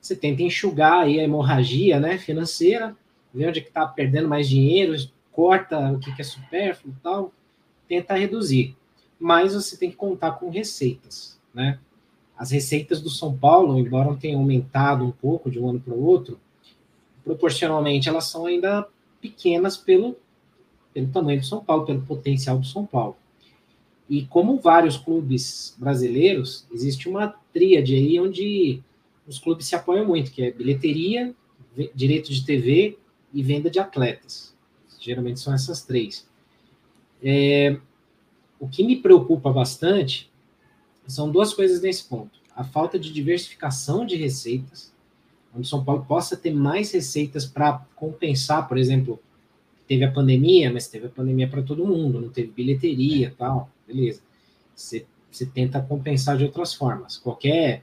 você 0.00 0.14
tenta 0.14 0.42
enxugar 0.42 1.04
aí 1.04 1.20
a 1.20 1.24
hemorragia, 1.24 1.98
né, 1.98 2.18
financeira, 2.18 2.96
ver 3.32 3.48
onde 3.48 3.60
é 3.60 3.62
que 3.62 3.68
está 3.68 3.86
perdendo 3.86 4.28
mais 4.28 4.48
dinheiro, 4.48 4.94
corta 5.32 5.92
o 5.92 5.98
que, 5.98 6.14
que 6.14 6.20
é 6.20 6.24
supérfluo 6.24 6.94
tal, 7.02 7.32
tenta 7.88 8.14
reduzir. 8.14 8.76
Mas 9.18 9.54
você 9.54 9.76
tem 9.76 9.90
que 9.90 9.96
contar 9.96 10.32
com 10.32 10.50
receitas, 10.50 11.38
né? 11.52 11.78
as 12.36 12.50
receitas 12.50 13.00
do 13.00 13.08
São 13.08 13.36
Paulo, 13.36 13.78
embora 13.78 14.14
tenham 14.16 14.40
aumentado 14.40 15.04
um 15.04 15.12
pouco 15.12 15.50
de 15.50 15.58
um 15.58 15.68
ano 15.68 15.80
para 15.80 15.94
o 15.94 16.04
outro, 16.04 16.38
proporcionalmente 17.22 18.08
elas 18.08 18.24
são 18.24 18.46
ainda 18.46 18.86
pequenas 19.24 19.74
pelo, 19.74 20.18
pelo 20.92 21.08
tamanho 21.08 21.40
do 21.40 21.46
São 21.46 21.64
Paulo, 21.64 21.86
pelo 21.86 22.02
potencial 22.02 22.58
do 22.58 22.66
São 22.66 22.84
Paulo. 22.84 23.16
E 24.08 24.26
como 24.26 24.60
vários 24.60 24.98
clubes 24.98 25.74
brasileiros, 25.78 26.66
existe 26.70 27.08
uma 27.08 27.28
tríade 27.54 27.94
aí 27.94 28.20
onde 28.20 28.82
os 29.26 29.38
clubes 29.38 29.66
se 29.66 29.74
apoiam 29.74 30.04
muito, 30.04 30.30
que 30.30 30.42
é 30.42 30.52
bilheteria, 30.52 31.34
direito 31.94 32.30
de 32.30 32.44
TV 32.44 32.98
e 33.32 33.42
venda 33.42 33.70
de 33.70 33.78
atletas. 33.78 34.54
Geralmente 35.00 35.40
são 35.40 35.54
essas 35.54 35.82
três. 35.82 36.28
É, 37.22 37.78
o 38.60 38.68
que 38.68 38.84
me 38.84 38.96
preocupa 38.96 39.50
bastante 39.50 40.30
são 41.06 41.30
duas 41.30 41.54
coisas 41.54 41.80
nesse 41.80 42.04
ponto. 42.04 42.38
A 42.54 42.62
falta 42.62 42.98
de 42.98 43.10
diversificação 43.10 44.04
de 44.04 44.16
receitas, 44.16 44.93
onde 45.56 45.68
São 45.68 45.84
Paulo 45.84 46.04
possa 46.06 46.36
ter 46.36 46.52
mais 46.52 46.92
receitas 46.92 47.46
para 47.46 47.84
compensar, 47.94 48.66
por 48.68 48.76
exemplo, 48.76 49.20
teve 49.86 50.04
a 50.04 50.10
pandemia, 50.10 50.72
mas 50.72 50.88
teve 50.88 51.06
a 51.06 51.10
pandemia 51.10 51.48
para 51.48 51.62
todo 51.62 51.86
mundo, 51.86 52.20
não 52.20 52.28
teve 52.28 52.50
bilheteria 52.50 53.34
tal, 53.36 53.70
beleza. 53.86 54.20
Você, 54.74 55.06
você 55.30 55.46
tenta 55.46 55.80
compensar 55.80 56.36
de 56.36 56.44
outras 56.44 56.74
formas. 56.74 57.16
Qualquer 57.16 57.82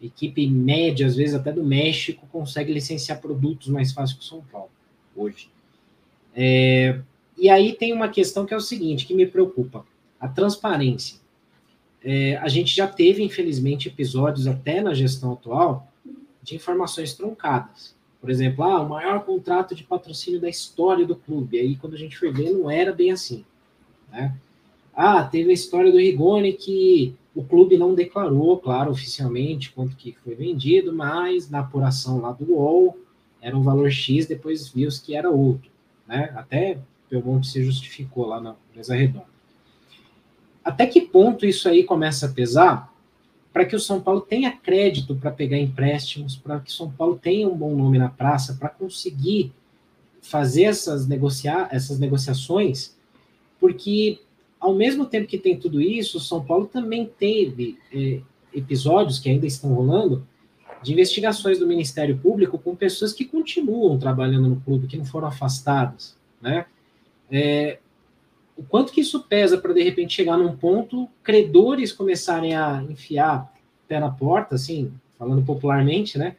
equipe 0.00 0.46
média, 0.48 1.06
às 1.06 1.16
vezes 1.16 1.34
até 1.34 1.52
do 1.52 1.64
México, 1.64 2.26
consegue 2.30 2.72
licenciar 2.72 3.20
produtos 3.20 3.68
mais 3.68 3.92
fácil 3.92 4.16
que 4.16 4.22
o 4.22 4.26
São 4.26 4.42
Paulo, 4.42 4.70
hoje. 5.14 5.50
É, 6.34 7.00
e 7.36 7.48
aí 7.48 7.72
tem 7.74 7.92
uma 7.92 8.08
questão 8.08 8.46
que 8.46 8.54
é 8.54 8.56
o 8.56 8.60
seguinte, 8.60 9.06
que 9.06 9.14
me 9.14 9.26
preocupa, 9.26 9.84
a 10.18 10.28
transparência. 10.28 11.18
É, 12.02 12.36
a 12.36 12.48
gente 12.48 12.74
já 12.74 12.86
teve, 12.86 13.22
infelizmente, 13.22 13.88
episódios 13.88 14.46
até 14.46 14.82
na 14.82 14.94
gestão 14.94 15.32
atual 15.32 15.90
de 16.44 16.54
informações 16.54 17.14
truncadas. 17.14 17.96
Por 18.20 18.30
exemplo, 18.30 18.64
ah, 18.64 18.80
o 18.80 18.88
maior 18.88 19.24
contrato 19.24 19.74
de 19.74 19.82
patrocínio 19.82 20.40
da 20.40 20.48
história 20.48 21.04
do 21.04 21.16
clube. 21.16 21.58
Aí, 21.58 21.76
quando 21.76 21.94
a 21.94 21.98
gente 21.98 22.16
foi 22.16 22.30
ver, 22.30 22.50
não 22.50 22.70
era 22.70 22.92
bem 22.92 23.10
assim. 23.10 23.44
Né? 24.12 24.34
Ah, 24.94 25.24
teve 25.24 25.50
a 25.50 25.54
história 25.54 25.90
do 25.90 25.98
Rigoni 25.98 26.52
que 26.52 27.14
o 27.34 27.42
clube 27.42 27.76
não 27.76 27.94
declarou, 27.94 28.58
claro, 28.58 28.92
oficialmente, 28.92 29.72
quanto 29.72 29.96
que 29.96 30.16
foi 30.22 30.34
vendido, 30.34 30.92
mas 30.92 31.50
na 31.50 31.60
apuração 31.60 32.20
lá 32.20 32.32
do 32.32 32.52
UOL 32.52 32.96
era 33.42 33.56
um 33.56 33.62
valor 33.62 33.90
X, 33.90 34.26
depois 34.26 34.68
viu-se 34.68 35.02
que 35.02 35.16
era 35.16 35.30
outro. 35.30 35.70
Né? 36.06 36.32
Até 36.36 36.78
Belmonte 37.10 37.48
se 37.48 37.62
justificou 37.64 38.26
lá 38.26 38.40
na 38.40 38.54
mesa 38.74 38.94
redonda. 38.94 39.26
Até 40.64 40.86
que 40.86 41.00
ponto 41.00 41.44
isso 41.44 41.68
aí 41.68 41.84
começa 41.84 42.26
a 42.26 42.32
pesar 42.32 42.93
para 43.54 43.64
que 43.64 43.76
o 43.76 43.78
São 43.78 44.00
Paulo 44.00 44.20
tenha 44.20 44.50
crédito 44.50 45.14
para 45.14 45.30
pegar 45.30 45.56
empréstimos, 45.56 46.34
para 46.34 46.58
que 46.58 46.70
o 46.70 46.74
São 46.74 46.90
Paulo 46.90 47.16
tenha 47.16 47.48
um 47.48 47.56
bom 47.56 47.72
nome 47.72 47.98
na 47.98 48.08
praça, 48.08 48.56
para 48.58 48.68
conseguir 48.68 49.52
fazer 50.20 50.64
essas, 50.64 51.06
negociar, 51.06 51.68
essas 51.70 52.00
negociações, 52.00 52.96
porque 53.60 54.18
ao 54.58 54.74
mesmo 54.74 55.06
tempo 55.06 55.28
que 55.28 55.38
tem 55.38 55.56
tudo 55.56 55.80
isso, 55.80 56.18
o 56.18 56.20
São 56.20 56.44
Paulo 56.44 56.66
também 56.66 57.06
teve 57.06 57.78
é, 57.92 58.20
episódios 58.52 59.20
que 59.20 59.28
ainda 59.28 59.46
estão 59.46 59.72
rolando 59.72 60.26
de 60.82 60.92
investigações 60.92 61.56
do 61.56 61.66
Ministério 61.66 62.18
Público 62.18 62.58
com 62.58 62.74
pessoas 62.74 63.12
que 63.12 63.24
continuam 63.24 63.98
trabalhando 64.00 64.48
no 64.48 64.60
clube, 64.62 64.88
que 64.88 64.96
não 64.96 65.04
foram 65.04 65.28
afastadas, 65.28 66.16
né? 66.42 66.66
É, 67.30 67.78
o 68.56 68.62
quanto 68.62 68.92
que 68.92 69.00
isso 69.00 69.24
pesa 69.24 69.58
para 69.58 69.72
de 69.72 69.82
repente 69.82 70.14
chegar 70.14 70.36
num 70.36 70.56
ponto 70.56 71.08
credores 71.22 71.92
começarem 71.92 72.54
a 72.54 72.82
enfiar 72.88 73.52
pé 73.88 73.98
na 74.00 74.10
porta, 74.10 74.54
assim, 74.54 74.92
falando 75.18 75.44
popularmente, 75.44 76.18
né? 76.18 76.36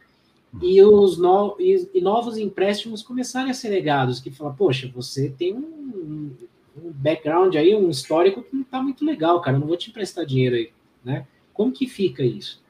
E 0.62 0.82
os 0.82 1.18
no, 1.18 1.58
e, 1.60 1.90
e 1.94 2.02
novos 2.02 2.38
empréstimos 2.38 3.04
começarem 3.04 3.52
a 3.52 3.54
ser 3.54 3.70
negados, 3.70 4.20
que 4.22 4.32
fala, 4.32 4.54
poxa, 4.54 4.90
você 4.94 5.30
tem 5.30 5.54
um, 5.54 6.32
um 6.78 6.92
background 6.94 7.56
aí, 7.56 7.76
um 7.76 7.90
histórico 7.90 8.42
que 8.42 8.56
não 8.56 8.64
está 8.64 8.82
muito 8.82 9.04
legal, 9.04 9.42
cara, 9.42 9.60
não 9.60 9.68
vou 9.68 9.76
te 9.76 9.90
emprestar 9.90 10.26
dinheiro 10.26 10.56
aí, 10.56 10.70
né? 11.04 11.28
Como 11.54 11.72
que 11.72 11.88
fica 11.88 12.24
isso? 12.24 12.64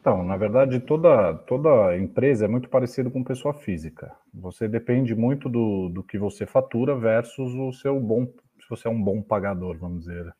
Então, 0.00 0.22
na 0.24 0.36
verdade, 0.36 0.80
toda, 0.80 1.34
toda 1.34 1.96
empresa 1.98 2.44
é 2.44 2.48
muito 2.48 2.68
parecida 2.68 3.10
com 3.10 3.22
pessoa 3.24 3.52
física. 3.52 4.14
Você 4.32 4.68
depende 4.68 5.14
muito 5.14 5.48
do, 5.48 5.88
do 5.88 6.02
que 6.02 6.16
você 6.16 6.46
fatura 6.46 6.96
versus 6.96 7.52
o 7.54 7.72
seu 7.72 7.98
bom, 8.00 8.26
se 8.68 8.76
você 8.76 8.86
é 8.86 8.90
um 8.90 9.02
bom 9.02 9.22
pagador, 9.22 9.78
vamos 9.78 10.00
dizer, 10.00 10.30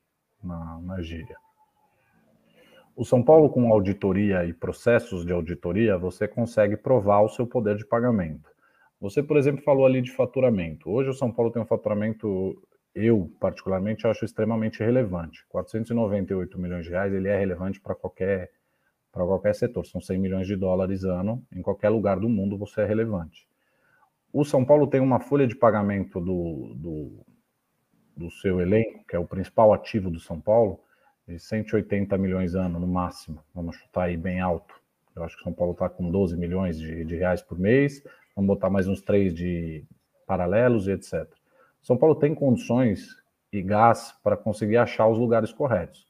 na, 0.45 0.79
na 0.83 1.01
gíria. 1.01 1.37
O 2.95 3.03
São 3.03 3.23
Paulo, 3.23 3.49
com 3.49 3.73
auditoria 3.73 4.45
e 4.45 4.53
processos 4.53 5.25
de 5.25 5.33
auditoria, 5.33 5.97
você 5.97 6.29
consegue 6.29 6.77
provar 6.77 7.23
o 7.23 7.29
seu 7.31 7.47
poder 7.47 7.77
de 7.77 7.87
pagamento. 7.87 8.51
Você, 9.01 9.23
por 9.23 9.39
exemplo, 9.39 9.63
falou 9.63 9.87
ali 9.87 10.03
de 10.03 10.11
faturamento. 10.11 10.91
Hoje 10.91 11.09
o 11.09 11.15
São 11.15 11.33
Paulo 11.33 11.51
tem 11.51 11.63
um 11.63 11.67
faturamento, 11.67 12.61
eu 12.95 13.33
particularmente 13.41 14.07
acho 14.07 14.27
extremamente 14.27 14.81
relevante. 14.81 15.47
498 15.49 16.59
milhões 16.59 16.85
de 16.85 16.91
reais, 16.91 17.15
ele 17.15 17.29
é 17.29 17.39
relevante 17.39 17.81
para 17.81 17.95
qualquer 17.95 18.51
para 19.11 19.25
qualquer 19.25 19.55
setor. 19.55 19.87
São 19.87 20.03
100 20.03 20.19
milhões 20.19 20.47
de 20.47 20.55
dólares 20.55 21.03
ano, 21.03 21.43
em 21.51 21.63
qualquer 21.63 21.89
lugar 21.89 22.21
do 22.21 22.29
mundo 22.29 22.59
você 22.59 22.83
é 22.83 22.85
relevante. 22.85 23.49
O 24.31 24.45
São 24.45 24.65
Paulo 24.67 24.87
tem 24.87 25.01
uma 25.01 25.19
folha 25.19 25.47
de 25.47 25.57
pagamento 25.57 26.21
do, 26.21 26.75
do, 26.77 27.27
do 28.19 28.31
seu 28.31 28.61
elenco, 28.61 29.05
que 29.07 29.15
é 29.15 29.19
o 29.19 29.27
principal 29.27 29.73
ativo 29.73 30.11
do 30.11 30.19
São 30.19 30.41
Paulo, 30.41 30.81
de 31.27 31.39
180 31.39 32.19
milhões 32.19 32.55
ano 32.55 32.81
no 32.81 32.87
máximo. 32.87 33.43
Vamos 33.55 33.77
chutar 33.77 34.05
aí 34.05 34.17
bem 34.17 34.41
alto. 34.41 34.75
Eu 35.15 35.23
acho 35.23 35.37
que 35.37 35.43
o 35.43 35.45
São 35.45 35.53
Paulo 35.53 35.73
está 35.73 35.89
com 35.89 36.11
12 36.11 36.37
milhões 36.37 36.79
de, 36.79 37.05
de, 37.05 37.17
reais 37.17 37.41
por 37.41 37.59
mês. 37.59 38.03
Vamos 38.35 38.49
botar 38.49 38.69
mais 38.71 38.89
uns 38.89 39.01
três 39.01 39.33
de 39.33 39.85
paralelos 40.27 40.89
e 40.89 40.93
etc. 40.93 41.29
São 41.81 41.97
Paulo 41.97 42.15
tem 42.15 42.35
condições 42.35 43.17
e 43.53 43.63
gás 43.63 44.15
para 44.23 44.37
conseguir 44.37 44.79
achar 44.79 45.07
os 45.07 45.19
lugares 45.19 45.53
corretos. 45.53 46.07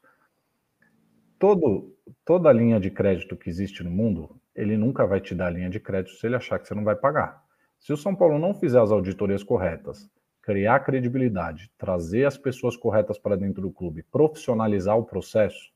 Todo, 1.38 1.94
toda 2.24 2.52
linha 2.52 2.80
de 2.80 2.90
crédito 2.90 3.36
que 3.36 3.48
existe 3.48 3.84
no 3.84 3.90
mundo, 3.90 4.40
ele 4.54 4.76
nunca 4.76 5.06
vai 5.06 5.20
te 5.20 5.34
dar 5.34 5.50
linha 5.50 5.70
de 5.70 5.78
crédito 5.78 6.16
se 6.16 6.26
ele 6.26 6.36
achar 6.36 6.58
que 6.58 6.66
você 6.66 6.74
não 6.74 6.84
vai 6.84 6.96
pagar. 6.96 7.44
Se 7.78 7.92
o 7.92 7.96
São 7.96 8.14
Paulo 8.14 8.38
não 8.38 8.54
fizer 8.54 8.80
as 8.80 8.90
auditorias 8.90 9.44
corretas, 9.44 10.10
criar 10.48 10.80
credibilidade, 10.80 11.70
trazer 11.76 12.24
as 12.24 12.38
pessoas 12.38 12.74
corretas 12.74 13.18
para 13.18 13.36
dentro 13.36 13.60
do 13.60 13.70
clube, 13.70 14.02
profissionalizar 14.10 14.96
o 14.96 15.04
processo, 15.04 15.70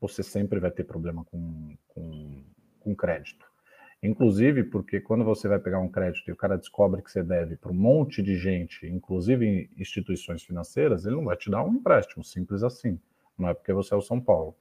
você 0.00 0.22
sempre 0.22 0.60
vai 0.60 0.70
ter 0.70 0.84
problema 0.84 1.24
com, 1.24 1.76
com, 1.88 2.44
com 2.78 2.94
crédito. 2.94 3.44
Inclusive, 4.00 4.62
porque 4.62 5.00
quando 5.00 5.24
você 5.24 5.48
vai 5.48 5.58
pegar 5.58 5.80
um 5.80 5.88
crédito 5.88 6.28
e 6.28 6.32
o 6.32 6.36
cara 6.36 6.56
descobre 6.56 7.02
que 7.02 7.10
você 7.10 7.24
deve 7.24 7.56
para 7.56 7.72
um 7.72 7.74
monte 7.74 8.22
de 8.22 8.36
gente, 8.36 8.86
inclusive 8.86 9.68
instituições 9.76 10.44
financeiras, 10.44 11.04
ele 11.04 11.16
não 11.16 11.24
vai 11.24 11.36
te 11.36 11.50
dar 11.50 11.64
um 11.64 11.72
empréstimo, 11.74 12.22
simples 12.22 12.62
assim. 12.62 13.00
Não 13.36 13.48
é 13.48 13.54
porque 13.54 13.72
você 13.72 13.94
é 13.94 13.96
o 13.96 14.00
São 14.00 14.20
Paulo. 14.20 14.54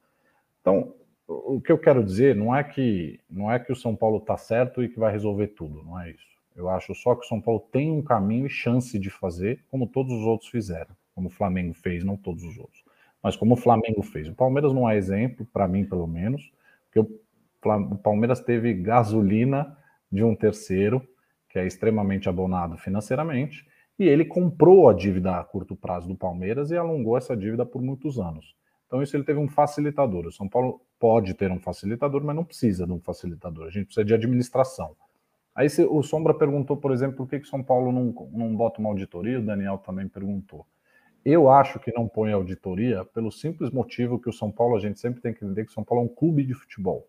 Então, 0.62 0.96
o 1.28 1.62
que 1.62 1.72
eu 1.72 1.78
quero 1.78 2.04
dizer 2.04 2.36
não 2.36 2.56
é 2.56 2.64
que 2.64 3.20
não 3.30 3.52
é 3.52 3.60
que 3.60 3.72
o 3.72 3.76
São 3.76 3.96
Paulo 3.96 4.18
está 4.18 4.36
certo 4.36 4.84
e 4.84 4.90
que 4.90 4.98
vai 4.98 5.12
resolver 5.12 5.50
tudo, 5.50 5.84
não 5.84 6.00
é 6.02 6.10
isso. 6.10 6.33
Eu 6.56 6.70
acho 6.70 6.94
só 6.94 7.16
que 7.16 7.26
o 7.26 7.28
São 7.28 7.42
Paulo 7.42 7.60
tem 7.72 7.92
um 7.92 8.02
caminho 8.02 8.46
e 8.46 8.50
chance 8.50 8.98
de 9.00 9.10
fazer, 9.10 9.64
como 9.70 9.88
todos 9.88 10.14
os 10.14 10.26
outros 10.26 10.50
fizeram, 10.50 10.96
como 11.16 11.28
o 11.28 11.32
Flamengo 11.32 11.74
fez, 11.74 12.04
não 12.04 12.16
todos 12.16 12.44
os 12.44 12.58
outros, 12.58 12.84
mas 13.22 13.36
como 13.36 13.54
o 13.54 13.58
Flamengo 13.58 14.02
fez. 14.04 14.28
O 14.28 14.36
Palmeiras 14.36 14.74
não 14.74 14.90
é 14.90 14.96
exemplo, 14.96 15.46
para 15.52 15.68
mim 15.68 15.86
pelo 15.86 16.08
menos, 16.08 16.52
porque 16.86 17.00
o 17.00 17.98
Palmeiras 17.98 18.40
teve 18.40 18.74
gasolina 18.74 19.78
de 20.12 20.24
um 20.24 20.36
terceiro, 20.36 21.02
que 21.50 21.58
é 21.58 21.66
extremamente 21.66 22.30
abonado 22.30 22.78
financeiramente, 22.78 23.66
e 23.98 24.06
ele 24.06 24.26
comprou 24.26 24.90
a 24.90 24.94
dívida 24.94 25.38
a 25.38 25.44
curto 25.44 25.76
prazo 25.76 26.08
do 26.08 26.16
Palmeiras 26.16 26.72
e 26.72 26.78
alongou 26.78 27.18
essa 27.18 27.36
dívida 27.38 27.66
por 27.66 27.82
muitos 27.82 28.20
anos. 28.20 28.56
Então, 28.88 29.02
isso 29.02 29.16
ele 29.16 29.24
teve 29.24 29.40
um 29.40 29.48
facilitador. 29.48 30.28
O 30.28 30.32
São 30.32 30.48
Paulo 30.48 30.82
pode 31.00 31.34
ter 31.34 31.52
um 31.52 31.60
facilitador, 31.60 32.24
mas 32.24 32.36
não 32.36 32.44
precisa 32.44 32.86
de 32.86 32.92
um 32.92 33.00
facilitador. 33.00 33.66
A 33.66 33.70
gente 33.70 33.86
precisa 33.86 34.06
de 34.06 34.14
administração. 34.14 34.96
Aí 35.56 35.68
o 35.90 36.02
Sombra 36.02 36.34
perguntou, 36.34 36.76
por 36.76 36.92
exemplo, 36.92 37.18
por 37.18 37.30
que, 37.30 37.40
que 37.40 37.48
São 37.48 37.64
Paulo 37.64 37.92
não, 37.92 38.06
não 38.32 38.56
bota 38.56 38.80
uma 38.80 38.90
auditoria, 38.90 39.40
o 39.40 39.46
Daniel 39.46 39.78
também 39.78 40.08
perguntou. 40.08 40.66
Eu 41.24 41.50
acho 41.50 41.80
que 41.80 41.94
não 41.94 42.08
põe 42.08 42.34
auditoria 42.34 43.06
pelo 43.06 43.32
simples 43.32 43.70
motivo 43.70 44.20
que 44.20 44.30
o 44.30 44.34
São 44.34 44.52
Paulo, 44.52 44.76
a 44.76 44.80
gente 44.80 45.00
sempre 45.00 45.22
tem 45.22 45.34
que 45.34 45.46
entender 45.46 45.64
que 45.66 45.72
o 45.72 45.74
São 45.74 45.84
Paulo 45.84 46.04
é 46.04 46.06
um 46.06 46.14
clube 46.14 46.44
de 46.44 46.54
futebol. 46.54 47.08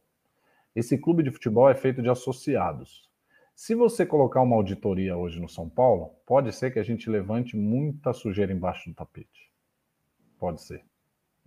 Esse 0.77 0.99
clube 0.99 1.23
de 1.23 1.31
futebol 1.31 1.69
é 1.69 1.75
feito 1.75 2.03
de 2.03 2.09
associados. 2.09 3.09
Se 3.55 3.75
você 3.75 4.05
colocar 4.05 4.43
uma 4.43 4.57
auditoria 4.57 5.17
hoje 5.17 5.41
no 5.41 5.49
São 5.49 5.69
Paulo, 5.69 6.11
pode 6.27 6.53
ser 6.53 6.73
que 6.73 6.79
a 6.79 6.83
gente 6.83 7.09
levante 7.09 7.57
muita 7.57 8.13
sujeira 8.13 8.53
embaixo 8.53 8.91
do 8.91 8.95
tapete. 8.95 9.51
Pode 10.39 10.61
ser. 10.61 10.85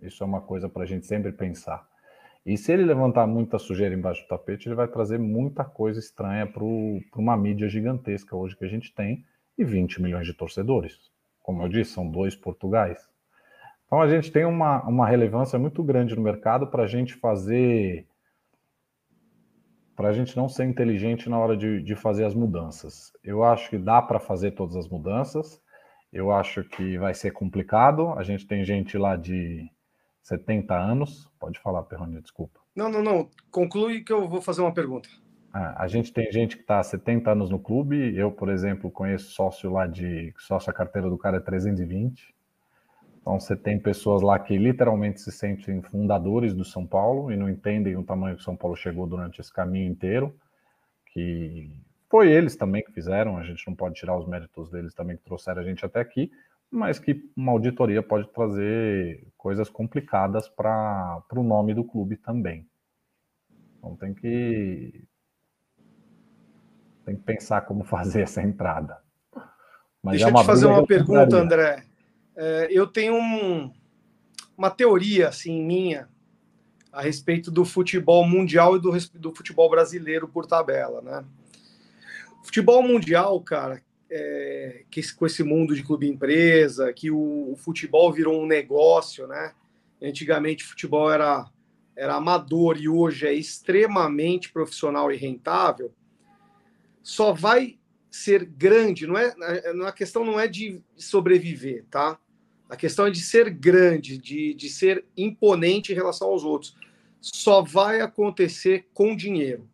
Isso 0.00 0.22
é 0.22 0.26
uma 0.26 0.40
coisa 0.40 0.68
para 0.68 0.82
a 0.82 0.86
gente 0.86 1.06
sempre 1.06 1.32
pensar. 1.32 1.86
E 2.44 2.56
se 2.56 2.72
ele 2.72 2.84
levantar 2.84 3.26
muita 3.26 3.58
sujeira 3.58 3.94
embaixo 3.94 4.22
do 4.22 4.28
tapete, 4.28 4.68
ele 4.68 4.74
vai 4.74 4.88
trazer 4.88 5.18
muita 5.18 5.64
coisa 5.64 5.98
estranha 5.98 6.46
para 6.46 6.64
uma 6.64 7.36
mídia 7.36 7.68
gigantesca 7.68 8.34
hoje 8.34 8.56
que 8.56 8.64
a 8.64 8.68
gente 8.68 8.94
tem 8.94 9.24
e 9.56 9.64
20 9.64 10.00
milhões 10.00 10.26
de 10.26 10.32
torcedores. 10.32 11.10
Como 11.42 11.62
eu 11.62 11.68
disse, 11.68 11.92
são 11.92 12.08
dois 12.08 12.36
Portugais. 12.36 13.08
Então 13.86 14.00
a 14.00 14.08
gente 14.08 14.30
tem 14.30 14.44
uma, 14.44 14.82
uma 14.86 15.06
relevância 15.06 15.58
muito 15.58 15.82
grande 15.82 16.14
no 16.14 16.22
mercado 16.22 16.66
para 16.66 16.84
a 16.84 16.86
gente 16.86 17.14
fazer. 17.14 18.06
Para 19.96 20.10
a 20.10 20.12
gente 20.12 20.36
não 20.36 20.48
ser 20.48 20.64
inteligente 20.64 21.28
na 21.28 21.38
hora 21.38 21.56
de, 21.56 21.82
de 21.82 21.96
fazer 21.96 22.24
as 22.24 22.34
mudanças. 22.34 23.10
Eu 23.24 23.42
acho 23.42 23.68
que 23.70 23.78
dá 23.78 24.00
para 24.00 24.20
fazer 24.20 24.52
todas 24.52 24.76
as 24.76 24.88
mudanças. 24.88 25.60
Eu 26.12 26.30
acho 26.30 26.62
que 26.64 26.96
vai 26.98 27.14
ser 27.14 27.32
complicado. 27.32 28.12
A 28.12 28.22
gente 28.22 28.46
tem 28.46 28.64
gente 28.64 28.96
lá 28.96 29.16
de 29.16 29.68
70 30.28 30.74
anos. 30.74 31.30
Pode 31.40 31.58
falar, 31.58 31.82
Perrone, 31.84 32.20
desculpa. 32.20 32.60
Não, 32.76 32.88
não, 32.88 33.02
não. 33.02 33.30
Conclui 33.50 34.02
que 34.02 34.12
eu 34.12 34.28
vou 34.28 34.42
fazer 34.42 34.60
uma 34.60 34.72
pergunta. 34.72 35.08
Ah, 35.52 35.82
a 35.82 35.88
gente 35.88 36.12
tem 36.12 36.30
gente 36.30 36.56
que 36.56 36.62
está 36.62 36.78
há 36.78 36.82
70 36.82 37.32
anos 37.32 37.50
no 37.50 37.58
clube. 37.58 38.14
Eu, 38.14 38.30
por 38.30 38.50
exemplo, 38.50 38.90
conheço 38.90 39.30
sócio 39.32 39.70
lá 39.70 39.86
de. 39.86 40.34
Sócio 40.38 40.70
a 40.70 40.74
carteira 40.74 41.08
do 41.08 41.16
cara 41.16 41.38
é 41.38 41.40
320. 41.40 42.34
Então 43.20 43.40
você 43.40 43.56
tem 43.56 43.78
pessoas 43.78 44.22
lá 44.22 44.38
que 44.38 44.56
literalmente 44.56 45.20
se 45.20 45.32
sentem 45.32 45.82
fundadores 45.82 46.54
do 46.54 46.64
São 46.64 46.86
Paulo 46.86 47.32
e 47.32 47.36
não 47.36 47.48
entendem 47.48 47.96
o 47.96 48.02
tamanho 48.02 48.36
que 48.36 48.42
o 48.42 48.44
São 48.44 48.56
Paulo 48.56 48.76
chegou 48.76 49.06
durante 49.06 49.40
esse 49.40 49.52
caminho 49.52 49.90
inteiro. 49.90 50.34
Que 51.12 51.70
foi 52.10 52.30
eles 52.30 52.54
também 52.54 52.82
que 52.82 52.92
fizeram, 52.92 53.38
a 53.38 53.42
gente 53.42 53.66
não 53.66 53.74
pode 53.74 53.94
tirar 53.94 54.16
os 54.16 54.26
méritos 54.26 54.70
deles 54.70 54.94
também 54.94 55.16
que 55.16 55.24
trouxeram 55.24 55.62
a 55.62 55.64
gente 55.64 55.84
até 55.84 56.00
aqui 56.00 56.30
mas 56.70 56.98
que 56.98 57.30
uma 57.36 57.52
auditoria 57.52 58.02
pode 58.02 58.28
trazer 58.28 59.26
coisas 59.36 59.70
complicadas 59.70 60.48
para 60.48 61.22
o 61.32 61.42
nome 61.42 61.74
do 61.74 61.84
clube 61.84 62.16
também. 62.16 62.68
Então 63.78 63.96
tem 63.96 64.14
que 64.14 65.04
tem 67.04 67.16
que 67.16 67.22
pensar 67.22 67.62
como 67.62 67.84
fazer 67.84 68.22
essa 68.22 68.42
entrada. 68.42 68.98
Mas 70.02 70.18
Deixa 70.18 70.28
é 70.28 70.30
eu 70.30 70.34
te 70.34 70.46
fazer 70.46 70.66
uma 70.66 70.86
pergunta, 70.86 71.36
André. 71.36 71.84
É, 72.36 72.68
eu 72.70 72.86
tenho 72.86 73.14
um, 73.14 73.72
uma 74.56 74.70
teoria 74.70 75.28
assim 75.28 75.64
minha 75.64 76.08
a 76.92 77.02
respeito 77.02 77.50
do 77.50 77.64
futebol 77.64 78.26
mundial 78.26 78.76
e 78.76 78.80
do, 78.80 78.92
do 79.14 79.34
futebol 79.34 79.68
brasileiro 79.68 80.28
por 80.28 80.46
tabela, 80.46 81.00
né? 81.00 81.24
Futebol 82.44 82.82
mundial, 82.82 83.40
cara, 83.40 83.82
é, 84.10 84.84
que 84.90 85.12
com 85.14 85.26
esse 85.26 85.42
mundo 85.42 85.74
de 85.74 85.82
clube 85.82 86.08
empresa, 86.08 86.92
que 86.92 87.10
o, 87.10 87.52
o, 87.52 87.56
futebol 87.56 88.12
virou 88.12 88.42
um 88.42 88.46
negócio, 88.46 89.26
né? 89.26 89.52
Antigamente 90.00 90.64
futebol 90.64 91.10
era, 91.10 91.46
era 91.96 92.14
amador 92.14 92.78
e 92.80 92.88
hoje 92.88 93.26
é 93.26 93.32
extremamente 93.32 94.50
profissional 94.50 95.12
e 95.12 95.16
rentável, 95.16 95.92
só 97.02 97.32
vai 97.32 97.78
ser 98.10 98.44
grande, 98.44 99.06
não 99.06 99.16
é? 99.18 99.34
A 99.86 99.92
questão 99.92 100.24
não 100.24 100.40
é 100.40 100.48
de 100.48 100.80
sobreviver, 100.96 101.84
tá? 101.90 102.18
A 102.68 102.76
questão 102.76 103.06
é 103.06 103.10
de 103.10 103.20
ser 103.20 103.50
grande, 103.50 104.18
de, 104.18 104.54
de 104.54 104.68
ser 104.68 105.04
imponente 105.16 105.92
em 105.92 105.94
relação 105.94 106.28
aos 106.28 106.44
outros. 106.44 106.76
Só 107.20 107.62
vai 107.62 108.00
acontecer 108.00 108.86
com 108.92 109.16
dinheiro. 109.16 109.68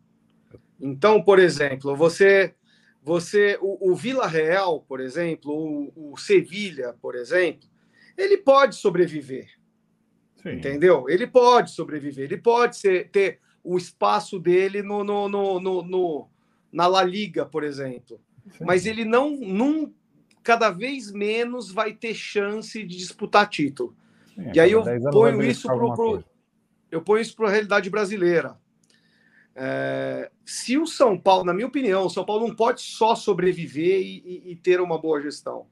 Então, 0.79 1.21
por 1.21 1.39
exemplo, 1.39 1.95
você 1.95 2.53
você, 3.05 3.55
o, 3.61 3.91
o 3.91 3.95
Vila 3.95 4.25
Real, 4.25 4.81
por 4.81 4.99
exemplo, 4.99 5.53
o, 5.53 6.13
o 6.13 6.17
Sevilha, 6.17 6.95
por 6.99 7.13
exemplo, 7.13 7.69
ele 8.17 8.35
pode 8.35 8.75
sobreviver. 8.75 9.47
Sim. 10.41 10.53
Entendeu? 10.53 11.07
Ele 11.07 11.27
pode 11.27 11.69
sobreviver, 11.69 12.25
ele 12.25 12.41
pode 12.41 12.77
ser, 12.77 13.11
ter 13.11 13.39
o 13.63 13.77
espaço 13.77 14.39
dele 14.39 14.81
no, 14.81 15.03
no, 15.03 15.29
no, 15.29 15.59
no, 15.59 15.81
no 15.83 16.29
na 16.73 16.87
La 16.87 17.03
Liga, 17.03 17.45
por 17.45 17.63
exemplo. 17.63 18.19
Sim. 18.49 18.65
Mas 18.65 18.87
ele 18.87 19.05
não, 19.05 19.93
cada 20.41 20.71
vez 20.71 21.11
menos 21.11 21.71
vai 21.71 21.93
ter 21.93 22.15
chance 22.15 22.81
de 22.83 22.97
disputar 22.97 23.47
título. 23.47 23.95
Sim, 24.33 24.51
e 24.51 24.59
aí 24.59 24.71
eu 24.71 24.83
ponho 25.11 25.43
isso 25.43 25.67
para 25.67 26.23
eu 26.91 27.01
ponho 27.01 27.21
isso 27.21 27.35
para 27.35 27.49
a 27.49 27.51
realidade 27.51 27.87
brasileira. 27.87 28.57
É, 29.55 30.29
se 30.43 30.77
o 30.77 30.85
São 30.85 31.17
Paulo, 31.17 31.45
na 31.45 31.53
minha 31.53 31.67
opinião, 31.67 32.05
o 32.05 32.09
São 32.09 32.25
Paulo 32.25 32.47
não 32.47 32.55
pode 32.55 32.81
só 32.81 33.15
sobreviver 33.15 34.01
e, 34.01 34.23
e, 34.25 34.51
e 34.51 34.55
ter 34.57 34.81
uma 34.81 34.99
boa 34.99 35.21
gestão. 35.21 35.65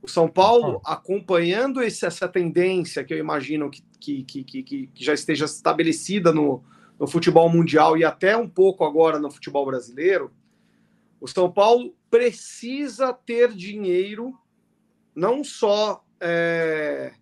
O 0.00 0.08
São 0.08 0.28
Paulo, 0.28 0.80
acompanhando 0.84 1.82
esse, 1.82 2.06
essa 2.06 2.28
tendência 2.28 3.02
que 3.02 3.12
eu 3.12 3.18
imagino 3.18 3.68
que, 3.68 3.82
que, 4.22 4.44
que, 4.44 4.62
que, 4.62 4.90
já 4.94 5.12
esteja 5.12 5.46
estabelecida 5.46 6.32
no, 6.32 6.62
no 6.98 7.08
futebol 7.08 7.48
mundial 7.50 7.96
e 7.96 8.04
até 8.04 8.36
um 8.36 8.48
pouco 8.48 8.84
agora 8.84 9.18
no 9.18 9.30
futebol 9.30 9.66
brasileiro, 9.66 10.30
o 11.20 11.26
São 11.26 11.50
Paulo 11.50 11.92
precisa 12.08 13.12
ter 13.12 13.52
dinheiro, 13.52 14.38
não 15.12 15.42
só 15.42 16.04
é, 16.20 17.12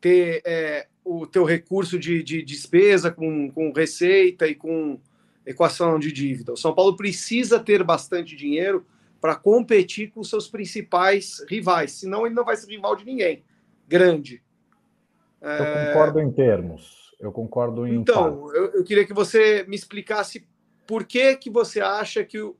ter 0.00 0.40
é, 0.46 0.88
o 1.04 1.26
teu 1.26 1.44
recurso 1.44 1.98
de, 1.98 2.22
de 2.22 2.42
despesa 2.42 3.10
com, 3.10 3.50
com 3.50 3.70
receita 3.70 4.46
e 4.48 4.54
com 4.54 4.98
equação 5.46 5.98
de 5.98 6.12
dívida. 6.12 6.52
O 6.52 6.56
São 6.56 6.74
Paulo 6.74 6.96
precisa 6.96 7.60
ter 7.60 7.82
bastante 7.82 8.36
dinheiro 8.36 8.86
para 9.20 9.34
competir 9.34 10.10
com 10.10 10.22
seus 10.22 10.48
principais 10.48 11.44
rivais, 11.48 11.92
senão 11.92 12.26
ele 12.26 12.34
não 12.34 12.44
vai 12.44 12.56
ser 12.56 12.70
rival 12.70 12.94
de 12.94 13.04
ninguém. 13.04 13.42
Grande. 13.88 14.42
Eu 15.40 15.50
é... 15.50 15.86
concordo 15.86 16.20
em 16.20 16.30
termos. 16.30 17.14
Eu 17.20 17.32
concordo 17.32 17.86
em. 17.86 17.94
Então, 17.94 18.52
eu, 18.54 18.72
eu, 18.72 18.84
queria 18.84 19.06
que 19.06 19.14
você 19.14 19.64
me 19.66 19.76
explicasse 19.76 20.46
por 20.86 21.04
que, 21.04 21.36
que 21.36 21.48
você 21.48 21.80
acha 21.80 22.22
que 22.24 22.38
o, 22.38 22.56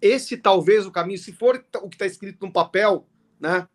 esse 0.00 0.36
talvez 0.36 0.86
o 0.86 0.92
caminho, 0.92 1.18
se 1.18 1.32
for 1.32 1.64
o 1.76 1.88
que 1.88 1.94
está 1.94 2.06
escrito 2.06 2.44
no 2.44 2.52
papel, 2.52 3.06
né? 3.40 3.66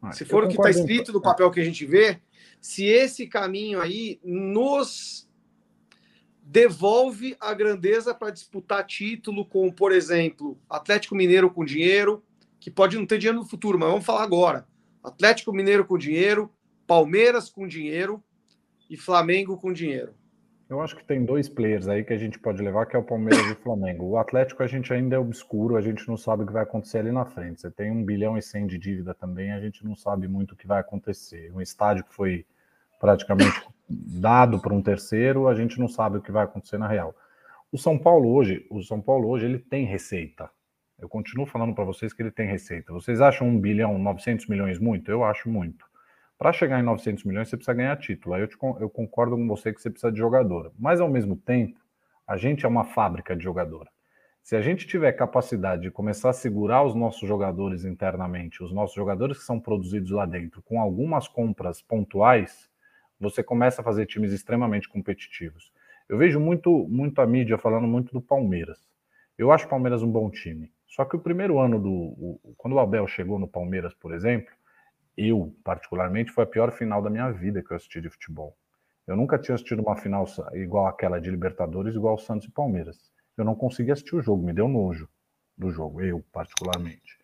Ah, 0.00 0.12
se 0.12 0.24
for 0.24 0.44
o 0.44 0.48
que 0.48 0.54
está 0.54 0.70
escrito 0.70 1.12
no 1.12 1.20
papel 1.20 1.50
que 1.50 1.60
a 1.60 1.64
gente 1.64 1.84
vê, 1.84 2.20
se 2.60 2.84
esse 2.86 3.26
caminho 3.26 3.80
aí 3.80 4.20
nos 4.22 5.27
devolve 6.50 7.36
a 7.38 7.52
grandeza 7.52 8.14
para 8.14 8.30
disputar 8.30 8.86
título 8.86 9.44
com, 9.44 9.70
por 9.70 9.92
exemplo, 9.92 10.58
Atlético 10.68 11.14
Mineiro 11.14 11.50
com 11.50 11.62
dinheiro, 11.62 12.24
que 12.58 12.70
pode 12.70 12.96
não 12.96 13.04
ter 13.04 13.18
dinheiro 13.18 13.38
no 13.38 13.44
futuro, 13.44 13.78
mas 13.78 13.90
vamos 13.90 14.06
falar 14.06 14.22
agora. 14.22 14.66
Atlético 15.04 15.52
Mineiro 15.52 15.84
com 15.84 15.98
dinheiro, 15.98 16.50
Palmeiras 16.86 17.50
com 17.50 17.68
dinheiro 17.68 18.22
e 18.88 18.96
Flamengo 18.96 19.58
com 19.58 19.70
dinheiro. 19.70 20.14
Eu 20.70 20.80
acho 20.80 20.96
que 20.96 21.04
tem 21.04 21.22
dois 21.22 21.50
players 21.50 21.86
aí 21.86 22.02
que 22.02 22.14
a 22.14 22.18
gente 22.18 22.38
pode 22.38 22.62
levar, 22.62 22.86
que 22.86 22.96
é 22.96 22.98
o 22.98 23.04
Palmeiras 23.04 23.46
e 23.46 23.52
o 23.52 23.56
Flamengo. 23.56 24.06
O 24.06 24.16
Atlético 24.16 24.62
a 24.62 24.66
gente 24.66 24.90
ainda 24.90 25.16
é 25.16 25.18
obscuro, 25.18 25.76
a 25.76 25.82
gente 25.82 26.08
não 26.08 26.16
sabe 26.16 26.44
o 26.44 26.46
que 26.46 26.52
vai 26.52 26.62
acontecer 26.62 26.98
ali 26.98 27.12
na 27.12 27.26
frente. 27.26 27.60
Você 27.60 27.70
tem 27.70 27.90
um 27.90 28.02
bilhão 28.02 28.38
e 28.38 28.42
cem 28.42 28.66
de 28.66 28.78
dívida 28.78 29.14
também, 29.14 29.52
a 29.52 29.60
gente 29.60 29.84
não 29.84 29.94
sabe 29.94 30.26
muito 30.26 30.52
o 30.52 30.56
que 30.56 30.66
vai 30.66 30.80
acontecer. 30.80 31.52
Um 31.54 31.60
estádio 31.60 32.04
que 32.04 32.14
foi 32.14 32.46
praticamente 32.98 33.66
dado 33.88 34.60
para 34.60 34.74
um 34.74 34.82
terceiro, 34.82 35.48
a 35.48 35.54
gente 35.54 35.78
não 35.78 35.88
sabe 35.88 36.18
o 36.18 36.22
que 36.22 36.32
vai 36.32 36.44
acontecer 36.44 36.78
na 36.78 36.88
real. 36.88 37.14
O 37.70 37.78
São 37.78 37.98
Paulo 37.98 38.34
hoje, 38.34 38.66
o 38.70 38.82
São 38.82 39.00
Paulo 39.00 39.28
hoje 39.28 39.46
ele 39.46 39.58
tem 39.58 39.84
receita. 39.84 40.50
Eu 40.98 41.08
continuo 41.08 41.46
falando 41.46 41.74
para 41.74 41.84
vocês 41.84 42.12
que 42.12 42.22
ele 42.22 42.30
tem 42.30 42.48
receita. 42.48 42.92
Vocês 42.92 43.20
acham 43.20 43.46
um 43.46 43.58
bilhão, 43.58 43.98
900 43.98 44.46
milhões 44.48 44.78
muito? 44.78 45.10
Eu 45.10 45.22
acho 45.22 45.48
muito. 45.48 45.86
Para 46.36 46.52
chegar 46.52 46.80
em 46.80 46.82
900 46.82 47.24
milhões, 47.24 47.48
você 47.48 47.56
precisa 47.56 47.74
ganhar 47.74 47.96
título. 47.96 48.34
Aí 48.34 48.42
eu, 48.42 48.48
te, 48.48 48.56
eu 48.80 48.90
concordo 48.90 49.36
com 49.36 49.46
você 49.46 49.72
que 49.72 49.80
você 49.80 49.90
precisa 49.90 50.10
de 50.10 50.18
jogador. 50.18 50.72
Mas, 50.78 51.00
ao 51.00 51.08
mesmo 51.08 51.36
tempo, 51.36 51.78
a 52.26 52.36
gente 52.36 52.64
é 52.64 52.68
uma 52.68 52.84
fábrica 52.84 53.36
de 53.36 53.42
jogador. 53.42 53.88
Se 54.42 54.56
a 54.56 54.60
gente 54.60 54.86
tiver 54.86 55.12
capacidade 55.12 55.82
de 55.82 55.90
começar 55.90 56.30
a 56.30 56.32
segurar 56.32 56.82
os 56.82 56.94
nossos 56.94 57.28
jogadores 57.28 57.84
internamente, 57.84 58.62
os 58.62 58.72
nossos 58.72 58.96
jogadores 58.96 59.38
que 59.38 59.44
são 59.44 59.60
produzidos 59.60 60.10
lá 60.10 60.26
dentro, 60.26 60.62
com 60.62 60.80
algumas 60.80 61.28
compras 61.28 61.82
pontuais, 61.82 62.68
você 63.20 63.42
começa 63.42 63.80
a 63.80 63.84
fazer 63.84 64.06
times 64.06 64.32
extremamente 64.32 64.88
competitivos. 64.88 65.72
Eu 66.08 66.16
vejo 66.16 66.40
muito, 66.40 66.70
muito 66.88 67.20
a 67.20 67.26
mídia 67.26 67.58
falando 67.58 67.86
muito 67.86 68.12
do 68.12 68.20
Palmeiras. 68.20 68.78
Eu 69.36 69.52
acho 69.52 69.66
o 69.66 69.68
Palmeiras 69.68 70.02
um 70.02 70.10
bom 70.10 70.30
time. 70.30 70.72
Só 70.86 71.04
que 71.04 71.16
o 71.16 71.20
primeiro 71.20 71.58
ano 71.58 71.78
do. 71.78 71.90
O, 71.90 72.54
quando 72.56 72.74
o 72.74 72.78
Abel 72.80 73.06
chegou 73.06 73.38
no 73.38 73.46
Palmeiras, 73.46 73.94
por 73.94 74.12
exemplo, 74.12 74.52
eu, 75.16 75.54
particularmente, 75.62 76.32
foi 76.32 76.44
a 76.44 76.46
pior 76.46 76.72
final 76.72 77.02
da 77.02 77.10
minha 77.10 77.30
vida 77.30 77.62
que 77.62 77.70
eu 77.70 77.76
assisti 77.76 78.00
de 78.00 78.08
futebol. 78.08 78.56
Eu 79.06 79.16
nunca 79.16 79.38
tinha 79.38 79.54
assistido 79.54 79.80
uma 79.80 79.96
final 79.96 80.24
igual 80.54 80.86
aquela 80.86 81.20
de 81.20 81.30
Libertadores, 81.30 81.94
igual 81.94 82.14
o 82.14 82.18
Santos 82.18 82.46
e 82.46 82.50
Palmeiras. 82.50 82.98
Eu 83.36 83.44
não 83.44 83.54
conseguia 83.54 83.92
assistir 83.92 84.16
o 84.16 84.20
jogo, 84.20 84.44
me 84.44 84.52
deu 84.52 84.68
nojo 84.68 85.08
do 85.56 85.70
jogo, 85.70 86.02
eu, 86.02 86.22
particularmente. 86.32 87.18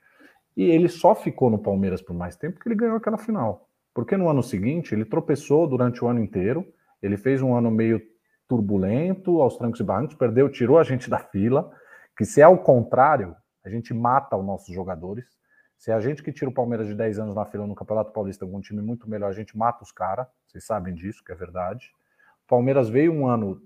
E 0.56 0.64
ele 0.64 0.88
só 0.88 1.14
ficou 1.14 1.50
no 1.50 1.58
Palmeiras 1.58 2.00
por 2.00 2.14
mais 2.14 2.36
tempo 2.36 2.54
porque 2.54 2.68
ele 2.68 2.76
ganhou 2.76 2.96
aquela 2.96 3.18
final. 3.18 3.68
Porque 3.94 4.16
no 4.16 4.28
ano 4.28 4.42
seguinte 4.42 4.94
ele 4.94 5.04
tropeçou 5.04 5.68
durante 5.68 6.04
o 6.04 6.08
ano 6.08 6.20
inteiro, 6.20 6.66
ele 7.00 7.16
fez 7.16 7.40
um 7.40 7.54
ano 7.54 7.70
meio 7.70 8.02
turbulento, 8.48 9.40
aos 9.40 9.56
trancos 9.56 9.80
e 9.80 9.84
barrancos, 9.84 10.16
perdeu, 10.16 10.50
tirou 10.50 10.78
a 10.78 10.82
gente 10.82 11.08
da 11.08 11.18
fila, 11.18 11.70
que 12.16 12.24
se 12.24 12.40
é 12.42 12.48
o 12.48 12.58
contrário, 12.58 13.34
a 13.64 13.70
gente 13.70 13.94
mata 13.94 14.36
os 14.36 14.44
nossos 14.44 14.74
jogadores. 14.74 15.24
Se 15.78 15.90
a 15.92 16.00
gente 16.00 16.22
que 16.22 16.32
tira 16.32 16.50
o 16.50 16.54
Palmeiras 16.54 16.86
de 16.86 16.94
10 16.94 17.18
anos 17.18 17.34
na 17.34 17.44
fila 17.44 17.66
no 17.66 17.74
Campeonato 17.74 18.12
Paulista 18.12 18.46
com 18.46 18.56
um 18.56 18.60
time 18.60 18.82
muito 18.82 19.08
melhor, 19.08 19.28
a 19.28 19.34
gente 19.34 19.56
mata 19.56 19.82
os 19.82 19.92
caras. 19.92 20.26
Vocês 20.46 20.64
sabem 20.64 20.94
disso, 20.94 21.22
que 21.24 21.32
é 21.32 21.34
verdade. 21.34 21.90
O 22.44 22.48
Palmeiras 22.48 22.88
veio 22.88 23.12
um 23.12 23.26
ano 23.26 23.60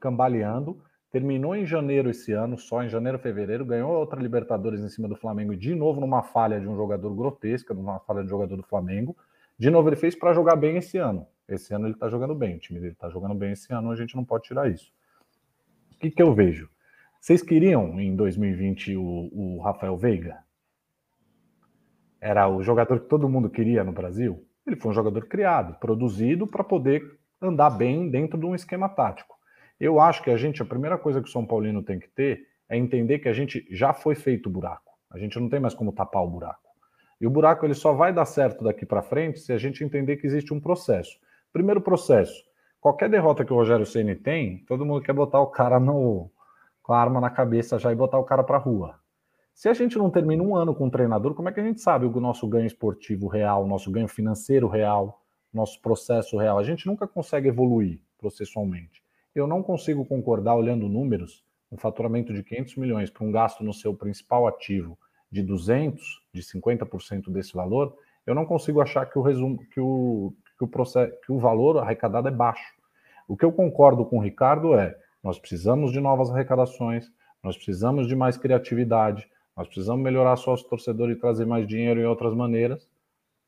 cambaleando, 0.00 0.82
terminou 1.10 1.54
em 1.54 1.66
janeiro 1.66 2.08
esse 2.08 2.32
ano, 2.32 2.56
só 2.56 2.82
em 2.82 2.88
janeiro, 2.88 3.18
fevereiro, 3.18 3.64
ganhou 3.64 3.90
outra 3.92 4.20
Libertadores 4.20 4.80
em 4.80 4.88
cima 4.88 5.08
do 5.08 5.16
Flamengo, 5.16 5.56
de 5.56 5.74
novo 5.74 6.00
numa 6.00 6.22
falha 6.22 6.60
de 6.60 6.68
um 6.68 6.76
jogador 6.76 7.14
grotesca, 7.14 7.74
numa 7.74 7.98
falha 8.00 8.20
de 8.20 8.26
um 8.26 8.30
jogador 8.30 8.56
do 8.56 8.62
Flamengo. 8.62 9.16
De 9.60 9.70
novo, 9.70 9.88
ele 9.88 9.96
fez 9.96 10.16
para 10.16 10.32
jogar 10.32 10.56
bem 10.56 10.76
esse 10.76 10.98
ano. 10.98 11.26
Esse 11.46 11.72
ano 11.72 11.86
ele 11.86 11.94
está 11.94 12.08
jogando 12.08 12.34
bem, 12.34 12.56
o 12.56 12.58
time 12.58 12.80
dele 12.80 12.92
está 12.92 13.08
jogando 13.08 13.34
bem 13.34 13.52
esse 13.52 13.72
ano, 13.72 13.90
a 13.90 13.96
gente 13.96 14.16
não 14.16 14.24
pode 14.24 14.44
tirar 14.44 14.68
isso. 14.68 14.92
O 15.94 15.98
que, 15.98 16.10
que 16.10 16.22
eu 16.22 16.34
vejo? 16.34 16.68
Vocês 17.20 17.42
queriam 17.42 18.00
em 18.00 18.16
2020 18.16 18.96
o, 18.96 19.28
o 19.32 19.60
Rafael 19.60 19.96
Veiga? 19.96 20.42
era 22.20 22.46
o 22.48 22.62
jogador 22.62 23.00
que 23.00 23.08
todo 23.08 23.28
mundo 23.28 23.48
queria 23.48 23.82
no 23.82 23.92
Brasil, 23.92 24.46
ele 24.66 24.76
foi 24.76 24.90
um 24.90 24.94
jogador 24.94 25.26
criado, 25.26 25.78
produzido 25.80 26.46
para 26.46 26.62
poder 26.62 27.02
andar 27.40 27.70
bem 27.70 28.10
dentro 28.10 28.38
de 28.38 28.44
um 28.44 28.54
esquema 28.54 28.88
tático. 28.88 29.34
Eu 29.78 29.98
acho 29.98 30.22
que 30.22 30.30
a 30.30 30.36
gente, 30.36 30.60
a 30.60 30.66
primeira 30.66 30.98
coisa 30.98 31.22
que 31.22 31.28
o 31.28 31.32
São 31.32 31.46
Paulino 31.46 31.82
tem 31.82 31.98
que 31.98 32.08
ter 32.08 32.46
é 32.68 32.76
entender 32.76 33.20
que 33.20 33.28
a 33.28 33.32
gente 33.32 33.66
já 33.70 33.94
foi 33.94 34.14
feito 34.14 34.48
o 34.48 34.52
buraco. 34.52 34.92
A 35.10 35.18
gente 35.18 35.40
não 35.40 35.48
tem 35.48 35.58
mais 35.58 35.74
como 35.74 35.92
tapar 35.92 36.22
o 36.22 36.28
buraco. 36.28 36.69
E 37.20 37.26
o 37.26 37.30
buraco 37.30 37.66
ele 37.66 37.74
só 37.74 37.92
vai 37.92 38.12
dar 38.12 38.24
certo 38.24 38.64
daqui 38.64 38.86
para 38.86 39.02
frente 39.02 39.40
se 39.40 39.52
a 39.52 39.58
gente 39.58 39.84
entender 39.84 40.16
que 40.16 40.26
existe 40.26 40.54
um 40.54 40.60
processo. 40.60 41.18
Primeiro 41.52 41.80
processo, 41.80 42.42
qualquer 42.80 43.10
derrota 43.10 43.44
que 43.44 43.52
o 43.52 43.56
Rogério 43.56 43.84
Ceni 43.84 44.14
tem, 44.14 44.64
todo 44.66 44.86
mundo 44.86 45.02
quer 45.02 45.12
botar 45.12 45.40
o 45.40 45.48
cara 45.48 45.78
no, 45.78 46.30
com 46.82 46.94
a 46.94 46.98
arma 47.00 47.20
na 47.20 47.28
cabeça 47.28 47.78
já 47.78 47.92
e 47.92 47.94
botar 47.94 48.18
o 48.18 48.24
cara 48.24 48.42
para 48.42 48.56
rua. 48.56 48.98
Se 49.52 49.68
a 49.68 49.74
gente 49.74 49.98
não 49.98 50.08
termina 50.08 50.42
um 50.42 50.56
ano 50.56 50.74
com 50.74 50.86
um 50.86 50.90
treinador, 50.90 51.34
como 51.34 51.50
é 51.50 51.52
que 51.52 51.60
a 51.60 51.62
gente 51.62 51.82
sabe 51.82 52.06
o 52.06 52.20
nosso 52.20 52.48
ganho 52.48 52.66
esportivo 52.66 53.28
real, 53.28 53.64
o 53.64 53.68
nosso 53.68 53.90
ganho 53.90 54.08
financeiro 54.08 54.66
real, 54.68 55.22
nosso 55.52 55.78
processo 55.82 56.38
real? 56.38 56.58
A 56.58 56.62
gente 56.62 56.86
nunca 56.86 57.06
consegue 57.06 57.48
evoluir 57.48 58.00
processualmente. 58.16 59.02
Eu 59.34 59.46
não 59.46 59.62
consigo 59.62 60.06
concordar, 60.06 60.54
olhando 60.54 60.88
números, 60.88 61.44
um 61.70 61.76
faturamento 61.76 62.32
de 62.32 62.42
500 62.42 62.76
milhões 62.76 63.10
para 63.10 63.26
um 63.26 63.30
gasto 63.30 63.62
no 63.62 63.74
seu 63.74 63.94
principal 63.94 64.46
ativo 64.46 64.98
de 65.30 65.42
200, 65.42 66.22
de 66.32 66.42
50% 66.42 67.30
desse 67.30 67.54
valor, 67.54 67.96
eu 68.26 68.34
não 68.34 68.44
consigo 68.44 68.80
achar 68.80 69.06
que 69.06 69.18
o 69.18 69.22
resumo, 69.22 69.58
que 69.72 69.80
o, 69.80 70.34
que 70.58 70.64
o, 70.64 70.68
processo, 70.68 71.12
que 71.24 71.32
o 71.32 71.38
valor 71.38 71.78
arrecadado 71.78 72.28
é 72.28 72.30
baixo. 72.30 72.74
O 73.26 73.36
que 73.36 73.44
eu 73.44 73.52
concordo 73.52 74.04
com 74.04 74.18
o 74.18 74.22
Ricardo 74.22 74.74
é: 74.74 74.96
nós 75.22 75.38
precisamos 75.38 75.92
de 75.92 76.00
novas 76.00 76.30
arrecadações, 76.30 77.10
nós 77.42 77.56
precisamos 77.56 78.06
de 78.06 78.16
mais 78.16 78.36
criatividade, 78.36 79.28
nós 79.56 79.66
precisamos 79.66 80.02
melhorar 80.02 80.36
sócio 80.36 80.68
torcedor 80.68 81.10
e 81.10 81.16
trazer 81.16 81.46
mais 81.46 81.66
dinheiro 81.66 82.00
em 82.00 82.04
outras 82.04 82.34
maneiras. 82.34 82.88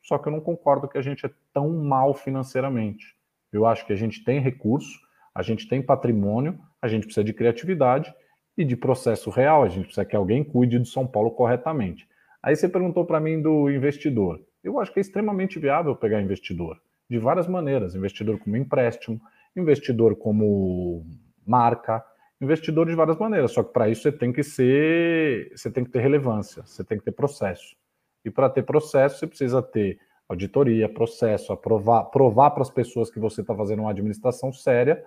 Só 0.02 0.18
que 0.18 0.28
eu 0.28 0.32
não 0.32 0.40
concordo 0.40 0.88
que 0.88 0.98
a 0.98 1.02
gente 1.02 1.24
é 1.24 1.30
tão 1.52 1.70
mal 1.70 2.12
financeiramente. 2.14 3.16
Eu 3.52 3.66
acho 3.66 3.86
que 3.86 3.92
a 3.92 3.96
gente 3.96 4.24
tem 4.24 4.40
recurso, 4.40 4.98
a 5.34 5.42
gente 5.42 5.68
tem 5.68 5.82
patrimônio, 5.82 6.58
a 6.80 6.88
gente 6.88 7.04
precisa 7.04 7.24
de 7.24 7.32
criatividade 7.32 8.12
e 8.56 8.64
de 8.64 8.76
processo 8.76 9.30
real. 9.30 9.62
A 9.62 9.68
gente 9.68 9.84
precisa 9.84 10.04
que 10.04 10.16
alguém 10.16 10.44
cuide 10.44 10.78
do 10.78 10.86
São 10.86 11.06
Paulo 11.06 11.30
corretamente. 11.30 12.06
Aí 12.42 12.56
você 12.56 12.68
perguntou 12.68 13.04
para 13.04 13.20
mim 13.20 13.40
do 13.40 13.70
investidor. 13.70 14.40
Eu 14.62 14.78
acho 14.78 14.92
que 14.92 15.00
é 15.00 15.02
extremamente 15.02 15.58
viável 15.58 15.96
pegar 15.96 16.20
investidor 16.20 16.80
de 17.08 17.18
várias 17.18 17.46
maneiras: 17.46 17.94
investidor 17.94 18.38
como 18.38 18.56
empréstimo, 18.56 19.20
investidor 19.56 20.16
como 20.16 21.04
marca, 21.46 22.04
investidor 22.40 22.86
de 22.86 22.94
várias 22.94 23.18
maneiras, 23.18 23.52
só 23.52 23.62
que 23.62 23.72
para 23.72 23.88
isso 23.88 24.02
você 24.02 24.12
tem 24.12 24.32
que 24.32 24.42
ser, 24.42 25.52
você 25.54 25.70
tem 25.70 25.84
que 25.84 25.90
ter 25.90 26.00
relevância, 26.00 26.62
você 26.64 26.82
tem 26.82 26.98
que 26.98 27.04
ter 27.04 27.12
processo. 27.12 27.76
E 28.24 28.30
para 28.30 28.48
ter 28.48 28.62
processo, 28.62 29.18
você 29.18 29.26
precisa 29.26 29.62
ter 29.62 29.98
auditoria, 30.28 30.88
processo, 30.88 31.52
aprovar, 31.52 32.04
provar 32.04 32.50
para 32.50 32.62
as 32.62 32.70
pessoas 32.70 33.10
que 33.10 33.20
você 33.20 33.42
está 33.42 33.54
fazendo 33.54 33.80
uma 33.80 33.90
administração 33.90 34.52
séria, 34.52 35.04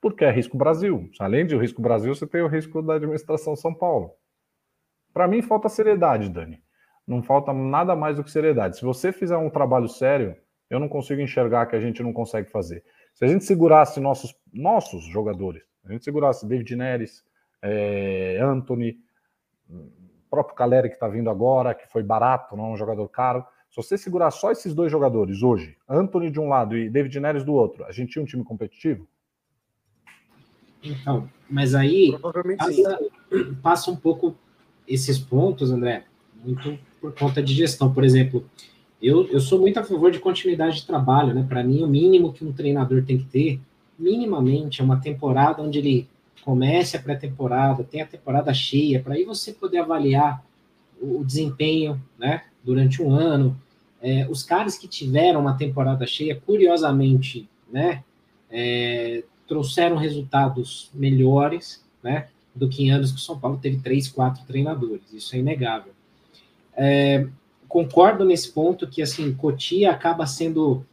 porque 0.00 0.24
é 0.24 0.30
risco 0.30 0.56
Brasil. 0.56 1.10
Além 1.18 1.46
de 1.46 1.56
risco 1.56 1.82
Brasil, 1.82 2.14
você 2.14 2.26
tem 2.26 2.42
o 2.42 2.48
risco 2.48 2.82
da 2.82 2.94
administração 2.94 3.56
São 3.56 3.74
Paulo. 3.74 4.12
Para 5.12 5.26
mim, 5.26 5.42
falta 5.42 5.68
seriedade, 5.68 6.28
Dani. 6.28 6.62
Não 7.06 7.22
falta 7.22 7.52
nada 7.52 7.94
mais 7.96 8.16
do 8.16 8.24
que 8.24 8.30
seriedade. 8.30 8.76
Se 8.76 8.84
você 8.84 9.12
fizer 9.12 9.36
um 9.36 9.48
trabalho 9.48 9.88
sério, 9.88 10.36
eu 10.68 10.80
não 10.80 10.88
consigo 10.88 11.20
enxergar 11.20 11.66
que 11.66 11.76
a 11.76 11.80
gente 11.80 12.02
não 12.02 12.12
consegue 12.12 12.50
fazer. 12.50 12.84
Se 13.14 13.24
a 13.24 13.28
gente 13.28 13.44
segurasse 13.44 14.00
nossos, 14.00 14.34
nossos 14.52 15.04
jogadores, 15.06 15.62
a 15.84 15.92
gente 15.92 16.04
segurasse 16.04 16.46
David 16.46 16.76
Neres, 16.76 17.24
é, 17.62 18.38
Anthony, 18.42 18.98
próprio 20.28 20.54
Caleri 20.56 20.88
que 20.88 20.94
está 20.96 21.08
vindo 21.08 21.30
agora, 21.30 21.74
que 21.74 21.86
foi 21.88 22.02
barato, 22.02 22.56
não 22.56 22.66
é 22.66 22.68
um 22.70 22.76
jogador 22.76 23.08
caro. 23.08 23.44
Se 23.70 23.76
você 23.76 23.96
segurar 23.96 24.30
só 24.30 24.50
esses 24.50 24.74
dois 24.74 24.92
jogadores 24.92 25.42
hoje, 25.42 25.76
Anthony 25.88 26.30
de 26.30 26.40
um 26.40 26.48
lado 26.48 26.76
e 26.76 26.90
David 26.90 27.18
Neres 27.20 27.44
do 27.44 27.54
outro, 27.54 27.84
a 27.84 27.92
gente 27.92 28.12
tinha 28.12 28.22
um 28.22 28.26
time 28.26 28.44
competitivo? 28.44 29.08
Então, 30.88 31.28
mas 31.48 31.74
aí 31.74 32.16
passa, 32.58 32.98
passa, 33.62 33.90
um 33.90 33.96
pouco 33.96 34.34
esses 34.86 35.18
pontos, 35.18 35.70
André, 35.70 36.04
muito 36.44 36.78
por 37.00 37.12
conta 37.12 37.42
de 37.42 37.54
gestão. 37.54 37.92
Por 37.92 38.04
exemplo, 38.04 38.44
eu, 39.00 39.26
eu 39.28 39.40
sou 39.40 39.60
muito 39.60 39.78
a 39.78 39.84
favor 39.84 40.10
de 40.10 40.18
continuidade 40.18 40.76
de 40.76 40.86
trabalho, 40.86 41.34
né? 41.34 41.44
Para 41.48 41.62
mim, 41.62 41.82
o 41.82 41.86
mínimo 41.86 42.32
que 42.32 42.44
um 42.44 42.52
treinador 42.52 43.04
tem 43.04 43.18
que 43.18 43.24
ter, 43.24 43.60
minimamente, 43.98 44.80
é 44.80 44.84
uma 44.84 45.00
temporada 45.00 45.62
onde 45.62 45.78
ele 45.78 46.08
comece 46.44 46.96
a 46.96 47.02
pré-temporada, 47.02 47.82
tem 47.84 48.00
a 48.00 48.06
temporada 48.06 48.52
cheia, 48.54 49.00
para 49.00 49.14
aí 49.14 49.24
você 49.24 49.52
poder 49.52 49.78
avaliar 49.78 50.44
o, 51.00 51.20
o 51.20 51.24
desempenho, 51.24 52.00
né? 52.18 52.44
Durante 52.64 53.02
um 53.02 53.10
ano. 53.12 53.56
É, 54.00 54.26
os 54.28 54.42
caras 54.42 54.76
que 54.76 54.86
tiveram 54.86 55.40
uma 55.40 55.56
temporada 55.56 56.06
cheia, 56.06 56.40
curiosamente, 56.44 57.48
né? 57.70 58.02
É, 58.50 59.24
trouxeram 59.46 59.96
resultados 59.96 60.90
melhores, 60.92 61.84
né? 62.02 62.28
Do 62.54 62.68
que 62.68 62.84
em 62.84 62.90
anos 62.90 63.12
que 63.12 63.18
o 63.18 63.20
São 63.20 63.38
Paulo 63.38 63.58
teve 63.60 63.78
três, 63.78 64.08
quatro 64.08 64.44
treinadores. 64.46 65.12
Isso 65.12 65.34
é 65.36 65.38
inegável. 65.38 65.92
É, 66.74 67.26
concordo 67.68 68.24
nesse 68.24 68.52
ponto 68.52 68.86
que 68.86 69.02
assim 69.02 69.32
Cotia 69.34 69.90
acaba 69.90 70.26
sendo, 70.26 70.84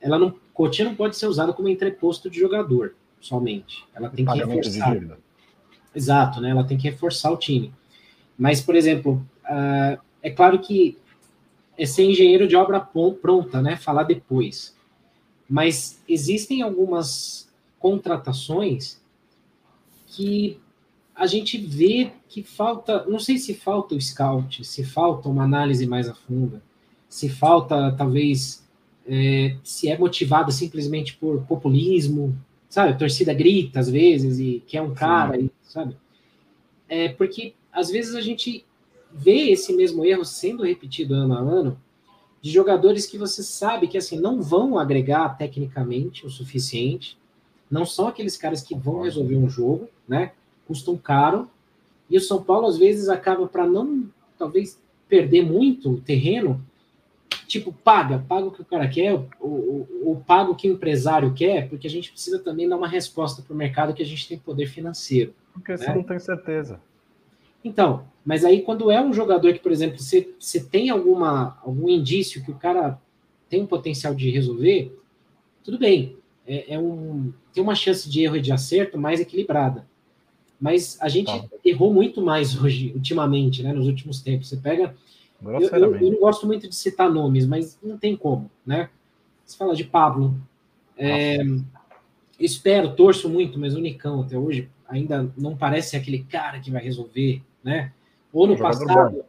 ela 0.00 0.18
não 0.18 0.34
Cotia 0.52 0.84
não 0.84 0.94
pode 0.94 1.16
ser 1.16 1.26
usada 1.26 1.52
como 1.52 1.68
entreposto 1.68 2.28
de 2.28 2.38
jogador 2.38 2.94
somente. 3.20 3.84
Ela 3.94 4.10
tem 4.10 4.24
que 4.24 4.32
reforçar. 4.32 4.96
Exato, 5.94 6.40
né? 6.40 6.50
Ela 6.50 6.64
tem 6.64 6.76
que 6.76 6.88
reforçar 6.88 7.30
o 7.30 7.36
time. 7.36 7.72
Mas, 8.38 8.60
por 8.60 8.74
exemplo, 8.74 9.26
uh, 9.44 10.00
é 10.22 10.30
claro 10.30 10.58
que 10.58 10.98
é 11.76 11.86
ser 11.86 12.04
engenheiro 12.04 12.46
de 12.46 12.56
obra 12.56 12.80
pronta, 12.80 13.62
né? 13.62 13.76
Falar 13.76 14.04
depois. 14.04 14.76
Mas 15.48 16.02
existem 16.08 16.62
algumas 16.62 17.49
contratações 17.80 19.00
que 20.06 20.60
a 21.16 21.26
gente 21.26 21.58
vê 21.58 22.12
que 22.28 22.42
falta, 22.42 23.04
não 23.06 23.18
sei 23.18 23.36
se 23.36 23.54
falta 23.54 23.94
o 23.94 24.00
scout, 24.00 24.64
se 24.64 24.84
falta 24.84 25.28
uma 25.28 25.42
análise 25.42 25.86
mais 25.86 26.08
a 26.08 26.14
fundo, 26.14 26.62
se 27.08 27.28
falta 27.28 27.92
talvez 27.92 28.64
é, 29.06 29.56
se 29.64 29.88
é 29.88 29.98
motivado 29.98 30.52
simplesmente 30.52 31.16
por 31.16 31.42
populismo, 31.46 32.38
sabe? 32.68 32.92
A 32.92 32.96
torcida 32.96 33.34
grita 33.34 33.80
às 33.80 33.90
vezes 33.90 34.38
e 34.38 34.62
quer 34.66 34.82
um 34.82 34.94
cara, 34.94 35.40
e, 35.40 35.50
sabe? 35.62 35.96
É 36.88 37.08
porque 37.08 37.54
às 37.72 37.90
vezes 37.90 38.14
a 38.14 38.20
gente 38.20 38.64
vê 39.12 39.50
esse 39.50 39.72
mesmo 39.72 40.04
erro 40.04 40.24
sendo 40.24 40.62
repetido 40.62 41.14
ano 41.14 41.34
a 41.34 41.40
ano 41.40 41.80
de 42.40 42.50
jogadores 42.50 43.06
que 43.06 43.18
você 43.18 43.42
sabe 43.42 43.88
que 43.88 43.98
assim 43.98 44.18
não 44.18 44.40
vão 44.40 44.78
agregar 44.78 45.36
tecnicamente 45.36 46.24
o 46.24 46.30
suficiente, 46.30 47.18
não 47.70 47.86
são 47.86 48.08
aqueles 48.08 48.36
caras 48.36 48.62
que 48.62 48.74
vão 48.74 49.02
resolver 49.02 49.36
um 49.36 49.48
jogo, 49.48 49.88
né? 50.08 50.32
Custam 50.66 50.96
caro. 50.96 51.48
E 52.08 52.16
o 52.16 52.20
São 52.20 52.42
Paulo, 52.42 52.66
às 52.66 52.76
vezes, 52.76 53.08
acaba 53.08 53.46
para 53.46 53.64
não, 53.64 54.08
talvez, 54.36 54.80
perder 55.08 55.42
muito 55.42 56.00
terreno. 56.00 56.60
Tipo, 57.46 57.72
paga, 57.72 58.24
paga 58.28 58.48
o 58.48 58.50
que 58.50 58.62
o 58.62 58.64
cara 58.64 58.88
quer, 58.88 59.14
ou, 59.14 59.28
ou, 59.40 59.88
ou 60.04 60.16
paga 60.16 60.50
o 60.50 60.54
que 60.54 60.68
o 60.68 60.72
empresário 60.72 61.32
quer, 61.32 61.68
porque 61.68 61.86
a 61.86 61.90
gente 61.90 62.10
precisa 62.10 62.38
também 62.40 62.68
dar 62.68 62.76
uma 62.76 62.88
resposta 62.88 63.42
para 63.42 63.54
o 63.54 63.56
mercado 63.56 63.94
que 63.94 64.02
a 64.02 64.06
gente 64.06 64.26
tem 64.28 64.38
poder 64.38 64.66
financeiro. 64.66 65.32
Porque 65.52 65.72
né? 65.72 65.78
você 65.78 65.94
não 65.94 66.02
tem 66.02 66.18
certeza. 66.18 66.80
Então, 67.64 68.04
mas 68.24 68.44
aí 68.44 68.62
quando 68.62 68.90
é 68.90 69.00
um 69.02 69.12
jogador 69.12 69.52
que, 69.52 69.58
por 69.58 69.72
exemplo, 69.72 69.98
você, 69.98 70.32
você 70.38 70.60
tem 70.60 70.90
alguma, 70.90 71.58
algum 71.62 71.88
indício 71.88 72.42
que 72.44 72.50
o 72.50 72.56
cara 72.56 73.00
tem 73.48 73.62
um 73.62 73.66
potencial 73.66 74.14
de 74.14 74.30
resolver, 74.30 74.96
tudo 75.62 75.78
bem 75.78 76.19
é, 76.46 76.74
é, 76.74 76.78
um, 76.78 77.32
tem 77.52 77.62
uma 77.62 77.74
chance 77.74 78.08
de 78.08 78.22
erro 78.22 78.36
e 78.36 78.40
de 78.40 78.52
acerto 78.52 78.98
mais 78.98 79.20
equilibrada. 79.20 79.86
Mas 80.60 80.98
a 81.00 81.08
gente 81.08 81.26
tá. 81.26 81.48
errou 81.64 81.92
muito 81.92 82.20
mais 82.20 82.60
hoje, 82.60 82.92
ultimamente, 82.94 83.62
né, 83.62 83.72
nos 83.72 83.86
últimos 83.86 84.20
tempos. 84.20 84.48
Você 84.48 84.56
pega. 84.56 84.94
Eu, 85.42 85.60
eu, 85.60 85.96
eu, 85.96 86.12
não 86.12 86.20
gosto 86.20 86.46
muito 86.46 86.68
de 86.68 86.74
citar 86.74 87.10
nomes, 87.10 87.46
mas 87.46 87.78
não 87.82 87.96
tem 87.96 88.14
como, 88.14 88.50
né? 88.66 88.90
Você 89.44 89.56
fala 89.56 89.74
de 89.74 89.84
Pablo. 89.84 90.36
É, 90.98 91.38
espero, 92.38 92.94
torço 92.94 93.26
muito, 93.26 93.58
mas 93.58 93.74
o 93.74 93.80
Nicão 93.80 94.20
até 94.20 94.36
hoje 94.36 94.68
ainda 94.86 95.32
não 95.38 95.56
parece 95.56 95.96
aquele 95.96 96.24
cara 96.24 96.60
que 96.60 96.70
vai 96.70 96.82
resolver, 96.82 97.42
né? 97.64 97.90
Ou 98.32 98.46
no 98.46 98.58
passado. 98.58 99.16
Bom. 99.16 99.24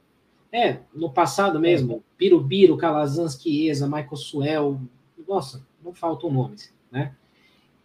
É, 0.51 0.79
no 0.93 1.09
passado 1.09 1.61
mesmo, 1.61 2.03
Birubiru, 2.17 2.75
Calazans, 2.75 3.41
Chiesa, 3.41 3.87
Michael 3.87 4.17
Suel, 4.17 4.81
nossa, 5.25 5.65
não 5.81 5.93
faltam 5.93 6.29
nomes 6.29 6.73
né? 6.91 7.15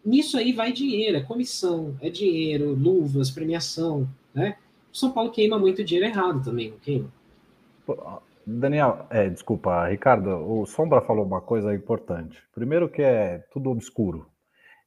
Nisso 0.05 0.37
aí 0.37 0.53
vai 0.53 0.73
dinheiro, 0.73 1.16
é 1.16 1.23
comissão, 1.23 1.97
é 2.01 2.11
dinheiro, 2.11 2.74
luvas, 2.74 3.31
premiação, 3.31 4.09
né? 4.35 4.57
São 4.93 5.12
Paulo 5.12 5.31
queima 5.31 5.59
muito 5.59 5.85
dinheiro 5.85 6.11
errado 6.11 6.43
também, 6.43 6.70
não 6.70 6.78
queima? 6.78 7.12
Daniel, 8.47 9.07
é, 9.11 9.28
desculpa, 9.28 9.89
Ricardo, 9.89 10.31
o 10.31 10.65
Sombra 10.66 11.01
falou 11.01 11.24
uma 11.24 11.41
coisa 11.41 11.74
importante. 11.74 12.43
Primeiro 12.55 12.89
que 12.89 13.03
é 13.03 13.39
tudo 13.51 13.70
obscuro. 13.70 14.27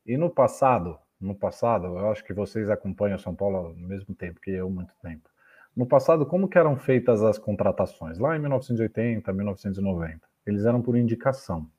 E 0.05 0.17
no 0.17 0.29
passado, 0.29 0.97
no 1.19 1.35
passado, 1.35 1.87
eu 1.87 2.09
acho 2.09 2.23
que 2.23 2.33
vocês 2.33 2.69
acompanham 2.69 3.19
São 3.19 3.35
Paulo 3.35 3.57
ao 3.57 3.73
mesmo 3.75 4.15
tempo 4.15 4.39
que 4.39 4.51
eu, 4.51 4.69
muito 4.69 4.93
tempo. 5.01 5.29
No 5.75 5.85
passado, 5.85 6.25
como 6.25 6.47
que 6.47 6.57
eram 6.57 6.77
feitas 6.77 7.21
as 7.21 7.37
contratações? 7.37 8.17
Lá 8.17 8.35
em 8.35 8.39
1980, 8.39 9.31
1990, 9.31 10.27
eles 10.45 10.65
eram 10.65 10.81
por 10.81 10.97
indicação. 10.97 11.69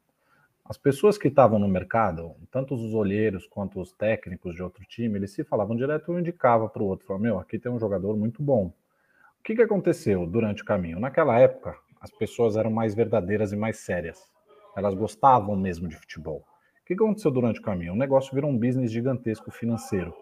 As 0.70 0.78
pessoas 0.78 1.18
que 1.18 1.26
estavam 1.26 1.58
no 1.58 1.66
mercado, 1.66 2.36
tanto 2.48 2.74
os 2.74 2.94
olheiros 2.94 3.44
quanto 3.44 3.80
os 3.80 3.90
técnicos 3.90 4.54
de 4.54 4.62
outro 4.62 4.84
time, 4.84 5.18
eles 5.18 5.32
se 5.32 5.42
falavam 5.42 5.74
direto, 5.74 6.12
um 6.12 6.18
indicava 6.20 6.68
para 6.68 6.80
o 6.80 6.86
outro, 6.86 7.04
falava, 7.04 7.24
meu, 7.24 7.40
aqui 7.40 7.58
tem 7.58 7.72
um 7.72 7.78
jogador 7.80 8.16
muito 8.16 8.40
bom. 8.40 8.66
O 8.66 9.42
que, 9.42 9.56
que 9.56 9.62
aconteceu 9.62 10.24
durante 10.28 10.62
o 10.62 10.64
caminho? 10.64 11.00
Naquela 11.00 11.36
época, 11.40 11.76
as 12.00 12.12
pessoas 12.12 12.56
eram 12.56 12.70
mais 12.70 12.94
verdadeiras 12.94 13.50
e 13.50 13.56
mais 13.56 13.78
sérias. 13.78 14.30
Elas 14.76 14.94
gostavam 14.94 15.56
mesmo 15.56 15.88
de 15.88 15.96
futebol. 15.96 16.44
O 16.82 16.86
que 16.86 16.94
aconteceu 16.94 17.32
durante 17.32 17.58
o 17.58 17.64
caminho? 17.64 17.94
O 17.94 17.98
negócio 17.98 18.32
virou 18.32 18.48
um 18.48 18.56
business 18.56 18.92
gigantesco 18.92 19.50
financeiro, 19.50 20.14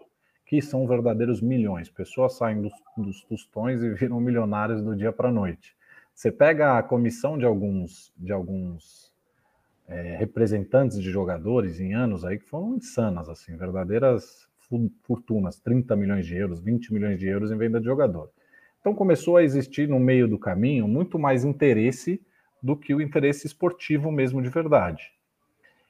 que 0.47 0.59
são 0.63 0.87
verdadeiros 0.87 1.43
milhões. 1.43 1.91
Pessoas 1.91 2.37
saem 2.37 2.59
dos, 2.59 2.73
dos 2.97 3.23
tostões 3.25 3.83
e 3.83 3.89
viram 3.91 4.19
milionários 4.19 4.81
do 4.81 4.95
dia 4.95 5.13
para 5.13 5.29
a 5.29 5.31
noite. 5.31 5.77
Você 6.11 6.31
pega 6.31 6.75
a 6.75 6.81
comissão 6.81 7.37
de 7.37 7.45
alguns, 7.45 8.11
de 8.17 8.31
alguns 8.31 9.08
é, 9.89 10.15
representantes 10.17 11.01
de 11.01 11.09
jogadores 11.11 11.79
em 11.79 11.93
anos 11.93 12.23
aí 12.23 12.37
que 12.37 12.45
foram 12.45 12.75
insanas, 12.75 13.27
assim, 13.27 13.57
verdadeiras 13.57 14.47
fortunas, 15.01 15.59
30 15.59 15.95
milhões 15.95 16.27
de 16.27 16.35
euros, 16.35 16.61
20 16.61 16.93
milhões 16.93 17.19
de 17.19 17.27
euros 17.27 17.51
em 17.51 17.57
venda 17.57 17.79
de 17.79 17.85
jogador. 17.85 18.29
Então 18.79 18.93
começou 18.93 19.35
a 19.35 19.43
existir 19.43 19.89
no 19.89 19.99
meio 19.99 20.27
do 20.27 20.37
caminho 20.37 20.87
muito 20.87 21.17
mais 21.17 21.43
interesse 21.43 22.21
do 22.61 22.77
que 22.77 22.93
o 22.93 23.01
interesse 23.01 23.47
esportivo 23.47 24.11
mesmo 24.11 24.41
de 24.41 24.49
verdade. 24.49 25.11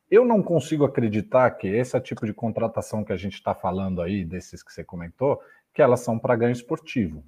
Eu 0.09 0.25
não 0.25 0.41
consigo 0.41 0.85
acreditar 0.85 1.51
que 1.51 1.67
esse 1.67 1.99
tipo 1.99 2.25
de 2.25 2.33
contratação 2.33 3.03
que 3.03 3.11
a 3.13 3.17
gente 3.17 3.33
está 3.33 3.53
falando 3.53 4.01
aí, 4.01 4.23
desses 4.23 4.63
que 4.63 4.73
você 4.73 4.83
comentou, 4.83 5.39
que 5.73 5.81
elas 5.81 5.99
são 5.99 6.17
para 6.17 6.35
ganho 6.35 6.51
esportivo. 6.51 7.23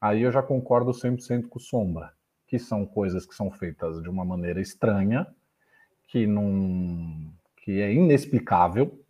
Aí 0.00 0.22
eu 0.22 0.32
já 0.32 0.42
concordo 0.42 0.92
100% 0.92 1.48
com 1.48 1.58
o 1.58 1.62
Sombra, 1.62 2.12
que 2.46 2.58
são 2.58 2.86
coisas 2.86 3.26
que 3.26 3.34
são 3.34 3.50
feitas 3.50 4.00
de 4.00 4.08
uma 4.08 4.24
maneira 4.24 4.60
estranha, 4.60 5.26
que 6.12 6.26
não 6.26 7.32
que 7.64 7.80
é 7.80 7.90
inexplicável. 7.90 9.00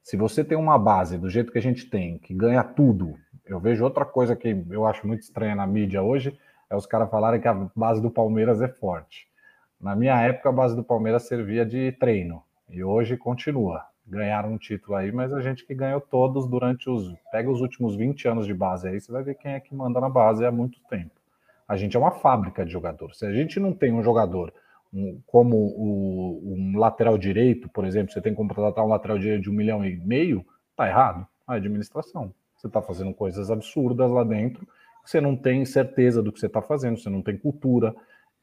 Se 0.00 0.16
você 0.16 0.44
tem 0.44 0.56
uma 0.56 0.78
base 0.78 1.18
do 1.18 1.28
jeito 1.28 1.50
que 1.50 1.58
a 1.58 1.62
gente 1.62 1.90
tem, 1.90 2.18
que 2.18 2.32
ganha 2.32 2.62
tudo, 2.62 3.16
eu 3.44 3.58
vejo 3.58 3.82
outra 3.82 4.04
coisa 4.04 4.36
que 4.36 4.64
eu 4.70 4.86
acho 4.86 5.06
muito 5.06 5.22
estranha 5.22 5.56
na 5.56 5.66
mídia 5.66 6.02
hoje, 6.02 6.38
é 6.70 6.76
os 6.76 6.86
caras 6.86 7.10
falarem 7.10 7.40
que 7.40 7.48
a 7.48 7.68
base 7.74 8.00
do 8.00 8.10
Palmeiras 8.10 8.62
é 8.62 8.68
forte. 8.68 9.26
Na 9.80 9.96
minha 9.96 10.20
época, 10.20 10.50
a 10.50 10.52
base 10.52 10.76
do 10.76 10.84
Palmeiras 10.84 11.24
servia 11.24 11.66
de 11.66 11.90
treino, 11.92 12.42
e 12.68 12.84
hoje 12.84 13.16
continua. 13.16 13.84
Ganharam 14.06 14.52
um 14.52 14.58
título 14.58 14.96
aí, 14.96 15.10
mas 15.10 15.32
a 15.32 15.40
gente 15.40 15.66
que 15.66 15.74
ganhou 15.74 16.00
todos 16.00 16.46
durante 16.46 16.88
os. 16.88 17.12
Pega 17.32 17.50
os 17.50 17.60
últimos 17.60 17.96
20 17.96 18.28
anos 18.28 18.46
de 18.46 18.54
base 18.54 18.86
aí, 18.86 19.00
você 19.00 19.10
vai 19.10 19.24
ver 19.24 19.34
quem 19.34 19.54
é 19.54 19.60
que 19.60 19.74
manda 19.74 20.00
na 20.00 20.08
base 20.08 20.44
há 20.44 20.52
muito 20.52 20.78
tempo. 20.88 21.10
A 21.66 21.76
gente 21.76 21.96
é 21.96 22.00
uma 22.00 22.12
fábrica 22.12 22.64
de 22.64 22.70
jogadores. 22.70 23.18
Se 23.18 23.26
a 23.26 23.32
gente 23.32 23.58
não 23.58 23.72
tem 23.72 23.92
um 23.92 24.02
jogador 24.02 24.52
como 25.26 25.56
o, 25.56 26.54
um 26.54 26.78
lateral 26.78 27.16
direito, 27.16 27.68
por 27.68 27.84
exemplo, 27.84 28.12
você 28.12 28.20
tem 28.20 28.32
que 28.32 28.36
contratar 28.36 28.84
um 28.84 28.88
lateral 28.88 29.18
direito 29.18 29.42
de 29.42 29.50
um 29.50 29.54
milhão 29.54 29.84
e 29.84 29.96
meio, 29.96 30.44
tá 30.76 30.86
errado. 30.88 31.26
A 31.46 31.54
administração. 31.54 32.32
Você 32.56 32.66
está 32.66 32.80
fazendo 32.80 33.12
coisas 33.12 33.50
absurdas 33.50 34.10
lá 34.10 34.22
dentro, 34.22 34.66
você 35.04 35.20
não 35.20 35.36
tem 35.36 35.64
certeza 35.64 36.22
do 36.22 36.30
que 36.30 36.38
você 36.38 36.46
está 36.46 36.62
fazendo, 36.62 36.98
você 36.98 37.10
não 37.10 37.22
tem 37.22 37.36
cultura. 37.36 37.94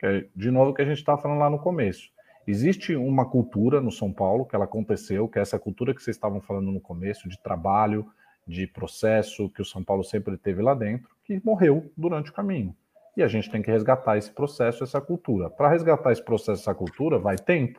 É, 0.03 0.25
de 0.35 0.51
novo, 0.51 0.71
o 0.71 0.73
que 0.73 0.81
a 0.81 0.85
gente 0.85 0.97
está 0.97 1.17
falando 1.17 1.39
lá 1.39 1.49
no 1.49 1.59
começo. 1.59 2.09
Existe 2.45 2.95
uma 2.95 3.29
cultura 3.29 3.79
no 3.79 3.91
São 3.91 4.11
Paulo 4.11 4.45
que 4.45 4.55
ela 4.55 4.65
aconteceu, 4.65 5.27
que 5.27 5.39
é 5.39 5.41
essa 5.41 5.59
cultura 5.59 5.93
que 5.93 6.01
vocês 6.01 6.17
estavam 6.17 6.41
falando 6.41 6.71
no 6.71 6.81
começo, 6.81 7.29
de 7.29 7.39
trabalho, 7.41 8.07
de 8.45 8.65
processo, 8.65 9.49
que 9.49 9.61
o 9.61 9.65
São 9.65 9.83
Paulo 9.83 10.03
sempre 10.03 10.35
teve 10.35 10.61
lá 10.61 10.73
dentro, 10.73 11.09
que 11.23 11.39
morreu 11.45 11.91
durante 11.95 12.31
o 12.31 12.33
caminho. 12.33 12.75
E 13.19 13.21
a 13.21 13.27
gente 13.27 13.51
tem 13.51 13.61
que 13.61 13.69
resgatar 13.69 14.17
esse 14.17 14.31
processo, 14.31 14.81
essa 14.81 15.01
cultura. 15.01 15.49
Para 15.49 15.67
resgatar 15.67 16.13
esse 16.13 16.23
processo, 16.23 16.61
essa 16.61 16.73
cultura, 16.73 17.19
vai 17.19 17.35
tempo. 17.35 17.77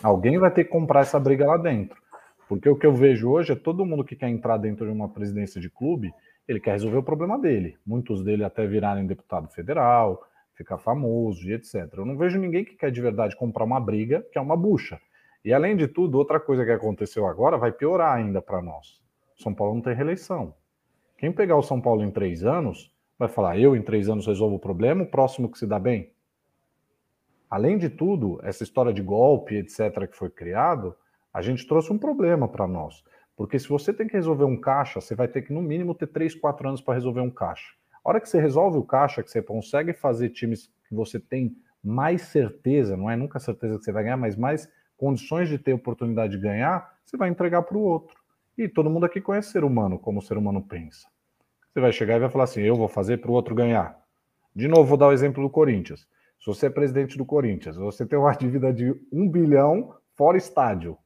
Alguém 0.00 0.38
vai 0.38 0.52
ter 0.52 0.62
que 0.62 0.70
comprar 0.70 1.00
essa 1.00 1.18
briga 1.18 1.44
lá 1.44 1.56
dentro. 1.56 2.00
Porque 2.48 2.68
o 2.68 2.76
que 2.76 2.86
eu 2.86 2.94
vejo 2.94 3.28
hoje 3.28 3.50
é 3.54 3.56
todo 3.56 3.84
mundo 3.84 4.04
que 4.04 4.14
quer 4.14 4.28
entrar 4.28 4.58
dentro 4.58 4.86
de 4.86 4.92
uma 4.92 5.08
presidência 5.08 5.60
de 5.60 5.68
clube, 5.68 6.14
ele 6.46 6.60
quer 6.60 6.70
resolver 6.70 6.98
o 6.98 7.02
problema 7.02 7.36
dele. 7.40 7.76
Muitos 7.84 8.22
dele 8.22 8.44
até 8.44 8.64
virarem 8.64 9.04
deputado 9.04 9.48
federal, 9.48 10.22
ficar 10.54 10.78
famoso 10.78 11.44
e 11.50 11.54
etc. 11.54 11.88
Eu 11.96 12.06
não 12.06 12.16
vejo 12.16 12.38
ninguém 12.38 12.64
que 12.64 12.76
quer 12.76 12.92
de 12.92 13.00
verdade 13.00 13.36
comprar 13.36 13.64
uma 13.64 13.80
briga, 13.80 14.24
que 14.30 14.38
é 14.38 14.40
uma 14.40 14.56
bucha. 14.56 15.00
E 15.44 15.52
além 15.52 15.76
de 15.76 15.88
tudo, 15.88 16.18
outra 16.18 16.38
coisa 16.38 16.64
que 16.64 16.70
aconteceu 16.70 17.26
agora 17.26 17.58
vai 17.58 17.72
piorar 17.72 18.14
ainda 18.14 18.40
para 18.40 18.62
nós. 18.62 19.02
São 19.34 19.52
Paulo 19.52 19.74
não 19.74 19.82
tem 19.82 19.92
reeleição. 19.92 20.54
Quem 21.18 21.32
pegar 21.32 21.56
o 21.56 21.64
São 21.64 21.80
Paulo 21.80 22.04
em 22.04 22.12
três 22.12 22.44
anos 22.44 22.91
vai 23.22 23.28
falar: 23.28 23.58
eu 23.58 23.76
em 23.76 23.82
três 23.82 24.08
anos 24.08 24.26
resolvo 24.26 24.56
o 24.56 24.60
problema, 24.60 25.04
o 25.04 25.10
próximo 25.10 25.50
que 25.50 25.58
se 25.58 25.66
dá 25.66 25.78
bem. 25.78 26.12
Além 27.48 27.76
de 27.78 27.88
tudo, 27.88 28.40
essa 28.42 28.62
história 28.62 28.92
de 28.92 29.02
golpe, 29.02 29.56
etc., 29.56 30.08
que 30.08 30.16
foi 30.16 30.30
criado, 30.30 30.96
a 31.32 31.42
gente 31.42 31.66
trouxe 31.66 31.92
um 31.92 31.98
problema 31.98 32.48
para 32.48 32.66
nós. 32.66 33.04
Porque 33.36 33.58
se 33.58 33.68
você 33.68 33.92
tem 33.92 34.06
que 34.06 34.14
resolver 34.14 34.44
um 34.44 34.60
caixa, 34.60 35.00
você 35.00 35.14
vai 35.14 35.28
ter 35.28 35.42
que, 35.42 35.52
no 35.52 35.62
mínimo, 35.62 35.94
ter 35.94 36.06
três, 36.06 36.34
quatro 36.34 36.68
anos 36.68 36.80
para 36.80 36.94
resolver 36.94 37.20
um 37.20 37.30
caixa. 37.30 37.72
A 38.04 38.08
hora 38.08 38.20
que 38.20 38.28
você 38.28 38.40
resolve 38.40 38.78
o 38.78 38.82
caixa, 38.82 39.22
que 39.22 39.30
você 39.30 39.42
consegue 39.42 39.92
fazer 39.92 40.30
times 40.30 40.70
que 40.88 40.94
você 40.94 41.20
tem 41.20 41.56
mais 41.82 42.22
certeza, 42.22 42.96
não 42.96 43.10
é 43.10 43.16
nunca 43.16 43.38
certeza 43.38 43.78
que 43.78 43.84
você 43.84 43.92
vai 43.92 44.04
ganhar, 44.04 44.16
mas 44.16 44.36
mais 44.36 44.68
condições 44.96 45.48
de 45.48 45.58
ter 45.58 45.72
oportunidade 45.72 46.36
de 46.36 46.42
ganhar, 46.42 46.90
você 47.04 47.16
vai 47.16 47.28
entregar 47.28 47.62
para 47.62 47.76
o 47.76 47.82
outro. 47.82 48.16
E 48.56 48.68
todo 48.68 48.90
mundo 48.90 49.06
aqui 49.06 49.20
conhece 49.20 49.50
ser 49.50 49.64
humano, 49.64 49.98
como 49.98 50.18
o 50.18 50.22
ser 50.22 50.36
humano 50.36 50.62
pensa. 50.62 51.11
Você 51.72 51.80
vai 51.80 51.92
chegar 51.92 52.16
e 52.16 52.20
vai 52.20 52.30
falar 52.30 52.44
assim: 52.44 52.60
eu 52.60 52.76
vou 52.76 52.88
fazer 52.88 53.18
para 53.18 53.30
o 53.30 53.34
outro 53.34 53.54
ganhar. 53.54 53.98
De 54.54 54.68
novo, 54.68 54.84
vou 54.84 54.98
dar 54.98 55.08
o 55.08 55.12
exemplo 55.12 55.42
do 55.42 55.48
Corinthians. 55.48 56.06
Se 56.38 56.46
você 56.46 56.66
é 56.66 56.70
presidente 56.70 57.16
do 57.16 57.24
Corinthians, 57.24 57.76
você 57.76 58.04
tem 58.04 58.18
uma 58.18 58.32
dívida 58.36 58.72
de 58.72 58.94
um 59.10 59.28
bilhão 59.28 59.94
fora 60.14 60.36
estádio. 60.36 60.98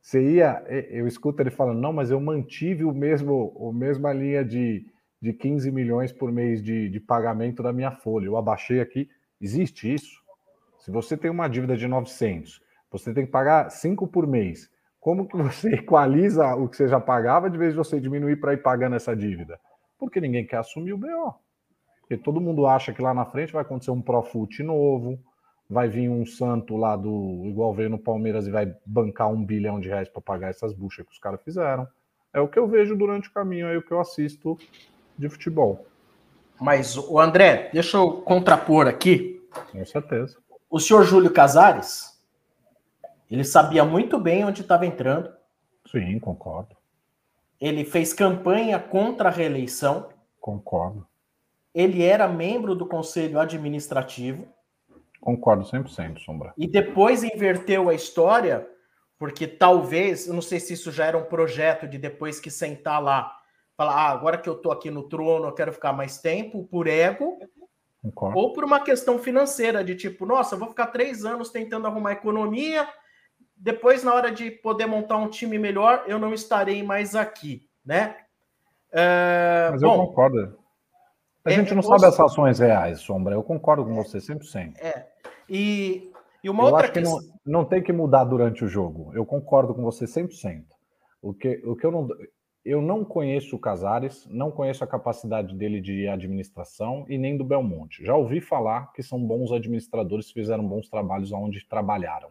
Você 0.00 0.22
ia, 0.22 0.64
eu 0.90 1.06
escuto 1.06 1.42
ele 1.42 1.50
falando, 1.50 1.80
não, 1.80 1.92
mas 1.92 2.10
eu 2.10 2.20
mantive 2.20 2.84
o 2.84 2.92
mesmo, 2.92 3.70
a 3.70 3.76
mesma 3.76 4.12
linha 4.12 4.44
de, 4.44 4.86
de 5.20 5.32
15 5.32 5.70
milhões 5.72 6.12
por 6.12 6.30
mês 6.30 6.62
de, 6.62 6.88
de 6.88 7.00
pagamento 7.00 7.62
da 7.62 7.72
minha 7.72 7.90
folha. 7.90 8.26
Eu 8.26 8.36
abaixei 8.36 8.80
aqui. 8.80 9.08
Existe 9.40 9.92
isso? 9.92 10.22
Se 10.78 10.90
você 10.90 11.16
tem 11.16 11.30
uma 11.30 11.48
dívida 11.48 11.76
de 11.76 11.88
900, 11.88 12.60
você 12.90 13.12
tem 13.12 13.26
que 13.26 13.32
pagar 13.32 13.70
5 13.70 14.06
por 14.06 14.26
mês. 14.26 14.70
Como 15.00 15.26
que 15.28 15.36
você 15.36 15.74
equaliza 15.74 16.54
o 16.54 16.68
que 16.68 16.76
você 16.76 16.88
já 16.88 17.00
pagava 17.00 17.50
de 17.50 17.58
vez 17.58 17.72
de 17.72 17.76
você 17.76 18.00
diminuir 18.00 18.36
para 18.36 18.52
ir 18.52 18.62
pagando 18.62 18.96
essa 18.96 19.14
dívida? 19.14 19.58
Porque 19.98 20.20
ninguém 20.20 20.46
quer 20.46 20.58
assumir 20.58 20.92
o 20.92 20.98
BO. 20.98 21.34
Porque 22.00 22.16
todo 22.16 22.40
mundo 22.40 22.66
acha 22.66 22.92
que 22.92 23.02
lá 23.02 23.12
na 23.12 23.24
frente 23.24 23.52
vai 23.52 23.62
acontecer 23.62 23.90
um 23.90 24.00
Profut 24.00 24.62
novo, 24.62 25.18
vai 25.68 25.88
vir 25.88 26.08
um 26.08 26.24
santo 26.24 26.76
lá 26.76 26.96
do. 26.96 27.42
igual 27.46 27.74
veio 27.74 27.90
no 27.90 27.98
Palmeiras 27.98 28.46
e 28.46 28.50
vai 28.50 28.72
bancar 28.84 29.28
um 29.28 29.44
bilhão 29.44 29.80
de 29.80 29.88
reais 29.88 30.08
para 30.08 30.22
pagar 30.22 30.50
essas 30.50 30.72
buchas 30.72 31.04
que 31.04 31.12
os 31.12 31.18
caras 31.18 31.42
fizeram. 31.42 31.86
É 32.32 32.40
o 32.40 32.48
que 32.48 32.58
eu 32.58 32.68
vejo 32.68 32.94
durante 32.94 33.28
o 33.28 33.32
caminho, 33.32 33.66
é 33.66 33.76
o 33.76 33.82
que 33.82 33.92
eu 33.92 34.00
assisto 34.00 34.58
de 35.18 35.28
futebol. 35.28 35.86
Mas, 36.60 36.96
o 36.96 37.18
André, 37.18 37.70
deixa 37.72 37.96
eu 37.96 38.20
contrapor 38.20 38.86
aqui. 38.86 39.42
Com 39.72 39.84
certeza. 39.84 40.36
O 40.68 40.78
senhor 40.78 41.02
Júlio 41.04 41.32
Casares, 41.32 42.20
ele 43.30 43.44
sabia 43.44 43.84
muito 43.84 44.18
bem 44.18 44.44
onde 44.44 44.60
estava 44.60 44.86
entrando. 44.86 45.30
Sim, 45.90 46.18
concordo. 46.18 46.75
Ele 47.60 47.84
fez 47.84 48.12
campanha 48.12 48.78
contra 48.78 49.28
a 49.28 49.32
reeleição. 49.32 50.08
Concordo. 50.40 51.06
Ele 51.74 52.02
era 52.02 52.28
membro 52.28 52.74
do 52.74 52.86
conselho 52.86 53.38
administrativo. 53.38 54.46
Concordo 55.20 55.64
100%, 55.64 56.18
Sombra. 56.18 56.54
E 56.56 56.66
depois 56.66 57.22
inverteu 57.22 57.88
a 57.88 57.94
história, 57.94 58.66
porque 59.18 59.46
talvez, 59.46 60.26
eu 60.28 60.34
não 60.34 60.42
sei 60.42 60.60
se 60.60 60.74
isso 60.74 60.92
já 60.92 61.06
era 61.06 61.18
um 61.18 61.24
projeto 61.24 61.88
de 61.88 61.98
depois 61.98 62.38
que 62.38 62.50
sentar 62.50 63.02
lá, 63.02 63.36
falar, 63.76 63.94
ah, 63.94 64.10
agora 64.10 64.38
que 64.38 64.48
eu 64.48 64.54
tô 64.54 64.70
aqui 64.70 64.90
no 64.90 65.02
trono, 65.02 65.48
eu 65.48 65.52
quero 65.52 65.72
ficar 65.72 65.92
mais 65.92 66.18
tempo, 66.18 66.64
por 66.64 66.86
ego, 66.86 67.38
Concordo. 68.02 68.38
ou 68.38 68.52
por 68.52 68.64
uma 68.64 68.80
questão 68.80 69.18
financeira, 69.18 69.82
de 69.82 69.94
tipo, 69.96 70.24
nossa, 70.24 70.54
eu 70.54 70.58
vou 70.58 70.68
ficar 70.68 70.86
três 70.88 71.24
anos 71.24 71.50
tentando 71.50 71.86
arrumar 71.86 72.12
economia, 72.12 72.88
depois, 73.56 74.04
na 74.04 74.14
hora 74.14 74.30
de 74.30 74.50
poder 74.50 74.86
montar 74.86 75.16
um 75.16 75.28
time 75.28 75.58
melhor, 75.58 76.04
eu 76.06 76.18
não 76.18 76.34
estarei 76.34 76.82
mais 76.82 77.14
aqui, 77.14 77.66
né? 77.84 78.16
É, 78.92 79.68
Mas 79.72 79.82
bom, 79.82 79.94
eu 79.94 80.06
concordo. 80.06 80.58
A 81.44 81.50
é, 81.50 81.54
gente 81.54 81.74
não 81.74 81.82
sabe 81.82 82.06
as 82.06 82.18
ações 82.18 82.58
reais, 82.58 83.00
Sombra. 83.00 83.34
Eu 83.34 83.42
concordo 83.42 83.84
com 83.84 83.94
você 83.94 84.18
100%. 84.18 84.74
É. 84.78 85.06
E, 85.48 86.10
e 86.42 86.50
uma 86.50 86.64
eu 86.64 86.66
outra 86.66 86.84
acho 86.84 86.92
que 86.92 87.00
não, 87.00 87.18
não 87.44 87.64
tem 87.64 87.82
que 87.82 87.92
mudar 87.92 88.24
durante 88.24 88.64
o 88.64 88.68
jogo. 88.68 89.12
Eu 89.14 89.24
concordo 89.24 89.74
com 89.74 89.82
você 89.82 90.04
100%. 90.04 90.64
O 91.22 91.32
que, 91.32 91.62
o 91.64 91.74
que 91.74 91.86
eu 91.86 91.90
não. 91.90 92.08
Eu 92.64 92.82
não 92.82 93.04
conheço 93.04 93.54
o 93.54 93.60
Casares, 93.60 94.26
não 94.28 94.50
conheço 94.50 94.82
a 94.82 94.88
capacidade 94.88 95.54
dele 95.54 95.80
de 95.80 96.08
administração 96.08 97.06
e 97.08 97.16
nem 97.16 97.36
do 97.36 97.44
Belmonte. 97.44 98.04
Já 98.04 98.16
ouvi 98.16 98.40
falar 98.40 98.92
que 98.92 99.04
são 99.04 99.24
bons 99.24 99.52
administradores, 99.52 100.32
fizeram 100.32 100.66
bons 100.66 100.88
trabalhos 100.88 101.30
onde 101.30 101.64
trabalharam. 101.68 102.28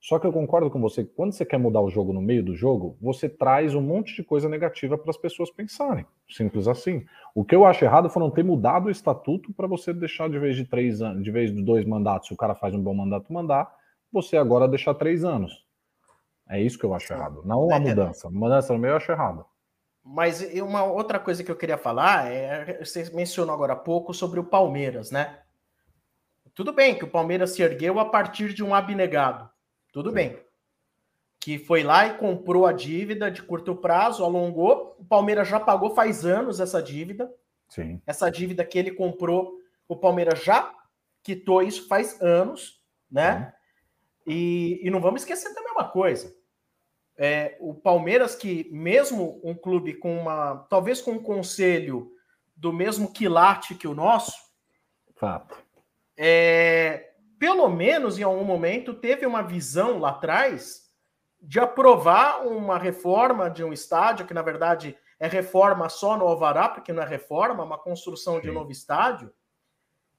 Só 0.00 0.18
que 0.18 0.26
eu 0.26 0.32
concordo 0.32 0.70
com 0.70 0.80
você 0.80 1.04
que 1.04 1.12
quando 1.12 1.32
você 1.32 1.44
quer 1.44 1.58
mudar 1.58 1.82
o 1.82 1.90
jogo 1.90 2.10
no 2.10 2.22
meio 2.22 2.42
do 2.42 2.56
jogo, 2.56 2.96
você 3.02 3.28
traz 3.28 3.74
um 3.74 3.82
monte 3.82 4.16
de 4.16 4.24
coisa 4.24 4.48
negativa 4.48 4.96
para 4.96 5.10
as 5.10 5.16
pessoas 5.18 5.50
pensarem. 5.50 6.06
Simples 6.30 6.66
assim. 6.66 7.04
O 7.34 7.44
que 7.44 7.54
eu 7.54 7.66
acho 7.66 7.84
errado 7.84 8.08
foi 8.08 8.22
não 8.22 8.30
ter 8.30 8.42
mudado 8.42 8.86
o 8.86 8.90
estatuto 8.90 9.52
para 9.52 9.66
você 9.66 9.92
deixar 9.92 10.30
de 10.30 10.38
vez 10.38 10.56
de 10.56 10.64
três 10.64 11.02
anos, 11.02 11.22
de 11.22 11.30
vez 11.30 11.54
de 11.54 11.62
dois 11.62 11.84
mandatos, 11.84 12.28
se 12.28 12.34
o 12.34 12.36
cara 12.36 12.54
faz 12.54 12.74
um 12.74 12.82
bom 12.82 12.94
mandato 12.94 13.30
mandar, 13.30 13.70
você 14.10 14.38
agora 14.38 14.66
deixar 14.66 14.94
três 14.94 15.22
anos. 15.22 15.66
É 16.48 16.58
isso 16.58 16.78
que 16.78 16.84
eu 16.84 16.94
acho 16.94 17.12
errado. 17.12 17.42
Não 17.44 17.70
a 17.70 17.76
é, 17.76 17.78
mudança. 17.78 18.28
A 18.28 18.30
mudança 18.30 18.72
no 18.72 18.78
meio 18.78 18.92
eu 18.92 18.96
acho 18.96 19.12
errado. 19.12 19.44
Mas 20.02 20.40
uma 20.54 20.82
outra 20.82 21.18
coisa 21.18 21.44
que 21.44 21.50
eu 21.50 21.56
queria 21.56 21.76
falar 21.76 22.32
é 22.32 22.82
você 22.82 23.10
mencionou 23.14 23.54
agora 23.54 23.74
há 23.74 23.76
pouco 23.76 24.14
sobre 24.14 24.40
o 24.40 24.44
Palmeiras, 24.44 25.10
né? 25.10 25.40
Tudo 26.54 26.72
bem 26.72 26.94
que 26.94 27.04
o 27.04 27.10
Palmeiras 27.10 27.50
se 27.50 27.62
ergueu 27.62 28.00
a 28.00 28.06
partir 28.06 28.54
de 28.54 28.64
um 28.64 28.74
abnegado. 28.74 29.49
Tudo 29.92 30.10
Sim. 30.10 30.14
bem. 30.14 30.38
Que 31.38 31.58
foi 31.58 31.82
lá 31.82 32.06
e 32.06 32.18
comprou 32.18 32.66
a 32.66 32.72
dívida 32.72 33.30
de 33.30 33.42
curto 33.42 33.74
prazo, 33.74 34.24
alongou. 34.24 34.96
O 34.98 35.04
Palmeiras 35.04 35.48
já 35.48 35.58
pagou 35.58 35.94
faz 35.94 36.24
anos 36.24 36.60
essa 36.60 36.82
dívida. 36.82 37.32
Sim. 37.68 38.02
Essa 38.06 38.30
dívida 38.30 38.64
que 38.64 38.78
ele 38.78 38.90
comprou, 38.90 39.58
o 39.88 39.96
Palmeiras 39.96 40.42
já 40.42 40.74
quitou 41.22 41.62
isso 41.62 41.86
faz 41.88 42.20
anos, 42.20 42.82
né? 43.10 43.54
E, 44.26 44.80
e, 44.82 44.90
não 44.90 45.00
vamos 45.00 45.22
esquecer 45.22 45.52
também 45.54 45.72
uma 45.72 45.88
coisa. 45.88 46.34
É, 47.16 47.56
o 47.60 47.74
Palmeiras, 47.74 48.34
que 48.34 48.68
mesmo 48.70 49.40
um 49.42 49.54
clube 49.54 49.94
com 49.94 50.18
uma. 50.18 50.66
talvez 50.70 51.00
com 51.00 51.12
um 51.12 51.22
conselho 51.22 52.12
do 52.56 52.72
mesmo 52.72 53.12
quilate 53.12 53.74
que 53.74 53.88
o 53.88 53.94
nosso. 53.94 54.32
Fato. 55.16 55.56
É, 56.16 57.09
pelo 57.40 57.70
menos 57.70 58.18
em 58.18 58.22
algum 58.22 58.44
momento, 58.44 58.92
teve 58.92 59.24
uma 59.24 59.42
visão 59.42 59.98
lá 59.98 60.10
atrás 60.10 60.90
de 61.40 61.58
aprovar 61.58 62.46
uma 62.46 62.76
reforma 62.76 63.48
de 63.48 63.64
um 63.64 63.72
estádio, 63.72 64.26
que 64.26 64.34
na 64.34 64.42
verdade 64.42 64.94
é 65.18 65.26
reforma 65.26 65.88
só 65.88 66.18
no 66.18 66.26
Alvará, 66.26 66.68
porque 66.68 66.92
não 66.92 67.02
é 67.02 67.06
reforma, 67.06 67.62
é 67.62 67.66
uma 67.66 67.78
construção 67.78 68.42
de 68.42 68.50
um 68.50 68.52
novo 68.52 68.70
estádio. 68.70 69.32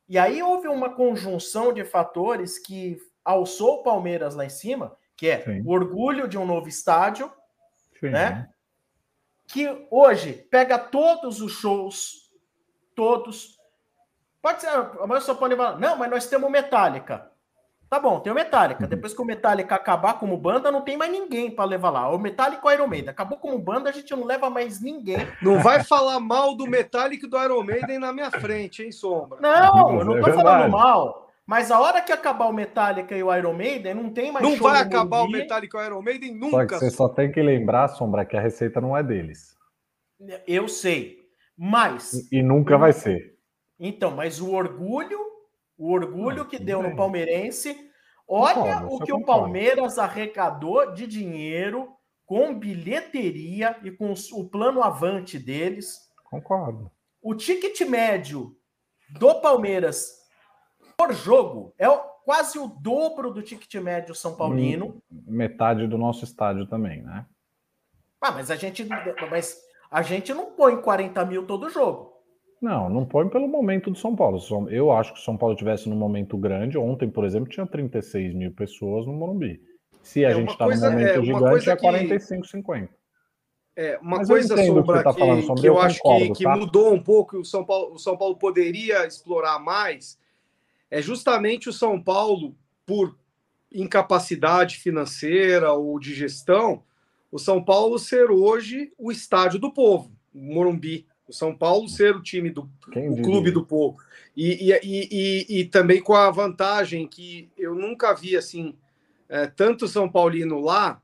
E 0.10 0.18
aí 0.18 0.42
houve 0.42 0.68
uma 0.68 0.90
conjunção 0.90 1.72
de 1.72 1.86
fatores 1.86 2.58
que 2.58 2.98
alçou 3.24 3.76
o 3.76 3.84
Palmeiras 3.84 4.34
lá 4.34 4.44
em 4.44 4.50
cima, 4.50 4.98
que 5.16 5.28
é 5.28 5.44
Sim. 5.44 5.62
o 5.62 5.70
orgulho 5.70 6.28
de 6.28 6.40
um 6.40 6.46
novo 6.46 6.68
estádio, 6.68 7.32
Sim. 8.00 8.10
né? 8.10 8.50
Que 9.48 9.88
hoje 9.92 10.34
pega 10.50 10.80
todos 10.80 11.40
os 11.40 11.52
shows, 11.52 12.32
todos, 12.96 13.61
Pode 14.42 14.62
ser, 14.62 14.70
a 14.70 14.84
maioria 15.08 15.22
só 15.22 15.36
pode 15.36 15.56
falar, 15.56 15.78
não, 15.80 15.96
mas 15.98 16.10
nós 16.10 16.28
temos 16.28 16.50
Metallica. 16.50 17.30
Tá 17.92 18.00
bom, 18.00 18.22
tem 18.22 18.32
o 18.32 18.36
Metallica. 18.36 18.84
Uhum. 18.84 18.90
Depois 18.90 19.14
que 19.14 19.22
o 19.22 19.26
Metallica 19.26 19.76
acabar 19.76 20.14
como 20.14 20.38
banda, 20.38 20.72
não 20.72 20.82
tem 20.82 20.96
mais 20.96 21.12
ninguém 21.12 21.52
para 21.52 21.66
levar 21.66 21.90
lá. 21.90 22.10
O 22.10 22.18
Metallica 22.18 22.62
ou 22.64 22.70
o 22.70 22.74
Iron 22.74 22.88
Maiden. 22.88 23.10
Acabou 23.10 23.38
como 23.38 23.60
banda, 23.60 23.90
a 23.90 23.92
gente 23.92 24.10
não 24.16 24.24
leva 24.24 24.50
mais 24.50 24.82
ninguém. 24.82 25.28
Não 25.42 25.60
vai 25.60 25.84
falar 25.84 26.18
mal 26.22 26.56
do 26.56 26.66
Metallica 26.66 27.26
e 27.26 27.30
do 27.30 27.38
Iron 27.44 27.64
Maiden 27.64 28.00
na 28.00 28.14
minha 28.14 28.32
frente, 28.32 28.82
hein, 28.82 28.94
Sombra? 28.94 29.42
Não, 29.42 30.00
eu 30.00 30.06
não 30.06 30.22
tô 30.22 30.30
é 30.30 30.34
falando 30.34 30.72
mal. 30.72 31.30
Mas 31.46 31.70
a 31.70 31.82
hora 31.82 32.02
que 32.02 32.14
acabar 32.14 32.48
o 32.48 32.54
Metallica 32.54 33.14
e 33.14 33.22
o 33.22 33.36
Iron 33.36 33.54
Maiden, 33.54 33.94
não 33.94 34.10
tem 34.10 34.32
mais 34.32 34.42
Não 34.42 34.56
vai 34.56 34.80
acabar 34.80 35.24
o 35.24 35.30
Metallica 35.30 35.78
e 35.78 35.82
o 35.82 35.86
Iron 35.86 36.02
Maiden 36.02 36.34
nunca. 36.34 36.58
Só 36.60 36.66
que 36.66 36.76
você 36.76 36.90
só 36.92 37.10
tem 37.10 37.30
que 37.30 37.42
lembrar, 37.42 37.90
Sombra, 37.90 38.24
que 38.24 38.38
a 38.38 38.42
receita 38.42 38.80
não 38.80 38.96
é 38.96 39.04
deles. 39.04 39.54
Eu 40.48 40.70
sei. 40.70 41.18
Mas. 41.58 42.14
E, 42.32 42.38
e 42.38 42.42
nunca 42.42 42.78
vai 42.78 42.94
ser. 42.94 43.36
Então, 43.84 44.12
mas 44.12 44.40
o 44.40 44.54
orgulho, 44.54 45.20
o 45.76 45.92
orgulho 45.92 46.46
que 46.46 46.60
deu 46.60 46.84
no 46.84 46.96
palmeirense, 46.96 47.76
olha 48.28 48.86
o 48.86 49.00
que 49.00 49.12
o 49.12 49.26
Palmeiras 49.26 49.98
arrecadou 49.98 50.94
de 50.94 51.08
dinheiro 51.08 51.92
com 52.24 52.54
bilheteria 52.54 53.76
e 53.82 53.90
com 53.90 54.14
o 54.34 54.48
plano 54.48 54.84
avante 54.84 55.40
deles. 55.40 55.98
Concordo. 56.26 56.92
O 57.24 57.34
ticket 57.34 57.82
médio 57.82 58.56
do 59.10 59.42
Palmeiras 59.42 60.22
por 60.96 61.12
jogo 61.12 61.74
é 61.80 61.88
quase 62.24 62.60
o 62.60 62.68
dobro 62.68 63.32
do 63.34 63.42
ticket 63.42 63.74
médio 63.82 64.14
São 64.14 64.36
Paulino. 64.36 65.02
Metade 65.10 65.88
do 65.88 65.98
nosso 65.98 66.24
estádio 66.24 66.68
também, 66.68 67.02
né? 67.02 67.26
Ah, 68.22 68.32
mas 68.32 68.52
a 68.52 68.56
gente, 68.56 68.88
mas 69.32 69.60
a 69.90 70.04
gente 70.04 70.32
não 70.36 70.52
põe 70.52 70.80
40 70.80 71.26
mil 71.26 71.48
todo 71.48 71.68
jogo. 71.68 72.11
Não, 72.62 72.90
não 72.90 73.06
põe 73.06 73.28
pelo 73.28 73.48
momento 73.48 73.90
do 73.90 73.98
São 73.98 74.16
Paulo. 74.16 74.40
Eu 74.70 74.92
acho 74.92 75.14
que 75.14 75.18
se 75.18 75.24
o 75.24 75.26
São 75.26 75.38
Paulo 75.38 75.56
tivesse 75.56 75.90
num 75.90 75.96
momento 75.96 76.38
grande, 76.38 76.78
ontem, 76.78 77.10
por 77.10 77.26
exemplo, 77.26 77.50
tinha 77.50 77.66
36 77.66 78.36
mil 78.36 78.52
pessoas 78.52 79.08
no 79.08 79.14
Morumbi. 79.14 79.60
Se 80.04 80.24
a 80.24 80.30
é, 80.30 80.36
gente 80.36 80.52
está 80.52 80.68
num 80.68 80.80
momento 80.80 81.20
é, 81.20 81.24
gigante, 81.24 81.70
é 81.70 81.76
45, 81.76 82.42
que... 82.44 82.48
50. 82.50 83.02
É, 83.76 83.98
uma 84.00 84.18
Mas 84.18 84.28
coisa 84.28 84.56
sombra 84.56 84.98
que, 84.98 85.04
tá 85.04 85.14
falando, 85.14 85.56
que 85.56 85.68
eu, 85.68 85.74
eu 85.74 85.82
acho 85.82 86.00
concordo, 86.00 86.34
que, 86.34 86.44
tá? 86.44 86.54
que, 86.54 86.60
mudou 86.60 86.94
um 86.94 87.02
pouco, 87.02 87.38
o 87.38 87.46
São, 87.46 87.66
Paulo, 87.66 87.94
o 87.94 87.98
São 87.98 88.18
Paulo 88.18 88.36
poderia 88.36 89.08
explorar 89.08 89.60
mais, 89.60 90.20
é 90.90 91.02
justamente 91.02 91.70
o 91.70 91.74
São 91.74 92.02
Paulo, 92.02 92.56
por 92.86 93.18
incapacidade 93.74 94.78
financeira 94.78 95.72
ou 95.72 95.98
de 95.98 96.14
gestão, 96.14 96.84
o 97.32 97.40
São 97.40 97.64
Paulo 97.64 97.98
ser 97.98 98.30
hoje 98.30 98.92
o 98.98 99.10
estádio 99.12 99.58
do 99.58 99.72
povo, 99.72 100.12
o 100.36 100.40
Morumbi. 100.54 101.08
O 101.32 101.34
São 101.34 101.56
Paulo 101.56 101.88
ser 101.88 102.14
o 102.14 102.22
time 102.22 102.50
do 102.50 102.70
o 102.94 103.22
clube 103.22 103.52
do 103.52 103.66
povo. 103.66 103.98
E, 104.36 104.70
e, 104.70 104.80
e, 104.84 105.60
e, 105.60 105.66
também 105.66 106.02
com 106.02 106.14
a 106.14 106.30
vantagem 106.30 107.08
que 107.08 107.50
eu 107.58 107.74
nunca 107.74 108.14
vi 108.14 108.36
assim, 108.36 108.76
é, 109.30 109.48
tanto 109.48 109.88
São 109.88 110.10
Paulino 110.10 110.60
lá 110.60 111.02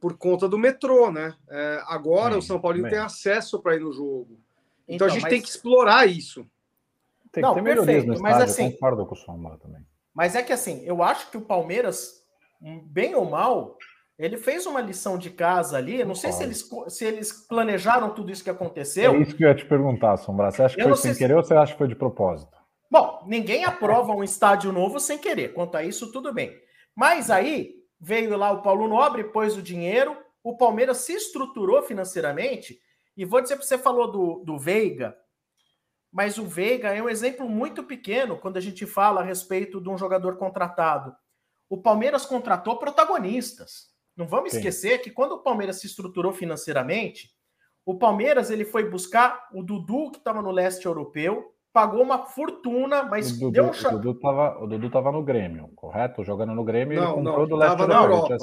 por 0.00 0.18
conta 0.18 0.48
do 0.48 0.58
metrô, 0.58 1.12
né? 1.12 1.32
É, 1.48 1.80
agora 1.86 2.30
bem, 2.30 2.38
o 2.40 2.42
São 2.42 2.60
Paulino 2.60 2.84
bem. 2.84 2.92
tem 2.92 3.00
acesso 3.00 3.60
para 3.60 3.76
ir 3.76 3.80
no 3.80 3.92
jogo. 3.92 4.36
Então, 4.88 4.96
então 4.96 5.06
a 5.06 5.10
gente 5.10 5.22
mas... 5.22 5.30
tem 5.30 5.40
que 5.40 5.48
explorar 5.48 6.06
isso. 6.06 6.44
Tem 7.30 7.40
que 7.40 7.48
Não, 7.48 7.54
ter 7.54 7.62
melhorias 7.62 8.04
no 8.04 8.14
estádio, 8.14 8.36
mas 8.36 8.50
assim, 8.50 8.64
eu 8.64 8.72
concordo 8.72 9.06
com 9.06 9.14
o 9.14 9.16
Sombra 9.18 9.56
também. 9.58 9.86
Mas 10.12 10.34
é 10.34 10.42
que 10.42 10.52
assim, 10.52 10.82
eu 10.84 11.04
acho 11.04 11.30
que 11.30 11.36
o 11.36 11.40
Palmeiras, 11.40 12.24
bem 12.60 13.14
ou 13.14 13.30
mal, 13.30 13.78
ele 14.22 14.36
fez 14.36 14.66
uma 14.66 14.80
lição 14.80 15.18
de 15.18 15.30
casa 15.30 15.76
ali. 15.76 16.04
Não 16.04 16.14
sei 16.14 16.30
se 16.30 16.44
eles, 16.44 16.70
se 16.86 17.04
eles 17.04 17.32
planejaram 17.32 18.14
tudo 18.14 18.30
isso 18.30 18.44
que 18.44 18.50
aconteceu. 18.50 19.14
É 19.14 19.18
isso 19.18 19.34
que 19.34 19.42
eu 19.42 19.48
ia 19.48 19.54
te 19.54 19.64
perguntar, 19.64 20.16
Sombra. 20.16 20.48
Você 20.52 20.62
acha 20.62 20.76
que 20.76 20.80
eu 20.80 20.90
foi 20.90 20.96
sem 20.96 21.14
querer 21.16 21.32
se... 21.32 21.36
ou 21.38 21.42
você 21.42 21.54
acha 21.54 21.72
que 21.72 21.78
foi 21.78 21.88
de 21.88 21.96
propósito? 21.96 22.56
Bom, 22.88 23.24
ninguém 23.26 23.64
aprova 23.64 24.12
um 24.12 24.22
estádio 24.22 24.70
novo 24.70 25.00
sem 25.00 25.18
querer. 25.18 25.52
Quanto 25.52 25.76
a 25.76 25.82
isso, 25.82 26.12
tudo 26.12 26.32
bem. 26.32 26.56
Mas 26.94 27.32
aí, 27.32 27.74
veio 28.00 28.36
lá 28.36 28.52
o 28.52 28.62
Paulo 28.62 28.86
Nobre, 28.86 29.24
pôs 29.24 29.56
o 29.56 29.62
dinheiro, 29.62 30.16
o 30.44 30.56
Palmeiras 30.56 30.98
se 30.98 31.14
estruturou 31.14 31.82
financeiramente. 31.82 32.78
E 33.16 33.24
vou 33.24 33.40
dizer 33.40 33.56
para 33.56 33.64
você 33.64 33.76
falou 33.76 34.08
do, 34.08 34.44
do 34.44 34.56
Veiga, 34.56 35.16
mas 36.12 36.38
o 36.38 36.46
Veiga 36.46 36.94
é 36.94 37.02
um 37.02 37.08
exemplo 37.08 37.48
muito 37.48 37.82
pequeno 37.82 38.38
quando 38.38 38.56
a 38.56 38.60
gente 38.60 38.86
fala 38.86 39.20
a 39.20 39.24
respeito 39.24 39.80
de 39.80 39.88
um 39.88 39.98
jogador 39.98 40.36
contratado. 40.36 41.12
O 41.68 41.82
Palmeiras 41.82 42.24
contratou 42.24 42.78
protagonistas. 42.78 43.91
Não 44.16 44.26
vamos 44.26 44.50
Sim. 44.50 44.58
esquecer 44.58 44.98
que 44.98 45.10
quando 45.10 45.32
o 45.32 45.42
Palmeiras 45.42 45.80
se 45.80 45.86
estruturou 45.86 46.32
financeiramente, 46.32 47.30
o 47.84 47.98
Palmeiras 47.98 48.50
ele 48.50 48.64
foi 48.64 48.88
buscar 48.88 49.48
o 49.52 49.62
Dudu 49.62 50.10
que 50.10 50.18
estava 50.18 50.42
no 50.42 50.50
leste 50.50 50.86
europeu, 50.86 51.52
pagou 51.72 52.02
uma 52.02 52.26
fortuna, 52.26 53.02
mas 53.02 53.32
o 53.32 53.40
Dudu, 53.40 53.52
deu 53.52 53.64
um 53.64 53.70
o 53.70 53.98
Dudu 53.98 54.14
tava, 54.20 54.62
o 54.62 54.66
Dudu 54.66 54.90
tava 54.90 55.10
no 55.10 55.22
Grêmio, 55.22 55.68
correto? 55.74 56.22
Jogando 56.22 56.54
no 56.54 56.64
Grêmio, 56.64 57.00
não, 57.00 57.04
ele 57.04 57.14
comprou 57.14 57.40
não, 57.40 57.48
do 57.48 57.56
Leste 57.56 57.76
tava 57.76 57.86
na 57.86 58.02
Europa. 58.02 58.36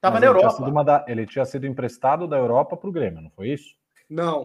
Tava 0.00 0.18
na 0.18 0.26
Europa. 0.26 0.84
Da, 0.84 1.04
ele 1.06 1.26
tinha 1.26 1.44
sido 1.44 1.64
emprestado 1.64 2.26
da 2.26 2.36
Europa 2.36 2.76
para 2.76 2.88
o 2.88 2.92
Grêmio, 2.92 3.22
não 3.22 3.30
foi 3.30 3.50
isso? 3.50 3.76
Não. 4.12 4.44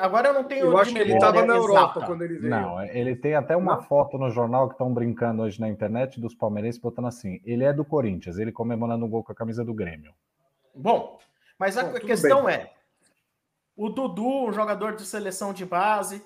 Agora 0.00 0.28
eu 0.28 0.34
não 0.34 0.42
tenho. 0.42 0.66
Eu 0.66 0.76
acho 0.76 0.92
que 0.92 0.98
ele 0.98 1.14
estava 1.14 1.44
na 1.44 1.54
Europa 1.54 2.04
quando 2.04 2.22
ele 2.22 2.38
veio. 2.38 2.50
Não, 2.50 2.82
ele 2.82 3.14
tem 3.14 3.36
até 3.36 3.56
uma 3.56 3.76
não? 3.76 3.82
foto 3.82 4.18
no 4.18 4.28
jornal 4.30 4.66
que 4.66 4.74
estão 4.74 4.92
brincando 4.92 5.42
hoje 5.42 5.60
na 5.60 5.68
internet 5.68 6.20
dos 6.20 6.34
palmeirenses 6.34 6.80
botando 6.80 7.06
assim: 7.06 7.40
ele 7.44 7.62
é 7.62 7.72
do 7.72 7.84
Corinthians, 7.84 8.36
ele 8.36 8.50
comemorando 8.50 9.04
um 9.06 9.08
gol 9.08 9.22
com 9.22 9.30
a 9.30 9.34
camisa 9.34 9.64
do 9.64 9.72
Grêmio. 9.72 10.12
Bom, 10.74 11.18
mas 11.56 11.78
a 11.78 11.84
Bom, 11.84 12.00
questão 12.00 12.46
bem. 12.46 12.56
é: 12.56 12.72
o 13.76 13.88
Dudu, 13.88 14.48
um 14.48 14.52
jogador 14.52 14.96
de 14.96 15.06
seleção 15.06 15.52
de 15.52 15.64
base, 15.64 16.20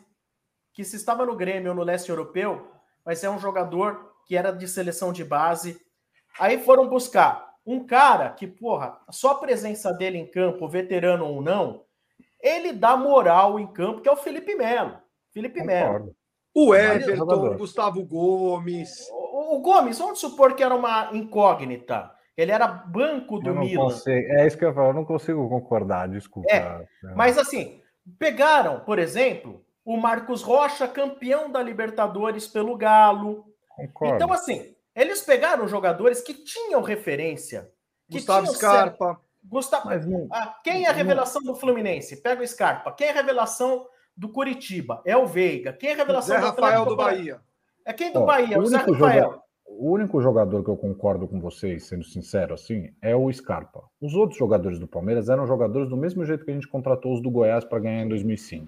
que 0.73 0.85
se 0.85 0.97
estava 0.97 1.27
no 1.27 1.37
Grêmio 1.37 1.73
ou 1.73 1.77
no 1.77 1.83
leste 1.83 2.09
europeu, 2.09 2.67
mas 3.05 3.23
é 3.23 3.29
um 3.29 3.39
jogador 3.39 4.15
que 4.27 4.35
era 4.35 4.51
de 4.51 4.67
seleção 4.67 5.13
de 5.13 5.23
base. 5.23 5.79
Aí 6.41 6.59
foram 6.59 6.89
buscar 6.89 7.57
um 7.67 7.85
cara 7.85 8.31
que, 8.31 8.47
porra, 8.47 8.99
só 9.11 9.33
a 9.33 9.39
presença 9.39 9.93
dele 9.93 10.17
em 10.17 10.27
campo, 10.27 10.67
veterano 10.67 11.27
ou 11.27 11.43
não, 11.43 11.87
ele 12.41 12.73
dá 12.73 12.97
moral 12.97 13.59
em 13.59 13.67
campo, 13.67 14.01
que 14.01 14.09
é 14.09 14.13
o 14.13 14.17
Felipe 14.17 14.55
Melo. 14.55 14.99
Felipe 15.33 15.63
Melo. 15.63 16.15
O 16.55 16.75
Everton, 16.75 17.23
o 17.23 17.57
Gustavo 17.57 18.05
Gomes. 18.05 19.09
O, 19.11 19.57
o, 19.57 19.61
Gomes, 19.61 19.99
vamos 19.99 20.19
supor 20.19 20.55
que 20.55 20.63
era 20.63 20.75
uma 20.75 21.11
incógnita. 21.13 22.11
Ele 22.37 22.53
era 22.53 22.67
banco 22.67 23.39
do 23.39 23.55
Milan. 23.55 23.85
Consigo, 23.85 24.33
é 24.33 24.47
isso 24.47 24.57
que 24.57 24.65
eu 24.65 24.73
falo, 24.73 24.89
eu 24.89 24.95
não 24.95 25.05
consigo 25.05 25.49
concordar, 25.49 26.09
desculpa. 26.09 26.51
É, 26.51 26.87
mas 27.15 27.37
assim, 27.37 27.81
pegaram, 28.19 28.81
por 28.81 28.99
exemplo, 28.99 29.65
o 29.85 29.97
Marcos 29.97 30.43
Rocha, 30.43 30.87
campeão 30.87 31.51
da 31.51 31.63
Libertadores 31.63 32.47
pelo 32.47 32.77
Galo. 32.77 33.45
Concordo. 33.77 34.15
Então, 34.15 34.33
assim, 34.33 34.75
eles 34.95 35.23
pegaram 35.23 35.69
jogadores 35.69 36.21
que 36.21 36.35
tinham 36.35 36.83
referência. 36.83 37.71
Que 38.11 38.19
Gustavo 38.19 38.47
tinham 38.47 38.55
Scarpa. 38.57 39.21
Gustavo... 39.49 39.89
Não... 40.09 40.29
Ah, 40.31 40.55
quem 40.63 40.85
é 40.85 40.89
a 40.89 40.93
revelação 40.93 41.43
do 41.43 41.55
Fluminense? 41.55 42.21
Pega 42.21 42.43
o 42.43 42.47
Scarpa. 42.47 42.93
Quem 42.93 43.09
é 43.09 43.11
a 43.11 43.15
revelação 43.15 43.87
do 44.17 44.29
Curitiba? 44.29 45.01
É 45.05 45.17
o 45.17 45.27
Veiga. 45.27 45.73
Quem 45.73 45.91
é 45.91 45.95
a 45.95 45.97
revelação 45.97 46.37
Zé 46.37 46.41
do 46.41 46.47
Rafael 46.47 46.85
do 46.85 46.97
Bahia? 46.97 47.41
É 47.85 47.93
quem 47.93 48.13
do 48.13 48.23
Ó, 48.23 48.27
Bahia? 48.27 48.59
O, 48.59 48.63
o 48.63 48.67
Zé 48.67 48.77
Rafael. 48.77 48.95
Jogador, 48.95 49.43
o 49.67 49.93
único 49.93 50.21
jogador 50.21 50.65
que 50.65 50.71
eu 50.71 50.77
concordo 50.77 51.29
com 51.29 51.41
vocês, 51.41 51.85
sendo 51.85 52.05
sincero 52.05 52.53
assim, 52.53 52.91
é 53.01 53.15
o 53.15 53.33
Scarpa. 53.33 53.85
Os 54.01 54.15
outros 54.15 54.39
jogadores 54.39 54.79
do 54.79 54.89
Palmeiras 54.89 55.29
eram 55.29 55.47
jogadores 55.47 55.89
do 55.89 55.97
mesmo 55.97 56.25
jeito 56.25 56.45
que 56.45 56.51
a 56.51 56.55
gente 56.55 56.69
contratou 56.69 57.15
os 57.15 57.23
do 57.23 57.31
Goiás 57.31 57.65
para 57.65 57.79
ganhar 57.79 58.03
em 58.03 58.09
2005. 58.09 58.67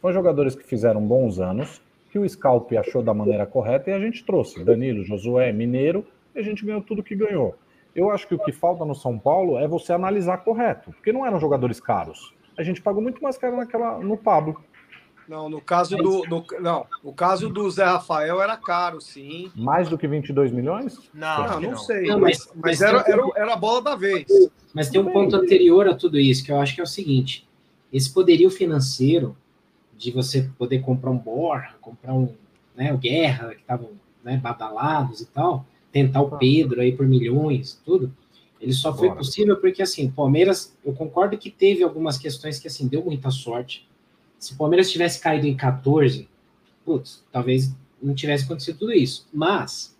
São 0.00 0.12
jogadores 0.12 0.54
que 0.54 0.64
fizeram 0.64 1.06
bons 1.06 1.40
anos, 1.40 1.82
que 2.10 2.18
o 2.18 2.28
Scalp 2.28 2.72
achou 2.72 3.02
da 3.02 3.12
maneira 3.12 3.44
correta 3.44 3.90
e 3.90 3.92
a 3.92 4.00
gente 4.00 4.24
trouxe. 4.24 4.64
Danilo, 4.64 5.04
Josué, 5.04 5.52
Mineiro, 5.52 6.06
e 6.34 6.38
a 6.38 6.42
gente 6.42 6.64
ganhou 6.64 6.80
tudo 6.80 7.02
que 7.02 7.14
ganhou. 7.14 7.54
Eu 7.96 8.10
acho 8.10 8.28
que 8.28 8.34
o 8.34 8.38
que 8.38 8.52
falta 8.52 8.84
no 8.84 8.94
São 8.94 9.18
Paulo 9.18 9.58
é 9.58 9.66
você 9.66 9.92
analisar 9.92 10.38
correto, 10.38 10.92
porque 10.92 11.12
não 11.12 11.24
eram 11.24 11.40
jogadores 11.40 11.80
caros. 11.80 12.34
A 12.58 12.62
gente 12.62 12.82
pagou 12.82 13.02
muito 13.02 13.22
mais 13.22 13.38
caro 13.38 13.56
naquela, 13.56 13.98
no 13.98 14.18
Pablo. 14.18 14.62
Não, 15.26 15.48
no 15.48 15.60
caso 15.60 15.96
do, 15.96 16.22
no, 16.28 16.44
não, 16.60 16.86
o 17.02 17.12
caso 17.12 17.48
do 17.48 17.68
Zé 17.70 17.84
Rafael 17.84 18.40
era 18.40 18.56
caro, 18.56 19.00
sim. 19.00 19.50
Mais 19.56 19.88
do 19.88 19.98
que 19.98 20.06
22 20.06 20.52
milhões? 20.52 21.10
Não, 21.12 21.38
não, 21.38 21.60
não, 21.60 21.70
não 21.70 21.78
sei. 21.78 22.06
Não, 22.06 22.20
mas, 22.20 22.46
mas, 22.54 22.80
mas 22.80 22.82
era, 22.82 23.02
era, 23.08 23.22
era 23.34 23.54
a 23.54 23.56
bola 23.56 23.82
da 23.82 23.96
vez. 23.96 24.26
Mas 24.72 24.88
tem 24.88 25.00
um 25.00 25.10
ponto 25.10 25.34
anterior 25.34 25.88
a 25.88 25.94
tudo 25.94 26.18
isso, 26.18 26.44
que 26.44 26.52
eu 26.52 26.60
acho 26.60 26.74
que 26.74 26.80
é 26.80 26.84
o 26.84 26.86
seguinte: 26.86 27.48
esse 27.92 28.12
poderio 28.12 28.50
financeiro 28.50 29.36
de 29.96 30.12
você 30.12 30.48
poder 30.58 30.80
comprar 30.80 31.10
um 31.10 31.18
Borja, 31.18 31.74
comprar 31.80 32.12
um, 32.12 32.32
né, 32.76 32.92
o 32.92 32.98
Guerra, 32.98 33.54
que 33.54 33.62
estavam 33.62 33.90
né, 34.22 34.36
badalados 34.36 35.20
e 35.20 35.26
tal, 35.26 35.64
tentar 35.96 36.20
o 36.20 36.36
Pedro 36.36 36.82
aí 36.82 36.92
por 36.92 37.06
milhões, 37.06 37.80
tudo, 37.82 38.14
ele 38.60 38.74
só 38.74 38.94
foi 38.94 39.08
Bora. 39.08 39.20
possível 39.20 39.56
porque, 39.56 39.80
assim, 39.80 40.10
Palmeiras, 40.10 40.76
eu 40.84 40.92
concordo 40.92 41.38
que 41.38 41.50
teve 41.50 41.82
algumas 41.82 42.18
questões 42.18 42.58
que, 42.58 42.68
assim, 42.68 42.86
deu 42.86 43.02
muita 43.02 43.30
sorte. 43.30 43.88
Se 44.38 44.52
o 44.52 44.56
Palmeiras 44.58 44.90
tivesse 44.90 45.18
caído 45.18 45.46
em 45.46 45.56
14, 45.56 46.28
putz, 46.84 47.24
talvez 47.32 47.74
não 48.02 48.14
tivesse 48.14 48.44
acontecido 48.44 48.78
tudo 48.78 48.92
isso. 48.92 49.26
Mas 49.32 49.96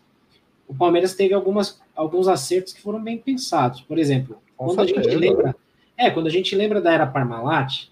o 0.68 0.74
Palmeiras 0.74 1.14
teve 1.14 1.32
algumas, 1.32 1.80
alguns 1.94 2.28
acertos 2.28 2.74
que 2.74 2.82
foram 2.82 3.02
bem 3.02 3.16
pensados. 3.16 3.80
Por 3.80 3.98
exemplo, 3.98 4.36
Com 4.54 4.66
quando 4.66 4.88
certeza. 4.88 5.00
a 5.00 5.10
gente 5.10 5.16
lembra... 5.18 5.56
É, 5.96 6.10
quando 6.10 6.26
a 6.26 6.30
gente 6.30 6.54
lembra 6.54 6.78
da 6.78 6.92
era 6.92 7.06
Parmalat, 7.06 7.88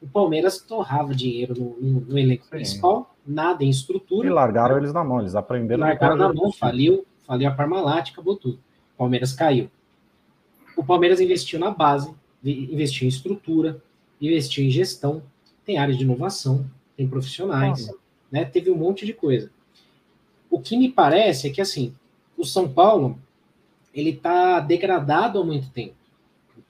o 0.00 0.06
Palmeiras 0.06 0.60
torrava 0.60 1.12
dinheiro 1.12 1.54
no, 1.58 1.76
no, 1.80 2.00
no 2.02 2.18
elenco 2.18 2.44
Sim. 2.44 2.50
principal, 2.50 3.16
nada 3.26 3.64
em 3.64 3.68
estrutura. 3.68 4.28
E 4.28 4.30
largaram 4.30 4.78
eles 4.78 4.92
na 4.92 5.02
mão, 5.02 5.18
eles 5.18 5.34
aprenderam. 5.34 5.80
Largaram 5.80 6.14
na 6.14 6.32
mão, 6.32 6.52
faliu, 6.52 7.04
faliu 7.32 7.48
a 7.48 7.52
Parmalat, 7.52 8.10
acabou 8.10 8.36
tudo. 8.36 8.58
O 8.94 8.98
Palmeiras 8.98 9.32
caiu. 9.32 9.70
O 10.76 10.84
Palmeiras 10.84 11.18
investiu 11.18 11.58
na 11.58 11.70
base, 11.70 12.14
investiu 12.44 13.06
em 13.06 13.08
estrutura, 13.08 13.82
investiu 14.20 14.62
em 14.62 14.70
gestão, 14.70 15.22
tem 15.64 15.78
área 15.78 15.94
de 15.94 16.02
inovação, 16.02 16.68
tem 16.94 17.08
profissionais, 17.08 17.90
né? 18.30 18.44
Teve 18.44 18.70
um 18.70 18.76
monte 18.76 19.06
de 19.06 19.14
coisa. 19.14 19.50
O 20.50 20.60
que 20.60 20.76
me 20.76 20.90
parece 20.90 21.48
é 21.48 21.50
que 21.50 21.60
assim, 21.60 21.94
o 22.36 22.44
São 22.44 22.68
Paulo 22.68 23.18
ele 23.94 24.10
está 24.10 24.60
degradado 24.60 25.38
há 25.38 25.44
muito 25.44 25.70
tempo 25.70 25.94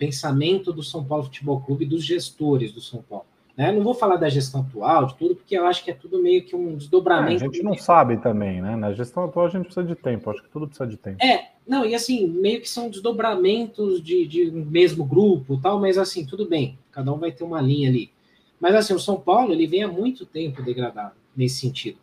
pensamento 0.03 0.73
do 0.73 0.83
São 0.83 1.05
Paulo 1.05 1.25
Futebol 1.25 1.61
Clube, 1.61 1.87
dos 1.87 2.05
gestores 2.05 2.73
do 2.73 2.81
São 2.81 3.01
Paulo. 3.03 3.27
Né? 3.57 3.71
Não 3.71 3.83
vou 3.83 3.93
falar 3.93 4.17
da 4.17 4.29
gestão 4.29 4.63
atual, 4.63 5.07
de 5.07 5.17
tudo, 5.17 5.37
porque 5.37 5.57
eu 5.57 5.67
acho 5.67 5.85
que 5.85 5.91
é 5.91 5.95
tudo 5.95 6.23
meio 6.23 6.43
que 6.43 6.57
um 6.57 6.77
desdobramento. 6.77 7.45
É, 7.45 7.47
a 7.47 7.51
gente 7.51 7.63
não 7.63 7.77
sabe 7.77 8.17
também, 8.17 8.63
né? 8.63 8.77
Na 8.77 8.93
gestão 8.93 9.25
atual 9.25 9.47
a 9.47 9.51
gente 9.51 9.65
precisa 9.65 9.87
de 9.87 9.95
tempo, 9.95 10.31
acho 10.31 10.43
que 10.43 10.49
tudo 10.49 10.67
precisa 10.67 10.89
de 10.89 10.97
tempo. 10.97 11.23
É, 11.23 11.51
não, 11.67 11.85
e 11.85 11.95
assim, 11.95 12.27
meio 12.27 12.61
que 12.61 12.69
são 12.69 12.89
desdobramentos 12.89 14.03
de, 14.03 14.27
de 14.27 14.51
um 14.51 14.65
mesmo 14.65 15.05
grupo 15.05 15.61
tal, 15.61 15.79
mas 15.79 15.99
assim, 15.99 16.25
tudo 16.25 16.49
bem, 16.49 16.79
cada 16.91 17.13
um 17.13 17.19
vai 17.19 17.31
ter 17.31 17.45
uma 17.45 17.61
linha 17.61 17.91
ali. 17.91 18.11
Mas 18.59 18.75
assim, 18.75 18.95
o 18.95 18.99
São 18.99 19.21
Paulo, 19.21 19.53
ele 19.53 19.67
vem 19.67 19.83
há 19.83 19.89
muito 19.89 20.25
tempo 20.25 20.63
degradado 20.63 21.15
nesse 21.37 21.61
sentido. 21.61 21.99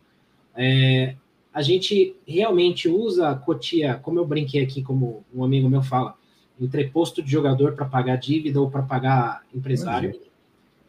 É, 0.54 1.16
a 1.52 1.62
gente 1.62 2.14
realmente 2.26 2.88
usa 2.88 3.30
a 3.30 3.34
Cotia, 3.34 3.94
como 3.96 4.20
eu 4.20 4.26
brinquei 4.26 4.62
aqui, 4.62 4.82
como 4.82 5.24
um 5.34 5.42
amigo 5.42 5.68
meu 5.68 5.82
fala, 5.82 6.14
entreposto 6.60 7.22
de 7.22 7.30
jogador 7.30 7.72
para 7.72 7.86
pagar 7.86 8.16
dívida 8.16 8.60
ou 8.60 8.70
para 8.70 8.82
pagar 8.82 9.42
empresário, 9.52 10.20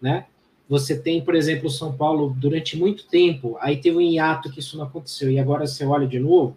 né? 0.01 0.25
Você 0.71 0.97
tem, 0.97 1.19
por 1.21 1.35
exemplo, 1.35 1.67
o 1.67 1.69
São 1.69 1.91
Paulo 1.91 2.33
durante 2.33 2.77
muito 2.77 3.05
tempo, 3.05 3.57
aí 3.59 3.75
teve 3.75 3.97
um 3.97 4.01
hiato 4.01 4.49
que 4.49 4.61
isso 4.61 4.77
não 4.77 4.85
aconteceu, 4.85 5.29
e 5.29 5.37
agora 5.37 5.67
você 5.67 5.85
olha 5.85 6.07
de 6.07 6.17
novo, 6.17 6.55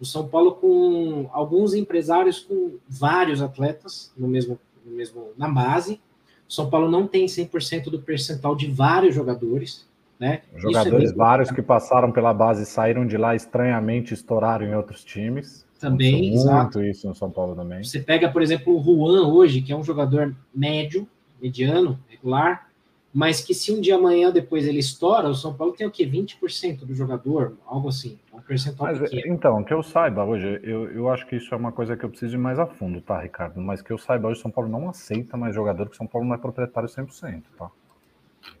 o 0.00 0.04
São 0.06 0.26
Paulo 0.26 0.52
com 0.52 1.28
alguns 1.30 1.74
empresários 1.74 2.38
com 2.40 2.78
vários 2.88 3.42
atletas 3.42 4.14
no 4.16 4.26
mesmo, 4.26 4.58
no 4.82 4.96
mesmo 4.96 5.32
na 5.36 5.46
base. 5.46 6.00
O 6.48 6.52
São 6.52 6.70
Paulo 6.70 6.90
não 6.90 7.06
tem 7.06 7.26
100% 7.26 7.90
do 7.90 8.00
percentual 8.00 8.56
de 8.56 8.66
vários 8.66 9.14
jogadores, 9.14 9.86
né? 10.18 10.40
Jogadores 10.56 11.10
é 11.10 11.14
vários 11.14 11.50
que 11.50 11.60
passaram 11.60 12.10
pela 12.10 12.32
base 12.32 12.64
saíram 12.64 13.06
de 13.06 13.18
lá 13.18 13.36
estranhamente 13.36 14.14
estouraram 14.14 14.64
em 14.64 14.74
outros 14.74 15.04
times. 15.04 15.66
Também, 15.78 16.30
muito 16.30 16.36
exato. 16.36 16.82
isso 16.82 17.06
no 17.06 17.14
São 17.14 17.30
Paulo 17.30 17.54
também. 17.54 17.84
Você 17.84 18.00
pega, 18.00 18.30
por 18.30 18.40
exemplo, 18.40 18.74
o 18.74 18.82
Juan 18.82 19.28
hoje, 19.28 19.60
que 19.60 19.70
é 19.70 19.76
um 19.76 19.84
jogador 19.84 20.34
médio, 20.54 21.06
mediano, 21.38 22.00
regular, 22.08 22.69
mas 23.12 23.40
que 23.40 23.52
se 23.52 23.72
um 23.72 23.80
dia 23.80 23.96
amanhã 23.96 24.30
depois 24.30 24.66
ele 24.66 24.78
estoura, 24.78 25.28
o 25.28 25.34
São 25.34 25.52
Paulo 25.52 25.72
tem 25.72 25.86
o 25.86 25.90
quê? 25.90 26.06
20% 26.06 26.84
do 26.84 26.94
jogador, 26.94 27.56
algo 27.66 27.88
assim, 27.88 28.18
um 28.32 28.40
percentual 28.40 28.88
mas, 28.88 29.00
pequeno. 29.00 29.34
Então, 29.34 29.64
que 29.64 29.74
eu 29.74 29.82
saiba 29.82 30.24
hoje, 30.24 30.60
eu, 30.62 30.90
eu 30.92 31.08
acho 31.08 31.26
que 31.26 31.36
isso 31.36 31.52
é 31.52 31.56
uma 31.56 31.72
coisa 31.72 31.96
que 31.96 32.04
eu 32.04 32.08
preciso 32.08 32.36
ir 32.36 32.38
mais 32.38 32.58
a 32.58 32.66
fundo, 32.66 33.00
tá, 33.00 33.20
Ricardo? 33.20 33.60
Mas 33.60 33.82
que 33.82 33.90
eu 33.92 33.98
saiba 33.98 34.28
hoje, 34.28 34.38
o 34.38 34.42
São 34.42 34.50
Paulo 34.50 34.70
não 34.70 34.88
aceita 34.88 35.36
mais 35.36 35.54
jogador, 35.54 35.88
que 35.88 35.94
o 35.94 35.96
São 35.96 36.06
Paulo 36.06 36.26
não 36.26 36.34
é 36.34 36.38
proprietário 36.38 36.88
100%, 36.88 37.42
tá? 37.58 37.70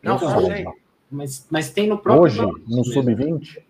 Não, 0.02 0.18
não 0.18 0.40
sei. 0.46 0.66
Mas, 1.10 1.46
mas 1.50 1.70
tem 1.70 1.88
no 1.88 1.98
próprio. 1.98 2.22
Hoje, 2.22 2.64
no 2.68 2.84
Sub-20? 2.84 3.62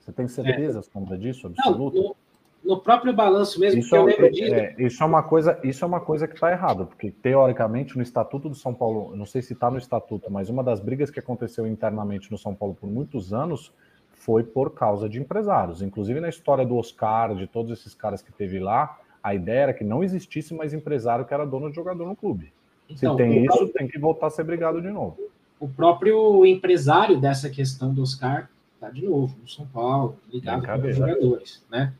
Você 0.00 0.12
tem 0.12 0.26
certeza, 0.26 0.80
é. 0.80 0.82
Sombra, 0.82 1.16
disso? 1.16 1.46
Absoluto? 1.46 1.96
Não, 1.96 2.02
no, 2.02 2.16
no, 2.64 2.80
próprio 2.80 3.12
balanço 3.12 3.58
mesmo, 3.60 3.80
isso, 3.80 3.94
é, 3.96 4.12
é, 4.12 4.74
isso 4.78 5.02
é 5.02 5.06
uma 5.06 5.22
coisa, 5.22 5.58
isso 5.62 5.84
é 5.84 5.88
uma 5.88 6.00
coisa 6.00 6.26
que 6.26 6.34
está 6.34 6.50
errada, 6.50 6.84
porque 6.84 7.10
teoricamente 7.10 7.96
no 7.96 8.02
Estatuto 8.02 8.48
do 8.48 8.54
São 8.54 8.72
Paulo, 8.72 9.14
não 9.16 9.26
sei 9.26 9.42
se 9.42 9.52
está 9.52 9.70
no 9.70 9.78
Estatuto, 9.78 10.30
mas 10.30 10.48
uma 10.48 10.62
das 10.62 10.80
brigas 10.80 11.10
que 11.10 11.20
aconteceu 11.20 11.66
internamente 11.66 12.30
no 12.30 12.38
São 12.38 12.54
Paulo 12.54 12.74
por 12.74 12.88
muitos 12.88 13.32
anos 13.32 13.72
foi 14.12 14.44
por 14.44 14.70
causa 14.70 15.08
de 15.08 15.18
empresários. 15.18 15.82
Inclusive 15.82 16.20
na 16.20 16.28
história 16.28 16.64
do 16.64 16.76
Oscar, 16.76 17.34
de 17.34 17.46
todos 17.46 17.72
esses 17.72 17.94
caras 17.94 18.22
que 18.22 18.32
teve 18.32 18.58
lá, 18.58 18.98
a 19.22 19.34
ideia 19.34 19.60
era 19.60 19.74
que 19.74 19.84
não 19.84 20.04
existisse 20.04 20.54
mais 20.54 20.72
empresário 20.72 21.24
que 21.24 21.34
era 21.34 21.44
dono 21.44 21.68
de 21.68 21.76
jogador 21.76 22.06
no 22.06 22.14
clube. 22.14 22.52
Então, 22.88 23.16
se 23.16 23.22
tem 23.22 23.44
isso, 23.44 23.68
tem 23.68 23.88
que 23.88 23.98
voltar 23.98 24.26
a 24.26 24.30
ser 24.30 24.44
brigado 24.44 24.80
de 24.80 24.90
novo 24.90 25.18
o 25.62 25.68
próprio 25.68 26.44
empresário 26.44 27.20
dessa 27.20 27.48
questão 27.48 27.94
do 27.94 28.02
Oscar 28.02 28.50
está 28.74 28.90
de 28.90 29.04
novo 29.04 29.36
no 29.40 29.48
São 29.48 29.64
Paulo, 29.64 30.18
ligado 30.28 30.66
com 30.66 30.88
os 30.88 30.96
jogadores, 30.96 31.64
né? 31.70 31.94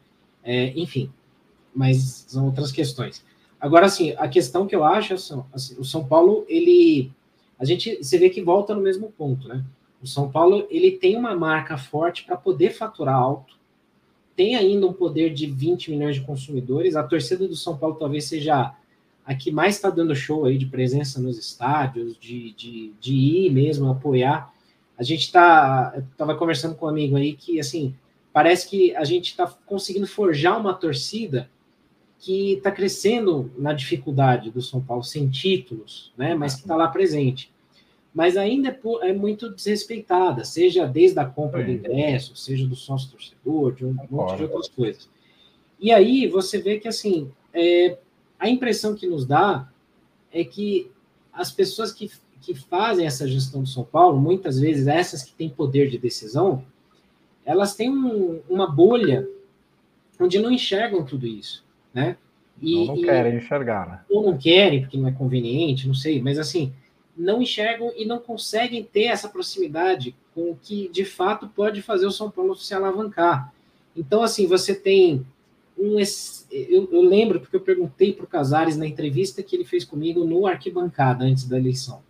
É, 0.44 0.72
enfim, 0.78 1.10
mas 1.74 2.24
são 2.28 2.46
outras 2.46 2.72
questões. 2.72 3.24
Agora, 3.60 3.86
assim, 3.86 4.14
a 4.18 4.26
questão 4.26 4.66
que 4.66 4.74
eu 4.74 4.84
acho, 4.84 5.14
assim, 5.14 5.76
o 5.78 5.84
São 5.84 6.04
Paulo, 6.04 6.44
ele, 6.48 7.12
a 7.58 7.64
gente, 7.64 8.02
você 8.02 8.18
vê 8.18 8.28
que 8.28 8.42
volta 8.42 8.74
no 8.74 8.80
mesmo 8.80 9.12
ponto, 9.12 9.46
né? 9.46 9.64
O 10.02 10.06
São 10.06 10.30
Paulo, 10.30 10.66
ele 10.68 10.92
tem 10.92 11.16
uma 11.16 11.34
marca 11.36 11.78
forte 11.78 12.24
para 12.24 12.36
poder 12.36 12.70
faturar 12.70 13.14
alto, 13.14 13.54
tem 14.34 14.56
ainda 14.56 14.86
um 14.86 14.92
poder 14.92 15.32
de 15.32 15.46
20 15.46 15.90
milhões 15.92 16.16
de 16.16 16.22
consumidores, 16.22 16.96
a 16.96 17.04
torcida 17.04 17.46
do 17.46 17.54
São 17.54 17.76
Paulo 17.76 17.94
talvez 17.94 18.24
seja 18.24 18.74
a 19.24 19.34
que 19.34 19.52
mais 19.52 19.76
está 19.76 19.88
dando 19.88 20.16
show 20.16 20.44
aí 20.44 20.58
de 20.58 20.66
presença 20.66 21.20
nos 21.20 21.38
estádios, 21.38 22.18
de, 22.18 22.52
de, 22.54 22.92
de 23.00 23.14
ir 23.14 23.50
mesmo 23.52 23.88
apoiar. 23.88 24.52
A 24.98 25.02
gente 25.02 25.22
está, 25.22 25.94
estava 26.10 26.34
conversando 26.34 26.74
com 26.74 26.86
um 26.86 26.88
amigo 26.88 27.16
aí 27.16 27.34
que, 27.34 27.60
assim, 27.60 27.94
parece 28.32 28.68
que 28.68 28.94
a 28.96 29.04
gente 29.04 29.30
está 29.30 29.46
conseguindo 29.66 30.06
forjar 30.06 30.58
uma 30.58 30.74
torcida 30.74 31.50
que 32.18 32.52
está 32.52 32.70
crescendo 32.70 33.50
na 33.58 33.72
dificuldade 33.72 34.50
do 34.50 34.62
São 34.62 34.80
Paulo, 34.80 35.02
sem 35.02 35.28
títulos, 35.28 36.12
né, 36.16 36.34
mas 36.34 36.54
que 36.54 36.60
está 36.60 36.76
lá 36.76 36.86
presente. 36.86 37.52
Mas 38.14 38.36
ainda 38.36 38.68
é, 38.68 39.08
é, 39.08 39.12
muito 39.12 39.52
desrespeitada, 39.52 40.44
seja 40.44 40.86
desde 40.86 41.18
a 41.18 41.24
compra 41.24 41.64
do 41.64 41.70
ingresso, 41.70 42.36
seja 42.36 42.66
do 42.66 42.76
sócio 42.76 43.10
torcedor, 43.10 43.74
de 43.74 43.84
um 43.84 43.96
monte 44.10 44.36
de 44.36 44.44
outras 44.44 44.68
coisas. 44.68 45.08
E 45.80 45.90
aí 45.90 46.28
você 46.28 46.58
vê 46.58 46.78
que, 46.78 46.86
assim, 46.86 47.30
é, 47.52 47.98
a 48.38 48.48
impressão 48.48 48.94
que 48.94 49.06
nos 49.06 49.26
dá 49.26 49.68
é 50.30 50.44
que 50.44 50.90
as 51.32 51.50
pessoas 51.50 51.90
que, 51.90 52.08
que 52.40 52.54
fazem 52.54 53.04
essa 53.04 53.26
gestão 53.26 53.62
do 53.62 53.68
São 53.68 53.82
Paulo, 53.82 54.20
muitas 54.20 54.60
vezes 54.60 54.86
essas 54.86 55.24
que 55.24 55.32
têm 55.32 55.48
poder 55.48 55.90
de 55.90 55.98
decisão, 55.98 56.64
elas 57.44 57.74
têm 57.74 57.90
um, 57.90 58.40
uma 58.48 58.66
bolha 58.66 59.28
onde 60.18 60.38
não 60.38 60.50
enxergam 60.50 61.04
tudo 61.04 61.26
isso, 61.26 61.64
né? 61.92 62.16
E, 62.60 62.86
não, 62.86 62.94
não 62.94 63.02
querem 63.02 63.36
enxergar, 63.36 63.88
né? 63.88 64.00
Ou 64.08 64.22
não 64.22 64.38
querem, 64.38 64.80
porque 64.80 64.96
não 64.96 65.08
é 65.08 65.12
conveniente, 65.12 65.88
não 65.88 65.94
sei, 65.94 66.22
mas 66.22 66.38
assim, 66.38 66.72
não 67.16 67.42
enxergam 67.42 67.92
e 67.96 68.04
não 68.04 68.18
conseguem 68.18 68.84
ter 68.84 69.04
essa 69.04 69.28
proximidade 69.28 70.14
com 70.34 70.50
o 70.50 70.58
que 70.60 70.88
de 70.88 71.04
fato 71.04 71.48
pode 71.48 71.82
fazer 71.82 72.06
o 72.06 72.12
São 72.12 72.30
Paulo 72.30 72.54
se 72.54 72.72
alavancar. 72.72 73.52
Então, 73.96 74.22
assim, 74.22 74.46
você 74.46 74.74
tem 74.74 75.26
um. 75.76 75.96
Eu, 76.50 76.88
eu 76.92 77.02
lembro 77.02 77.40
porque 77.40 77.56
eu 77.56 77.60
perguntei 77.60 78.12
para 78.12 78.24
o 78.24 78.28
Casares 78.28 78.76
na 78.76 78.86
entrevista 78.86 79.42
que 79.42 79.54
ele 79.56 79.64
fez 79.64 79.84
comigo 79.84 80.24
no 80.24 80.46
arquibancada 80.46 81.24
antes 81.24 81.44
da 81.44 81.58
eleição. 81.58 82.02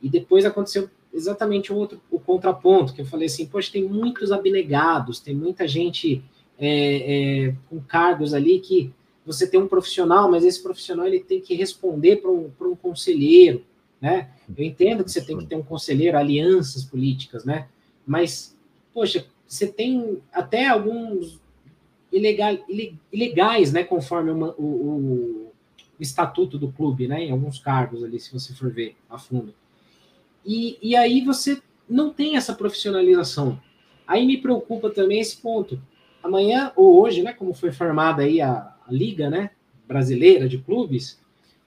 E 0.00 0.08
depois 0.08 0.44
aconteceu 0.44 0.88
exatamente 1.12 1.72
o 1.72 1.76
outro 1.76 2.00
o 2.10 2.18
contraponto, 2.18 2.94
que 2.94 3.00
eu 3.00 3.06
falei 3.06 3.26
assim, 3.26 3.46
poxa, 3.46 3.72
tem 3.72 3.84
muitos 3.84 4.32
abnegados, 4.32 5.20
tem 5.20 5.34
muita 5.34 5.66
gente 5.68 6.22
é, 6.58 7.48
é, 7.48 7.54
com 7.68 7.80
cargos 7.80 8.34
ali 8.34 8.60
que 8.60 8.92
você 9.24 9.46
tem 9.46 9.60
um 9.60 9.68
profissional, 9.68 10.30
mas 10.30 10.44
esse 10.44 10.62
profissional 10.62 11.06
ele 11.06 11.20
tem 11.20 11.40
que 11.40 11.54
responder 11.54 12.16
para 12.16 12.30
um, 12.30 12.50
um 12.60 12.76
conselheiro, 12.76 13.64
né? 14.00 14.30
Eu 14.56 14.64
entendo 14.64 15.04
que 15.04 15.10
você 15.10 15.24
tem 15.24 15.38
que 15.38 15.46
ter 15.46 15.54
um 15.54 15.62
conselheiro, 15.62 16.18
alianças 16.18 16.84
políticas, 16.84 17.44
né? 17.44 17.68
Mas, 18.04 18.56
poxa, 18.92 19.24
você 19.46 19.66
tem 19.66 20.18
até 20.32 20.66
alguns 20.66 21.40
ilegal, 22.12 22.58
ilegais, 23.12 23.72
né, 23.72 23.84
conforme 23.84 24.30
uma, 24.30 24.54
o, 24.58 24.64
o, 24.64 25.46
o, 25.48 25.52
estatuto 26.00 26.58
do 26.58 26.70
clube, 26.70 27.06
né, 27.06 27.24
em 27.24 27.30
alguns 27.30 27.58
cargos 27.58 28.02
ali, 28.02 28.18
se 28.18 28.32
você 28.32 28.52
for 28.52 28.70
ver 28.70 28.96
a 29.08 29.18
fundo. 29.18 29.54
E, 30.44 30.78
e 30.82 30.96
aí 30.96 31.20
você 31.20 31.60
não 31.88 32.12
tem 32.12 32.36
essa 32.36 32.54
profissionalização. 32.54 33.60
Aí 34.06 34.26
me 34.26 34.36
preocupa 34.36 34.90
também 34.90 35.20
esse 35.20 35.36
ponto. 35.36 35.80
Amanhã 36.22 36.72
ou 36.76 37.00
hoje, 37.00 37.22
né, 37.22 37.32
como 37.32 37.54
foi 37.54 37.72
formada 37.72 38.22
aí 38.22 38.40
a, 38.40 38.74
a 38.86 38.92
liga, 38.92 39.28
né, 39.28 39.50
brasileira 39.86 40.48
de 40.48 40.58
clubes, 40.58 41.20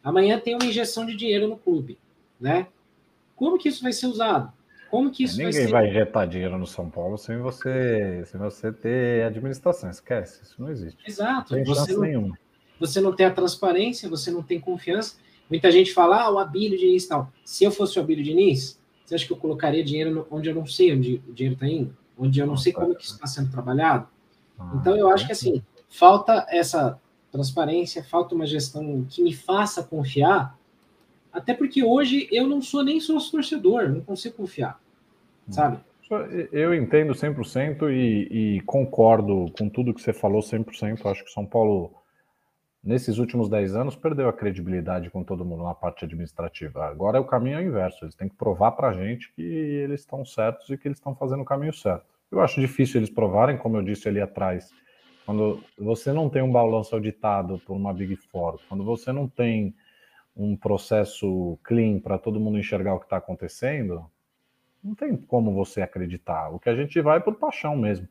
amanhã 0.04 0.40
tem 0.40 0.56
uma 0.56 0.66
injeção 0.66 1.06
de 1.06 1.16
dinheiro 1.16 1.48
no 1.48 1.58
clube, 1.58 1.98
né? 2.40 2.68
Como 3.36 3.58
que 3.58 3.68
isso 3.68 3.84
vai 3.84 3.92
ser 3.92 4.08
usado? 4.08 4.52
Como 4.90 5.12
que 5.12 5.24
isso 5.24 5.38
Ninguém 5.38 5.52
vai, 5.52 5.62
ser... 5.64 5.72
vai 5.72 5.90
injetar 5.90 6.28
dinheiro 6.28 6.58
no 6.58 6.66
São 6.66 6.90
Paulo 6.90 7.18
sem 7.18 7.38
você, 7.38 8.24
sem 8.26 8.40
você 8.40 8.72
ter 8.72 9.26
administração. 9.26 9.90
Esquece, 9.90 10.44
isso 10.44 10.56
não 10.58 10.70
existe. 10.70 10.98
Exato. 11.06 11.56
Não 11.56 11.64
tem 11.64 11.76
você 11.76 11.94
não, 11.94 12.02
nenhuma. 12.02 12.40
Você 12.80 13.02
não 13.02 13.14
tem 13.14 13.26
a 13.26 13.32
transparência, 13.32 14.08
você 14.08 14.32
não 14.32 14.42
tem 14.42 14.60
confiança. 14.60 15.18
Muita 15.50 15.72
gente 15.72 15.94
fala, 15.94 16.24
ah, 16.24 16.32
o 16.32 16.40
Abílio 16.40 16.78
Diniz 16.78 17.06
e 17.06 17.10
tal. 17.10 17.32
Se 17.44 17.64
eu 17.64 17.72
fosse 17.72 18.00
o 18.00 18.02
Abílio 18.02 18.24
Diniz, 18.24 18.80
você 19.06 19.16
acha 19.16 19.26
que 19.26 19.34
eu 19.34 19.38
colocaria 19.38 19.84
dinheiro 19.84 20.28
onde 20.32 20.50
eu 20.50 20.56
não 20.56 20.66
sei 20.66 20.94
onde 20.94 21.22
o 21.28 21.34
dinheiro 21.34 21.54
está 21.56 21.68
indo? 21.68 21.96
Onde 22.18 22.40
eu 22.40 22.48
não 22.48 22.58
sei 22.58 22.74
como 22.74 22.96
que 22.96 23.04
isso 23.04 23.14
está 23.14 23.28
sendo 23.28 23.52
trabalhado? 23.52 24.08
Ah, 24.58 24.78
então, 24.80 24.96
eu 24.96 25.10
acho 25.10 25.26
que, 25.26 25.32
assim, 25.32 25.62
falta 25.90 26.46
essa 26.50 27.00
transparência, 27.32 28.04
falta 28.04 28.34
uma 28.34 28.46
gestão 28.46 29.06
que 29.10 29.22
me 29.22 29.34
faça 29.34 29.84
confiar, 29.84 30.58
até 31.32 31.54
porque 31.54 31.84
hoje 31.84 32.28
eu 32.32 32.48
não 32.48 32.62
sou 32.62 32.84
nem 32.84 33.00
sócio 33.00 33.32
torcedor, 33.32 33.90
não 33.90 34.02
consigo 34.02 34.38
confiar 34.38 34.80
sabe? 35.50 35.78
Eu 36.52 36.74
entendo 36.74 37.14
100% 37.14 37.90
e, 37.92 38.58
e 38.58 38.62
concordo 38.62 39.52
com 39.58 39.68
tudo 39.68 39.94
que 39.94 40.02
você 40.02 40.14
falou 40.14 40.42
100%. 40.42 41.06
Acho 41.06 41.24
que 41.24 41.32
São 41.32 41.46
Paulo, 41.46 41.92
nesses 42.86 43.18
últimos 43.18 43.50
10 43.50 43.76
anos, 43.76 43.96
perdeu 43.96 44.30
a 44.30 44.34
credibilidade 44.34 45.10
com 45.10 45.24
todo 45.24 45.44
mundo 45.44 45.64
na 45.64 45.74
parte 45.74 46.06
administrativa. 46.06 46.86
Agora 46.86 47.18
é 47.18 47.20
o 47.20 47.26
caminho 47.26 47.60
inverso. 47.60 48.06
Eles 48.06 48.14
têm 48.14 48.30
que 48.30 48.36
provar 48.36 48.74
para 48.74 48.90
a 48.90 48.94
gente 48.94 49.34
que 49.34 49.42
eles 49.42 50.02
estão 50.02 50.24
certos 50.24 50.70
e 50.70 50.78
que 50.78 50.88
eles 50.88 51.00
estão 51.00 51.16
fazendo 51.16 51.42
o 51.42 51.46
caminho 51.46 51.74
certo. 51.74 52.06
Eu 52.32 52.40
acho 52.42 52.62
difícil 52.62 53.00
eles 53.00 53.10
provarem, 53.10 53.58
como 53.58 53.78
eu 53.78 53.82
disse 53.82 54.08
ali 54.08 54.22
atrás. 54.22 54.72
Quando 55.26 55.64
você 55.76 56.14
não 56.14 56.30
tem 56.30 56.44
um 56.44 56.52
balanço 56.52 56.94
auditado 56.94 57.58
por 57.66 57.76
uma 57.76 57.92
Big 57.92 58.16
Four, 58.16 58.60
quando 58.70 58.84
você 58.84 59.12
não 59.12 59.28
tem 59.28 59.76
um 60.38 60.56
processo 60.56 61.58
clean 61.64 62.00
para 62.00 62.20
todo 62.20 62.40
mundo 62.40 62.60
enxergar 62.60 62.94
o 62.94 63.00
que 63.00 63.06
está 63.06 63.18
acontecendo, 63.18 64.06
não 64.84 64.94
tem 64.94 65.16
como 65.16 65.52
você 65.54 65.82
acreditar. 65.82 66.50
O 66.50 66.60
que 66.60 66.70
a 66.70 66.76
gente 66.76 67.02
vai 67.02 67.18
é 67.18 67.22
por 67.22 67.36
paixão 67.36 67.76
mesmo. 67.76 68.08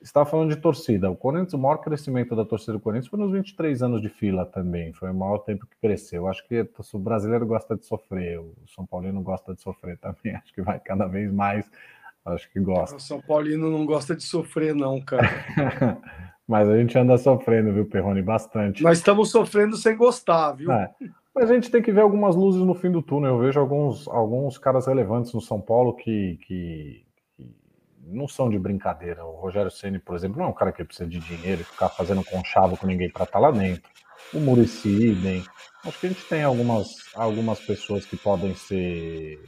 Estava 0.00 0.28
falando 0.28 0.54
de 0.54 0.60
torcida. 0.60 1.10
O 1.10 1.16
Corinthians, 1.16 1.54
o 1.54 1.58
maior 1.58 1.78
crescimento 1.78 2.36
da 2.36 2.44
torcida 2.44 2.74
do 2.74 2.80
Corinthians 2.80 3.08
foi 3.08 3.18
nos 3.18 3.32
23 3.32 3.82
anos 3.82 4.00
de 4.00 4.08
fila 4.08 4.46
também. 4.46 4.92
Foi 4.92 5.10
o 5.10 5.14
maior 5.14 5.38
tempo 5.38 5.66
que 5.66 5.76
cresceu. 5.80 6.28
Acho 6.28 6.46
que 6.46 6.68
o 6.92 6.98
brasileiro 6.98 7.46
gosta 7.46 7.76
de 7.76 7.84
sofrer, 7.84 8.38
o 8.38 8.54
São 8.74 8.86
Paulino 8.86 9.20
gosta 9.22 9.54
de 9.54 9.60
sofrer 9.60 9.98
também. 10.00 10.36
Acho 10.36 10.52
que 10.54 10.62
vai 10.62 10.78
cada 10.78 11.06
vez 11.06 11.32
mais 11.32 11.68
Acho 12.34 12.50
que 12.50 12.60
gosta. 12.60 12.96
O 12.96 13.00
São 13.00 13.20
Paulino 13.20 13.70
não 13.70 13.86
gosta 13.86 14.14
de 14.14 14.22
sofrer, 14.22 14.74
não, 14.74 15.00
cara. 15.00 15.28
Mas 16.46 16.68
a 16.68 16.78
gente 16.78 16.96
anda 16.98 17.16
sofrendo, 17.18 17.72
viu, 17.72 17.86
Perrone? 17.86 18.22
Bastante. 18.22 18.82
Nós 18.82 18.98
estamos 18.98 19.30
sofrendo 19.30 19.76
sem 19.76 19.96
gostar, 19.96 20.52
viu? 20.52 20.72
É. 20.72 20.90
Mas 21.34 21.50
a 21.50 21.54
gente 21.54 21.70
tem 21.70 21.82
que 21.82 21.92
ver 21.92 22.00
algumas 22.00 22.34
luzes 22.34 22.62
no 22.62 22.74
fim 22.74 22.90
do 22.90 23.02
túnel. 23.02 23.34
Eu 23.34 23.38
vejo 23.38 23.60
alguns, 23.60 24.08
alguns 24.08 24.56
caras 24.58 24.86
relevantes 24.86 25.32
no 25.32 25.40
São 25.40 25.60
Paulo 25.60 25.94
que, 25.94 26.38
que 26.46 27.04
não 28.08 28.26
são 28.26 28.48
de 28.48 28.58
brincadeira. 28.58 29.24
O 29.24 29.36
Rogério 29.36 29.70
Ceni, 29.70 29.98
por 29.98 30.16
exemplo, 30.16 30.38
não 30.38 30.46
é 30.46 30.48
um 30.48 30.54
cara 30.54 30.72
que 30.72 30.84
precisa 30.84 31.08
de 31.08 31.18
dinheiro 31.18 31.60
e 31.60 31.64
ficar 31.64 31.88
fazendo 31.88 32.24
conchavo 32.24 32.76
com 32.76 32.86
ninguém 32.86 33.10
para 33.10 33.24
estar 33.24 33.38
tá 33.38 33.46
lá 33.46 33.50
dentro. 33.50 33.90
O 34.32 34.40
Murici, 34.40 35.14
bem. 35.14 35.44
Acho 35.84 36.00
que 36.00 36.06
a 36.06 36.10
gente 36.10 36.24
tem 36.24 36.42
algumas, 36.42 36.88
algumas 37.14 37.60
pessoas 37.60 38.04
que 38.04 38.16
podem 38.16 38.54
ser 38.54 39.38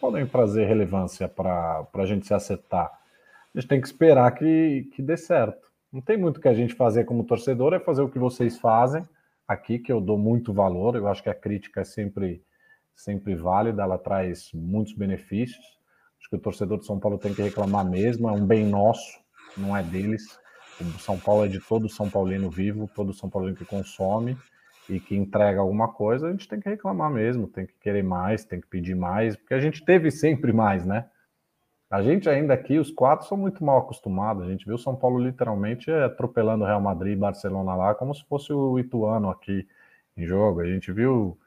podem 0.00 0.26
trazer 0.26 0.66
relevância 0.66 1.26
para 1.26 1.86
a 1.94 2.04
gente 2.04 2.26
se 2.26 2.34
acertar. 2.34 2.92
A 3.54 3.58
gente 3.58 3.68
tem 3.68 3.80
que 3.80 3.86
esperar 3.86 4.30
que, 4.32 4.90
que 4.94 5.00
dê 5.00 5.16
certo. 5.16 5.66
Não 5.90 6.02
tem 6.02 6.18
muito 6.18 6.40
que 6.42 6.48
a 6.48 6.52
gente 6.52 6.74
fazer 6.74 7.04
como 7.04 7.24
torcedor, 7.24 7.72
é 7.72 7.80
fazer 7.80 8.02
o 8.02 8.10
que 8.10 8.18
vocês 8.18 8.58
fazem 8.58 9.02
aqui, 9.48 9.78
que 9.78 9.90
eu 9.90 10.02
dou 10.02 10.18
muito 10.18 10.52
valor. 10.52 10.94
Eu 10.94 11.08
acho 11.08 11.22
que 11.22 11.30
a 11.30 11.34
crítica 11.34 11.80
é 11.80 11.84
sempre, 11.84 12.44
sempre 12.94 13.34
válida, 13.34 13.82
ela 13.82 13.96
traz 13.96 14.50
muitos 14.52 14.92
benefícios. 14.92 15.64
Acho 16.24 16.30
que 16.30 16.36
o 16.36 16.40
torcedor 16.40 16.78
de 16.78 16.86
São 16.86 16.98
Paulo 16.98 17.18
tem 17.18 17.34
que 17.34 17.42
reclamar 17.42 17.84
mesmo, 17.84 18.30
é 18.30 18.32
um 18.32 18.46
bem 18.46 18.64
nosso, 18.64 19.20
não 19.58 19.76
é 19.76 19.82
deles. 19.82 20.40
O 20.80 20.98
São 20.98 21.20
Paulo 21.20 21.44
é 21.44 21.48
de 21.48 21.60
todo 21.60 21.86
São 21.86 22.08
Paulino 22.08 22.48
vivo, 22.48 22.90
todo 22.94 23.12
São 23.12 23.28
Paulino 23.28 23.54
que 23.54 23.66
consome 23.66 24.34
e 24.88 24.98
que 24.98 25.14
entrega 25.14 25.60
alguma 25.60 25.88
coisa, 25.88 26.26
a 26.26 26.30
gente 26.30 26.48
tem 26.48 26.58
que 26.58 26.68
reclamar 26.68 27.10
mesmo, 27.10 27.46
tem 27.46 27.66
que 27.66 27.74
querer 27.74 28.02
mais, 28.02 28.42
tem 28.42 28.58
que 28.58 28.66
pedir 28.66 28.94
mais, 28.94 29.36
porque 29.36 29.52
a 29.52 29.60
gente 29.60 29.84
teve 29.84 30.10
sempre 30.10 30.50
mais, 30.50 30.86
né? 30.86 31.04
A 31.90 32.00
gente 32.00 32.26
ainda 32.26 32.54
aqui, 32.54 32.78
os 32.78 32.90
quatro, 32.90 33.28
são 33.28 33.36
muito 33.36 33.62
mal 33.62 33.80
acostumados. 33.80 34.44
A 34.44 34.50
gente 34.50 34.64
viu 34.64 34.78
São 34.78 34.96
Paulo 34.96 35.18
literalmente 35.18 35.90
atropelando 35.90 36.64
Real 36.64 36.80
Madrid 36.80 37.12
e 37.12 37.20
Barcelona 37.20 37.74
lá, 37.74 37.94
como 37.94 38.14
se 38.14 38.24
fosse 38.24 38.50
o 38.50 38.78
Ituano 38.78 39.28
aqui 39.28 39.68
em 40.16 40.24
jogo. 40.24 40.60
A 40.60 40.66
gente 40.66 40.90
viu 40.90 41.38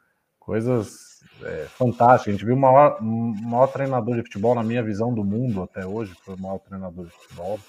coisas 0.48 1.22
é, 1.44 1.66
fantásticas. 1.66 2.30
A 2.30 2.32
gente 2.32 2.46
viu 2.46 2.56
o 2.56 2.58
maior, 2.58 3.02
maior 3.02 3.68
treinador 3.68 4.16
de 4.16 4.22
futebol, 4.22 4.56
na 4.56 4.64
minha 4.64 4.82
visão, 4.82 5.14
do 5.14 5.22
mundo 5.22 5.62
até 5.62 5.86
hoje, 5.86 6.16
foi 6.24 6.36
o 6.36 6.40
maior 6.40 6.58
treinador 6.60 7.06
de 7.06 7.12
futebol. 7.12 7.60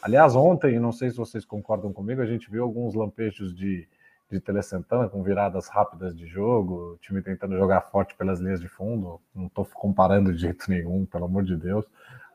Aliás, 0.00 0.34
ontem, 0.34 0.78
não 0.80 0.92
sei 0.92 1.10
se 1.10 1.16
vocês 1.18 1.44
concordam 1.44 1.92
comigo, 1.92 2.22
a 2.22 2.26
gente 2.26 2.50
viu 2.50 2.62
alguns 2.62 2.94
lampejos 2.94 3.54
de, 3.54 3.86
de 4.30 4.40
Tele 4.40 4.62
Santana 4.62 5.10
com 5.10 5.22
viradas 5.22 5.68
rápidas 5.68 6.16
de 6.16 6.26
jogo, 6.26 6.94
o 6.94 6.96
time 7.02 7.20
tentando 7.20 7.54
jogar 7.54 7.82
forte 7.82 8.14
pelas 8.16 8.40
linhas 8.40 8.62
de 8.62 8.68
fundo. 8.68 9.20
Não 9.34 9.48
estou 9.48 9.66
comparando 9.74 10.32
de 10.32 10.40
jeito 10.40 10.64
nenhum, 10.70 11.04
pelo 11.04 11.26
amor 11.26 11.44
de 11.44 11.54
Deus, 11.54 11.84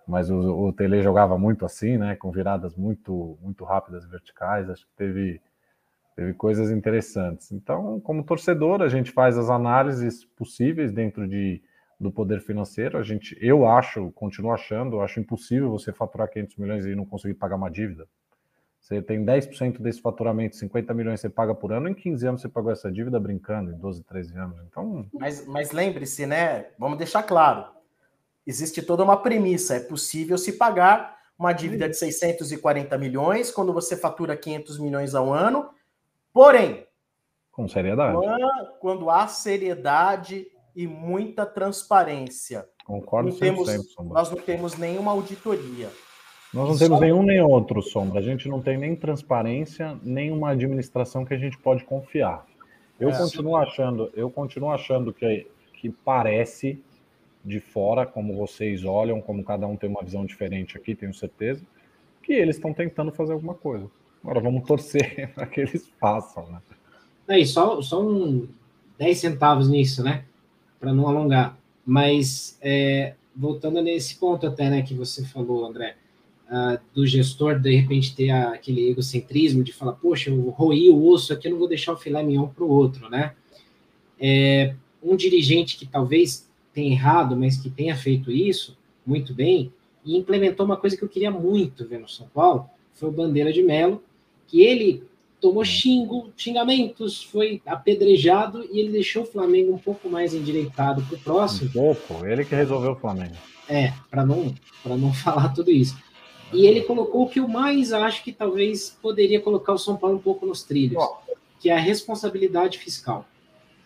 mas 0.08 0.30
o, 0.30 0.68
o 0.68 0.74
Tele 0.74 1.02
jogava 1.02 1.40
muito 1.40 1.66
assim, 1.66 1.98
né? 1.98 2.16
Com 2.16 2.30
viradas 2.30 2.76
muito, 2.76 3.36
muito 3.42 3.64
rápidas 3.64 4.06
verticais. 4.06 4.70
Acho 4.70 4.86
que 4.86 4.94
teve, 4.96 5.42
teve 6.16 6.34
coisas 6.34 6.72
interessantes. 6.72 7.52
Então, 7.52 8.00
como 8.00 8.24
torcedor, 8.24 8.82
a 8.82 8.90
gente 8.90 9.12
faz 9.12 9.38
as 9.38 9.50
análises 9.50 10.26
possíveis 10.26 10.92
dentro 10.92 11.28
de, 11.28 11.62
do 12.00 12.12
poder 12.12 12.42
financeiro. 12.42 12.98
A 12.98 13.04
gente, 13.04 13.38
eu 13.42 13.68
acho, 13.68 14.12
continuo 14.12 14.52
achando, 14.52 15.02
acho 15.02 15.20
impossível 15.20 15.70
você 15.70 15.92
faturar 15.94 16.30
500 16.30 16.58
milhões 16.58 16.86
e 16.86 16.96
não 16.96 17.06
conseguir 17.06 17.36
pagar 17.36 17.56
uma 17.56 17.70
dívida. 17.70 18.08
Você 18.82 19.00
tem 19.00 19.24
10% 19.24 19.80
desse 19.80 20.02
faturamento, 20.02 20.56
50 20.56 20.94
milhões 20.96 21.22
você 21.22 21.30
paga 21.30 21.54
por 21.54 21.72
ano, 21.72 21.88
em 21.88 21.94
15 21.94 22.28
anos 22.28 22.42
você 22.42 22.50
pagou 22.50 22.72
essa 22.72 22.92
dívida 22.92 23.20
brincando, 23.20 23.72
em 23.72 23.78
12, 23.78 24.04
13 24.04 24.36
anos. 24.36 24.58
Então. 24.68 25.06
Mas, 25.14 25.46
mas 25.46 25.72
lembre-se, 25.72 26.26
né? 26.26 26.66
Vamos 26.80 26.98
deixar 26.98 27.22
claro: 27.22 27.72
existe 28.46 28.82
toda 28.82 29.04
uma 29.04 29.22
premissa. 29.22 29.76
É 29.76 29.80
possível 29.80 30.36
se 30.36 30.54
pagar 30.54 31.16
uma 31.38 31.54
dívida 31.54 31.88
de 31.88 31.96
640 31.96 32.98
milhões 32.98 33.52
quando 33.52 33.72
você 33.72 33.96
fatura 33.96 34.36
500 34.36 34.80
milhões 34.80 35.14
ao 35.14 35.32
ano. 35.32 35.70
Porém, 36.34 36.86
com 37.52 37.68
seriedade. 37.68 38.18
Quando 38.80 39.10
há 39.10 39.28
seriedade 39.28 40.48
e 40.76 40.88
muita 40.88 41.46
transparência. 41.46 42.66
Concordo 42.86 43.30
não 43.30 43.38
temos, 43.38 43.96
Nós 44.00 44.32
não 44.32 44.38
temos 44.38 44.78
nenhuma 44.78 45.12
auditoria. 45.12 45.90
Nós 46.54 46.70
não 46.70 46.78
temos 46.78 47.00
nenhum 47.00 47.24
nem 47.24 47.42
outro, 47.42 47.82
Sombra. 47.82 48.20
A 48.20 48.22
gente 48.22 48.50
não 48.50 48.62
tem 48.62 48.78
nem 48.78 48.96
transparência, 48.96 49.98
nem 50.02 50.32
uma 50.32 50.50
administração 50.52 51.24
que 51.24 51.34
a 51.34 51.38
gente 51.38 51.58
pode 51.58 51.84
confiar. 51.84 52.46
Eu 53.00 53.10
é, 53.10 53.18
continuo 53.18 53.56
achando, 53.56 54.12
eu 54.14 54.30
continuo 54.30 54.72
achando 54.72 55.14
que, 55.14 55.48
que 55.74 55.90
parece 55.90 56.84
de 57.44 57.60
fora, 57.60 58.06
como 58.06 58.36
vocês 58.36 58.86
olham, 58.86 59.22
como 59.22 59.44
cada 59.44 59.66
um 59.66 59.76
tem 59.76 59.90
uma 59.90 60.04
visão 60.04 60.26
diferente 60.26 60.78
aqui, 60.78 60.94
tenho 60.94 61.14
certeza, 61.14 61.66
que 62.22 62.34
eles 62.34 62.58
estão 62.58 62.74
tentando 62.74 63.12
fazer 63.12 63.34
alguma 63.34 63.56
coisa. 63.56 63.90
Agora 64.24 64.40
vamos 64.40 64.68
torcer 64.68 65.32
para 65.36 65.46
que 65.48 65.62
eles 65.62 65.90
façam, 66.00 66.50
né? 66.52 66.62
É, 67.28 67.46
só, 67.46 67.82
só 67.82 68.02
um 68.02 68.48
10 68.98 69.18
centavos 69.18 69.70
nisso, 69.70 70.04
né? 70.04 70.26
Para 70.80 70.94
não 70.94 71.08
alongar. 71.08 71.58
Mas 71.86 72.58
é, 72.62 73.14
voltando 73.36 73.82
nesse 73.82 74.16
ponto 74.16 74.46
até, 74.46 74.70
né, 74.70 74.82
que 74.82 74.94
você 74.94 75.26
falou, 75.26 75.66
André, 75.66 75.96
uh, 76.48 76.80
do 76.94 77.06
gestor, 77.06 77.60
de 77.60 77.76
repente, 77.76 78.16
ter 78.16 78.30
aquele 78.30 78.90
egocentrismo 78.90 79.64
de 79.64 79.72
falar, 79.72 79.94
poxa, 79.94 80.30
eu 80.30 80.50
roí 80.50 80.90
o 80.90 81.08
osso 81.08 81.34
aqui, 81.34 81.48
eu 81.48 81.52
não 81.52 81.60
vou 81.60 81.68
deixar 81.68 81.94
o 81.94 81.98
filé 81.98 82.22
mignon 82.22 82.48
para 82.48 82.64
o 82.64 82.70
outro, 82.70 83.10
né? 83.10 83.34
É, 84.20 84.76
um 85.02 85.16
dirigente 85.16 85.78
que 85.78 85.86
talvez 85.86 86.48
tenha 86.74 86.92
errado, 86.92 87.36
mas 87.36 87.58
que 87.58 87.70
tenha 87.70 87.96
feito 87.96 88.32
isso 88.32 88.78
muito 89.06 89.34
bem, 89.34 89.74
e 90.06 90.18
implementou 90.18 90.66
uma 90.66 90.78
coisa 90.78 90.96
que 90.96 91.04
eu 91.04 91.10
queria 91.10 91.32
muito 91.32 91.88
ver 91.88 92.00
no 92.00 92.08
São 92.08 92.28
Paulo, 92.28 92.70
foi 92.94 93.10
o 93.10 93.12
Bandeira 93.12 93.52
de 93.52 93.64
Melo, 93.64 94.04
que 94.52 94.62
ele 94.62 95.04
tomou 95.40 95.64
xingo, 95.64 96.30
xingamentos, 96.36 97.24
foi 97.24 97.62
apedrejado 97.66 98.68
e 98.70 98.80
ele 98.80 98.92
deixou 98.92 99.24
o 99.24 99.26
Flamengo 99.26 99.74
um 99.74 99.78
pouco 99.78 100.10
mais 100.10 100.34
endireitado 100.34 101.02
para 101.04 101.16
o 101.16 101.20
próximo. 101.20 101.70
Um 101.70 101.74
pouco, 101.74 102.26
ele 102.26 102.44
que 102.44 102.54
resolveu 102.54 102.92
o 102.92 102.96
Flamengo. 102.96 103.36
É, 103.68 103.94
para 104.10 104.26
não, 104.26 104.54
não 104.86 105.12
falar 105.16 105.50
tudo 105.50 105.72
isso. 105.72 105.98
E 106.54 106.66
ele 106.68 106.82
colocou 106.82 107.24
o 107.24 107.30
que 107.30 107.40
eu 107.40 107.48
mais 107.48 107.94
acho 107.94 108.24
que 108.24 108.34
talvez 108.34 108.96
poderia 109.02 109.40
colocar 109.40 109.72
o 109.72 109.78
São 109.78 109.96
Paulo 109.96 110.18
um 110.18 110.22
pouco 110.22 110.46
nos 110.46 110.64
trilhos, 110.64 111.02
que 111.62 111.70
é 111.70 111.74
a 111.74 111.80
responsabilidade 111.80 112.78
fiscal. 112.78 113.26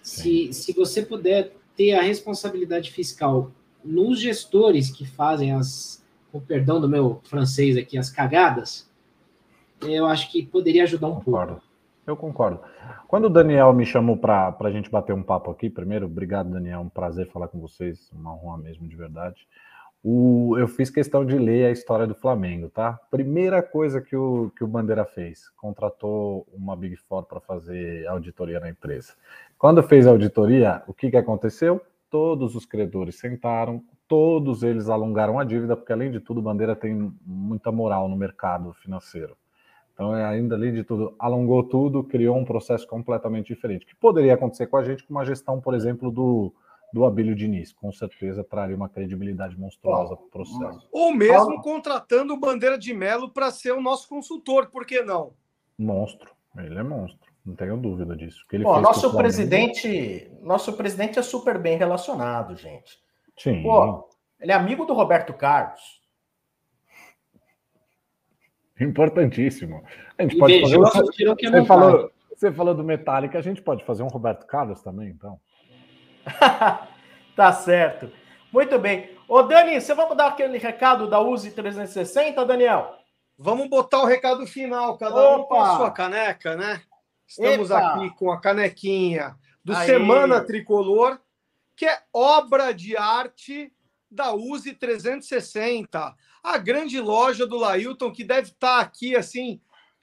Se, 0.02 0.52
se 0.52 0.74
você 0.74 1.04
puder 1.04 1.54
ter 1.78 1.94
a 1.94 2.02
responsabilidade 2.02 2.92
fiscal 2.92 3.52
nos 3.84 4.20
gestores 4.20 4.90
que 4.90 5.06
fazem 5.06 5.52
as, 5.52 6.04
com 6.32 6.40
perdão 6.40 6.82
do 6.82 6.90
meu 6.90 7.22
francês 7.24 7.78
aqui, 7.78 7.98
as 7.98 8.10
cagadas, 8.10 8.90
eu 9.82 10.06
acho 10.06 10.32
que 10.32 10.46
poderia 10.46 10.84
ajudar 10.84 11.08
um 11.08 11.16
concordo. 11.16 11.54
pouco. 11.54 11.66
Eu 12.08 12.16
concordo. 12.16 12.60
Quando 13.08 13.26
o 13.26 13.30
Daniel 13.30 13.74
me 13.74 13.86
chamou 13.86 14.16
para 14.16 14.56
a 14.60 14.72
gente 14.72 14.92
bater 14.92 15.14
um 15.14 15.24
papo 15.24 15.50
aqui, 15.50 15.70
primeiro, 15.70 16.06
obrigado, 16.06 16.52
Daniel, 16.52 16.82
um 16.82 16.90
prazer 16.90 17.28
falar 17.28 17.48
com 17.48 17.60
vocês, 17.60 18.12
uma 18.14 18.34
honra 18.36 18.60
mesmo, 18.60 18.88
de 18.88 18.96
verdade. 18.96 19.48
O, 20.04 20.56
eu 20.60 20.68
fiz 20.68 20.92
questão 20.92 21.26
de 21.26 21.36
ler 21.36 21.66
a 21.66 21.72
história 21.72 22.06
do 22.06 22.14
Flamengo, 22.14 22.70
tá? 22.70 22.94
Primeira 23.10 23.64
coisa 23.64 24.00
que 24.00 24.16
o, 24.16 24.52
que 24.56 24.64
o 24.64 24.68
Bandeira 24.68 25.04
fez, 25.04 25.50
contratou 25.58 26.46
uma 26.54 26.76
Big 26.76 26.96
Four 26.96 27.24
para 27.24 27.40
fazer 27.40 28.06
auditoria 28.06 28.60
na 28.60 28.70
empresa. 28.70 29.14
Quando 29.58 29.82
fez 29.82 30.06
a 30.06 30.12
auditoria, 30.12 30.84
o 30.86 30.94
que, 30.94 31.10
que 31.10 31.18
aconteceu? 31.18 31.82
Todos 32.08 32.56
os 32.56 32.68
credores 32.68 33.16
sentaram, 33.16 33.84
todos 34.08 34.62
eles 34.62 34.90
alongaram 34.90 35.40
a 35.40 35.44
dívida, 35.44 35.76
porque 35.76 35.92
além 35.92 36.12
de 36.12 36.20
tudo, 36.20 36.40
o 36.40 36.44
Bandeira 36.44 36.76
tem 36.76 37.12
muita 37.26 37.72
moral 37.72 38.08
no 38.08 38.16
mercado 38.16 38.74
financeiro. 38.74 39.36
Então, 39.96 40.14
é, 40.14 40.26
ainda 40.26 40.56
além 40.56 40.74
de 40.74 40.84
tudo, 40.84 41.16
alongou 41.18 41.64
tudo, 41.64 42.04
criou 42.04 42.36
um 42.36 42.44
processo 42.44 42.86
completamente 42.86 43.48
diferente, 43.48 43.86
que 43.86 43.96
poderia 43.96 44.34
acontecer 44.34 44.68
com 44.68 44.76
a 44.76 44.84
gente 44.84 45.04
com 45.06 45.14
uma 45.14 45.24
gestão, 45.24 45.62
por 45.62 45.74
exemplo, 45.74 46.12
do, 46.12 46.54
do 46.92 47.06
Abílio 47.06 47.34
Diniz. 47.34 47.72
Com 47.72 47.94
certeza 47.94 48.44
traria 48.44 48.76
uma 48.76 48.90
credibilidade 48.90 49.58
monstruosa 49.58 50.18
para 50.18 50.26
o 50.26 50.30
processo. 50.30 50.86
Ou 50.92 51.14
mesmo 51.16 51.62
contratando 51.62 52.34
o 52.34 52.40
Bandeira 52.40 52.78
de 52.78 52.94
Melo 52.94 53.30
para 53.30 53.50
ser 53.52 53.72
o 53.72 53.82
nosso 53.82 54.10
consultor, 54.10 54.68
por 54.68 54.86
que 54.86 55.02
não? 55.02 55.32
Monstro, 55.80 56.30
ele 56.58 56.78
é 56.78 56.84
monstro, 56.84 57.32
não 57.46 57.56
tenho 57.56 57.78
dúvida 57.78 58.18
disso. 58.18 58.46
Que 58.50 58.58
ele 58.58 58.66
Pô, 58.66 58.82
nosso 58.82 59.16
presidente, 59.16 60.30
nosso 60.42 60.74
presidente 60.74 61.18
é 61.18 61.22
super 61.22 61.58
bem 61.58 61.78
relacionado, 61.78 62.58
gente. 62.58 63.00
Sim. 63.38 63.64
Pô, 63.64 64.10
ele 64.42 64.52
é 64.52 64.56
amigo 64.56 64.84
do 64.84 64.94
Roberto 64.94 65.34
Carlos. 65.34 66.04
Importantíssimo. 68.80 69.84
A 70.18 70.24
gente 70.24 70.36
e 70.36 70.40
pode 70.40 70.62
fazer. 70.62 70.78
Você 70.78 71.66
falou, 71.66 72.12
você 72.36 72.52
falou 72.52 72.74
do 72.74 72.84
Metallica, 72.84 73.38
a 73.38 73.42
gente 73.42 73.62
pode 73.62 73.86
fazer 73.86 74.04
um 74.04 74.08
Roberto 74.08 74.46
Carlos 74.46 74.82
também, 74.82 75.10
então. 75.10 75.40
tá 77.36 77.54
certo. 77.54 78.12
Muito 78.52 78.78
bem. 78.80 79.10
Ô, 79.28 79.42
Dani, 79.42 79.80
você 79.80 79.94
vamos 79.94 80.18
dar 80.18 80.28
aquele 80.28 80.58
recado 80.58 81.10
da 81.10 81.20
Use 81.20 81.52
360, 81.52 82.46
Daniel? 82.46 82.96
Vamos 83.38 83.70
botar 83.70 84.02
o 84.02 84.06
recado 84.06 84.46
final, 84.48 84.98
cada 84.98 85.16
Opa. 85.16 85.38
um 85.38 85.44
com 85.44 85.62
a 85.62 85.78
sua 85.78 85.92
caneca, 85.92 86.56
né? 86.56 86.82
Estamos 87.28 87.70
Epa. 87.70 87.80
aqui 87.80 88.10
com 88.16 88.32
a 88.32 88.40
canequinha 88.40 89.36
do 89.64 89.74
Semana 89.76 90.42
Tricolor, 90.42 91.20
que 91.76 91.86
é 91.86 92.00
obra 92.14 92.74
de 92.74 92.96
arte 92.96 93.74
da 94.16 94.34
Use 94.34 94.74
360, 94.74 96.16
a 96.42 96.58
grande 96.58 97.00
loja 97.00 97.46
do 97.46 97.58
Lailton, 97.58 98.12
que 98.12 98.24
deve 98.24 98.50
estar 98.50 98.80
aqui 98.80 99.16
assim, 99.16 99.60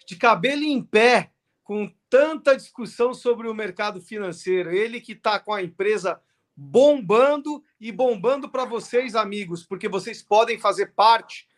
de 0.06 0.16
cabelo 0.16 0.62
em 0.62 0.82
pé, 0.82 1.30
com 1.64 1.90
tanta 2.10 2.56
discussão 2.56 3.14
sobre 3.14 3.48
o 3.48 3.54
mercado 3.54 4.00
financeiro. 4.00 4.70
Ele 4.70 5.00
que 5.00 5.12
está 5.12 5.40
com 5.40 5.52
a 5.52 5.62
empresa 5.62 6.20
bombando 6.54 7.64
e 7.80 7.90
bombando 7.90 8.48
para 8.48 8.64
vocês, 8.64 9.14
amigos, 9.14 9.64
porque 9.64 9.88
vocês 9.88 10.22
podem 10.22 10.58
fazer 10.58 10.92
parte 10.92 11.48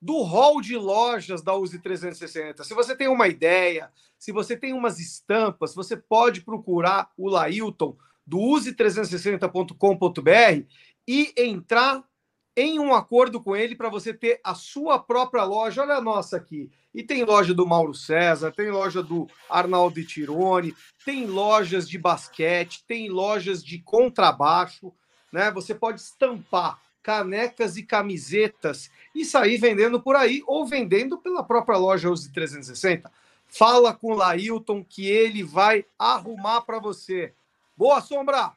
do 0.00 0.20
hall 0.22 0.60
de 0.60 0.76
lojas 0.76 1.42
da 1.42 1.54
Use 1.54 1.78
360. 1.78 2.64
Se 2.64 2.74
você 2.74 2.94
tem 2.94 3.08
uma 3.08 3.28
ideia, 3.28 3.90
se 4.18 4.32
você 4.32 4.56
tem 4.56 4.72
umas 4.72 4.98
estampas, 4.98 5.74
você 5.74 5.96
pode 5.96 6.42
procurar 6.42 7.10
o 7.16 7.30
Lailton 7.30 7.96
do 8.26 8.38
use360.com.br 8.38 10.66
e 11.06 11.32
entrar 11.36 12.04
em 12.56 12.78
um 12.78 12.94
acordo 12.94 13.40
com 13.40 13.56
ele 13.56 13.74
para 13.74 13.88
você 13.88 14.12
ter 14.12 14.40
a 14.44 14.54
sua 14.54 14.98
própria 14.98 15.44
loja. 15.44 15.82
Olha 15.82 15.94
a 15.96 16.00
nossa 16.00 16.36
aqui. 16.36 16.70
E 16.94 17.02
tem 17.02 17.24
loja 17.24 17.54
do 17.54 17.66
Mauro 17.66 17.94
César, 17.94 18.52
tem 18.52 18.70
loja 18.70 19.02
do 19.02 19.26
Arnaldo 19.48 20.04
Tirone, 20.04 20.74
tem 21.04 21.26
lojas 21.26 21.88
de 21.88 21.96
basquete, 21.96 22.84
tem 22.86 23.08
lojas 23.08 23.64
de 23.64 23.78
contrabaixo, 23.78 24.92
né? 25.32 25.50
Você 25.52 25.74
pode 25.74 26.00
estampar 26.00 26.78
canecas 27.02 27.76
e 27.76 27.82
camisetas 27.82 28.90
e 29.14 29.24
sair 29.24 29.56
vendendo 29.56 30.00
por 30.00 30.14
aí 30.14 30.42
ou 30.46 30.66
vendendo 30.66 31.18
pela 31.18 31.42
própria 31.42 31.78
loja 31.78 32.10
Use 32.10 32.30
360. 32.30 33.10
Fala 33.46 33.94
com 33.94 34.12
o 34.12 34.16
Lailton 34.16 34.84
que 34.84 35.06
ele 35.06 35.42
vai 35.42 35.84
arrumar 35.98 36.60
para 36.62 36.78
você. 36.78 37.32
Boa, 37.76 38.00
Sombra! 38.00 38.52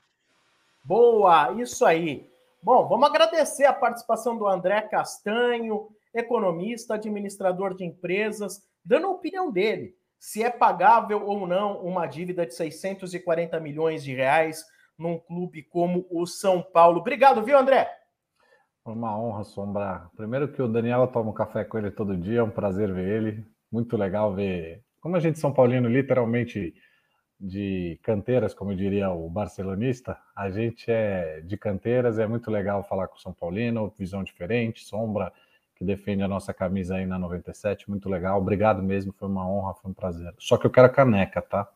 Boa, 0.84 1.52
isso 1.60 1.86
aí. 1.86 2.26
Bom, 2.66 2.88
vamos 2.88 3.08
agradecer 3.08 3.66
a 3.66 3.74
participação 3.74 4.36
do 4.36 4.48
André 4.48 4.82
Castanho, 4.82 5.88
economista, 6.12 6.96
administrador 6.96 7.76
de 7.76 7.86
empresas, 7.86 8.60
dando 8.84 9.06
a 9.06 9.12
opinião 9.12 9.52
dele, 9.52 9.94
se 10.18 10.42
é 10.42 10.50
pagável 10.50 11.28
ou 11.28 11.46
não 11.46 11.86
uma 11.86 12.08
dívida 12.08 12.44
de 12.44 12.56
640 12.56 13.60
milhões 13.60 14.04
de 14.04 14.16
reais 14.16 14.66
num 14.98 15.20
clube 15.20 15.62
como 15.62 16.08
o 16.10 16.26
São 16.26 16.60
Paulo. 16.60 17.02
Obrigado, 17.02 17.44
viu, 17.44 17.56
André? 17.56 17.88
Uma 18.84 19.16
honra, 19.16 19.44
Sombra. 19.44 20.10
Primeiro 20.18 20.52
que 20.52 20.60
o 20.60 20.68
Daniel 20.68 21.06
toma 21.06 21.30
um 21.30 21.36
café 21.36 21.64
com 21.64 21.78
ele 21.78 21.92
todo 21.92 22.18
dia, 22.18 22.40
é 22.40 22.44
um 22.44 22.50
prazer 22.50 22.92
ver 22.92 23.08
ele. 23.08 23.46
Muito 23.72 23.96
legal 23.96 24.34
ver 24.34 24.84
como 25.00 25.16
a 25.16 25.20
gente 25.20 25.38
São 25.38 25.54
Paulino 25.54 25.88
literalmente 25.88 26.74
de 27.40 28.00
canteiras, 28.02 28.54
como 28.54 28.76
diria 28.76 29.10
o 29.10 29.30
barcelonista, 29.30 30.18
a 30.36 30.50
gente 30.50 30.90
é 30.90 31.42
de 31.42 31.58
canteiras, 31.58 32.18
é 32.18 32.26
muito 32.26 32.50
legal 32.50 32.84
falar 32.84 33.08
com 33.08 33.16
o 33.16 33.20
São 33.20 33.34
Paulino, 33.34 33.94
visão 33.98 34.24
diferente, 34.24 34.86
Sombra, 34.86 35.32
que 35.76 35.84
defende 35.84 36.24
a 36.24 36.28
nossa 36.28 36.54
camisa 36.54 36.96
aí 36.96 37.06
na 37.06 37.20
97, 37.20 37.90
muito 37.90 38.10
legal. 38.10 38.40
Obrigado 38.40 38.82
mesmo, 38.82 39.14
foi 39.14 39.28
uma 39.28 39.48
honra, 39.48 39.74
foi 39.74 39.92
um 39.92 39.94
prazer. 39.94 40.34
Só 40.40 40.58
que 40.58 40.66
eu 40.66 40.72
quero 40.72 40.88
a 40.88 40.90
caneca, 40.90 41.42
tá? 41.42 41.68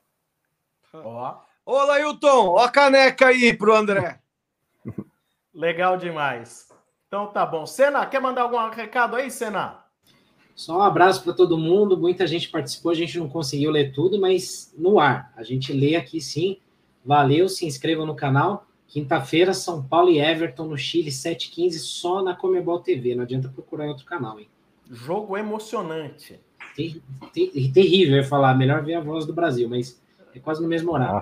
Ó. 0.93 1.41
Ô, 1.65 1.83
Lailton, 1.83 2.49
ó 2.51 2.59
a 2.63 2.71
caneca 2.71 3.27
aí 3.27 3.53
pro 3.53 3.75
André. 3.75 4.19
legal 5.53 5.97
demais. 5.97 6.69
Então 7.07 7.27
tá 7.27 7.45
bom. 7.45 7.65
Senna, 7.65 8.05
quer 8.05 8.21
mandar 8.21 8.43
algum 8.43 8.69
recado 8.69 9.15
aí, 9.15 9.29
Senna? 9.29 9.83
Só 10.59 10.79
um 10.79 10.81
abraço 10.81 11.23
para 11.23 11.31
todo 11.31 11.57
mundo. 11.57 11.97
Muita 11.97 12.27
gente 12.27 12.49
participou, 12.49 12.91
a 12.91 12.95
gente 12.95 13.17
não 13.17 13.29
conseguiu 13.29 13.71
ler 13.71 13.93
tudo, 13.93 14.19
mas 14.19 14.75
no 14.77 14.99
ar. 14.99 15.31
A 15.37 15.41
gente 15.41 15.71
lê 15.71 15.95
aqui 15.95 16.19
sim. 16.19 16.57
Valeu, 17.03 17.47
se 17.47 17.65
inscrevam 17.65 18.05
no 18.05 18.13
canal. 18.13 18.67
Quinta-feira, 18.85 19.53
São 19.53 19.81
Paulo 19.81 20.09
e 20.09 20.19
Everton 20.19 20.65
no 20.65 20.77
Chile, 20.77 21.11
7h15, 21.11 21.77
só 21.77 22.21
na 22.21 22.35
Comebol 22.35 22.81
TV. 22.81 23.15
Não 23.15 23.23
adianta 23.23 23.47
procurar 23.47 23.85
em 23.85 23.87
outro 23.87 24.05
canal, 24.05 24.37
hein? 24.37 24.49
Jogo 24.91 25.37
emocionante. 25.37 26.41
Ter, 26.75 27.01
ter, 27.31 27.71
terrível, 27.71 28.17
eu 28.17 28.23
ia 28.23 28.27
falar. 28.27 28.53
Melhor 28.53 28.83
ver 28.83 28.95
a 28.95 28.99
voz 28.99 29.25
do 29.25 29.31
Brasil, 29.31 29.69
mas 29.69 29.97
é 30.35 30.39
quase 30.39 30.61
no 30.61 30.67
mesmo 30.67 30.91
horário. 30.91 31.21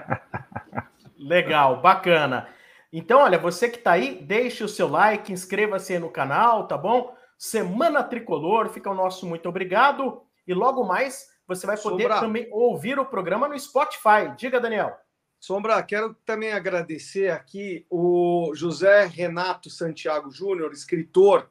Legal, 1.20 1.82
bacana. 1.82 2.48
Então, 2.90 3.20
olha, 3.20 3.38
você 3.38 3.68
que 3.68 3.76
está 3.76 3.92
aí, 3.92 4.24
deixe 4.26 4.64
o 4.64 4.68
seu 4.68 4.88
like, 4.88 5.30
inscreva-se 5.30 5.98
no 5.98 6.08
canal, 6.08 6.66
tá 6.66 6.78
bom? 6.78 7.14
Semana 7.36 8.02
Tricolor, 8.02 8.68
fica 8.70 8.90
o 8.90 8.94
nosso 8.94 9.26
muito 9.26 9.48
obrigado. 9.48 10.22
E 10.46 10.54
logo 10.54 10.84
mais 10.84 11.28
você 11.46 11.66
vai 11.66 11.76
poder 11.76 12.04
Sombra. 12.04 12.20
também 12.20 12.48
ouvir 12.50 12.98
o 12.98 13.06
programa 13.06 13.48
no 13.48 13.58
Spotify. 13.58 14.34
Diga, 14.36 14.60
Daniel. 14.60 14.96
Sombra, 15.38 15.82
quero 15.82 16.14
também 16.24 16.52
agradecer 16.52 17.30
aqui 17.30 17.86
o 17.90 18.52
José 18.54 19.04
Renato 19.04 19.68
Santiago 19.68 20.30
Júnior, 20.30 20.72
escritor, 20.72 21.50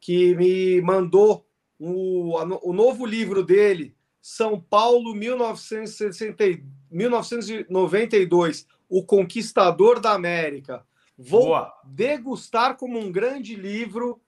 que 0.00 0.34
me 0.36 0.80
mandou 0.80 1.44
o, 1.78 2.36
o 2.62 2.72
novo 2.72 3.04
livro 3.04 3.42
dele, 3.42 3.96
São 4.22 4.60
Paulo 4.60 5.12
1960, 5.14 6.44
1992 6.90 8.66
o 8.88 9.04
Conquistador 9.04 10.00
da 10.00 10.12
América. 10.12 10.86
Vou 11.18 11.46
Boa. 11.46 11.72
degustar 11.84 12.76
como 12.76 12.98
um 12.98 13.10
grande 13.10 13.54
livro. 13.54 14.20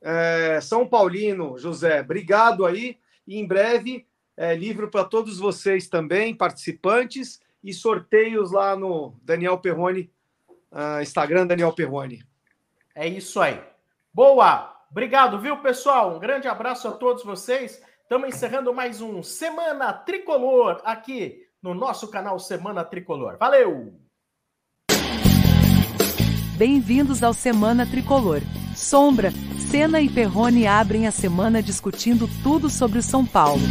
É, 0.00 0.60
São 0.60 0.86
Paulino, 0.86 1.58
José, 1.58 2.00
obrigado 2.00 2.64
aí. 2.64 2.98
E 3.26 3.38
em 3.38 3.46
breve, 3.46 4.06
é, 4.36 4.54
livro 4.54 4.90
para 4.90 5.04
todos 5.04 5.38
vocês 5.38 5.88
também, 5.88 6.34
participantes, 6.34 7.40
e 7.66 7.74
sorteios 7.74 8.52
lá 8.52 8.76
no 8.76 9.14
Daniel 9.22 9.58
Perrone, 9.58 10.08
uh, 10.70 11.02
Instagram 11.02 11.48
Daniel 11.48 11.72
Perrone. 11.72 12.22
É 12.94 13.08
isso 13.08 13.40
aí. 13.40 13.60
Boa! 14.14 14.72
Obrigado, 14.88 15.40
viu, 15.40 15.56
pessoal? 15.56 16.14
Um 16.14 16.20
grande 16.20 16.46
abraço 16.46 16.86
a 16.86 16.92
todos 16.92 17.24
vocês. 17.24 17.82
Estamos 18.02 18.28
encerrando 18.28 18.72
mais 18.72 19.00
um 19.00 19.20
Semana 19.20 19.92
Tricolor 19.92 20.80
aqui 20.84 21.44
no 21.60 21.74
nosso 21.74 22.08
canal 22.08 22.38
Semana 22.38 22.84
Tricolor. 22.84 23.36
Valeu! 23.36 23.98
Bem-vindos 26.56 27.22
ao 27.22 27.34
Semana 27.34 27.84
Tricolor. 27.84 28.40
Sombra, 28.76 29.30
Senna 29.70 30.00
e 30.00 30.08
Perrone 30.08 30.66
abrem 30.66 31.06
a 31.06 31.10
semana 31.10 31.62
discutindo 31.62 32.30
tudo 32.42 32.70
sobre 32.70 33.00
o 33.00 33.02
São 33.02 33.26
Paulo. 33.26 33.62